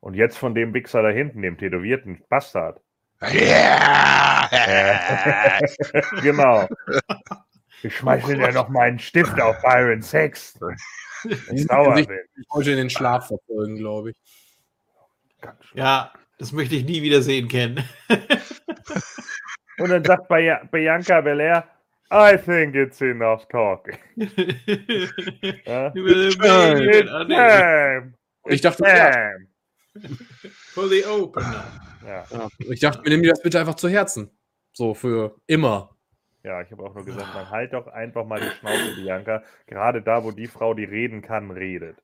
[0.00, 2.80] Und jetzt von dem Wichser da hinten, dem tätowierten Bastard.
[3.30, 4.48] Ja!
[6.22, 6.68] genau.
[7.82, 10.58] Ich schmeiße dir noch meinen Stift auf Byron Sex.
[11.52, 14.16] Ich, sauer ich, ich wollte den Schlaf verfolgen, glaube ich.
[15.74, 17.82] Ja, das möchte ich nie wieder sehen, Ken.
[19.78, 21.68] Und dann sagt Bianca Belair,
[22.10, 23.98] I think it's enough talking.
[28.44, 29.46] Ich dachte, Time.
[30.74, 31.64] For the opener.
[32.06, 32.48] Ja.
[32.58, 34.30] Ich dachte, mir nehme das bitte einfach zu Herzen.
[34.72, 35.96] So für immer.
[36.44, 39.42] Ja, ich habe auch nur gesagt, man halt doch einfach mal die Schnauze, Bianca.
[39.66, 42.02] Gerade da, wo die Frau, die reden kann, redet.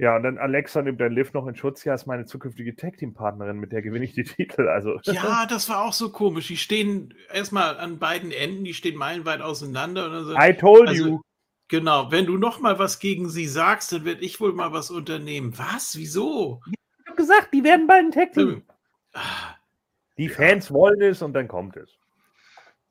[0.00, 1.84] Ja, und dann Alexa nimmt dann Liv noch in Schutz.
[1.84, 4.68] Ja, ist meine zukünftige Tag-Team-Partnerin, mit der gewinne ich die Titel.
[4.68, 4.98] Also.
[5.04, 6.48] Ja, das war auch so komisch.
[6.48, 10.24] Die stehen erstmal an beiden Enden, die stehen meilenweit auseinander.
[10.24, 11.20] So, I told also, you.
[11.68, 14.90] Genau, wenn du noch mal was gegen sie sagst, dann werde ich wohl mal was
[14.90, 15.58] unternehmen.
[15.58, 15.96] Was?
[15.96, 16.60] Wieso?
[16.66, 18.62] Ich habe gesagt, die werden bald ein Tag-Team.
[18.66, 18.74] Ah.
[20.16, 21.90] Die Fans wollen es und dann kommt es.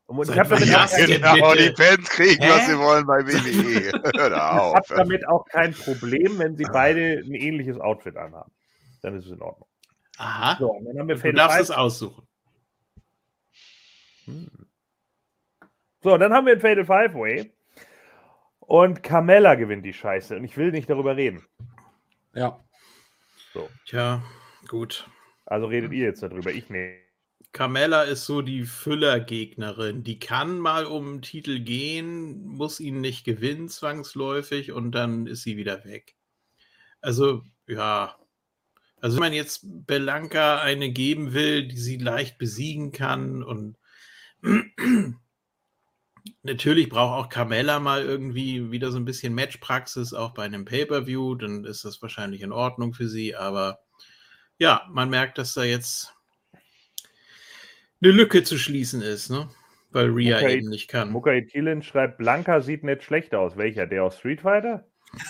[0.07, 2.49] Und ich habe damit auch genau, die Fans kriegen, Hä?
[2.49, 3.89] was sie wollen bei WWE.
[3.89, 3.93] ich
[4.31, 8.51] habe damit auch kein Problem, wenn sie beide ein ähnliches Outfit anhaben.
[9.01, 9.67] Dann ist es in Ordnung.
[10.17, 10.55] Aha.
[10.57, 12.25] So, dann haben wir du darfst es aussuchen.
[14.25, 14.49] Hm.
[16.03, 17.53] So, dann haben wir ein Fatal Five Way.
[18.59, 20.37] Und Carmella gewinnt die Scheiße.
[20.37, 21.45] Und ich will nicht darüber reden.
[22.33, 22.63] Ja.
[23.53, 23.69] So.
[23.85, 24.23] Tja,
[24.67, 25.09] gut.
[25.47, 27.07] Also redet ihr jetzt darüber, ich nicht.
[27.53, 30.03] Carmella ist so die Füllergegnerin.
[30.03, 35.43] Die kann mal um einen Titel gehen, muss ihn nicht gewinnen zwangsläufig und dann ist
[35.43, 36.15] sie wieder weg.
[37.01, 38.17] Also, ja.
[38.99, 43.77] Also, wenn man jetzt Belanca eine geben will, die sie leicht besiegen kann und
[46.43, 51.35] natürlich braucht auch Carmella mal irgendwie wieder so ein bisschen Matchpraxis, auch bei einem Pay-Per-View,
[51.35, 53.79] dann ist das wahrscheinlich in Ordnung für sie, aber
[54.59, 56.13] ja, man merkt, dass da jetzt
[58.01, 59.49] eine Lücke zu schließen ist, ne?
[59.91, 61.11] Weil Ria Muka eben nicht kann.
[61.11, 63.57] Muka Itilin schreibt, Blanka sieht nicht schlecht aus.
[63.57, 63.87] Welcher?
[63.87, 64.85] Der aus Street Fighter?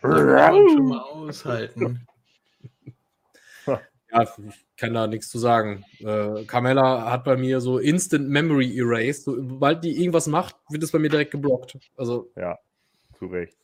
[0.00, 2.06] schon mal aushalten.
[4.10, 5.84] Ja, ich kann da nichts zu sagen.
[5.98, 9.20] Äh, Carmella hat bei mir so Instant Memory Erase.
[9.24, 11.76] sobald die irgendwas macht, wird es bei mir direkt geblockt.
[11.94, 12.32] Also.
[12.34, 12.58] Ja,
[13.18, 13.58] zu Recht.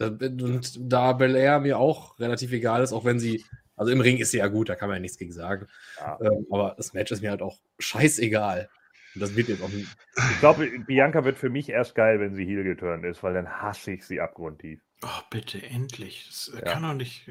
[0.00, 3.44] Und da Bel Air mir auch relativ egal ist, auch wenn sie
[3.78, 5.68] also im Ring ist sie ja gut, da kann man ja nichts gegen sagen.
[5.98, 6.18] Ja.
[6.20, 8.68] Ähm, aber das Match ist mir halt auch scheißegal.
[9.14, 9.88] Und das wird jetzt auch nicht.
[10.16, 13.48] Ich glaube, Bianca wird für mich erst geil, wenn sie heel geturnt ist, weil dann
[13.48, 14.80] hasse ich sie abgrundtief.
[15.02, 16.26] Oh, bitte, endlich.
[16.26, 16.72] Das ja.
[16.72, 17.30] kann doch nicht.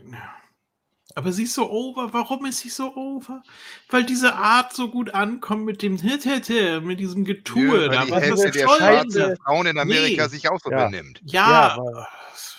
[1.18, 2.14] Aber sie ist so over.
[2.14, 3.42] Warum ist sie so over?
[3.90, 7.92] Weil diese Art so gut ankommt mit dem Hit, Hit, Hit mit diesem Getue.
[7.92, 10.30] Ja, weil die Hälfte der schwarzen Frauen in Amerika nee.
[10.30, 10.86] sich auch so ja.
[10.86, 11.20] benimmt.
[11.24, 11.76] Ja.
[11.76, 12.06] ja weil,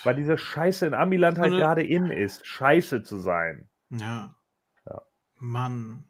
[0.03, 3.69] weil, diese Scheiße in Amiland halt gerade in ist, scheiße zu sein.
[3.91, 4.35] Ja.
[4.87, 5.03] Ja.
[5.37, 6.09] Mann.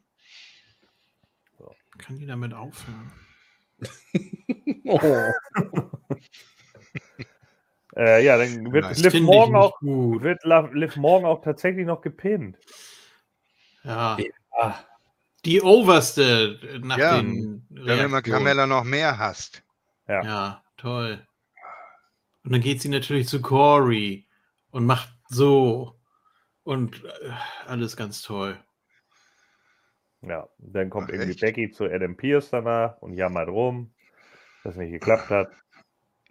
[1.99, 3.11] Kann die damit aufhören?
[4.85, 5.98] oh.
[7.99, 8.97] Äh, ja, dann wird.
[8.97, 10.23] Liv morgen auch gut.
[10.23, 12.57] wird Liv morgen auch tatsächlich noch gepinnt.
[13.83, 14.17] Ja.
[14.57, 14.85] ja.
[15.45, 19.63] Die oberste nach ja, den Wenn du Carmella noch mehr hast.
[20.07, 20.23] Ja.
[20.23, 21.25] ja, toll.
[22.43, 24.27] Und dann geht sie natürlich zu Corey
[24.71, 25.95] und macht so.
[26.63, 27.31] Und äh,
[27.67, 28.57] alles ganz toll.
[30.21, 31.41] Ja, dann kommt Ach, irgendwie echt?
[31.41, 33.93] Becky zu Adam Pierce danach und jammert rum,
[34.63, 35.51] dass nicht geklappt hat.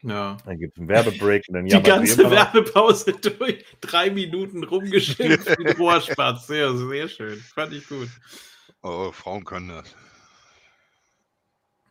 [0.03, 0.37] Ja.
[0.45, 3.65] Dann gibt es einen Werbebreak und dann Die ganze Werbepause durch.
[3.81, 6.47] Drei Minuten rumgeschimpft wie Rohrspatz.
[6.47, 7.37] Sehr, sehr schön.
[7.39, 8.09] Fand ich gut.
[8.83, 9.97] Oh, Frauen können das.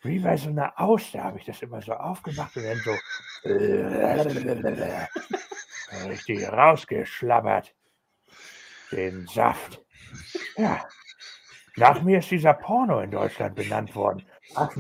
[0.03, 2.95] wie bei so einer Auster habe ich das immer so aufgemacht und dann so
[6.09, 7.75] richtig rausgeschlabbert.
[8.93, 9.83] Den Saft.
[10.57, 10.85] Ja.
[11.77, 14.27] Nach mir ist dieser Porno in Deutschland benannt worden.
[14.55, 14.71] Ach,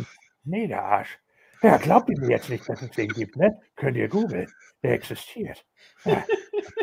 [0.42, 1.18] nee, der Arsch.
[1.62, 3.60] Ja, glaubt ihr mir jetzt nicht, dass es den gibt, ne?
[3.76, 4.50] Könnt ihr googeln.
[4.82, 5.64] Der existiert.
[6.04, 6.24] Ja,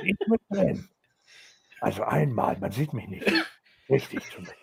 [0.03, 0.87] ich mit drin.
[1.81, 3.31] Also einmal, man sieht mich nicht.
[3.89, 4.55] Richtig zumindest.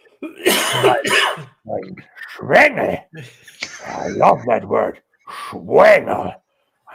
[1.65, 1.97] Mein
[2.29, 3.01] Schwengel.
[3.15, 5.03] I love that word.
[5.29, 6.35] Schwengel.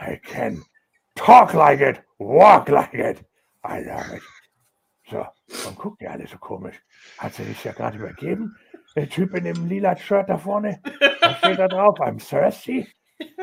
[0.00, 0.62] I can
[1.14, 3.22] talk like it, walk like it.
[3.64, 4.22] I love it.
[5.10, 5.26] So,
[5.68, 6.80] und guckt ihr alle so komisch.
[7.18, 8.56] Hat sie sich ja gerade übergeben?
[8.96, 10.80] Der Typ in dem lila Shirt da vorne.
[11.20, 12.00] Was steht da drauf?
[12.00, 12.88] I'm thirsty?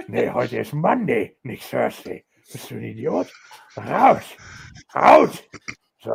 [0.07, 2.25] Nee, heute ist Monday, nicht Thursday.
[2.51, 3.31] Bist du ein Idiot?
[3.75, 4.35] Raus!
[4.95, 5.43] Raus!
[5.99, 6.13] So.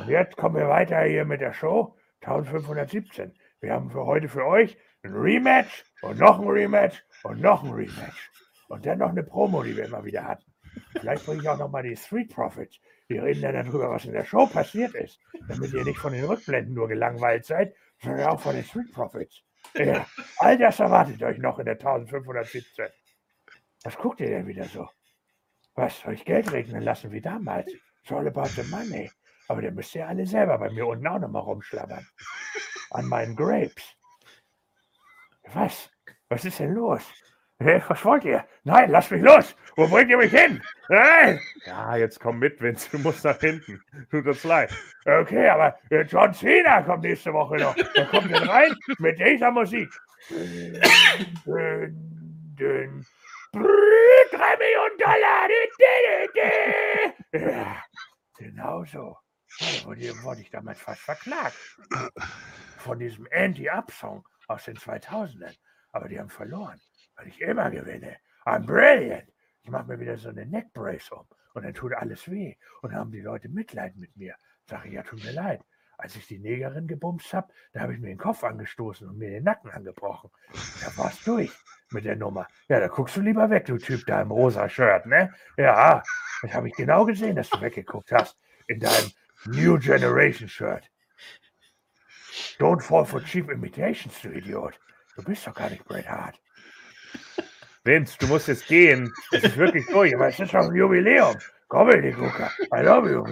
[0.00, 1.96] Und jetzt kommen wir weiter hier mit der Show.
[2.22, 3.32] 1517.
[3.60, 7.70] Wir haben für heute für euch ein Rematch und noch ein Rematch und noch ein
[7.70, 8.30] Rematch.
[8.68, 10.52] Und dann noch eine Promo, die wir immer wieder hatten.
[10.98, 12.80] Vielleicht bringe ich auch noch mal die Street Profits.
[13.08, 16.24] Wir reden dann darüber, was in der Show passiert ist, damit ihr nicht von den
[16.24, 19.42] Rückblenden nur gelangweilt seid, sondern auch von den Street Profits.
[19.74, 20.06] Ja,
[20.38, 22.86] all das erwartet euch noch in der 1517.
[23.84, 24.88] Was guckt ihr denn wieder so?
[25.74, 27.72] Was, soll ich Geld regnen lassen wie damals?
[28.02, 29.10] It's all about the money.
[29.48, 32.06] Aber dann müsst ihr alle selber bei mir unten auch nochmal rumschlabbern.
[32.90, 33.96] An meinen Grapes.
[35.52, 35.90] Was?
[36.28, 37.02] Was ist denn los?
[37.64, 38.44] Was wollt ihr?
[38.64, 39.56] Nein, lasst mich los!
[39.76, 40.62] Wo bringt ihr mich hin?
[40.88, 41.40] Nein!
[41.64, 42.88] Ja, jetzt komm mit, Vince.
[42.90, 43.82] Du musst nach hinten.
[44.10, 44.72] Tut uns leid.
[45.04, 47.74] Okay, aber John Cena kommt nächste Woche noch.
[47.94, 49.90] Da kommt ihr rein mit dieser Musik.
[50.28, 51.90] Drei
[54.58, 55.48] Millionen Dollar!
[57.32, 57.82] Ja,
[58.38, 59.16] genau so.
[59.58, 61.56] Da wurde, wurde ich damals fast verklagt.
[62.78, 65.54] Von diesem Anti-Up-Song aus den 2000ern.
[65.92, 66.80] Aber die haben verloren
[67.22, 68.16] weil ich immer gewinne.
[68.44, 69.28] I'm brilliant.
[69.62, 73.12] Ich mache mir wieder so eine Neckbrace um und dann tut alles weh und haben
[73.12, 74.34] die Leute Mitleid mit mir.
[74.68, 75.60] Sage ich, ja, tut mir leid.
[75.98, 79.30] Als ich die Negerin gebumst habe, da habe ich mir den Kopf angestoßen und mir
[79.30, 80.30] den Nacken angebrochen.
[80.80, 81.52] Da war es durch
[81.90, 82.48] mit der Nummer.
[82.68, 85.32] Ja, da guckst du lieber weg, du Typ da im rosa Shirt, ne?
[85.56, 86.02] Ja,
[86.42, 88.36] das habe ich genau gesehen, dass du weggeguckt hast
[88.66, 89.12] in deinem
[89.46, 90.90] New Generation Shirt.
[92.58, 94.80] Don't fall for cheap imitations, du Idiot.
[95.14, 96.40] Du bist doch gar nicht Bret Hart.
[97.84, 99.12] Vince, du musst jetzt gehen.
[99.32, 101.36] Es ist wirklich durch, aber es ist doch ein Jubiläum.
[101.68, 102.50] Komm in die Gucker.
[102.74, 103.24] I love you.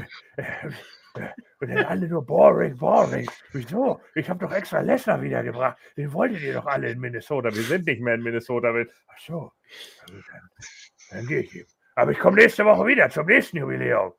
[1.60, 3.28] Und dann alle nur boring, boring.
[3.52, 4.00] Wieso?
[4.14, 5.78] Ich habe doch extra Lesnar wiedergebracht.
[5.96, 7.54] Den wolltet ihr doch alle in Minnesota.
[7.54, 8.74] Wir sind nicht mehr in Minnesota.
[9.08, 9.52] Ach so.
[10.06, 10.24] Dann,
[11.10, 11.68] dann gehe ich eben.
[11.94, 14.14] Aber ich komme nächste Woche wieder zum nächsten Jubiläum.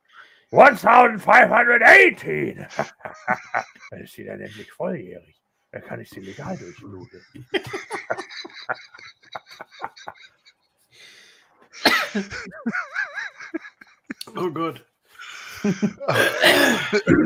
[0.52, 2.66] 1518.
[3.90, 5.42] dann ist sie dann endlich volljährig.
[5.72, 7.24] Dann kann ich sie legal durchnudeln.
[14.36, 14.84] oh Gott.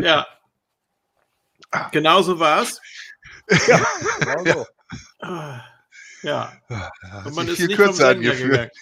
[0.00, 0.26] ja.
[1.92, 2.81] Genauso war es.
[3.66, 3.84] Ja,
[4.20, 4.66] genau so.
[6.23, 6.52] Ja.
[7.24, 8.73] Und man ist viel nicht kürzer angeführt.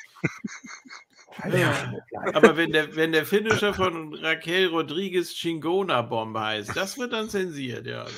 [1.53, 1.93] Ja.
[2.33, 7.29] Aber wenn der, wenn der Finisher von Raquel Rodriguez Chingona Bomb heißt, das wird dann
[7.29, 8.05] zensiert, ja.
[8.05, 8.15] Genau.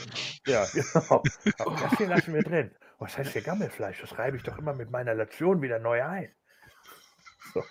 [0.47, 1.23] Ja, genau.
[1.58, 2.70] Aber das hier lassen wir drin.
[2.99, 4.00] Was heißt hier Gammelfleisch?
[4.00, 6.33] Das reibe ich doch immer mit meiner Lotion wieder neu ein.
[7.52, 7.62] So.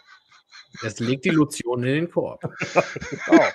[0.82, 2.42] Jetzt legt die Lotion in den Korb.
[3.26, 3.50] genau.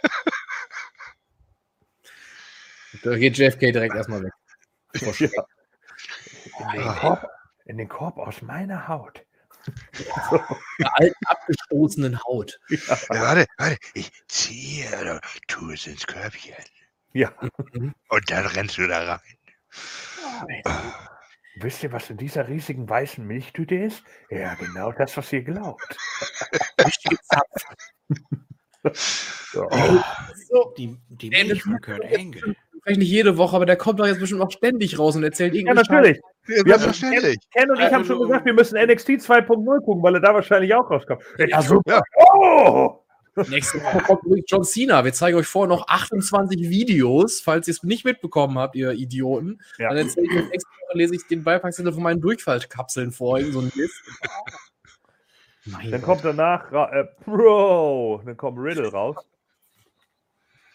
[3.03, 4.33] Da geht JFK direkt erstmal weg.
[4.95, 5.45] Ja.
[6.75, 7.27] In, den Korb,
[7.67, 9.25] in den Korb aus meiner Haut.
[9.93, 10.41] So.
[10.79, 12.59] Der alten abgestoßenen Haut.
[12.69, 12.79] Ja.
[12.89, 16.65] Ja, warte, warte, ich ziehe oder tue es ins Körbchen.
[17.13, 17.33] Ja.
[18.09, 19.21] Und dann rennst du da rein.
[20.65, 21.10] Oh,
[21.63, 24.03] Wisst ihr, was in dieser riesigen weißen Milchtüte ist?
[24.31, 25.97] Ja, genau das, was ihr glaubt.
[28.93, 29.69] so.
[30.49, 32.55] so, die, die Milch von Kurt Angle.
[32.83, 35.55] Vielleicht nicht jede Woche, aber der kommt doch jetzt bestimmt noch ständig raus und erzählt
[35.55, 35.87] irgendwas.
[35.89, 36.21] Ja, natürlich.
[36.47, 37.39] Ja, selbstverständlich.
[37.55, 40.75] Ken und ich haben schon gesagt, wir müssen NXT 2.0 gucken, weil er da wahrscheinlich
[40.75, 41.23] auch rauskommt.
[41.37, 42.01] Ja, super.
[42.15, 43.05] Oh!
[43.49, 45.05] Nächste Woche kommt übrigens John Cena.
[45.05, 49.61] Wir zeigen euch vorher noch 28 Videos, falls ihr es nicht mitbekommen habt, ihr Idioten.
[49.79, 49.89] Ja.
[49.89, 53.61] Dann erzähle ich euch nächste Woche, lese ich den Beipackzettel von meinen Durchfallkapseln vor, so
[53.61, 54.03] ein List.
[55.91, 59.17] dann kommt danach, äh, Bro, dann kommt Riddle raus.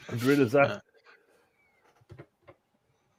[0.07, 0.81] Und Riddle sagt,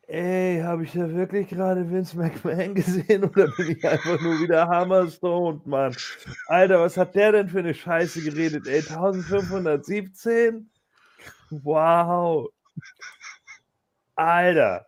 [0.06, 4.68] ey, habe ich da wirklich gerade Vince McMahon gesehen oder bin ich einfach nur wieder
[4.68, 5.96] Hammerstoned, Mann?
[6.46, 8.66] Alter, was hat der denn für eine Scheiße geredet?
[8.66, 10.70] Ey, 1517?
[11.50, 12.48] Wow.
[14.16, 14.86] Alter.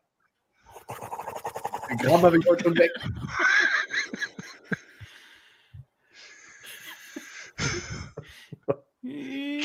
[1.90, 2.90] Den Kram habe ich heute schon weg.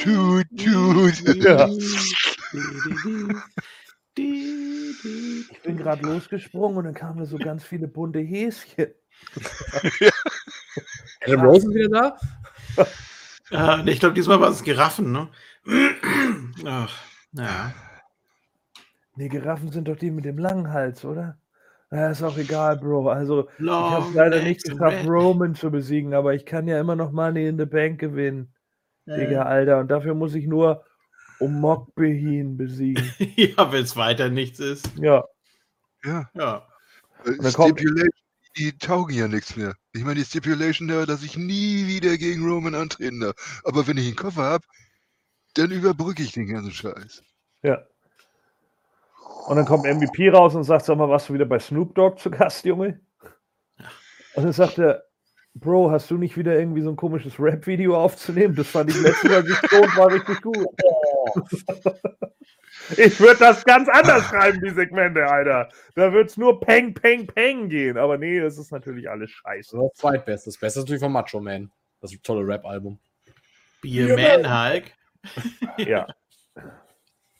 [0.03, 1.43] Tut, tut.
[1.43, 1.69] Ja.
[4.16, 8.93] Ich bin gerade losgesprungen und dann kamen so ganz viele bunte Häschen.
[11.22, 12.85] Adam Rose ist wieder da?
[13.50, 15.30] Ja, ich glaube, diesmal war es Giraffen, ne?
[16.66, 16.93] Ach,
[17.33, 17.74] ja.
[19.16, 21.38] Nee, Giraffen sind doch die mit dem langen Hals, oder?
[21.92, 23.09] Ja, ist auch egal, Bro.
[23.09, 26.95] Also, Long ich habe leider nicht geschafft, Roman zu besiegen, aber ich kann ja immer
[26.95, 28.51] noch Money in the Bank gewinnen.
[29.06, 29.80] Digga, Alter.
[29.80, 30.83] Und dafür muss ich nur
[31.43, 33.13] um Mokbehin besiegen.
[33.35, 34.89] ja, wenn es weiter nichts ist.
[34.95, 35.23] Ja.
[36.03, 36.30] Ja.
[36.33, 36.67] ja.
[37.25, 38.09] Äh, Stipulation,
[38.57, 39.75] die taugen ja nichts mehr.
[39.93, 43.61] Ich meine, die Stipulation da, dass ich nie wieder gegen Roman antreten darf.
[43.65, 44.65] Aber wenn ich einen Koffer habe,
[45.55, 47.23] dann überbrücke ich den ganzen Scheiß.
[47.61, 47.83] Ja.
[49.47, 52.19] Und dann kommt MVP raus und sagt, sag mal, warst du wieder bei Snoop Dogg
[52.19, 53.01] zu Gast, Junge?
[54.35, 55.03] Und dann sagt er,
[55.55, 58.55] Bro, hast du nicht wieder irgendwie so ein komisches Rap-Video aufzunehmen?
[58.55, 59.43] Das fand ich letztes Mal
[59.97, 60.67] war richtig gut.
[62.98, 65.69] Ich würde das ganz anders schreiben, die Segmente, Alter.
[65.95, 67.98] Da wird es nur Peng, Peng, Peng gehen.
[67.98, 69.77] Aber nee, das ist natürlich alles scheiße.
[69.77, 70.56] Das zweitbestes.
[70.56, 71.72] Das Beste ist natürlich von Macho Man.
[72.02, 73.00] Das ist ein tolles Rap-Album.
[73.82, 74.92] Beer Man Hulk.
[75.77, 76.08] ja.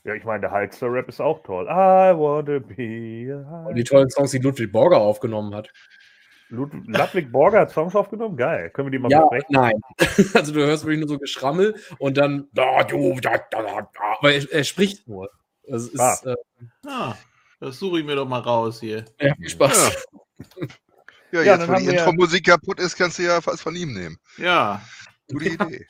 [0.06, 1.66] Ja, ich meine, der Hulkster-Rap ist auch toll.
[1.66, 3.70] I wanna be a Hulk.
[3.70, 5.72] Und die tollen Songs, die Ludwig Borger aufgenommen hat.
[6.54, 8.38] Ludwig Borger hat Songs aufgenommen?
[8.38, 8.70] Geil.
[8.70, 9.48] Können wir die mal ja, besprechen?
[9.50, 9.82] Nein.
[10.34, 12.48] Also du hörst wirklich nur so Geschrammel und dann.
[12.56, 15.30] Aber er, er spricht nur.
[15.68, 16.18] Das ist, ah.
[16.26, 16.36] Äh,
[16.88, 17.18] ah,
[17.60, 19.06] das suche ich mir doch mal raus hier.
[19.20, 20.06] Ja, viel Spaß.
[21.32, 24.18] Ja, ja jetzt, wo die Intro-Musik kaputt ist, kannst du ja fast von ihm nehmen.
[24.38, 24.82] Ja.
[25.32, 25.88] Gute Idee.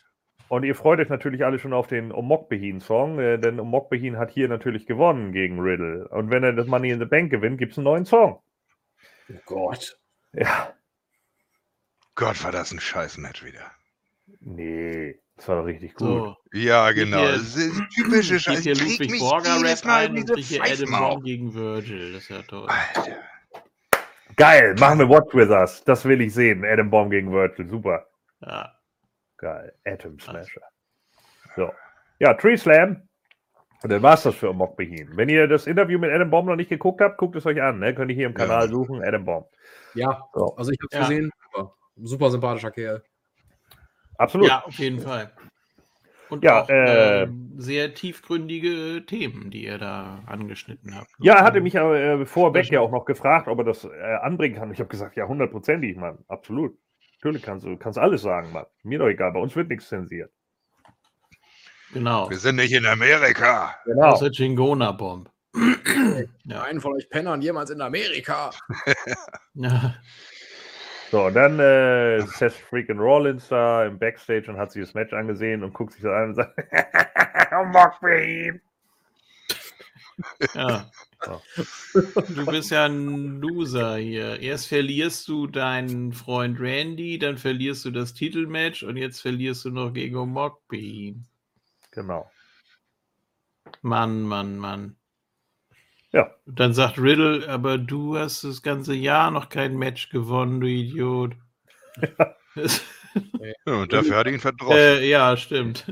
[0.48, 4.48] Und ihr freut euch natürlich alle schon auf den Omokbehin-Song, äh, denn Omokbehin hat hier
[4.48, 6.08] natürlich gewonnen gegen Riddle.
[6.09, 8.40] Und wenn er das Money in the Bank gewinnt, gibt es einen neuen Song.
[9.30, 9.98] Oh Gott.
[10.34, 10.74] Ja.
[12.16, 13.72] Gott, war das ein scheiß Match wieder.
[14.40, 16.08] Nee, das war doch richtig gut.
[16.08, 16.38] So.
[16.53, 17.20] Ja, genau.
[17.20, 18.62] Hier, das ist typische Scheiße.
[18.62, 22.14] Hier Ludwig Borger Rap ein und hier Adam Bomb gegen Virgil.
[22.14, 22.68] Das ist ja toll.
[22.68, 23.18] Alter.
[24.36, 25.84] Geil, machen wir Watch With Us.
[25.84, 26.66] Das will ich sehen.
[26.66, 27.70] Adam Bomb gegen Virgil.
[27.70, 28.08] Super.
[28.42, 28.76] Ja.
[29.38, 29.74] Geil.
[29.86, 30.62] Atom Smasher.
[31.56, 31.72] So.
[32.20, 33.08] Ja, Tree Slam.
[33.84, 35.10] Und dann war es das für Amok Behin.
[35.16, 37.80] Wenn ihr das Interview mit Adam Bomb noch nicht geguckt habt, guckt es euch an.
[37.80, 37.94] Ne?
[37.94, 38.68] Könnt ihr hier im Kanal ja.
[38.70, 39.48] suchen, Adam Bomb.
[39.94, 40.56] Ja, so.
[40.56, 41.00] also ich habe es ja.
[41.02, 41.32] gesehen.
[41.52, 41.74] Super.
[41.98, 43.03] super sympathischer Kerl.
[44.18, 44.48] Absolut.
[44.48, 45.32] Ja, auf jeden Fall.
[46.30, 51.10] Und ja, auch äh, äh, sehr tiefgründige Themen, die ihr da angeschnitten habt.
[51.20, 53.90] Ja, er hatte mich aber äh, vorweg ja auch noch gefragt, ob er das äh,
[54.22, 54.72] anbringen kann.
[54.72, 56.20] Ich habe gesagt, ja, hundertprozentig, Mann.
[56.30, 56.78] Absolut.
[57.22, 58.66] Natürlich kannst du kannst alles sagen, Mann.
[58.84, 60.32] Mir doch egal, bei uns wird nichts zensiert.
[61.94, 62.30] Genau.
[62.30, 63.76] Wir sind nicht in Amerika.
[63.86, 64.12] Genau.
[64.12, 65.30] Außer Chingona-Bomb.
[66.46, 66.64] ja.
[66.64, 68.52] Einen von euch Pennern jemals in Amerika.
[69.54, 69.96] ja.
[71.12, 75.14] So, und dann äh, Seth freaking Rollins da im Backstage und hat sich das Match
[75.14, 76.58] angesehen und guckt sich das an und sagt,
[77.72, 78.62] Mock für ihn.
[80.56, 80.90] Ja.
[82.36, 84.40] Du bist ja ein Loser hier.
[84.40, 89.70] Erst verlierst du deinen Freund Randy, dann verlierst du das Titelmatch und jetzt verlierst du
[89.70, 91.26] noch gegen Mockbeam.
[91.94, 92.30] Genau.
[93.82, 94.96] Mann, Mann, Mann.
[96.12, 96.36] Ja.
[96.46, 101.36] Dann sagt Riddle, aber du hast das ganze Jahr noch kein Match gewonnen, du Idiot.
[102.16, 102.36] ja,
[103.66, 104.78] und dafür hat er ihn verdrossen.
[104.78, 105.86] Äh, ja, stimmt.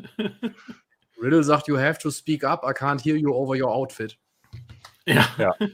[1.22, 4.18] Riddle sagt, you have to speak up, I can't hear you over your outfit.
[5.06, 5.28] Ja.
[5.38, 5.56] ja.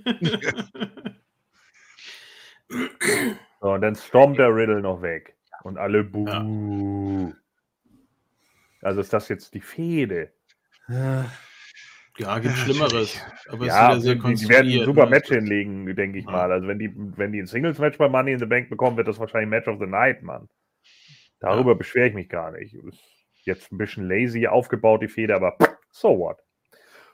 [3.61, 5.37] so, und dann stormt der Riddle noch weg.
[5.63, 6.27] Und alle buh.
[6.27, 6.41] Ja.
[8.87, 10.31] Also ist das jetzt die Fehde?
[10.87, 11.25] Ja.
[12.17, 13.21] Ja, gibt Schlimmeres.
[13.49, 15.09] Aber ja, es ist sehr die, die werden ein super ne?
[15.11, 16.31] Match hinlegen, denke ich ja.
[16.31, 16.49] mal.
[16.53, 19.19] Also wenn die, wenn die ein Singles-Match bei Money in the Bank bekommen, wird das
[19.19, 20.47] wahrscheinlich Match of the Night, Mann.
[21.41, 21.77] Darüber ja.
[21.77, 22.75] beschwere ich mich gar nicht.
[22.75, 23.03] Ist
[23.43, 25.57] jetzt ein bisschen lazy aufgebaut, die Feder, aber
[25.91, 26.37] so what.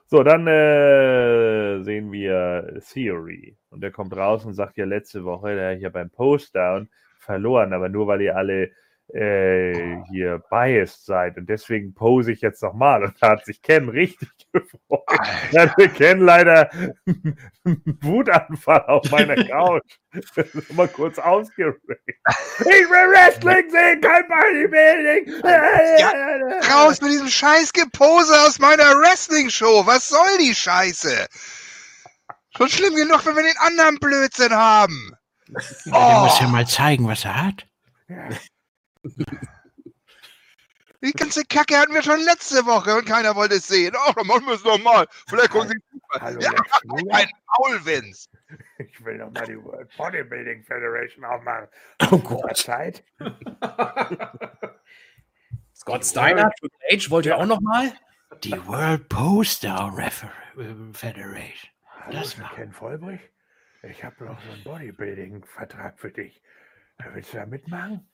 [0.05, 3.57] So, dann äh, sehen wir Theory.
[3.71, 6.87] Und der kommt raus und sagt ja letzte Woche, der hat ja beim Postdown
[7.17, 8.69] verloren, aber nur weil ihr alle
[9.09, 13.90] äh, hier biased seid und deswegen pose ich jetzt nochmal und da hat sich Ken
[13.90, 15.03] richtig gefreut.
[15.51, 16.69] Ja, wir kennen leider
[17.06, 19.99] einen Wutanfall auf meiner Couch.
[20.72, 21.82] mal kurz ausgeregt.
[22.59, 25.43] Ich will Wrestling sehen, kein Bodybuilding.
[25.99, 26.11] Ja,
[26.73, 29.85] raus mit diesem scheiß Gepose aus meiner Wrestling-Show.
[29.85, 31.27] Was soll die Scheiße?
[32.56, 35.11] Schon schlimm genug, wenn wir den anderen Blödsinn haben.
[35.85, 37.67] Ja, der muss ja mal zeigen, was er hat.
[38.07, 38.30] Ja.
[41.03, 43.93] Die ganze Kacke hatten wir schon letzte Woche und keiner wollte es sehen.
[43.93, 45.06] Oh, dann machen wir es nochmal.
[45.27, 45.75] Vielleicht gucken Sie.
[46.22, 46.49] Hallo, ja,
[47.11, 48.30] ein Maul, Vince.
[48.77, 51.67] Ich will nochmal die World Bodybuilding Federation aufmachen.
[52.09, 52.56] Oh Gott.
[52.56, 53.03] Zeit.
[55.75, 57.91] Scott Steiner, Triple H, wollt ihr auch nochmal?
[58.43, 59.91] Die World Poster
[60.93, 61.69] Federation.
[62.11, 63.19] Das war Ken Vollbrich.
[63.82, 66.41] Ich habe noch so einen Bodybuilding-Vertrag für dich.
[67.11, 68.07] Willst du da mitmachen?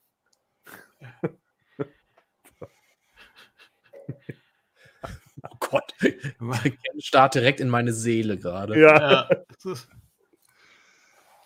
[5.42, 8.78] Oh Gott, ich start direkt in meine Seele gerade.
[8.78, 9.28] Ja.
[9.28, 9.28] ja.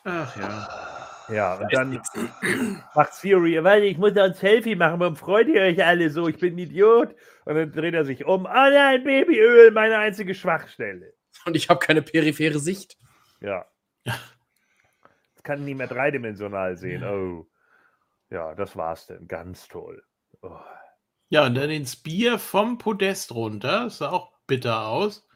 [0.05, 0.94] Ach ja.
[1.28, 2.02] Ja, und dann
[2.94, 6.28] macht Theory, weil ich muss da ein Selfie machen, warum freut ihr euch alle so?
[6.28, 7.15] Ich bin ein Idiot.
[7.47, 8.47] Und dann dreht er sich um.
[8.47, 11.15] Ah nein, Babyöl, meine einzige Schwachstelle.
[11.47, 12.97] Und ich habe keine periphere Sicht.
[13.41, 13.66] Ja.
[15.34, 17.05] Das kann nie mehr dreidimensional sehen.
[17.05, 17.47] Oh.
[18.30, 19.28] Ja, das war's denn.
[19.28, 20.02] Ganz toll.
[20.42, 20.58] Oh.
[21.28, 23.84] Ja, und dann den Spear vom Podest runter.
[23.84, 25.26] Das sah auch bitter aus.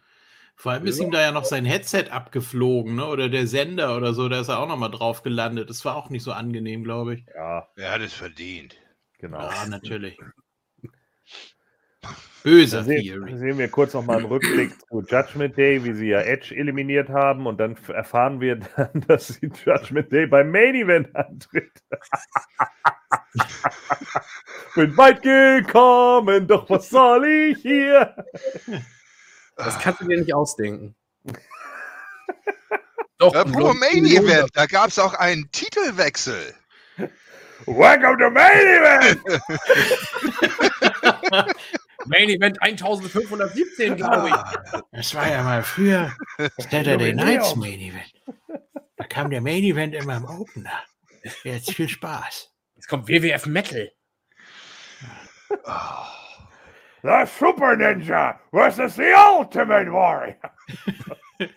[0.57, 3.07] Vor allem ist ihm da ja noch sein Headset abgeflogen, ne?
[3.07, 5.71] Oder der Sender oder so, da ist er auch nochmal drauf gelandet.
[5.71, 7.27] Das war auch nicht so angenehm, glaube ich.
[7.33, 7.69] Ja.
[7.77, 8.77] Er hat es verdient.
[9.19, 9.39] Genau.
[9.39, 10.19] Ja, natürlich.
[12.49, 13.37] Böse Theory.
[13.37, 17.47] Sehen wir kurz nochmal einen Rückblick zu Judgment Day, wie sie ja Edge eliminiert haben
[17.47, 21.71] und dann erfahren wir dann, dass sie Judgment Day beim Main Event antritt.
[24.75, 28.15] Bin weit gekommen, doch was soll ich hier?
[29.57, 30.95] Das kannst du dir nicht ausdenken.
[33.19, 36.55] doch, Apropos Main Event, da gab es auch einen Titelwechsel.
[37.67, 39.21] Welcome to Main Event!
[42.07, 44.81] Main Event 1517, glaube ich.
[44.93, 46.13] Das war ja mal früher
[46.59, 48.13] Saturday Nights Main Event.
[48.97, 50.85] Da kam der Main Event immer im Opener.
[51.45, 52.53] Jetzt viel Spaß.
[52.77, 53.91] Jetzt kommt WWF Metal.
[57.03, 60.37] The Super Ninja versus the Ultimate Warrior.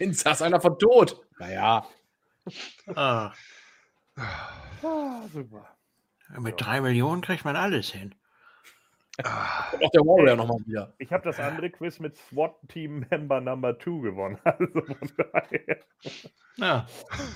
[0.00, 1.20] Da ist einer von tot.
[1.38, 1.86] Naja.
[2.94, 3.32] Ah.
[4.82, 5.76] ah super.
[6.38, 8.14] Mit drei Millionen kriegt man alles hin.
[9.24, 9.66] Ah.
[9.82, 10.92] Auch der Warrior nochmal wieder.
[10.98, 14.38] Ich habe das andere Quiz mit SWAT Team Member Number 2 gewonnen.
[14.44, 15.78] Also von daher.
[16.56, 16.86] Ja.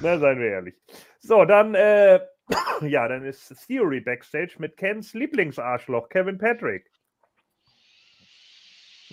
[0.02, 0.74] Na, seien wir ehrlich.
[1.20, 2.20] So, dann, äh,
[2.82, 6.90] ja, dann ist Theory Backstage mit Kens Lieblingsarschloch, Kevin Patrick.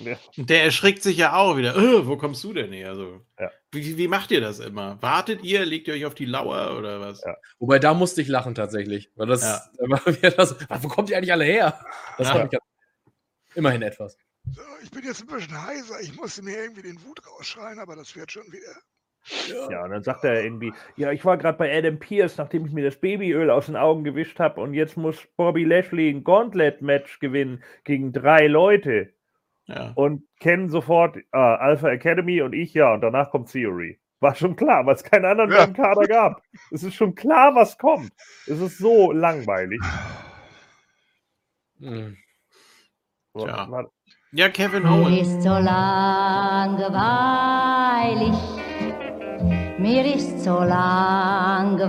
[0.03, 0.17] Ja.
[0.37, 1.75] Der erschrickt sich ja auch wieder.
[1.77, 2.95] Oh, wo kommst du denn her?
[2.95, 3.21] So.
[3.39, 3.51] Ja.
[3.71, 5.01] Wie, wie, macht ihr das immer?
[5.01, 5.65] Wartet ihr?
[5.65, 7.21] Legt ihr euch auf die Lauer oder was?
[7.23, 7.37] Ja.
[7.59, 9.11] Wobei da musste ich lachen tatsächlich.
[9.15, 9.41] Weil das,
[10.37, 11.79] das wo kommt ihr eigentlich alle her?
[12.17, 12.45] Das ja.
[12.45, 12.59] ich
[13.55, 14.17] immerhin etwas.
[14.51, 15.99] So, ich bin jetzt ein bisschen heiser.
[16.01, 18.75] Ich musste mir irgendwie den Wut rausschreien, aber das wird schon wieder.
[19.47, 19.69] Ja.
[19.69, 22.71] ja, und dann sagt er irgendwie, ja, ich war gerade bei Adam Pierce, nachdem ich
[22.71, 27.19] mir das Babyöl aus den Augen gewischt habe und jetzt muss Bobby Lashley ein Gauntlet-Match
[27.19, 29.13] gewinnen gegen drei Leute.
[29.67, 29.91] Ja.
[29.95, 33.99] Und kennen sofort äh, Alpha Academy und ich, ja, und danach kommt Theory.
[34.19, 35.63] War schon klar, weil es keinen anderen ja.
[35.63, 36.43] im Kader gab.
[36.71, 38.11] Es ist schon klar, was kommt.
[38.45, 39.81] Es ist so langweilig.
[41.79, 42.15] Hm.
[43.33, 43.87] So, ja.
[44.33, 45.09] ja, Kevin Owens.
[45.09, 45.81] Mir ist so langweilig.
[49.79, 51.81] Mir ist so langweilig.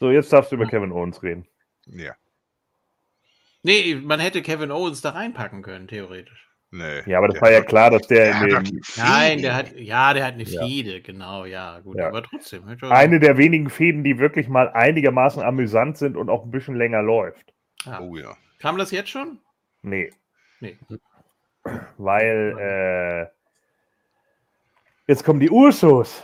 [0.00, 1.46] So, jetzt darfst du über Kevin Owens reden.
[1.86, 2.14] Ja.
[3.62, 6.50] Nee, man hätte Kevin Owens da reinpacken können, theoretisch.
[6.72, 7.02] Nee.
[7.06, 8.80] Ja, aber das war ja klar, dass der, der in dem.
[8.96, 11.00] Nein, der hat, ja, der hat eine Fehde, ja.
[11.00, 12.06] genau, ja, gut, ja.
[12.06, 12.62] aber trotzdem.
[12.82, 17.02] Eine der wenigen Fäden, die wirklich mal einigermaßen amüsant sind und auch ein bisschen länger
[17.02, 17.52] läuft.
[17.86, 18.00] Ah.
[18.00, 18.36] Oh ja.
[18.60, 19.38] Kam das jetzt schon?
[19.82, 20.12] Nee.
[20.60, 20.78] Nee.
[21.98, 23.26] Weil, äh,
[25.08, 26.22] jetzt kommen die Ursos.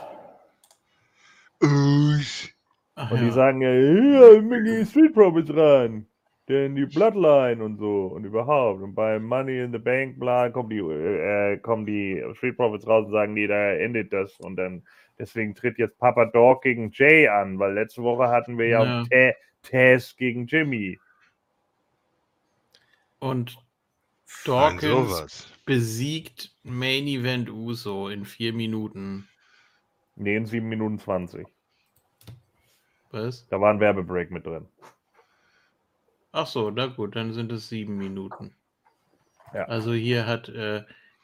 [1.61, 2.49] Us.
[2.95, 3.17] Und ja.
[3.17, 6.07] die sagen, ja, ja, mir Street Profits rein
[6.49, 8.83] denn die Bloodline und so und überhaupt.
[8.83, 13.07] Und beim Money in the Bank, bla, kommen die, äh, kommen die Street Profits raus
[13.07, 14.39] und sagen, nee, da endet das.
[14.41, 14.83] Und dann,
[15.19, 19.33] deswegen tritt jetzt Papa Dog gegen Jay an, weil letzte Woche hatten wir ja, ja.
[19.63, 21.01] Taz gegen Jimmy.
[23.19, 23.59] Und
[24.45, 29.29] Dawkins besiegt Main Event Uso in vier Minuten.
[30.15, 31.47] Nee, in sieben Minuten 20.
[33.11, 33.47] Was?
[33.49, 34.67] Da war ein Werbebreak mit drin.
[36.37, 38.55] Ach so, na gut, dann sind es sieben Minuten.
[39.55, 39.65] Ja.
[39.69, 40.83] Also hier hat äh,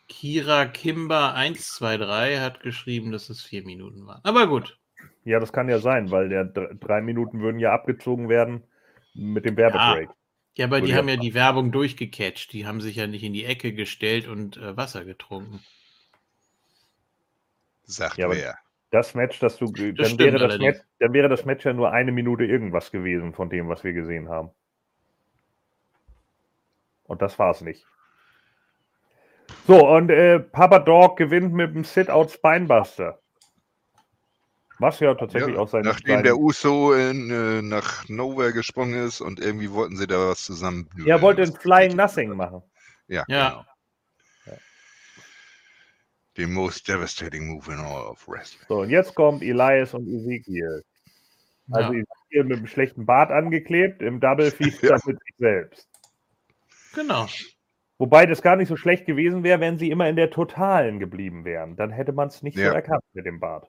[0.08, 4.22] Kira Kimber 123 hat geschrieben, dass es vier Minuten waren.
[4.24, 4.78] Aber gut.
[5.24, 8.62] Ja, das kann ja sein, weil der drei Minuten würden ja abgezogen werden
[9.12, 10.08] mit dem Werbebreak.
[10.08, 10.14] Ja,
[10.54, 12.50] ja aber die haben ja die Werbung durchgecatcht.
[12.54, 15.60] Die haben sich ja nicht in die Ecke gestellt und äh, Wasser getrunken.
[17.84, 18.56] Sagt ja, wer.
[18.90, 19.66] Das Match, das du.
[19.66, 23.34] Das dann, wäre das Match, dann wäre das Match ja nur eine Minute irgendwas gewesen
[23.34, 24.50] von dem, was wir gesehen haben.
[27.04, 27.86] Und das war es nicht.
[29.66, 33.18] So, und äh, Papa Dog gewinnt mit dem Sit-Out Spinebuster.
[34.78, 35.82] Was ja tatsächlich ja, auch sein.
[35.82, 36.22] Nachdem seine...
[36.24, 40.88] der Uso in, äh, nach Nowhere gesprungen ist und irgendwie wollten sie da was zusammen.
[41.06, 42.62] Er wollte ein Flying Nothing machen.
[43.06, 43.50] Ja, ja.
[43.50, 43.64] genau.
[44.46, 44.52] Ja.
[46.36, 48.64] The most devastating move in all of wrestling.
[48.66, 50.82] So, und jetzt kommt Elias und Ezekiel.
[51.70, 52.00] Also ja.
[52.00, 54.98] Ezekiel mit einem schlechten Bart angeklebt, im Double Feature ja.
[55.04, 55.91] mit sich selbst.
[56.94, 57.26] Genau.
[57.98, 61.44] Wobei das gar nicht so schlecht gewesen wäre, wenn sie immer in der Totalen geblieben
[61.44, 61.76] wären.
[61.76, 62.70] Dann hätte man es nicht ja.
[62.70, 63.68] so erkannt mit dem Bart.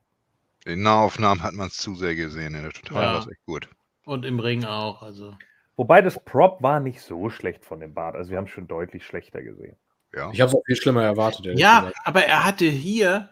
[0.66, 2.56] In Nahaufnahmen hat man es zu sehr gesehen.
[2.56, 3.14] In der Totalen ja.
[3.14, 3.70] war es echt gut.
[4.06, 5.04] Und im Ring auch.
[5.04, 5.36] Also.
[5.76, 8.16] Wobei das Prop war nicht so schlecht von dem Bart.
[8.16, 9.76] Also wir haben es schon deutlich schlechter gesehen.
[10.14, 10.32] Ja.
[10.32, 11.46] Ich habe es auch viel schlimmer erwartet.
[11.58, 11.98] Ja, gesagt.
[12.06, 13.30] aber er hatte hier,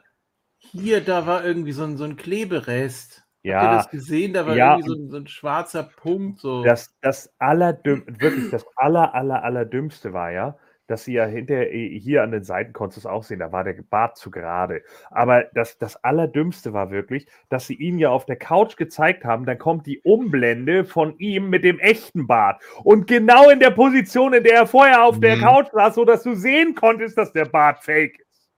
[0.58, 3.24] hier, da war irgendwie so ein, so ein Kleberest.
[3.44, 3.62] Ja.
[3.62, 4.34] Habt ihr das gesehen?
[4.34, 6.40] Da war ja, irgendwie so ein, so ein, schwarzer Punkt.
[6.40, 6.64] So.
[6.64, 12.00] Das, das allerdüm wirklich das aller, aller, allerdümmste war ja, dass sie ja hinter äh,
[12.00, 14.84] hier an den Seiten konntest du es auch sehen, da war der Bart zu gerade.
[15.10, 19.46] Aber das, das Allerdümmste war wirklich, dass sie ihn ja auf der Couch gezeigt haben,
[19.46, 22.62] dann kommt die Umblende von ihm mit dem echten Bart.
[22.84, 25.22] Und genau in der Position, in der er vorher auf mhm.
[25.22, 28.50] der Couch saß, sodass du sehen konntest, dass der Bart fake ist.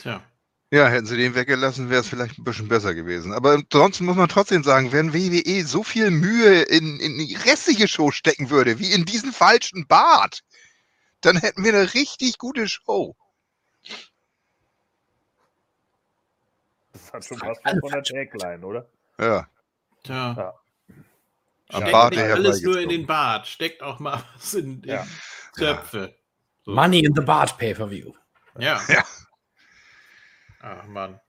[0.00, 0.22] Tja.
[0.70, 3.32] Ja, hätten sie den weggelassen, wäre es vielleicht ein bisschen besser gewesen.
[3.32, 7.88] Aber ansonsten muss man trotzdem sagen, wenn WWE so viel Mühe in, in die restliche
[7.88, 10.42] Show stecken würde, wie in diesen falschen Bart,
[11.22, 13.16] dann hätten wir eine richtig gute Show.
[16.92, 18.86] Das hat schon was von der Tagline, oder?
[19.18, 19.48] Ja.
[20.04, 20.34] Tja.
[20.36, 20.54] Ja.
[21.70, 23.46] Am Steckt Bart nicht alles nur in den Bart.
[23.46, 25.06] Steckt auch mal was in, in ja.
[25.56, 26.14] Töpfe.
[26.64, 26.72] So.
[26.72, 28.12] Money in the Bart Pay-Per-View.
[28.58, 28.80] Ja.
[28.88, 29.04] ja.
[30.60, 31.20] Ach Mann.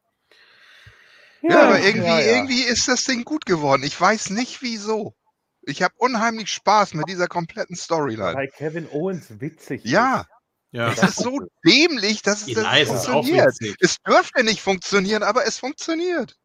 [1.42, 2.36] Ja, ja aber irgendwie, ja, ja.
[2.36, 3.84] irgendwie ist das Ding gut geworden.
[3.84, 5.16] Ich weiß nicht wieso.
[5.62, 8.36] Ich habe unheimlich Spaß mit dieser kompletten Storyline.
[8.36, 10.22] Weil Kevin Owens witzig Ja.
[10.22, 10.28] Ist.
[10.72, 10.92] Ja.
[10.92, 12.66] Es ist so dämlich, dass es das
[13.06, 13.56] funktioniert.
[13.80, 16.36] Es dürfte nicht funktionieren, aber es funktioniert.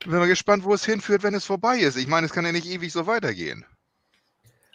[0.00, 1.96] Bin mal gespannt, wo es hinführt, wenn es vorbei ist.
[1.96, 3.66] Ich meine, es kann ja nicht ewig so weitergehen.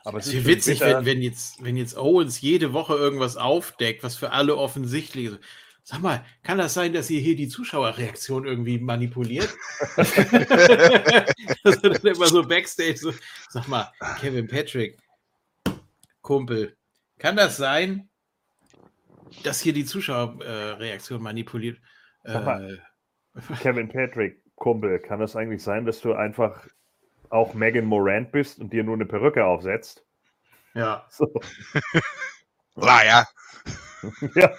[0.05, 4.15] Aber es ist witzig, wenn, wenn, jetzt, wenn jetzt Owens jede Woche irgendwas aufdeckt, was
[4.15, 5.39] für alle offensichtlich ist.
[5.81, 9.49] Sag mal, kann das sein, dass ihr hier die Zuschauerreaktion irgendwie manipuliert?
[9.97, 13.13] dass er dann immer so backstage so,
[13.49, 14.97] sag mal, Kevin Patrick,
[16.21, 16.77] Kumpel,
[17.17, 18.07] kann das sein,
[19.43, 21.79] dass hier die Zuschauerreaktion manipuliert?
[22.23, 22.79] Mal,
[23.35, 26.67] äh, Kevin Patrick, Kumpel, kann das eigentlich sein, dass du einfach
[27.35, 30.03] auch Megan Morant bist und dir nur eine Perücke aufsetzt.
[30.73, 31.05] Ja.
[31.09, 31.31] So.
[32.75, 33.27] Liar.
[34.35, 34.51] ja.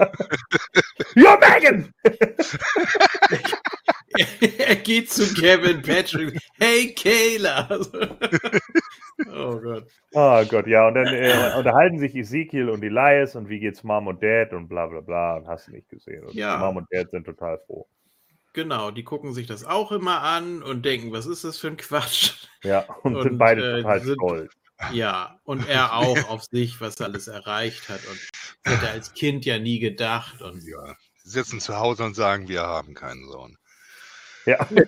[1.14, 1.92] ja, Megan!
[4.58, 6.40] er geht zu Kevin Patrick.
[6.58, 7.68] Hey, Kayla!
[9.30, 9.86] oh Gott.
[10.12, 10.88] Oh Gott, ja.
[10.88, 14.68] Und dann äh, unterhalten sich Ezekiel und Elias und wie geht's Mom und Dad und
[14.68, 15.36] bla bla bla.
[15.36, 16.24] Und hast du nicht gesehen.
[16.24, 16.58] Und ja.
[16.58, 17.86] Mom und Dad sind total froh.
[18.56, 21.76] Genau, die gucken sich das auch immer an und denken, was ist das für ein
[21.76, 22.32] Quatsch?
[22.64, 24.50] Ja, und, und sind beide äh, total sind, stolz.
[24.92, 28.00] Ja, und er auch auf sich, was er alles erreicht hat.
[28.06, 28.18] Und
[28.64, 30.40] das hätte er als Kind ja nie gedacht.
[30.40, 33.58] Und ja, sitzen zu Hause und sagen, wir haben keinen Sohn.
[34.46, 34.66] Ja.
[34.70, 34.86] und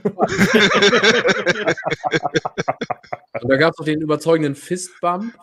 [3.42, 5.34] da gab es noch den überzeugenden Fistbump.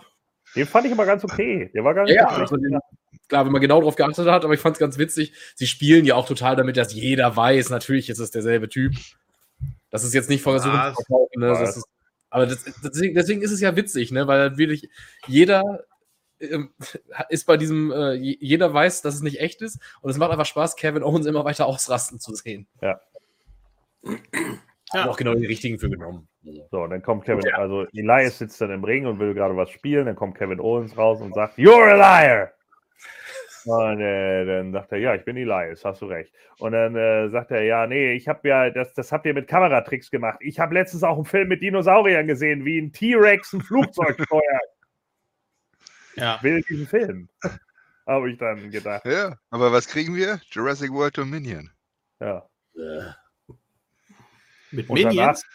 [0.55, 1.69] Den fand ich aber ganz okay.
[1.75, 2.79] Der war gar nicht ja, also den,
[3.27, 5.33] klar, wenn man genau darauf geachtet hat, aber ich fand es ganz witzig.
[5.55, 8.93] Sie spielen ja auch total damit, dass jeder weiß, natürlich ist es derselbe Typ.
[9.89, 11.39] Das ist jetzt nicht versuchen zu verkaufen.
[11.39, 11.47] Ne?
[11.47, 11.87] Das ist,
[12.29, 14.27] aber das, deswegen, deswegen, ist es ja witzig, ne?
[14.27, 14.89] weil wirklich
[15.27, 15.85] jeder
[16.39, 16.71] ähm,
[17.29, 20.45] ist bei diesem, äh, jeder weiß, dass es nicht echt ist und es macht einfach
[20.45, 22.67] Spaß, Kevin Owens immer weiter ausrasten zu sehen.
[22.81, 22.99] Ja.
[24.93, 25.09] Ja.
[25.09, 26.27] auch genau die richtigen für genommen.
[26.69, 27.55] So, dann kommt Kevin, ja.
[27.55, 30.95] also Elias sitzt dann im Ring und will gerade was spielen, dann kommt Kevin Owens
[30.95, 32.51] raus und sagt, You're a liar!
[33.65, 36.31] Und äh, dann sagt er, ja, ich bin Elias, hast du recht.
[36.59, 39.47] Und dann äh, sagt er, ja, nee, ich habe ja, das, das habt ihr mit
[39.47, 40.37] Kameratricks gemacht.
[40.41, 44.69] Ich habe letztens auch einen Film mit Dinosauriern gesehen, wie ein T-Rex ein Flugzeug steuert.
[46.15, 46.39] Ja.
[46.43, 47.27] Will diesen Film.
[48.05, 49.05] habe ich dann gedacht.
[49.05, 50.39] Ja, aber was kriegen wir?
[50.51, 51.71] Jurassic World Dominion.
[52.19, 52.47] Ja.
[54.71, 55.45] Mit Und danach, Minions?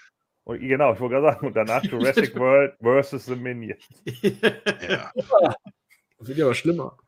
[0.45, 3.85] und, genau, ich wollte gerade sagen, und danach Jurassic World versus the Minions.
[4.89, 5.13] Ja.
[6.19, 6.99] Das wird ja aber schlimmer.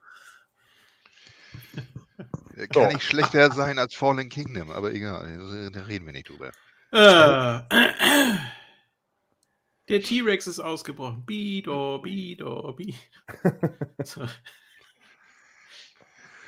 [2.57, 2.87] Kann So.
[2.89, 6.51] nicht schlechter sein als Fallen Kingdom, aber egal, da reden wir nicht drüber.
[6.93, 7.63] Äh,
[9.89, 11.25] der T-Rex ist ausgebrochen.
[11.25, 12.97] Bido, Bido, Bido.
[14.05, 14.27] So.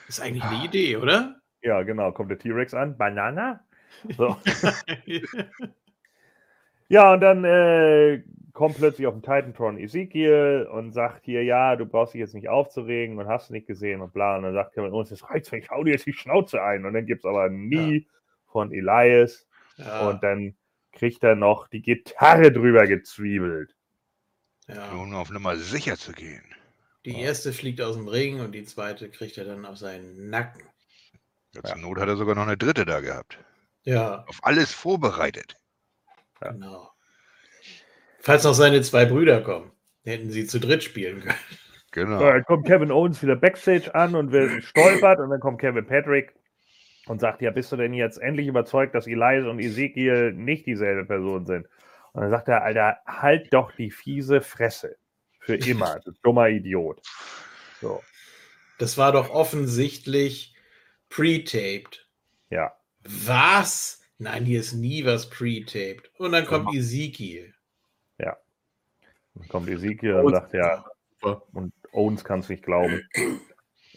[0.09, 1.41] Ist eigentlich eine Idee, oder?
[1.63, 2.97] Ja, genau, kommt der T-Rex an.
[2.99, 3.65] Banana?
[4.17, 4.37] So.
[6.89, 8.23] Ja, und dann äh,
[8.55, 12.49] kommt plötzlich auf den Titantron Ezekiel und sagt hier, ja, du brauchst dich jetzt nicht
[12.49, 14.37] aufzuregen und hast nicht gesehen und bla.
[14.37, 16.87] Und dann sagt Kevin Owens, das reizt mich, hau dir jetzt die Schnauze ein.
[16.87, 18.07] Und dann gibt es aber nie
[18.47, 20.57] von Elias ja, und dann
[20.93, 23.75] kriegt er noch die Gitarre drüber gezwiebelt.
[24.69, 24.91] ja.
[24.93, 26.45] Um auf Nummer sicher zu gehen.
[27.05, 30.63] Die erste fliegt aus dem Ring und die zweite kriegt er dann auf seinen Nacken.
[31.53, 33.39] Ja, zur Not hat er sogar noch eine dritte da gehabt.
[33.83, 35.57] Ja, Auf alles vorbereitet.
[36.41, 36.94] genau.
[38.25, 39.71] Falls noch seine zwei Brüder kommen,
[40.03, 41.39] hätten sie zu dritt spielen können.
[41.93, 42.19] Genau.
[42.19, 45.87] So, dann kommt Kevin Owens wieder Backstage an und wird stolpert und dann kommt Kevin
[45.87, 46.35] Patrick
[47.07, 51.05] und sagt, ja, bist du denn jetzt endlich überzeugt, dass Elias und Ezekiel nicht dieselbe
[51.05, 51.67] Person sind?
[52.15, 54.97] Und dann sagt er, Alter, halt doch die fiese Fresse.
[55.41, 57.03] Für immer, du dummer Idiot.
[57.83, 58.03] So,
[58.79, 60.55] Das war doch offensichtlich
[61.11, 62.09] pre-taped.
[62.49, 62.73] ja.
[63.27, 64.01] Was?
[64.17, 66.11] Nein, hier ist nie was pre-taped.
[66.17, 67.54] Und dann kommt Ezekiel.
[69.35, 70.85] Dann kommt Ezekiel und sagt, ja,
[71.53, 73.03] und Owens kann es nicht glauben.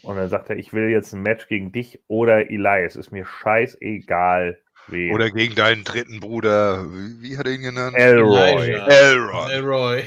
[0.02, 2.96] Und dann sagt er, ich will jetzt ein Match gegen dich oder Elias.
[2.96, 5.12] Ist mir scheißegal, wen.
[5.12, 7.96] Oder gegen deinen dritten Bruder, wie, wie hat er ihn genannt?
[7.96, 8.52] Elroy.
[8.52, 8.86] Elijah.
[8.86, 9.50] Elrond.
[9.50, 10.04] Elroy.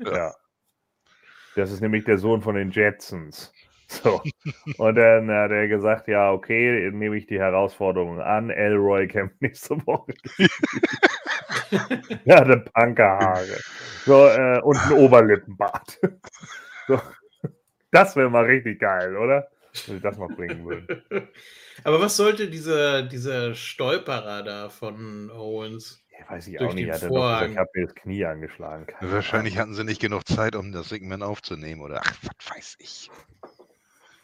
[0.00, 0.34] Ja.
[1.54, 3.52] Das ist nämlich der Sohn von den Jetsons.
[3.88, 4.20] So.
[4.78, 8.50] Und dann hat er gesagt, ja, okay, nehme ich die Herausforderung an.
[8.50, 10.12] Elroy kämpft nächste Woche.
[12.24, 13.60] er hatte Punkerhaare.
[14.04, 15.98] So, äh, und ein Oberlippenbart.
[16.88, 17.00] So.
[17.90, 19.48] Das wäre mal richtig geil, oder?
[19.86, 21.02] Wenn ich das mal bringen würden.
[21.84, 26.04] Aber was sollte dieser, dieser Stolperer da von Owens?
[26.16, 26.88] Ja, weiß ich auch nicht.
[26.88, 28.86] er doch gesagt, ich habe mir das Knie angeschlagen.
[28.86, 31.80] Keine Wahrscheinlich hatten sie nicht genug Zeit, um das Segment aufzunehmen.
[31.80, 33.10] Oder ach, was weiß ich.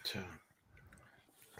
[0.04, 0.22] Tja.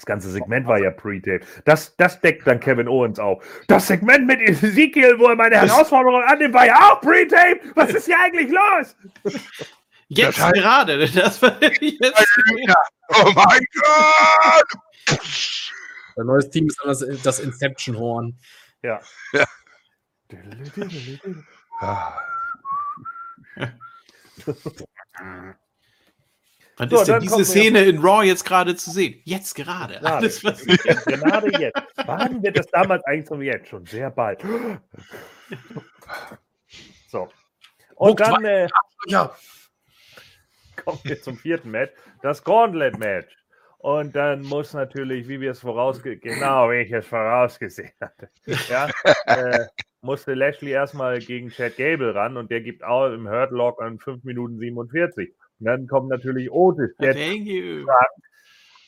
[0.02, 1.42] Das ganze Segment war ja pre-tape.
[1.64, 3.44] Das, das deckt dann Kevin Owens auf.
[3.68, 7.60] Das Segment mit Ezekiel, wo er meine Herausforderung annimmt, war ja auch pre-tape.
[7.76, 8.96] Was ist hier eigentlich los?
[10.08, 11.08] Jetzt Das heißt- gerade.
[11.08, 11.80] Das war jetzt.
[13.10, 15.20] Oh mein Gott!
[16.16, 18.36] Ein neues Team ist das, das Inception-Horn.
[18.82, 19.00] Ja.
[19.32, 19.46] Ja.
[26.90, 29.20] Was So, ist denn diese wir- Szene in Raw jetzt gerade zu sehen?
[29.24, 29.94] Jetzt gerade.
[30.00, 30.16] Gerade.
[30.16, 31.80] Alles, was Gerade jetzt.
[32.06, 33.68] Wann wird das damals eigentlich so wie jetzt?
[33.68, 34.42] Schon sehr bald.
[37.08, 37.28] So.
[37.96, 38.68] Und dann äh,
[39.06, 39.34] Ja,
[40.84, 43.36] kommen wir zum vierten Match, das Gauntlet-Match.
[43.78, 48.28] Und dann muss natürlich, wie wir es vorausge genau, wie ich es vorausgesehen hatte,
[48.68, 48.88] ja,
[49.26, 49.66] äh,
[50.02, 54.22] musste Lashley erstmal gegen Chad Gable ran und der gibt auch im Hurtlock an 5
[54.24, 55.34] Minuten 47.
[55.62, 57.86] Und dann kommt natürlich Otis, der Thank you.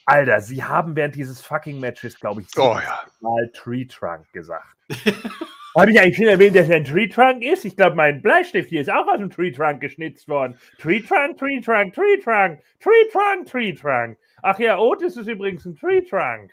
[0.07, 2.99] Alter, sie haben während dieses fucking Matches, glaube ich, Oh ja.
[3.21, 4.67] mal Tree Trunk gesagt.
[5.79, 7.65] Habe ich eigentlich schon erwähnt, dass er ein Tree Trunk ist?
[7.65, 10.59] Ich glaube, mein Bleistift hier ist auch aus dem Tree Trunk geschnitzt worden.
[10.79, 14.19] Tree Trunk, Tree Trunk, Tree Trunk, Tree Trunk, Tree Trunk.
[14.43, 16.53] Ach ja, Otis ist übrigens ein Tree Trunk.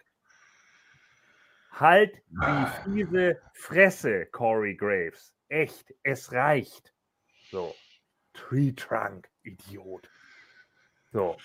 [1.71, 5.33] Halt die fiese Fresse, Corey Graves.
[5.49, 6.93] Echt, es reicht.
[7.49, 7.73] So.
[8.33, 10.09] Tree Trunk, Idiot.
[11.11, 11.37] So.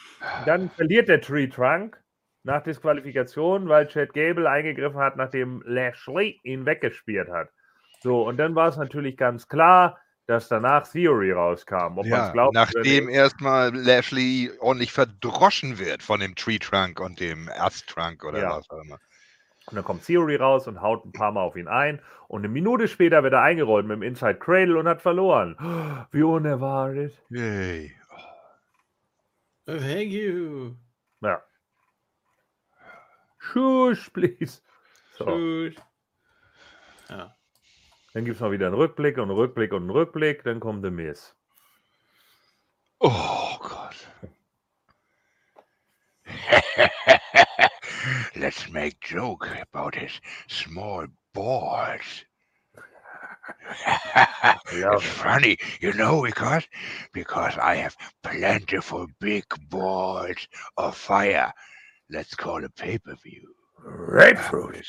[0.46, 2.00] Dann verliert der Tree Trunk
[2.44, 7.50] nach Disqualifikation, weil Chad Gable eingegriffen hat, nachdem Lashley ihn weggespielt hat.
[8.02, 11.98] So, und dann war es natürlich ganz klar, dass danach Theory rauskam.
[11.98, 17.48] Ob ja glaubt nachdem erstmal Lashley ordentlich verdroschen wird von dem Tree Trunk und dem
[17.48, 18.56] Ast Trunk oder Ja.
[18.56, 18.98] was auch immer.
[19.66, 22.00] Und dann kommt Theory raus und haut ein paar Mal auf ihn ein.
[22.28, 25.56] Und eine Minute später wird er eingerollt mit dem Inside Cradle und hat verloren.
[26.12, 27.20] Wie unerwartet.
[27.30, 27.92] Yay.
[29.66, 30.74] Thank you.
[31.20, 31.42] Ja.
[33.38, 34.60] Shush, please.
[35.18, 35.24] So.
[35.24, 35.76] Gut.
[37.08, 37.34] Ja.
[38.14, 40.44] Dann gibt es mal wieder einen Rückblick und einen Rückblick und einen Rückblick.
[40.44, 41.34] Dann kommt der Miss.
[43.00, 44.08] Oh Gott.
[48.36, 50.12] let's make joke about his
[50.48, 52.24] small balls.
[54.72, 56.64] it's funny, you know, because
[57.12, 61.52] because I have plentiful big balls of fire.
[62.10, 63.54] Let's call a pay-per-view.
[63.82, 64.86] Grapefruit.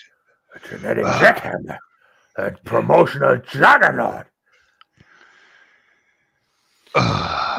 [0.55, 1.77] A genetic uh, jackhammer.
[2.37, 4.25] A promotional juggernaut.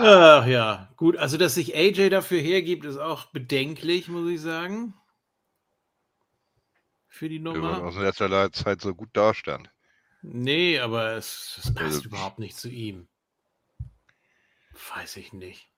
[0.01, 1.17] Ach ja, gut.
[1.17, 4.95] Also, dass sich AJ dafür hergibt, ist auch bedenklich, muss ich sagen.
[7.19, 7.83] Für die Nummer.
[7.83, 9.69] Aus letzter Zeit so gut dastand.
[10.23, 13.09] Nee, aber es, es passt also, überhaupt nicht zu ihm.
[14.95, 15.69] Weiß ich nicht.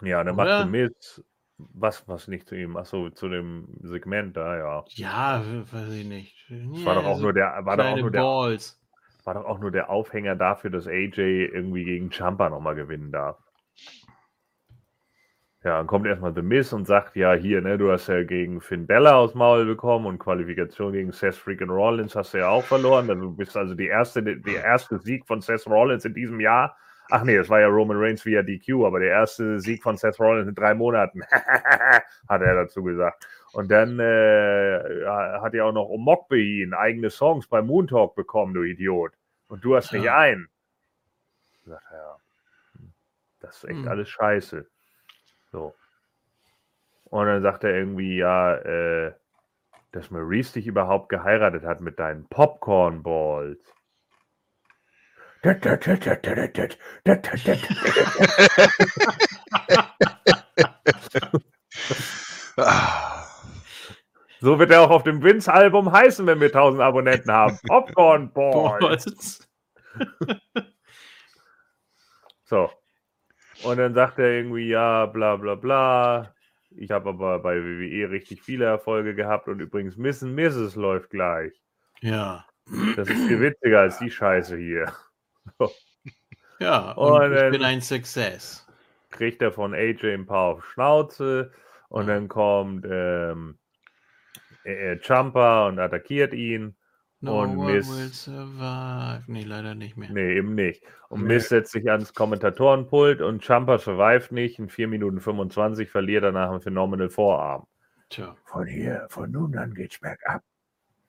[0.00, 1.24] Ja, dann macht Miz
[1.58, 2.76] was, was nicht zu ihm.
[2.76, 4.84] Achso, zu dem Segment da, ja.
[4.90, 5.42] Ja,
[5.72, 6.36] weiß ich nicht.
[6.48, 9.72] Ja, war doch auch nur der, war doch auch nur der, war doch auch nur
[9.72, 13.38] der Aufhänger dafür, dass AJ irgendwie gegen Champa nochmal gewinnen darf.
[15.64, 18.60] Ja, dann kommt erstmal The Miz und sagt, ja, hier, ne, du hast ja gegen
[18.60, 22.64] Finn Bella aus Maul bekommen und Qualifikation gegen Seth Freaking Rollins hast du ja auch
[22.64, 23.06] verloren.
[23.06, 26.76] Du bist also die erste, der erste Sieg von Seth Rollins in diesem Jahr.
[27.10, 30.18] Ach nee, das war ja Roman Reigns via DQ, aber der erste Sieg von Seth
[30.18, 31.22] Rollins in drei Monaten,
[32.28, 33.24] hat er dazu gesagt.
[33.52, 34.80] Und dann äh,
[35.40, 39.12] hat er auch noch Omokbehin eigene Songs bei Moon Talk bekommen, du Idiot.
[39.46, 40.18] Und du hast nicht ja.
[40.18, 40.48] einen.
[41.64, 42.18] Sagt er,
[43.38, 43.88] das ist echt hm.
[43.88, 44.66] alles scheiße.
[45.52, 45.74] So.
[47.04, 49.12] Und dann sagt er irgendwie, ja, äh,
[49.92, 53.60] dass Maurice dich überhaupt geheiratet hat mit deinen Popcorn Balls.
[64.40, 67.56] So wird er auch auf dem Vince-Album heißen, wenn wir 1000 Abonnenten haben.
[67.64, 69.48] Popcorn Balls.
[72.42, 72.68] so.
[73.62, 76.34] Und dann sagt er irgendwie, ja, bla bla bla.
[76.70, 80.74] Ich habe aber bei WWE richtig viele Erfolge gehabt und übrigens Miss and Mrs.
[80.74, 81.52] läuft gleich.
[82.00, 82.46] Ja.
[82.96, 84.92] Das ist viel witziger als die Scheiße hier.
[85.58, 85.72] So.
[86.60, 88.66] Ja, und, und ich bin ein Success.
[89.10, 91.52] Kriegt er von AJ ein paar auf Schnauze
[91.88, 93.58] und dann kommt ähm,
[94.64, 96.76] äh, Jumper und attackiert ihn.
[97.22, 97.88] No und Miss.
[97.88, 99.22] Will survive.
[99.28, 100.10] Nee, leider nicht mehr.
[100.10, 100.82] Nee, eben nicht.
[101.08, 101.34] Und nee.
[101.34, 104.58] Miss setzt sich ans Kommentatorenpult und Jumper survive nicht.
[104.58, 107.66] In 4 Minuten 25 verliert er nach einem Phenomenal Vorarm.
[108.10, 108.36] Tja.
[108.44, 110.42] Von hier, von nun an geht's bergab.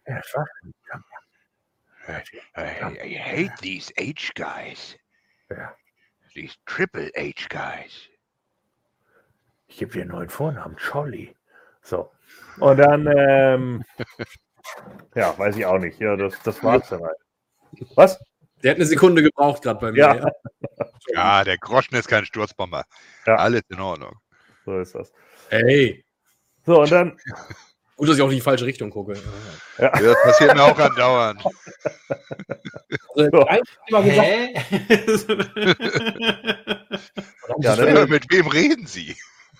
[0.03, 0.35] Er ist
[0.91, 1.23] Jumper.
[2.07, 2.61] I,
[3.01, 4.95] I, hate these H guys.
[5.49, 5.73] Ja.
[6.35, 8.09] These Triple H guys.
[9.67, 11.35] Ich gebe dir einen neuen Vornamen, Jolly.
[11.81, 12.11] So.
[12.59, 13.83] Und dann, ähm,
[15.15, 15.99] ja, weiß ich auch nicht.
[15.99, 17.17] Ja, das, das war's dann halt.
[17.95, 18.19] Was?
[18.63, 19.97] Der hat eine Sekunde gebraucht gerade bei mir.
[19.97, 20.15] Ja.
[20.15, 20.31] ja.
[21.13, 22.85] ja, der Groschen ist kein Sturzbomber.
[23.25, 23.35] Ja.
[23.35, 24.15] Alles in Ordnung.
[24.65, 25.11] So ist das.
[25.49, 26.05] Ey.
[26.65, 27.17] So, und dann.
[27.95, 29.13] Gut, dass ich auch in die falsche Richtung gucke.
[29.77, 31.45] Ja, das passiert mir auch andauernd.
[33.15, 33.47] Also, so.
[33.47, 34.53] Hä?
[37.59, 39.15] ja, dann, mit wem reden Sie?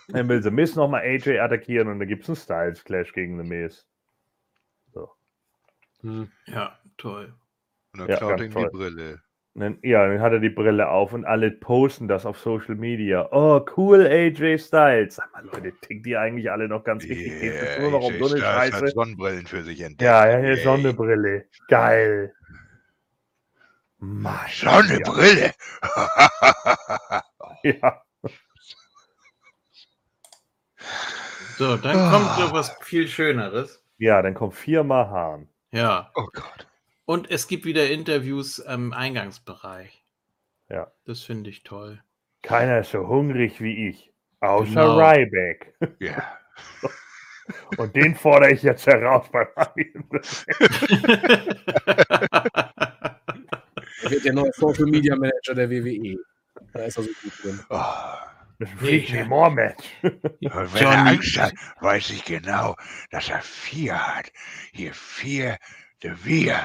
[0.07, 3.37] Dann will The Miz nochmal AJ attackieren und dann gibt es einen Styles Clash gegen
[3.37, 3.85] The Miz.
[6.03, 6.29] Hm.
[6.47, 7.33] Ja, toll.
[7.93, 9.21] Und dann ja, klaut ihm die Brille.
[9.55, 13.29] Dann, ja, dann hat er die Brille auf und alle posten das auf Social Media.
[13.31, 15.15] Oh, cool, AJ Styles.
[15.15, 17.31] Sag mal, Leute, tickt die eigentlich alle noch ganz richtig?
[17.31, 18.77] Yeah, Geht es nur noch um so eine Scheiße?
[18.77, 20.01] Hat Sonnenbrillen für sich entdeckt.
[20.01, 21.45] Ja, ja, eine Sonnenbrille.
[21.67, 22.33] Geil.
[23.99, 25.53] Mann, Sonnenbrille.
[27.63, 28.01] ja.
[31.57, 33.83] So, dann kommt noch was viel Schöneres.
[33.99, 35.47] Ja, dann kommt viermal Hahn.
[35.73, 36.11] Ja.
[36.15, 36.67] Oh Gott.
[37.05, 40.05] Und es gibt wieder Interviews im Eingangsbereich.
[40.69, 40.91] Ja.
[41.05, 42.01] Das finde ich toll.
[42.43, 44.13] Keiner ist so hungrig wie ich.
[44.39, 44.99] Außer genau.
[44.99, 45.73] Ryback.
[45.99, 46.37] Ja.
[47.77, 49.47] Und den fordere ich jetzt heraus bei
[54.03, 56.17] Er wird der neue Social Media Manager der WWE.
[56.71, 57.59] Da ist er so gut drin.
[57.69, 57.83] Oh.
[58.63, 59.83] Das ist ein Match.
[60.01, 62.75] Und wenn er Angst hat, weiß ich genau,
[63.11, 64.31] dass er vier hat.
[64.71, 65.57] Hier vier,
[66.01, 66.59] de vier.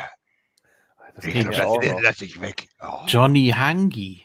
[1.16, 2.68] Das ich glaub, das, den lasse ich weg.
[2.80, 3.04] Oh.
[3.06, 4.24] Johnny Hangi.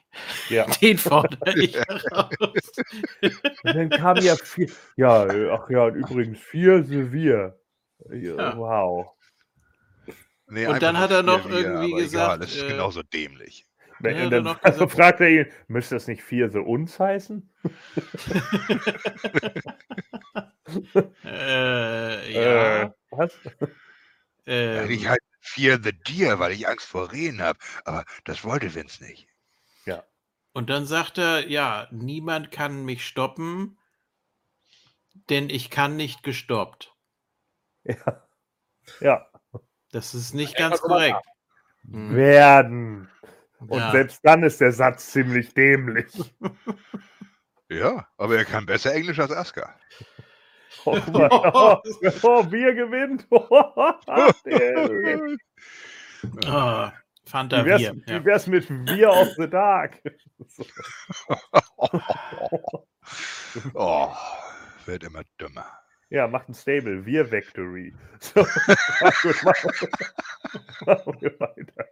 [0.49, 0.65] Ja.
[0.81, 2.71] Den fordere ich heraus.
[3.63, 4.69] Und dann kam ja vier.
[4.95, 7.59] Ja, ach ja, und übrigens vier Severe.
[8.11, 8.55] Ja.
[8.55, 9.07] Wow.
[10.47, 12.31] Nee, und dann hat er noch irgendwie gesagt.
[12.31, 13.65] Ja, das ist äh, genauso dämlich.
[14.03, 17.49] Ja, dann also fragt er ihn, müsste das nicht vier so uns heißen?
[21.23, 22.83] äh, ja.
[22.83, 23.31] Äh, was?
[24.45, 27.59] Ähm, ich halt Fear the Deer, weil ich Angst vor Rehen habe.
[27.85, 29.27] Aber das wollte Vince nicht.
[29.85, 30.03] Ja.
[30.53, 33.77] Und dann sagt er, ja, niemand kann mich stoppen,
[35.29, 36.95] denn ich kann nicht gestoppt.
[37.83, 38.27] Ja.
[38.99, 39.27] ja.
[39.91, 41.21] Das ist nicht ganz korrekt.
[41.89, 42.15] Hm.
[42.15, 43.09] Werden.
[43.67, 43.91] Und ja.
[43.91, 46.07] selbst dann ist der Satz ziemlich dämlich.
[47.69, 49.75] Ja, aber er kann besser Englisch als Aska.
[50.85, 51.77] Oh, oh,
[52.23, 53.25] oh, Bier gewinnt.
[53.29, 53.41] oh,
[57.25, 57.95] Fanta wie wär's, Bier.
[58.05, 59.99] Wie wär's mit Bier auf the Dark?
[63.73, 64.13] oh,
[64.85, 65.65] wird immer dümmer.
[66.09, 67.05] Ja, macht ein Stable.
[67.05, 67.95] Wir Victory.
[68.19, 68.43] So,
[69.23, 69.71] gut, machen
[71.21, 71.87] wir weiter.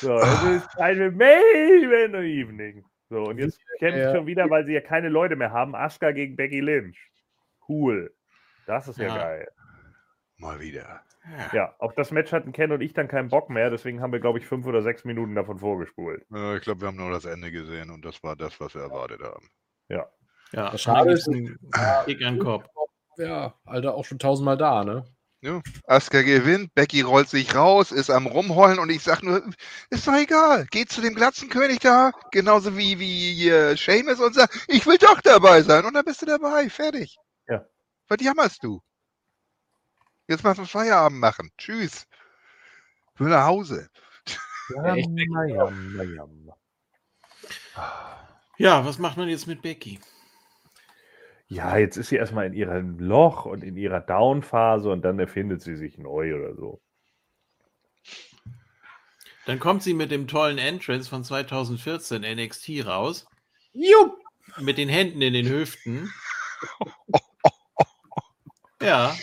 [0.00, 2.84] So, es ist eine Maven Evening.
[3.10, 4.14] So, und jetzt kämpft ja.
[4.14, 5.74] schon wieder, weil sie ja keine Leute mehr haben.
[5.74, 6.98] Asuka gegen Becky Lynch.
[7.68, 8.12] Cool.
[8.66, 9.16] Das ist ja, ja.
[9.16, 9.48] geil.
[10.36, 11.02] Mal wieder.
[11.24, 11.50] Ja.
[11.54, 14.20] ja, auf das Match hatten Ken und ich dann keinen Bock mehr, deswegen haben wir,
[14.20, 16.26] glaube ich, fünf oder sechs Minuten davon vorgespult.
[16.30, 18.82] Ja, ich glaube, wir haben nur das Ende gesehen und das war das, was wir
[18.82, 19.48] erwartet haben.
[19.88, 20.06] Ja.
[20.52, 21.58] Ja, schade ist ein
[22.04, 22.66] Kick an Kopf.
[23.16, 25.04] Ja, Alter, auch schon tausendmal da, ne?
[25.44, 25.60] Ja.
[25.86, 29.44] Asuka gewinnt, Becky rollt sich raus, ist am Rumheulen und ich sag nur,
[29.90, 34.64] ist doch egal, geht zu dem Glatzenkönig da, genauso wie, wie äh, Seamus und sagt,
[34.68, 37.18] ich will doch dabei sein und dann bist du dabei, fertig.
[37.46, 37.62] Ja.
[38.08, 38.80] Was jammerst du?
[40.28, 41.50] Jetzt mal Feierabend machen.
[41.58, 42.06] Tschüss.
[43.12, 43.90] Ich will nach Hause.
[44.74, 44.96] Ja,
[48.56, 50.00] ja, was macht man jetzt mit Becky?
[51.48, 55.62] Ja, jetzt ist sie erstmal in ihrem Loch und in ihrer Down-Phase und dann erfindet
[55.62, 56.80] sie sich neu oder so.
[59.46, 63.26] Dann kommt sie mit dem tollen Entrance von 2014 NXT raus.
[63.72, 64.18] Jupp!
[64.60, 66.10] Mit den Händen in den Hüften.
[68.80, 69.14] ja.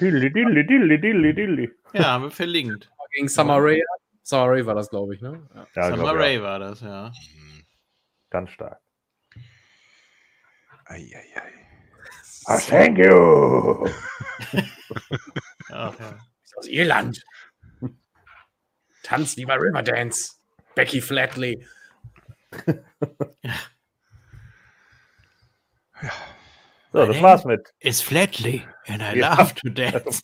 [0.00, 1.70] Dilli, dilli, dilli, dilli, dilli.
[1.92, 2.90] Ja, haben wir verlinkt.
[3.12, 3.82] Gegen Summer Ray.
[4.22, 5.46] Summer Ray war das, glaube ich, ne?
[5.54, 5.66] Ja.
[5.74, 6.42] Ja, Summer Ray ja.
[6.42, 7.12] war das, ja.
[8.30, 8.80] Ganz stark.
[10.86, 11.22] Eieiei.
[12.48, 13.88] Oh, thank you.
[15.70, 16.18] Ach, ja.
[16.56, 17.22] Aus Irland.
[19.04, 20.32] Tanzt wie bei Riverdance.
[20.74, 21.64] Becky Flatley.
[22.66, 23.54] ja.
[26.02, 26.12] ja.
[26.92, 27.72] So, das war's mit.
[27.78, 29.34] It's Flatley and I ja.
[29.34, 30.22] love to dance.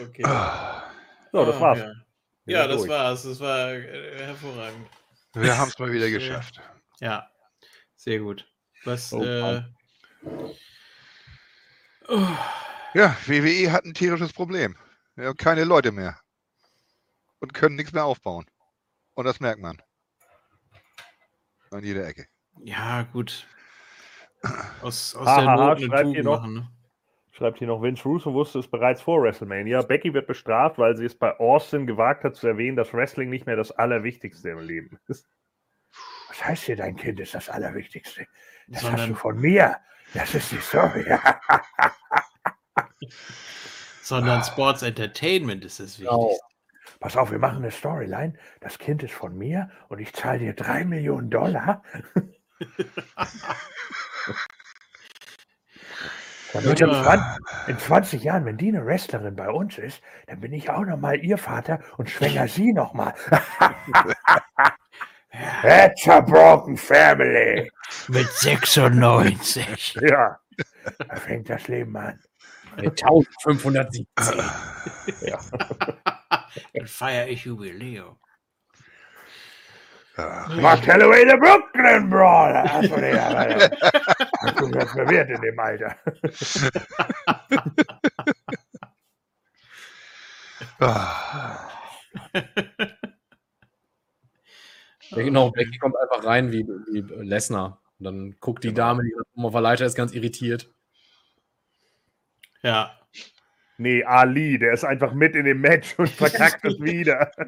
[0.00, 0.24] okay.
[1.32, 1.78] So, das oh, war's.
[1.80, 1.92] Ja,
[2.52, 2.90] ja das durch.
[2.90, 3.22] war's.
[3.22, 4.88] Das war äh, hervorragend.
[5.34, 6.60] Wir haben es mal wieder geschafft.
[7.00, 7.28] Ja,
[7.96, 8.46] sehr gut.
[8.84, 9.12] Was.
[9.12, 9.62] Oh, äh,
[12.08, 12.28] oh.
[12.94, 14.76] Ja, WWE hat ein tierisches Problem.
[15.16, 16.18] Wir haben keine Leute mehr.
[17.40, 18.46] Und können nichts mehr aufbauen.
[19.14, 19.82] Und das merkt man.
[21.70, 22.26] An jeder Ecke.
[22.62, 23.46] Ja, gut.
[24.82, 26.70] Aus, aus der Not schreibt hier, noch, machen, ne?
[27.34, 29.82] Schreibt hier noch, Vince Russo wusste es bereits vor WrestleMania.
[29.82, 33.46] Becky wird bestraft, weil sie es bei Austin gewagt hat zu erwähnen, dass Wrestling nicht
[33.46, 35.26] mehr das Allerwichtigste im Leben ist.
[36.28, 38.26] Was heißt hier, dein Kind ist das Allerwichtigste?
[38.68, 39.76] Das Sondern, hast du von mir.
[40.14, 41.04] Das ist die Story.
[44.02, 46.16] Sondern Sports Entertainment ist das Wichtigste.
[46.16, 46.38] Genau.
[47.00, 48.34] Pass auf, wir machen eine Storyline.
[48.60, 51.82] Das Kind ist von mir und ich zahle dir drei Millionen Dollar.
[56.54, 57.26] Damit in, 20,
[57.66, 61.18] in 20 Jahren, wenn die eine Wrestlerin bei uns ist, dann bin ich auch nochmal
[61.18, 63.12] ihr Vater und schwänger sie nochmal.
[65.62, 67.70] That's a broken family.
[68.08, 69.96] Mit 96.
[70.02, 70.38] Ja,
[71.08, 72.20] da fängt das Leben an.
[72.76, 74.06] 1517.
[75.22, 75.40] ja.
[76.72, 78.16] Dann feiere ich Jubiläum.
[80.16, 82.64] Mark Calloway, der Brooklyn Brawler.
[82.64, 83.68] Achso, nee, ja, ja.
[84.56, 85.96] Du wirst verwirrt in dem Alter.
[95.10, 97.80] ja, genau, Becky kommt einfach rein wie, wie Lesnar.
[97.98, 98.88] Und dann guckt die genau.
[98.88, 100.72] Dame, die auf der Leiter ist, ganz irritiert.
[102.62, 102.96] Ja.
[103.78, 107.32] Nee, Ali, der ist einfach mit in dem Match und verkackt es wieder.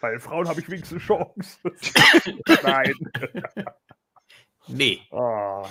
[0.00, 1.58] Bei den Frauen habe ich wenigstens Chance.
[2.62, 2.94] Nein.
[4.66, 5.00] Nee.
[5.10, 5.66] Oh.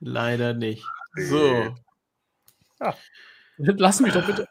[0.00, 0.84] Leider nicht.
[1.16, 1.74] So.
[2.80, 2.94] Ja.
[3.56, 4.48] Lass mich doch bitte.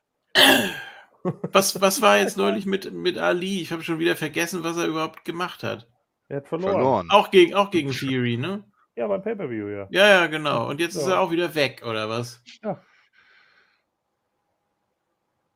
[1.23, 3.61] Was, was war jetzt neulich mit, mit Ali?
[3.61, 5.87] Ich habe schon wieder vergessen, was er überhaupt gemacht hat.
[6.27, 6.73] Er hat verloren.
[6.73, 7.11] verloren.
[7.11, 8.63] Auch, gegen, auch gegen Theory, ne?
[8.95, 9.87] Ja, beim Pay-Per-View, ja.
[9.91, 10.69] Ja, ja, genau.
[10.69, 11.01] Und jetzt ja.
[11.01, 12.41] ist er auch wieder weg, oder was?
[12.63, 12.81] Ja.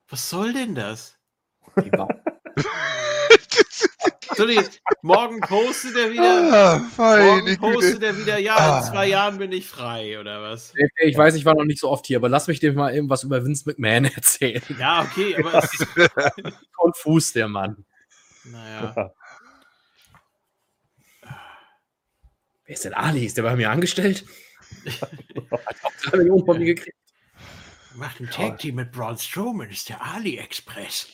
[0.09, 1.17] Was soll denn das?
[5.01, 6.53] morgen postet er wieder.
[6.53, 8.79] Ah, morgen postet er wieder, ja, ah.
[8.79, 10.73] in zwei Jahren bin ich frei, oder was?
[10.97, 13.09] Ich weiß, ich war noch nicht so oft hier, aber lass mich dir mal eben
[13.09, 14.61] was über Vince McMahon erzählen.
[14.77, 15.87] Ja, okay, aber es ist
[16.73, 17.85] konfus, der Mann.
[18.43, 18.95] Naja.
[22.65, 23.25] Wer ist denn Ali?
[23.25, 24.25] Ist der bei mir angestellt?
[24.85, 26.95] Hat auch drei Millionen von mir gekriegt.
[27.95, 31.07] Macht ein Tag Team mit Braun Strowman, ist der Ali Express.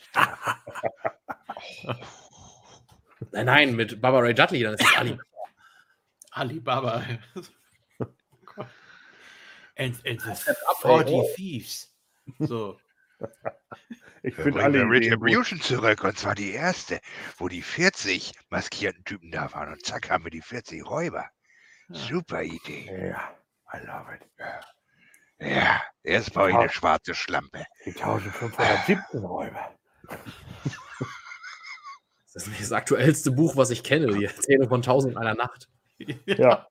[3.31, 5.17] Nein, nein, mit Baba Ray Dudley, dann ist es Ali.
[6.31, 7.03] Ali Baba.
[9.77, 11.93] and, and the 40 Thieves.
[12.39, 12.77] So.
[14.23, 16.99] Ich finde alle Retribution zurück und zwar die erste,
[17.37, 21.29] wo die 40 maskierten Typen da waren und zack haben wir die 40 Räuber.
[21.89, 21.95] Ja.
[21.95, 23.09] Super Idee.
[23.09, 23.37] Ja,
[23.73, 24.27] I love it.
[24.39, 27.65] Ja, ja erst baue ich eine schwarze Schlampe.
[27.85, 29.75] Die 1517 Räuber.
[32.35, 35.69] Das ist das aktuellste Buch, was ich kenne, die Erzählung von Tausend einer Nacht.
[36.25, 36.67] Ja.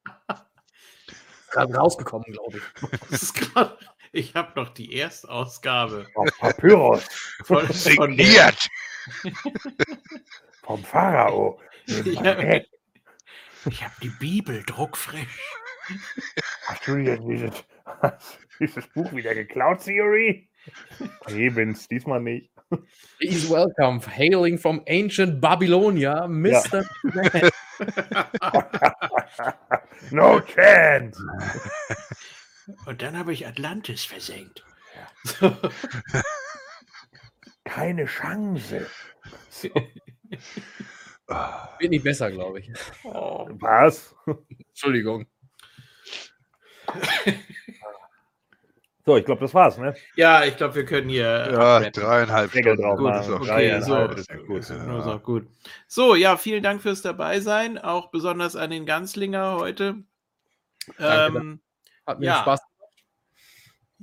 [1.51, 3.35] Gerade rausgekommen, glaube ich.
[3.35, 3.79] grad,
[4.13, 6.07] ich habe noch die Erstausgabe.
[6.15, 7.05] Auf Papyrus.
[7.45, 8.69] Von, Signiert.
[10.63, 11.59] Vom Pharao.
[11.87, 12.67] Ich habe
[13.67, 15.41] hab die Bibel druckfrisch.
[16.67, 17.65] Hast du dir dieses,
[18.61, 20.47] dieses Buch wieder geklaut, Theory?
[21.29, 22.54] Ebens, diesmal nicht.
[23.21, 26.85] Please welcome, hailing from ancient Babylonia, Mr.
[27.15, 27.51] Ja.
[30.11, 31.19] no chance.
[32.87, 34.65] Und dann habe ich Atlantis versenkt.
[37.65, 38.87] Keine Chance.
[39.51, 39.69] So.
[41.79, 42.71] Wird nicht besser, glaube ich.
[43.05, 44.15] Oh, was?
[44.69, 45.27] Entschuldigung.
[49.07, 49.95] So, ich glaube, das war's, ne?
[50.17, 51.25] Ja, ich glaube, wir können hier.
[51.25, 51.93] Ja, abrappen.
[51.93, 52.83] dreieinhalb Stunden.
[52.83, 53.33] Drauf gut, machen.
[53.35, 53.97] okay, so.
[54.07, 54.69] ist gut.
[54.71, 54.99] Ja.
[54.99, 55.47] Ist auch gut.
[55.87, 60.05] So, ja, vielen Dank fürs Dabeisein, auch besonders an den Ganzlinger heute.
[60.97, 61.61] Danke, ähm,
[62.07, 62.41] hat mir ja.
[62.41, 62.61] Spaß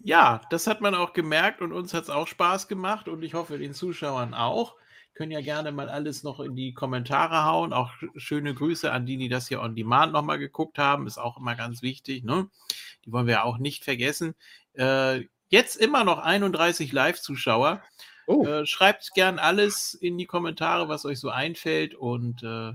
[0.03, 3.33] Ja, das hat man auch gemerkt und uns hat es auch Spaß gemacht und ich
[3.33, 4.75] hoffe den Zuschauern auch.
[5.13, 7.73] Können ja gerne mal alles noch in die Kommentare hauen.
[7.73, 11.05] Auch schöne Grüße an die, die das hier on demand nochmal geguckt haben.
[11.05, 12.23] Ist auch immer ganz wichtig.
[12.23, 12.49] Ne?
[13.05, 14.35] Die wollen wir ja auch nicht vergessen.
[14.73, 17.81] Äh, jetzt immer noch 31 Live-Zuschauer.
[18.27, 18.45] Oh.
[18.45, 21.95] Äh, schreibt gern alles in die Kommentare, was euch so einfällt.
[21.95, 22.73] Und äh,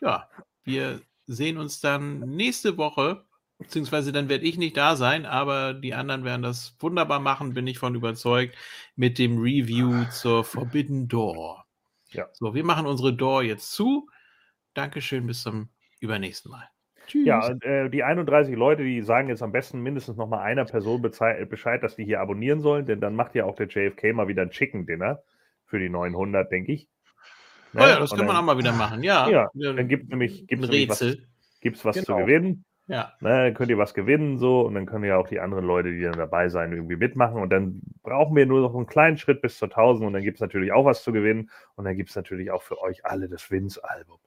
[0.00, 0.28] ja,
[0.64, 3.24] wir sehen uns dann nächste Woche.
[3.58, 7.66] Beziehungsweise dann werde ich nicht da sein, aber die anderen werden das wunderbar machen, bin
[7.66, 8.54] ich von überzeugt,
[8.96, 11.64] mit dem Review zur Forbidden Door.
[12.10, 12.28] Ja.
[12.34, 14.10] So, wir machen unsere Door jetzt zu.
[14.74, 15.70] Dankeschön, bis zum
[16.00, 16.68] übernächsten Mal.
[17.06, 17.26] Tschüss.
[17.26, 20.64] Ja, und, äh, die 31 Leute, die sagen jetzt am besten mindestens noch mal einer
[20.64, 24.28] Person Bescheid, dass die hier abonnieren sollen, denn dann macht ja auch der JFK mal
[24.28, 25.22] wieder ein Chicken Dinner
[25.64, 26.88] für die 900, denke ich.
[27.72, 27.82] Ne?
[27.82, 29.28] Oh ja, das kann man auch mal wieder machen, ja.
[29.28, 31.16] Ja, dann gibt es nämlich, gibt's nämlich was,
[31.60, 32.18] gibt's was Genau.
[32.18, 32.64] zu gewinnen.
[32.88, 33.12] Ja.
[33.20, 35.90] Ne, dann könnt ihr was gewinnen so und dann können ja auch die anderen Leute,
[35.90, 39.42] die dann dabei sein, irgendwie mitmachen und dann brauchen wir nur noch einen kleinen Schritt
[39.42, 42.10] bis zur 1000 und dann gibt es natürlich auch was zu gewinnen und dann gibt
[42.10, 44.18] es natürlich auch für euch alle das Vince-Album.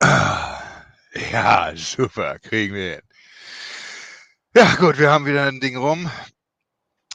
[1.32, 3.02] Ja, super, kriegen wir hin.
[4.54, 6.10] Ja, gut, wir haben wieder ein Ding rum.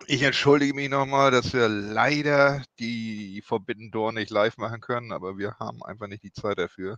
[0.08, 5.38] Ich entschuldige mich nochmal, dass wir leider die Forbidden Door nicht live machen können, aber
[5.38, 6.98] wir haben einfach nicht die Zeit dafür.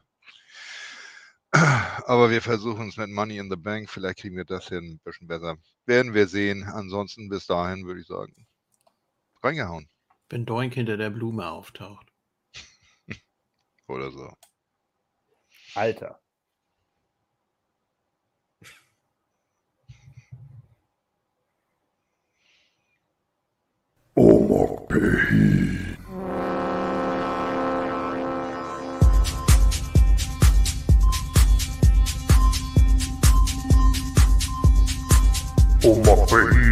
[1.51, 3.89] Aber wir versuchen es mit Money in the Bank.
[3.89, 5.55] Vielleicht kriegen wir das hin ein bisschen besser.
[5.85, 6.64] Werden wir sehen.
[6.64, 8.47] Ansonsten bis dahin würde ich sagen,
[9.43, 9.88] reingehauen
[10.30, 12.12] Wenn Doink hinter der Blume auftaucht.
[13.88, 14.34] oder so.
[15.76, 16.20] Alter.
[24.16, 25.98] Omok Behin.
[35.84, 36.65] Omok Behin.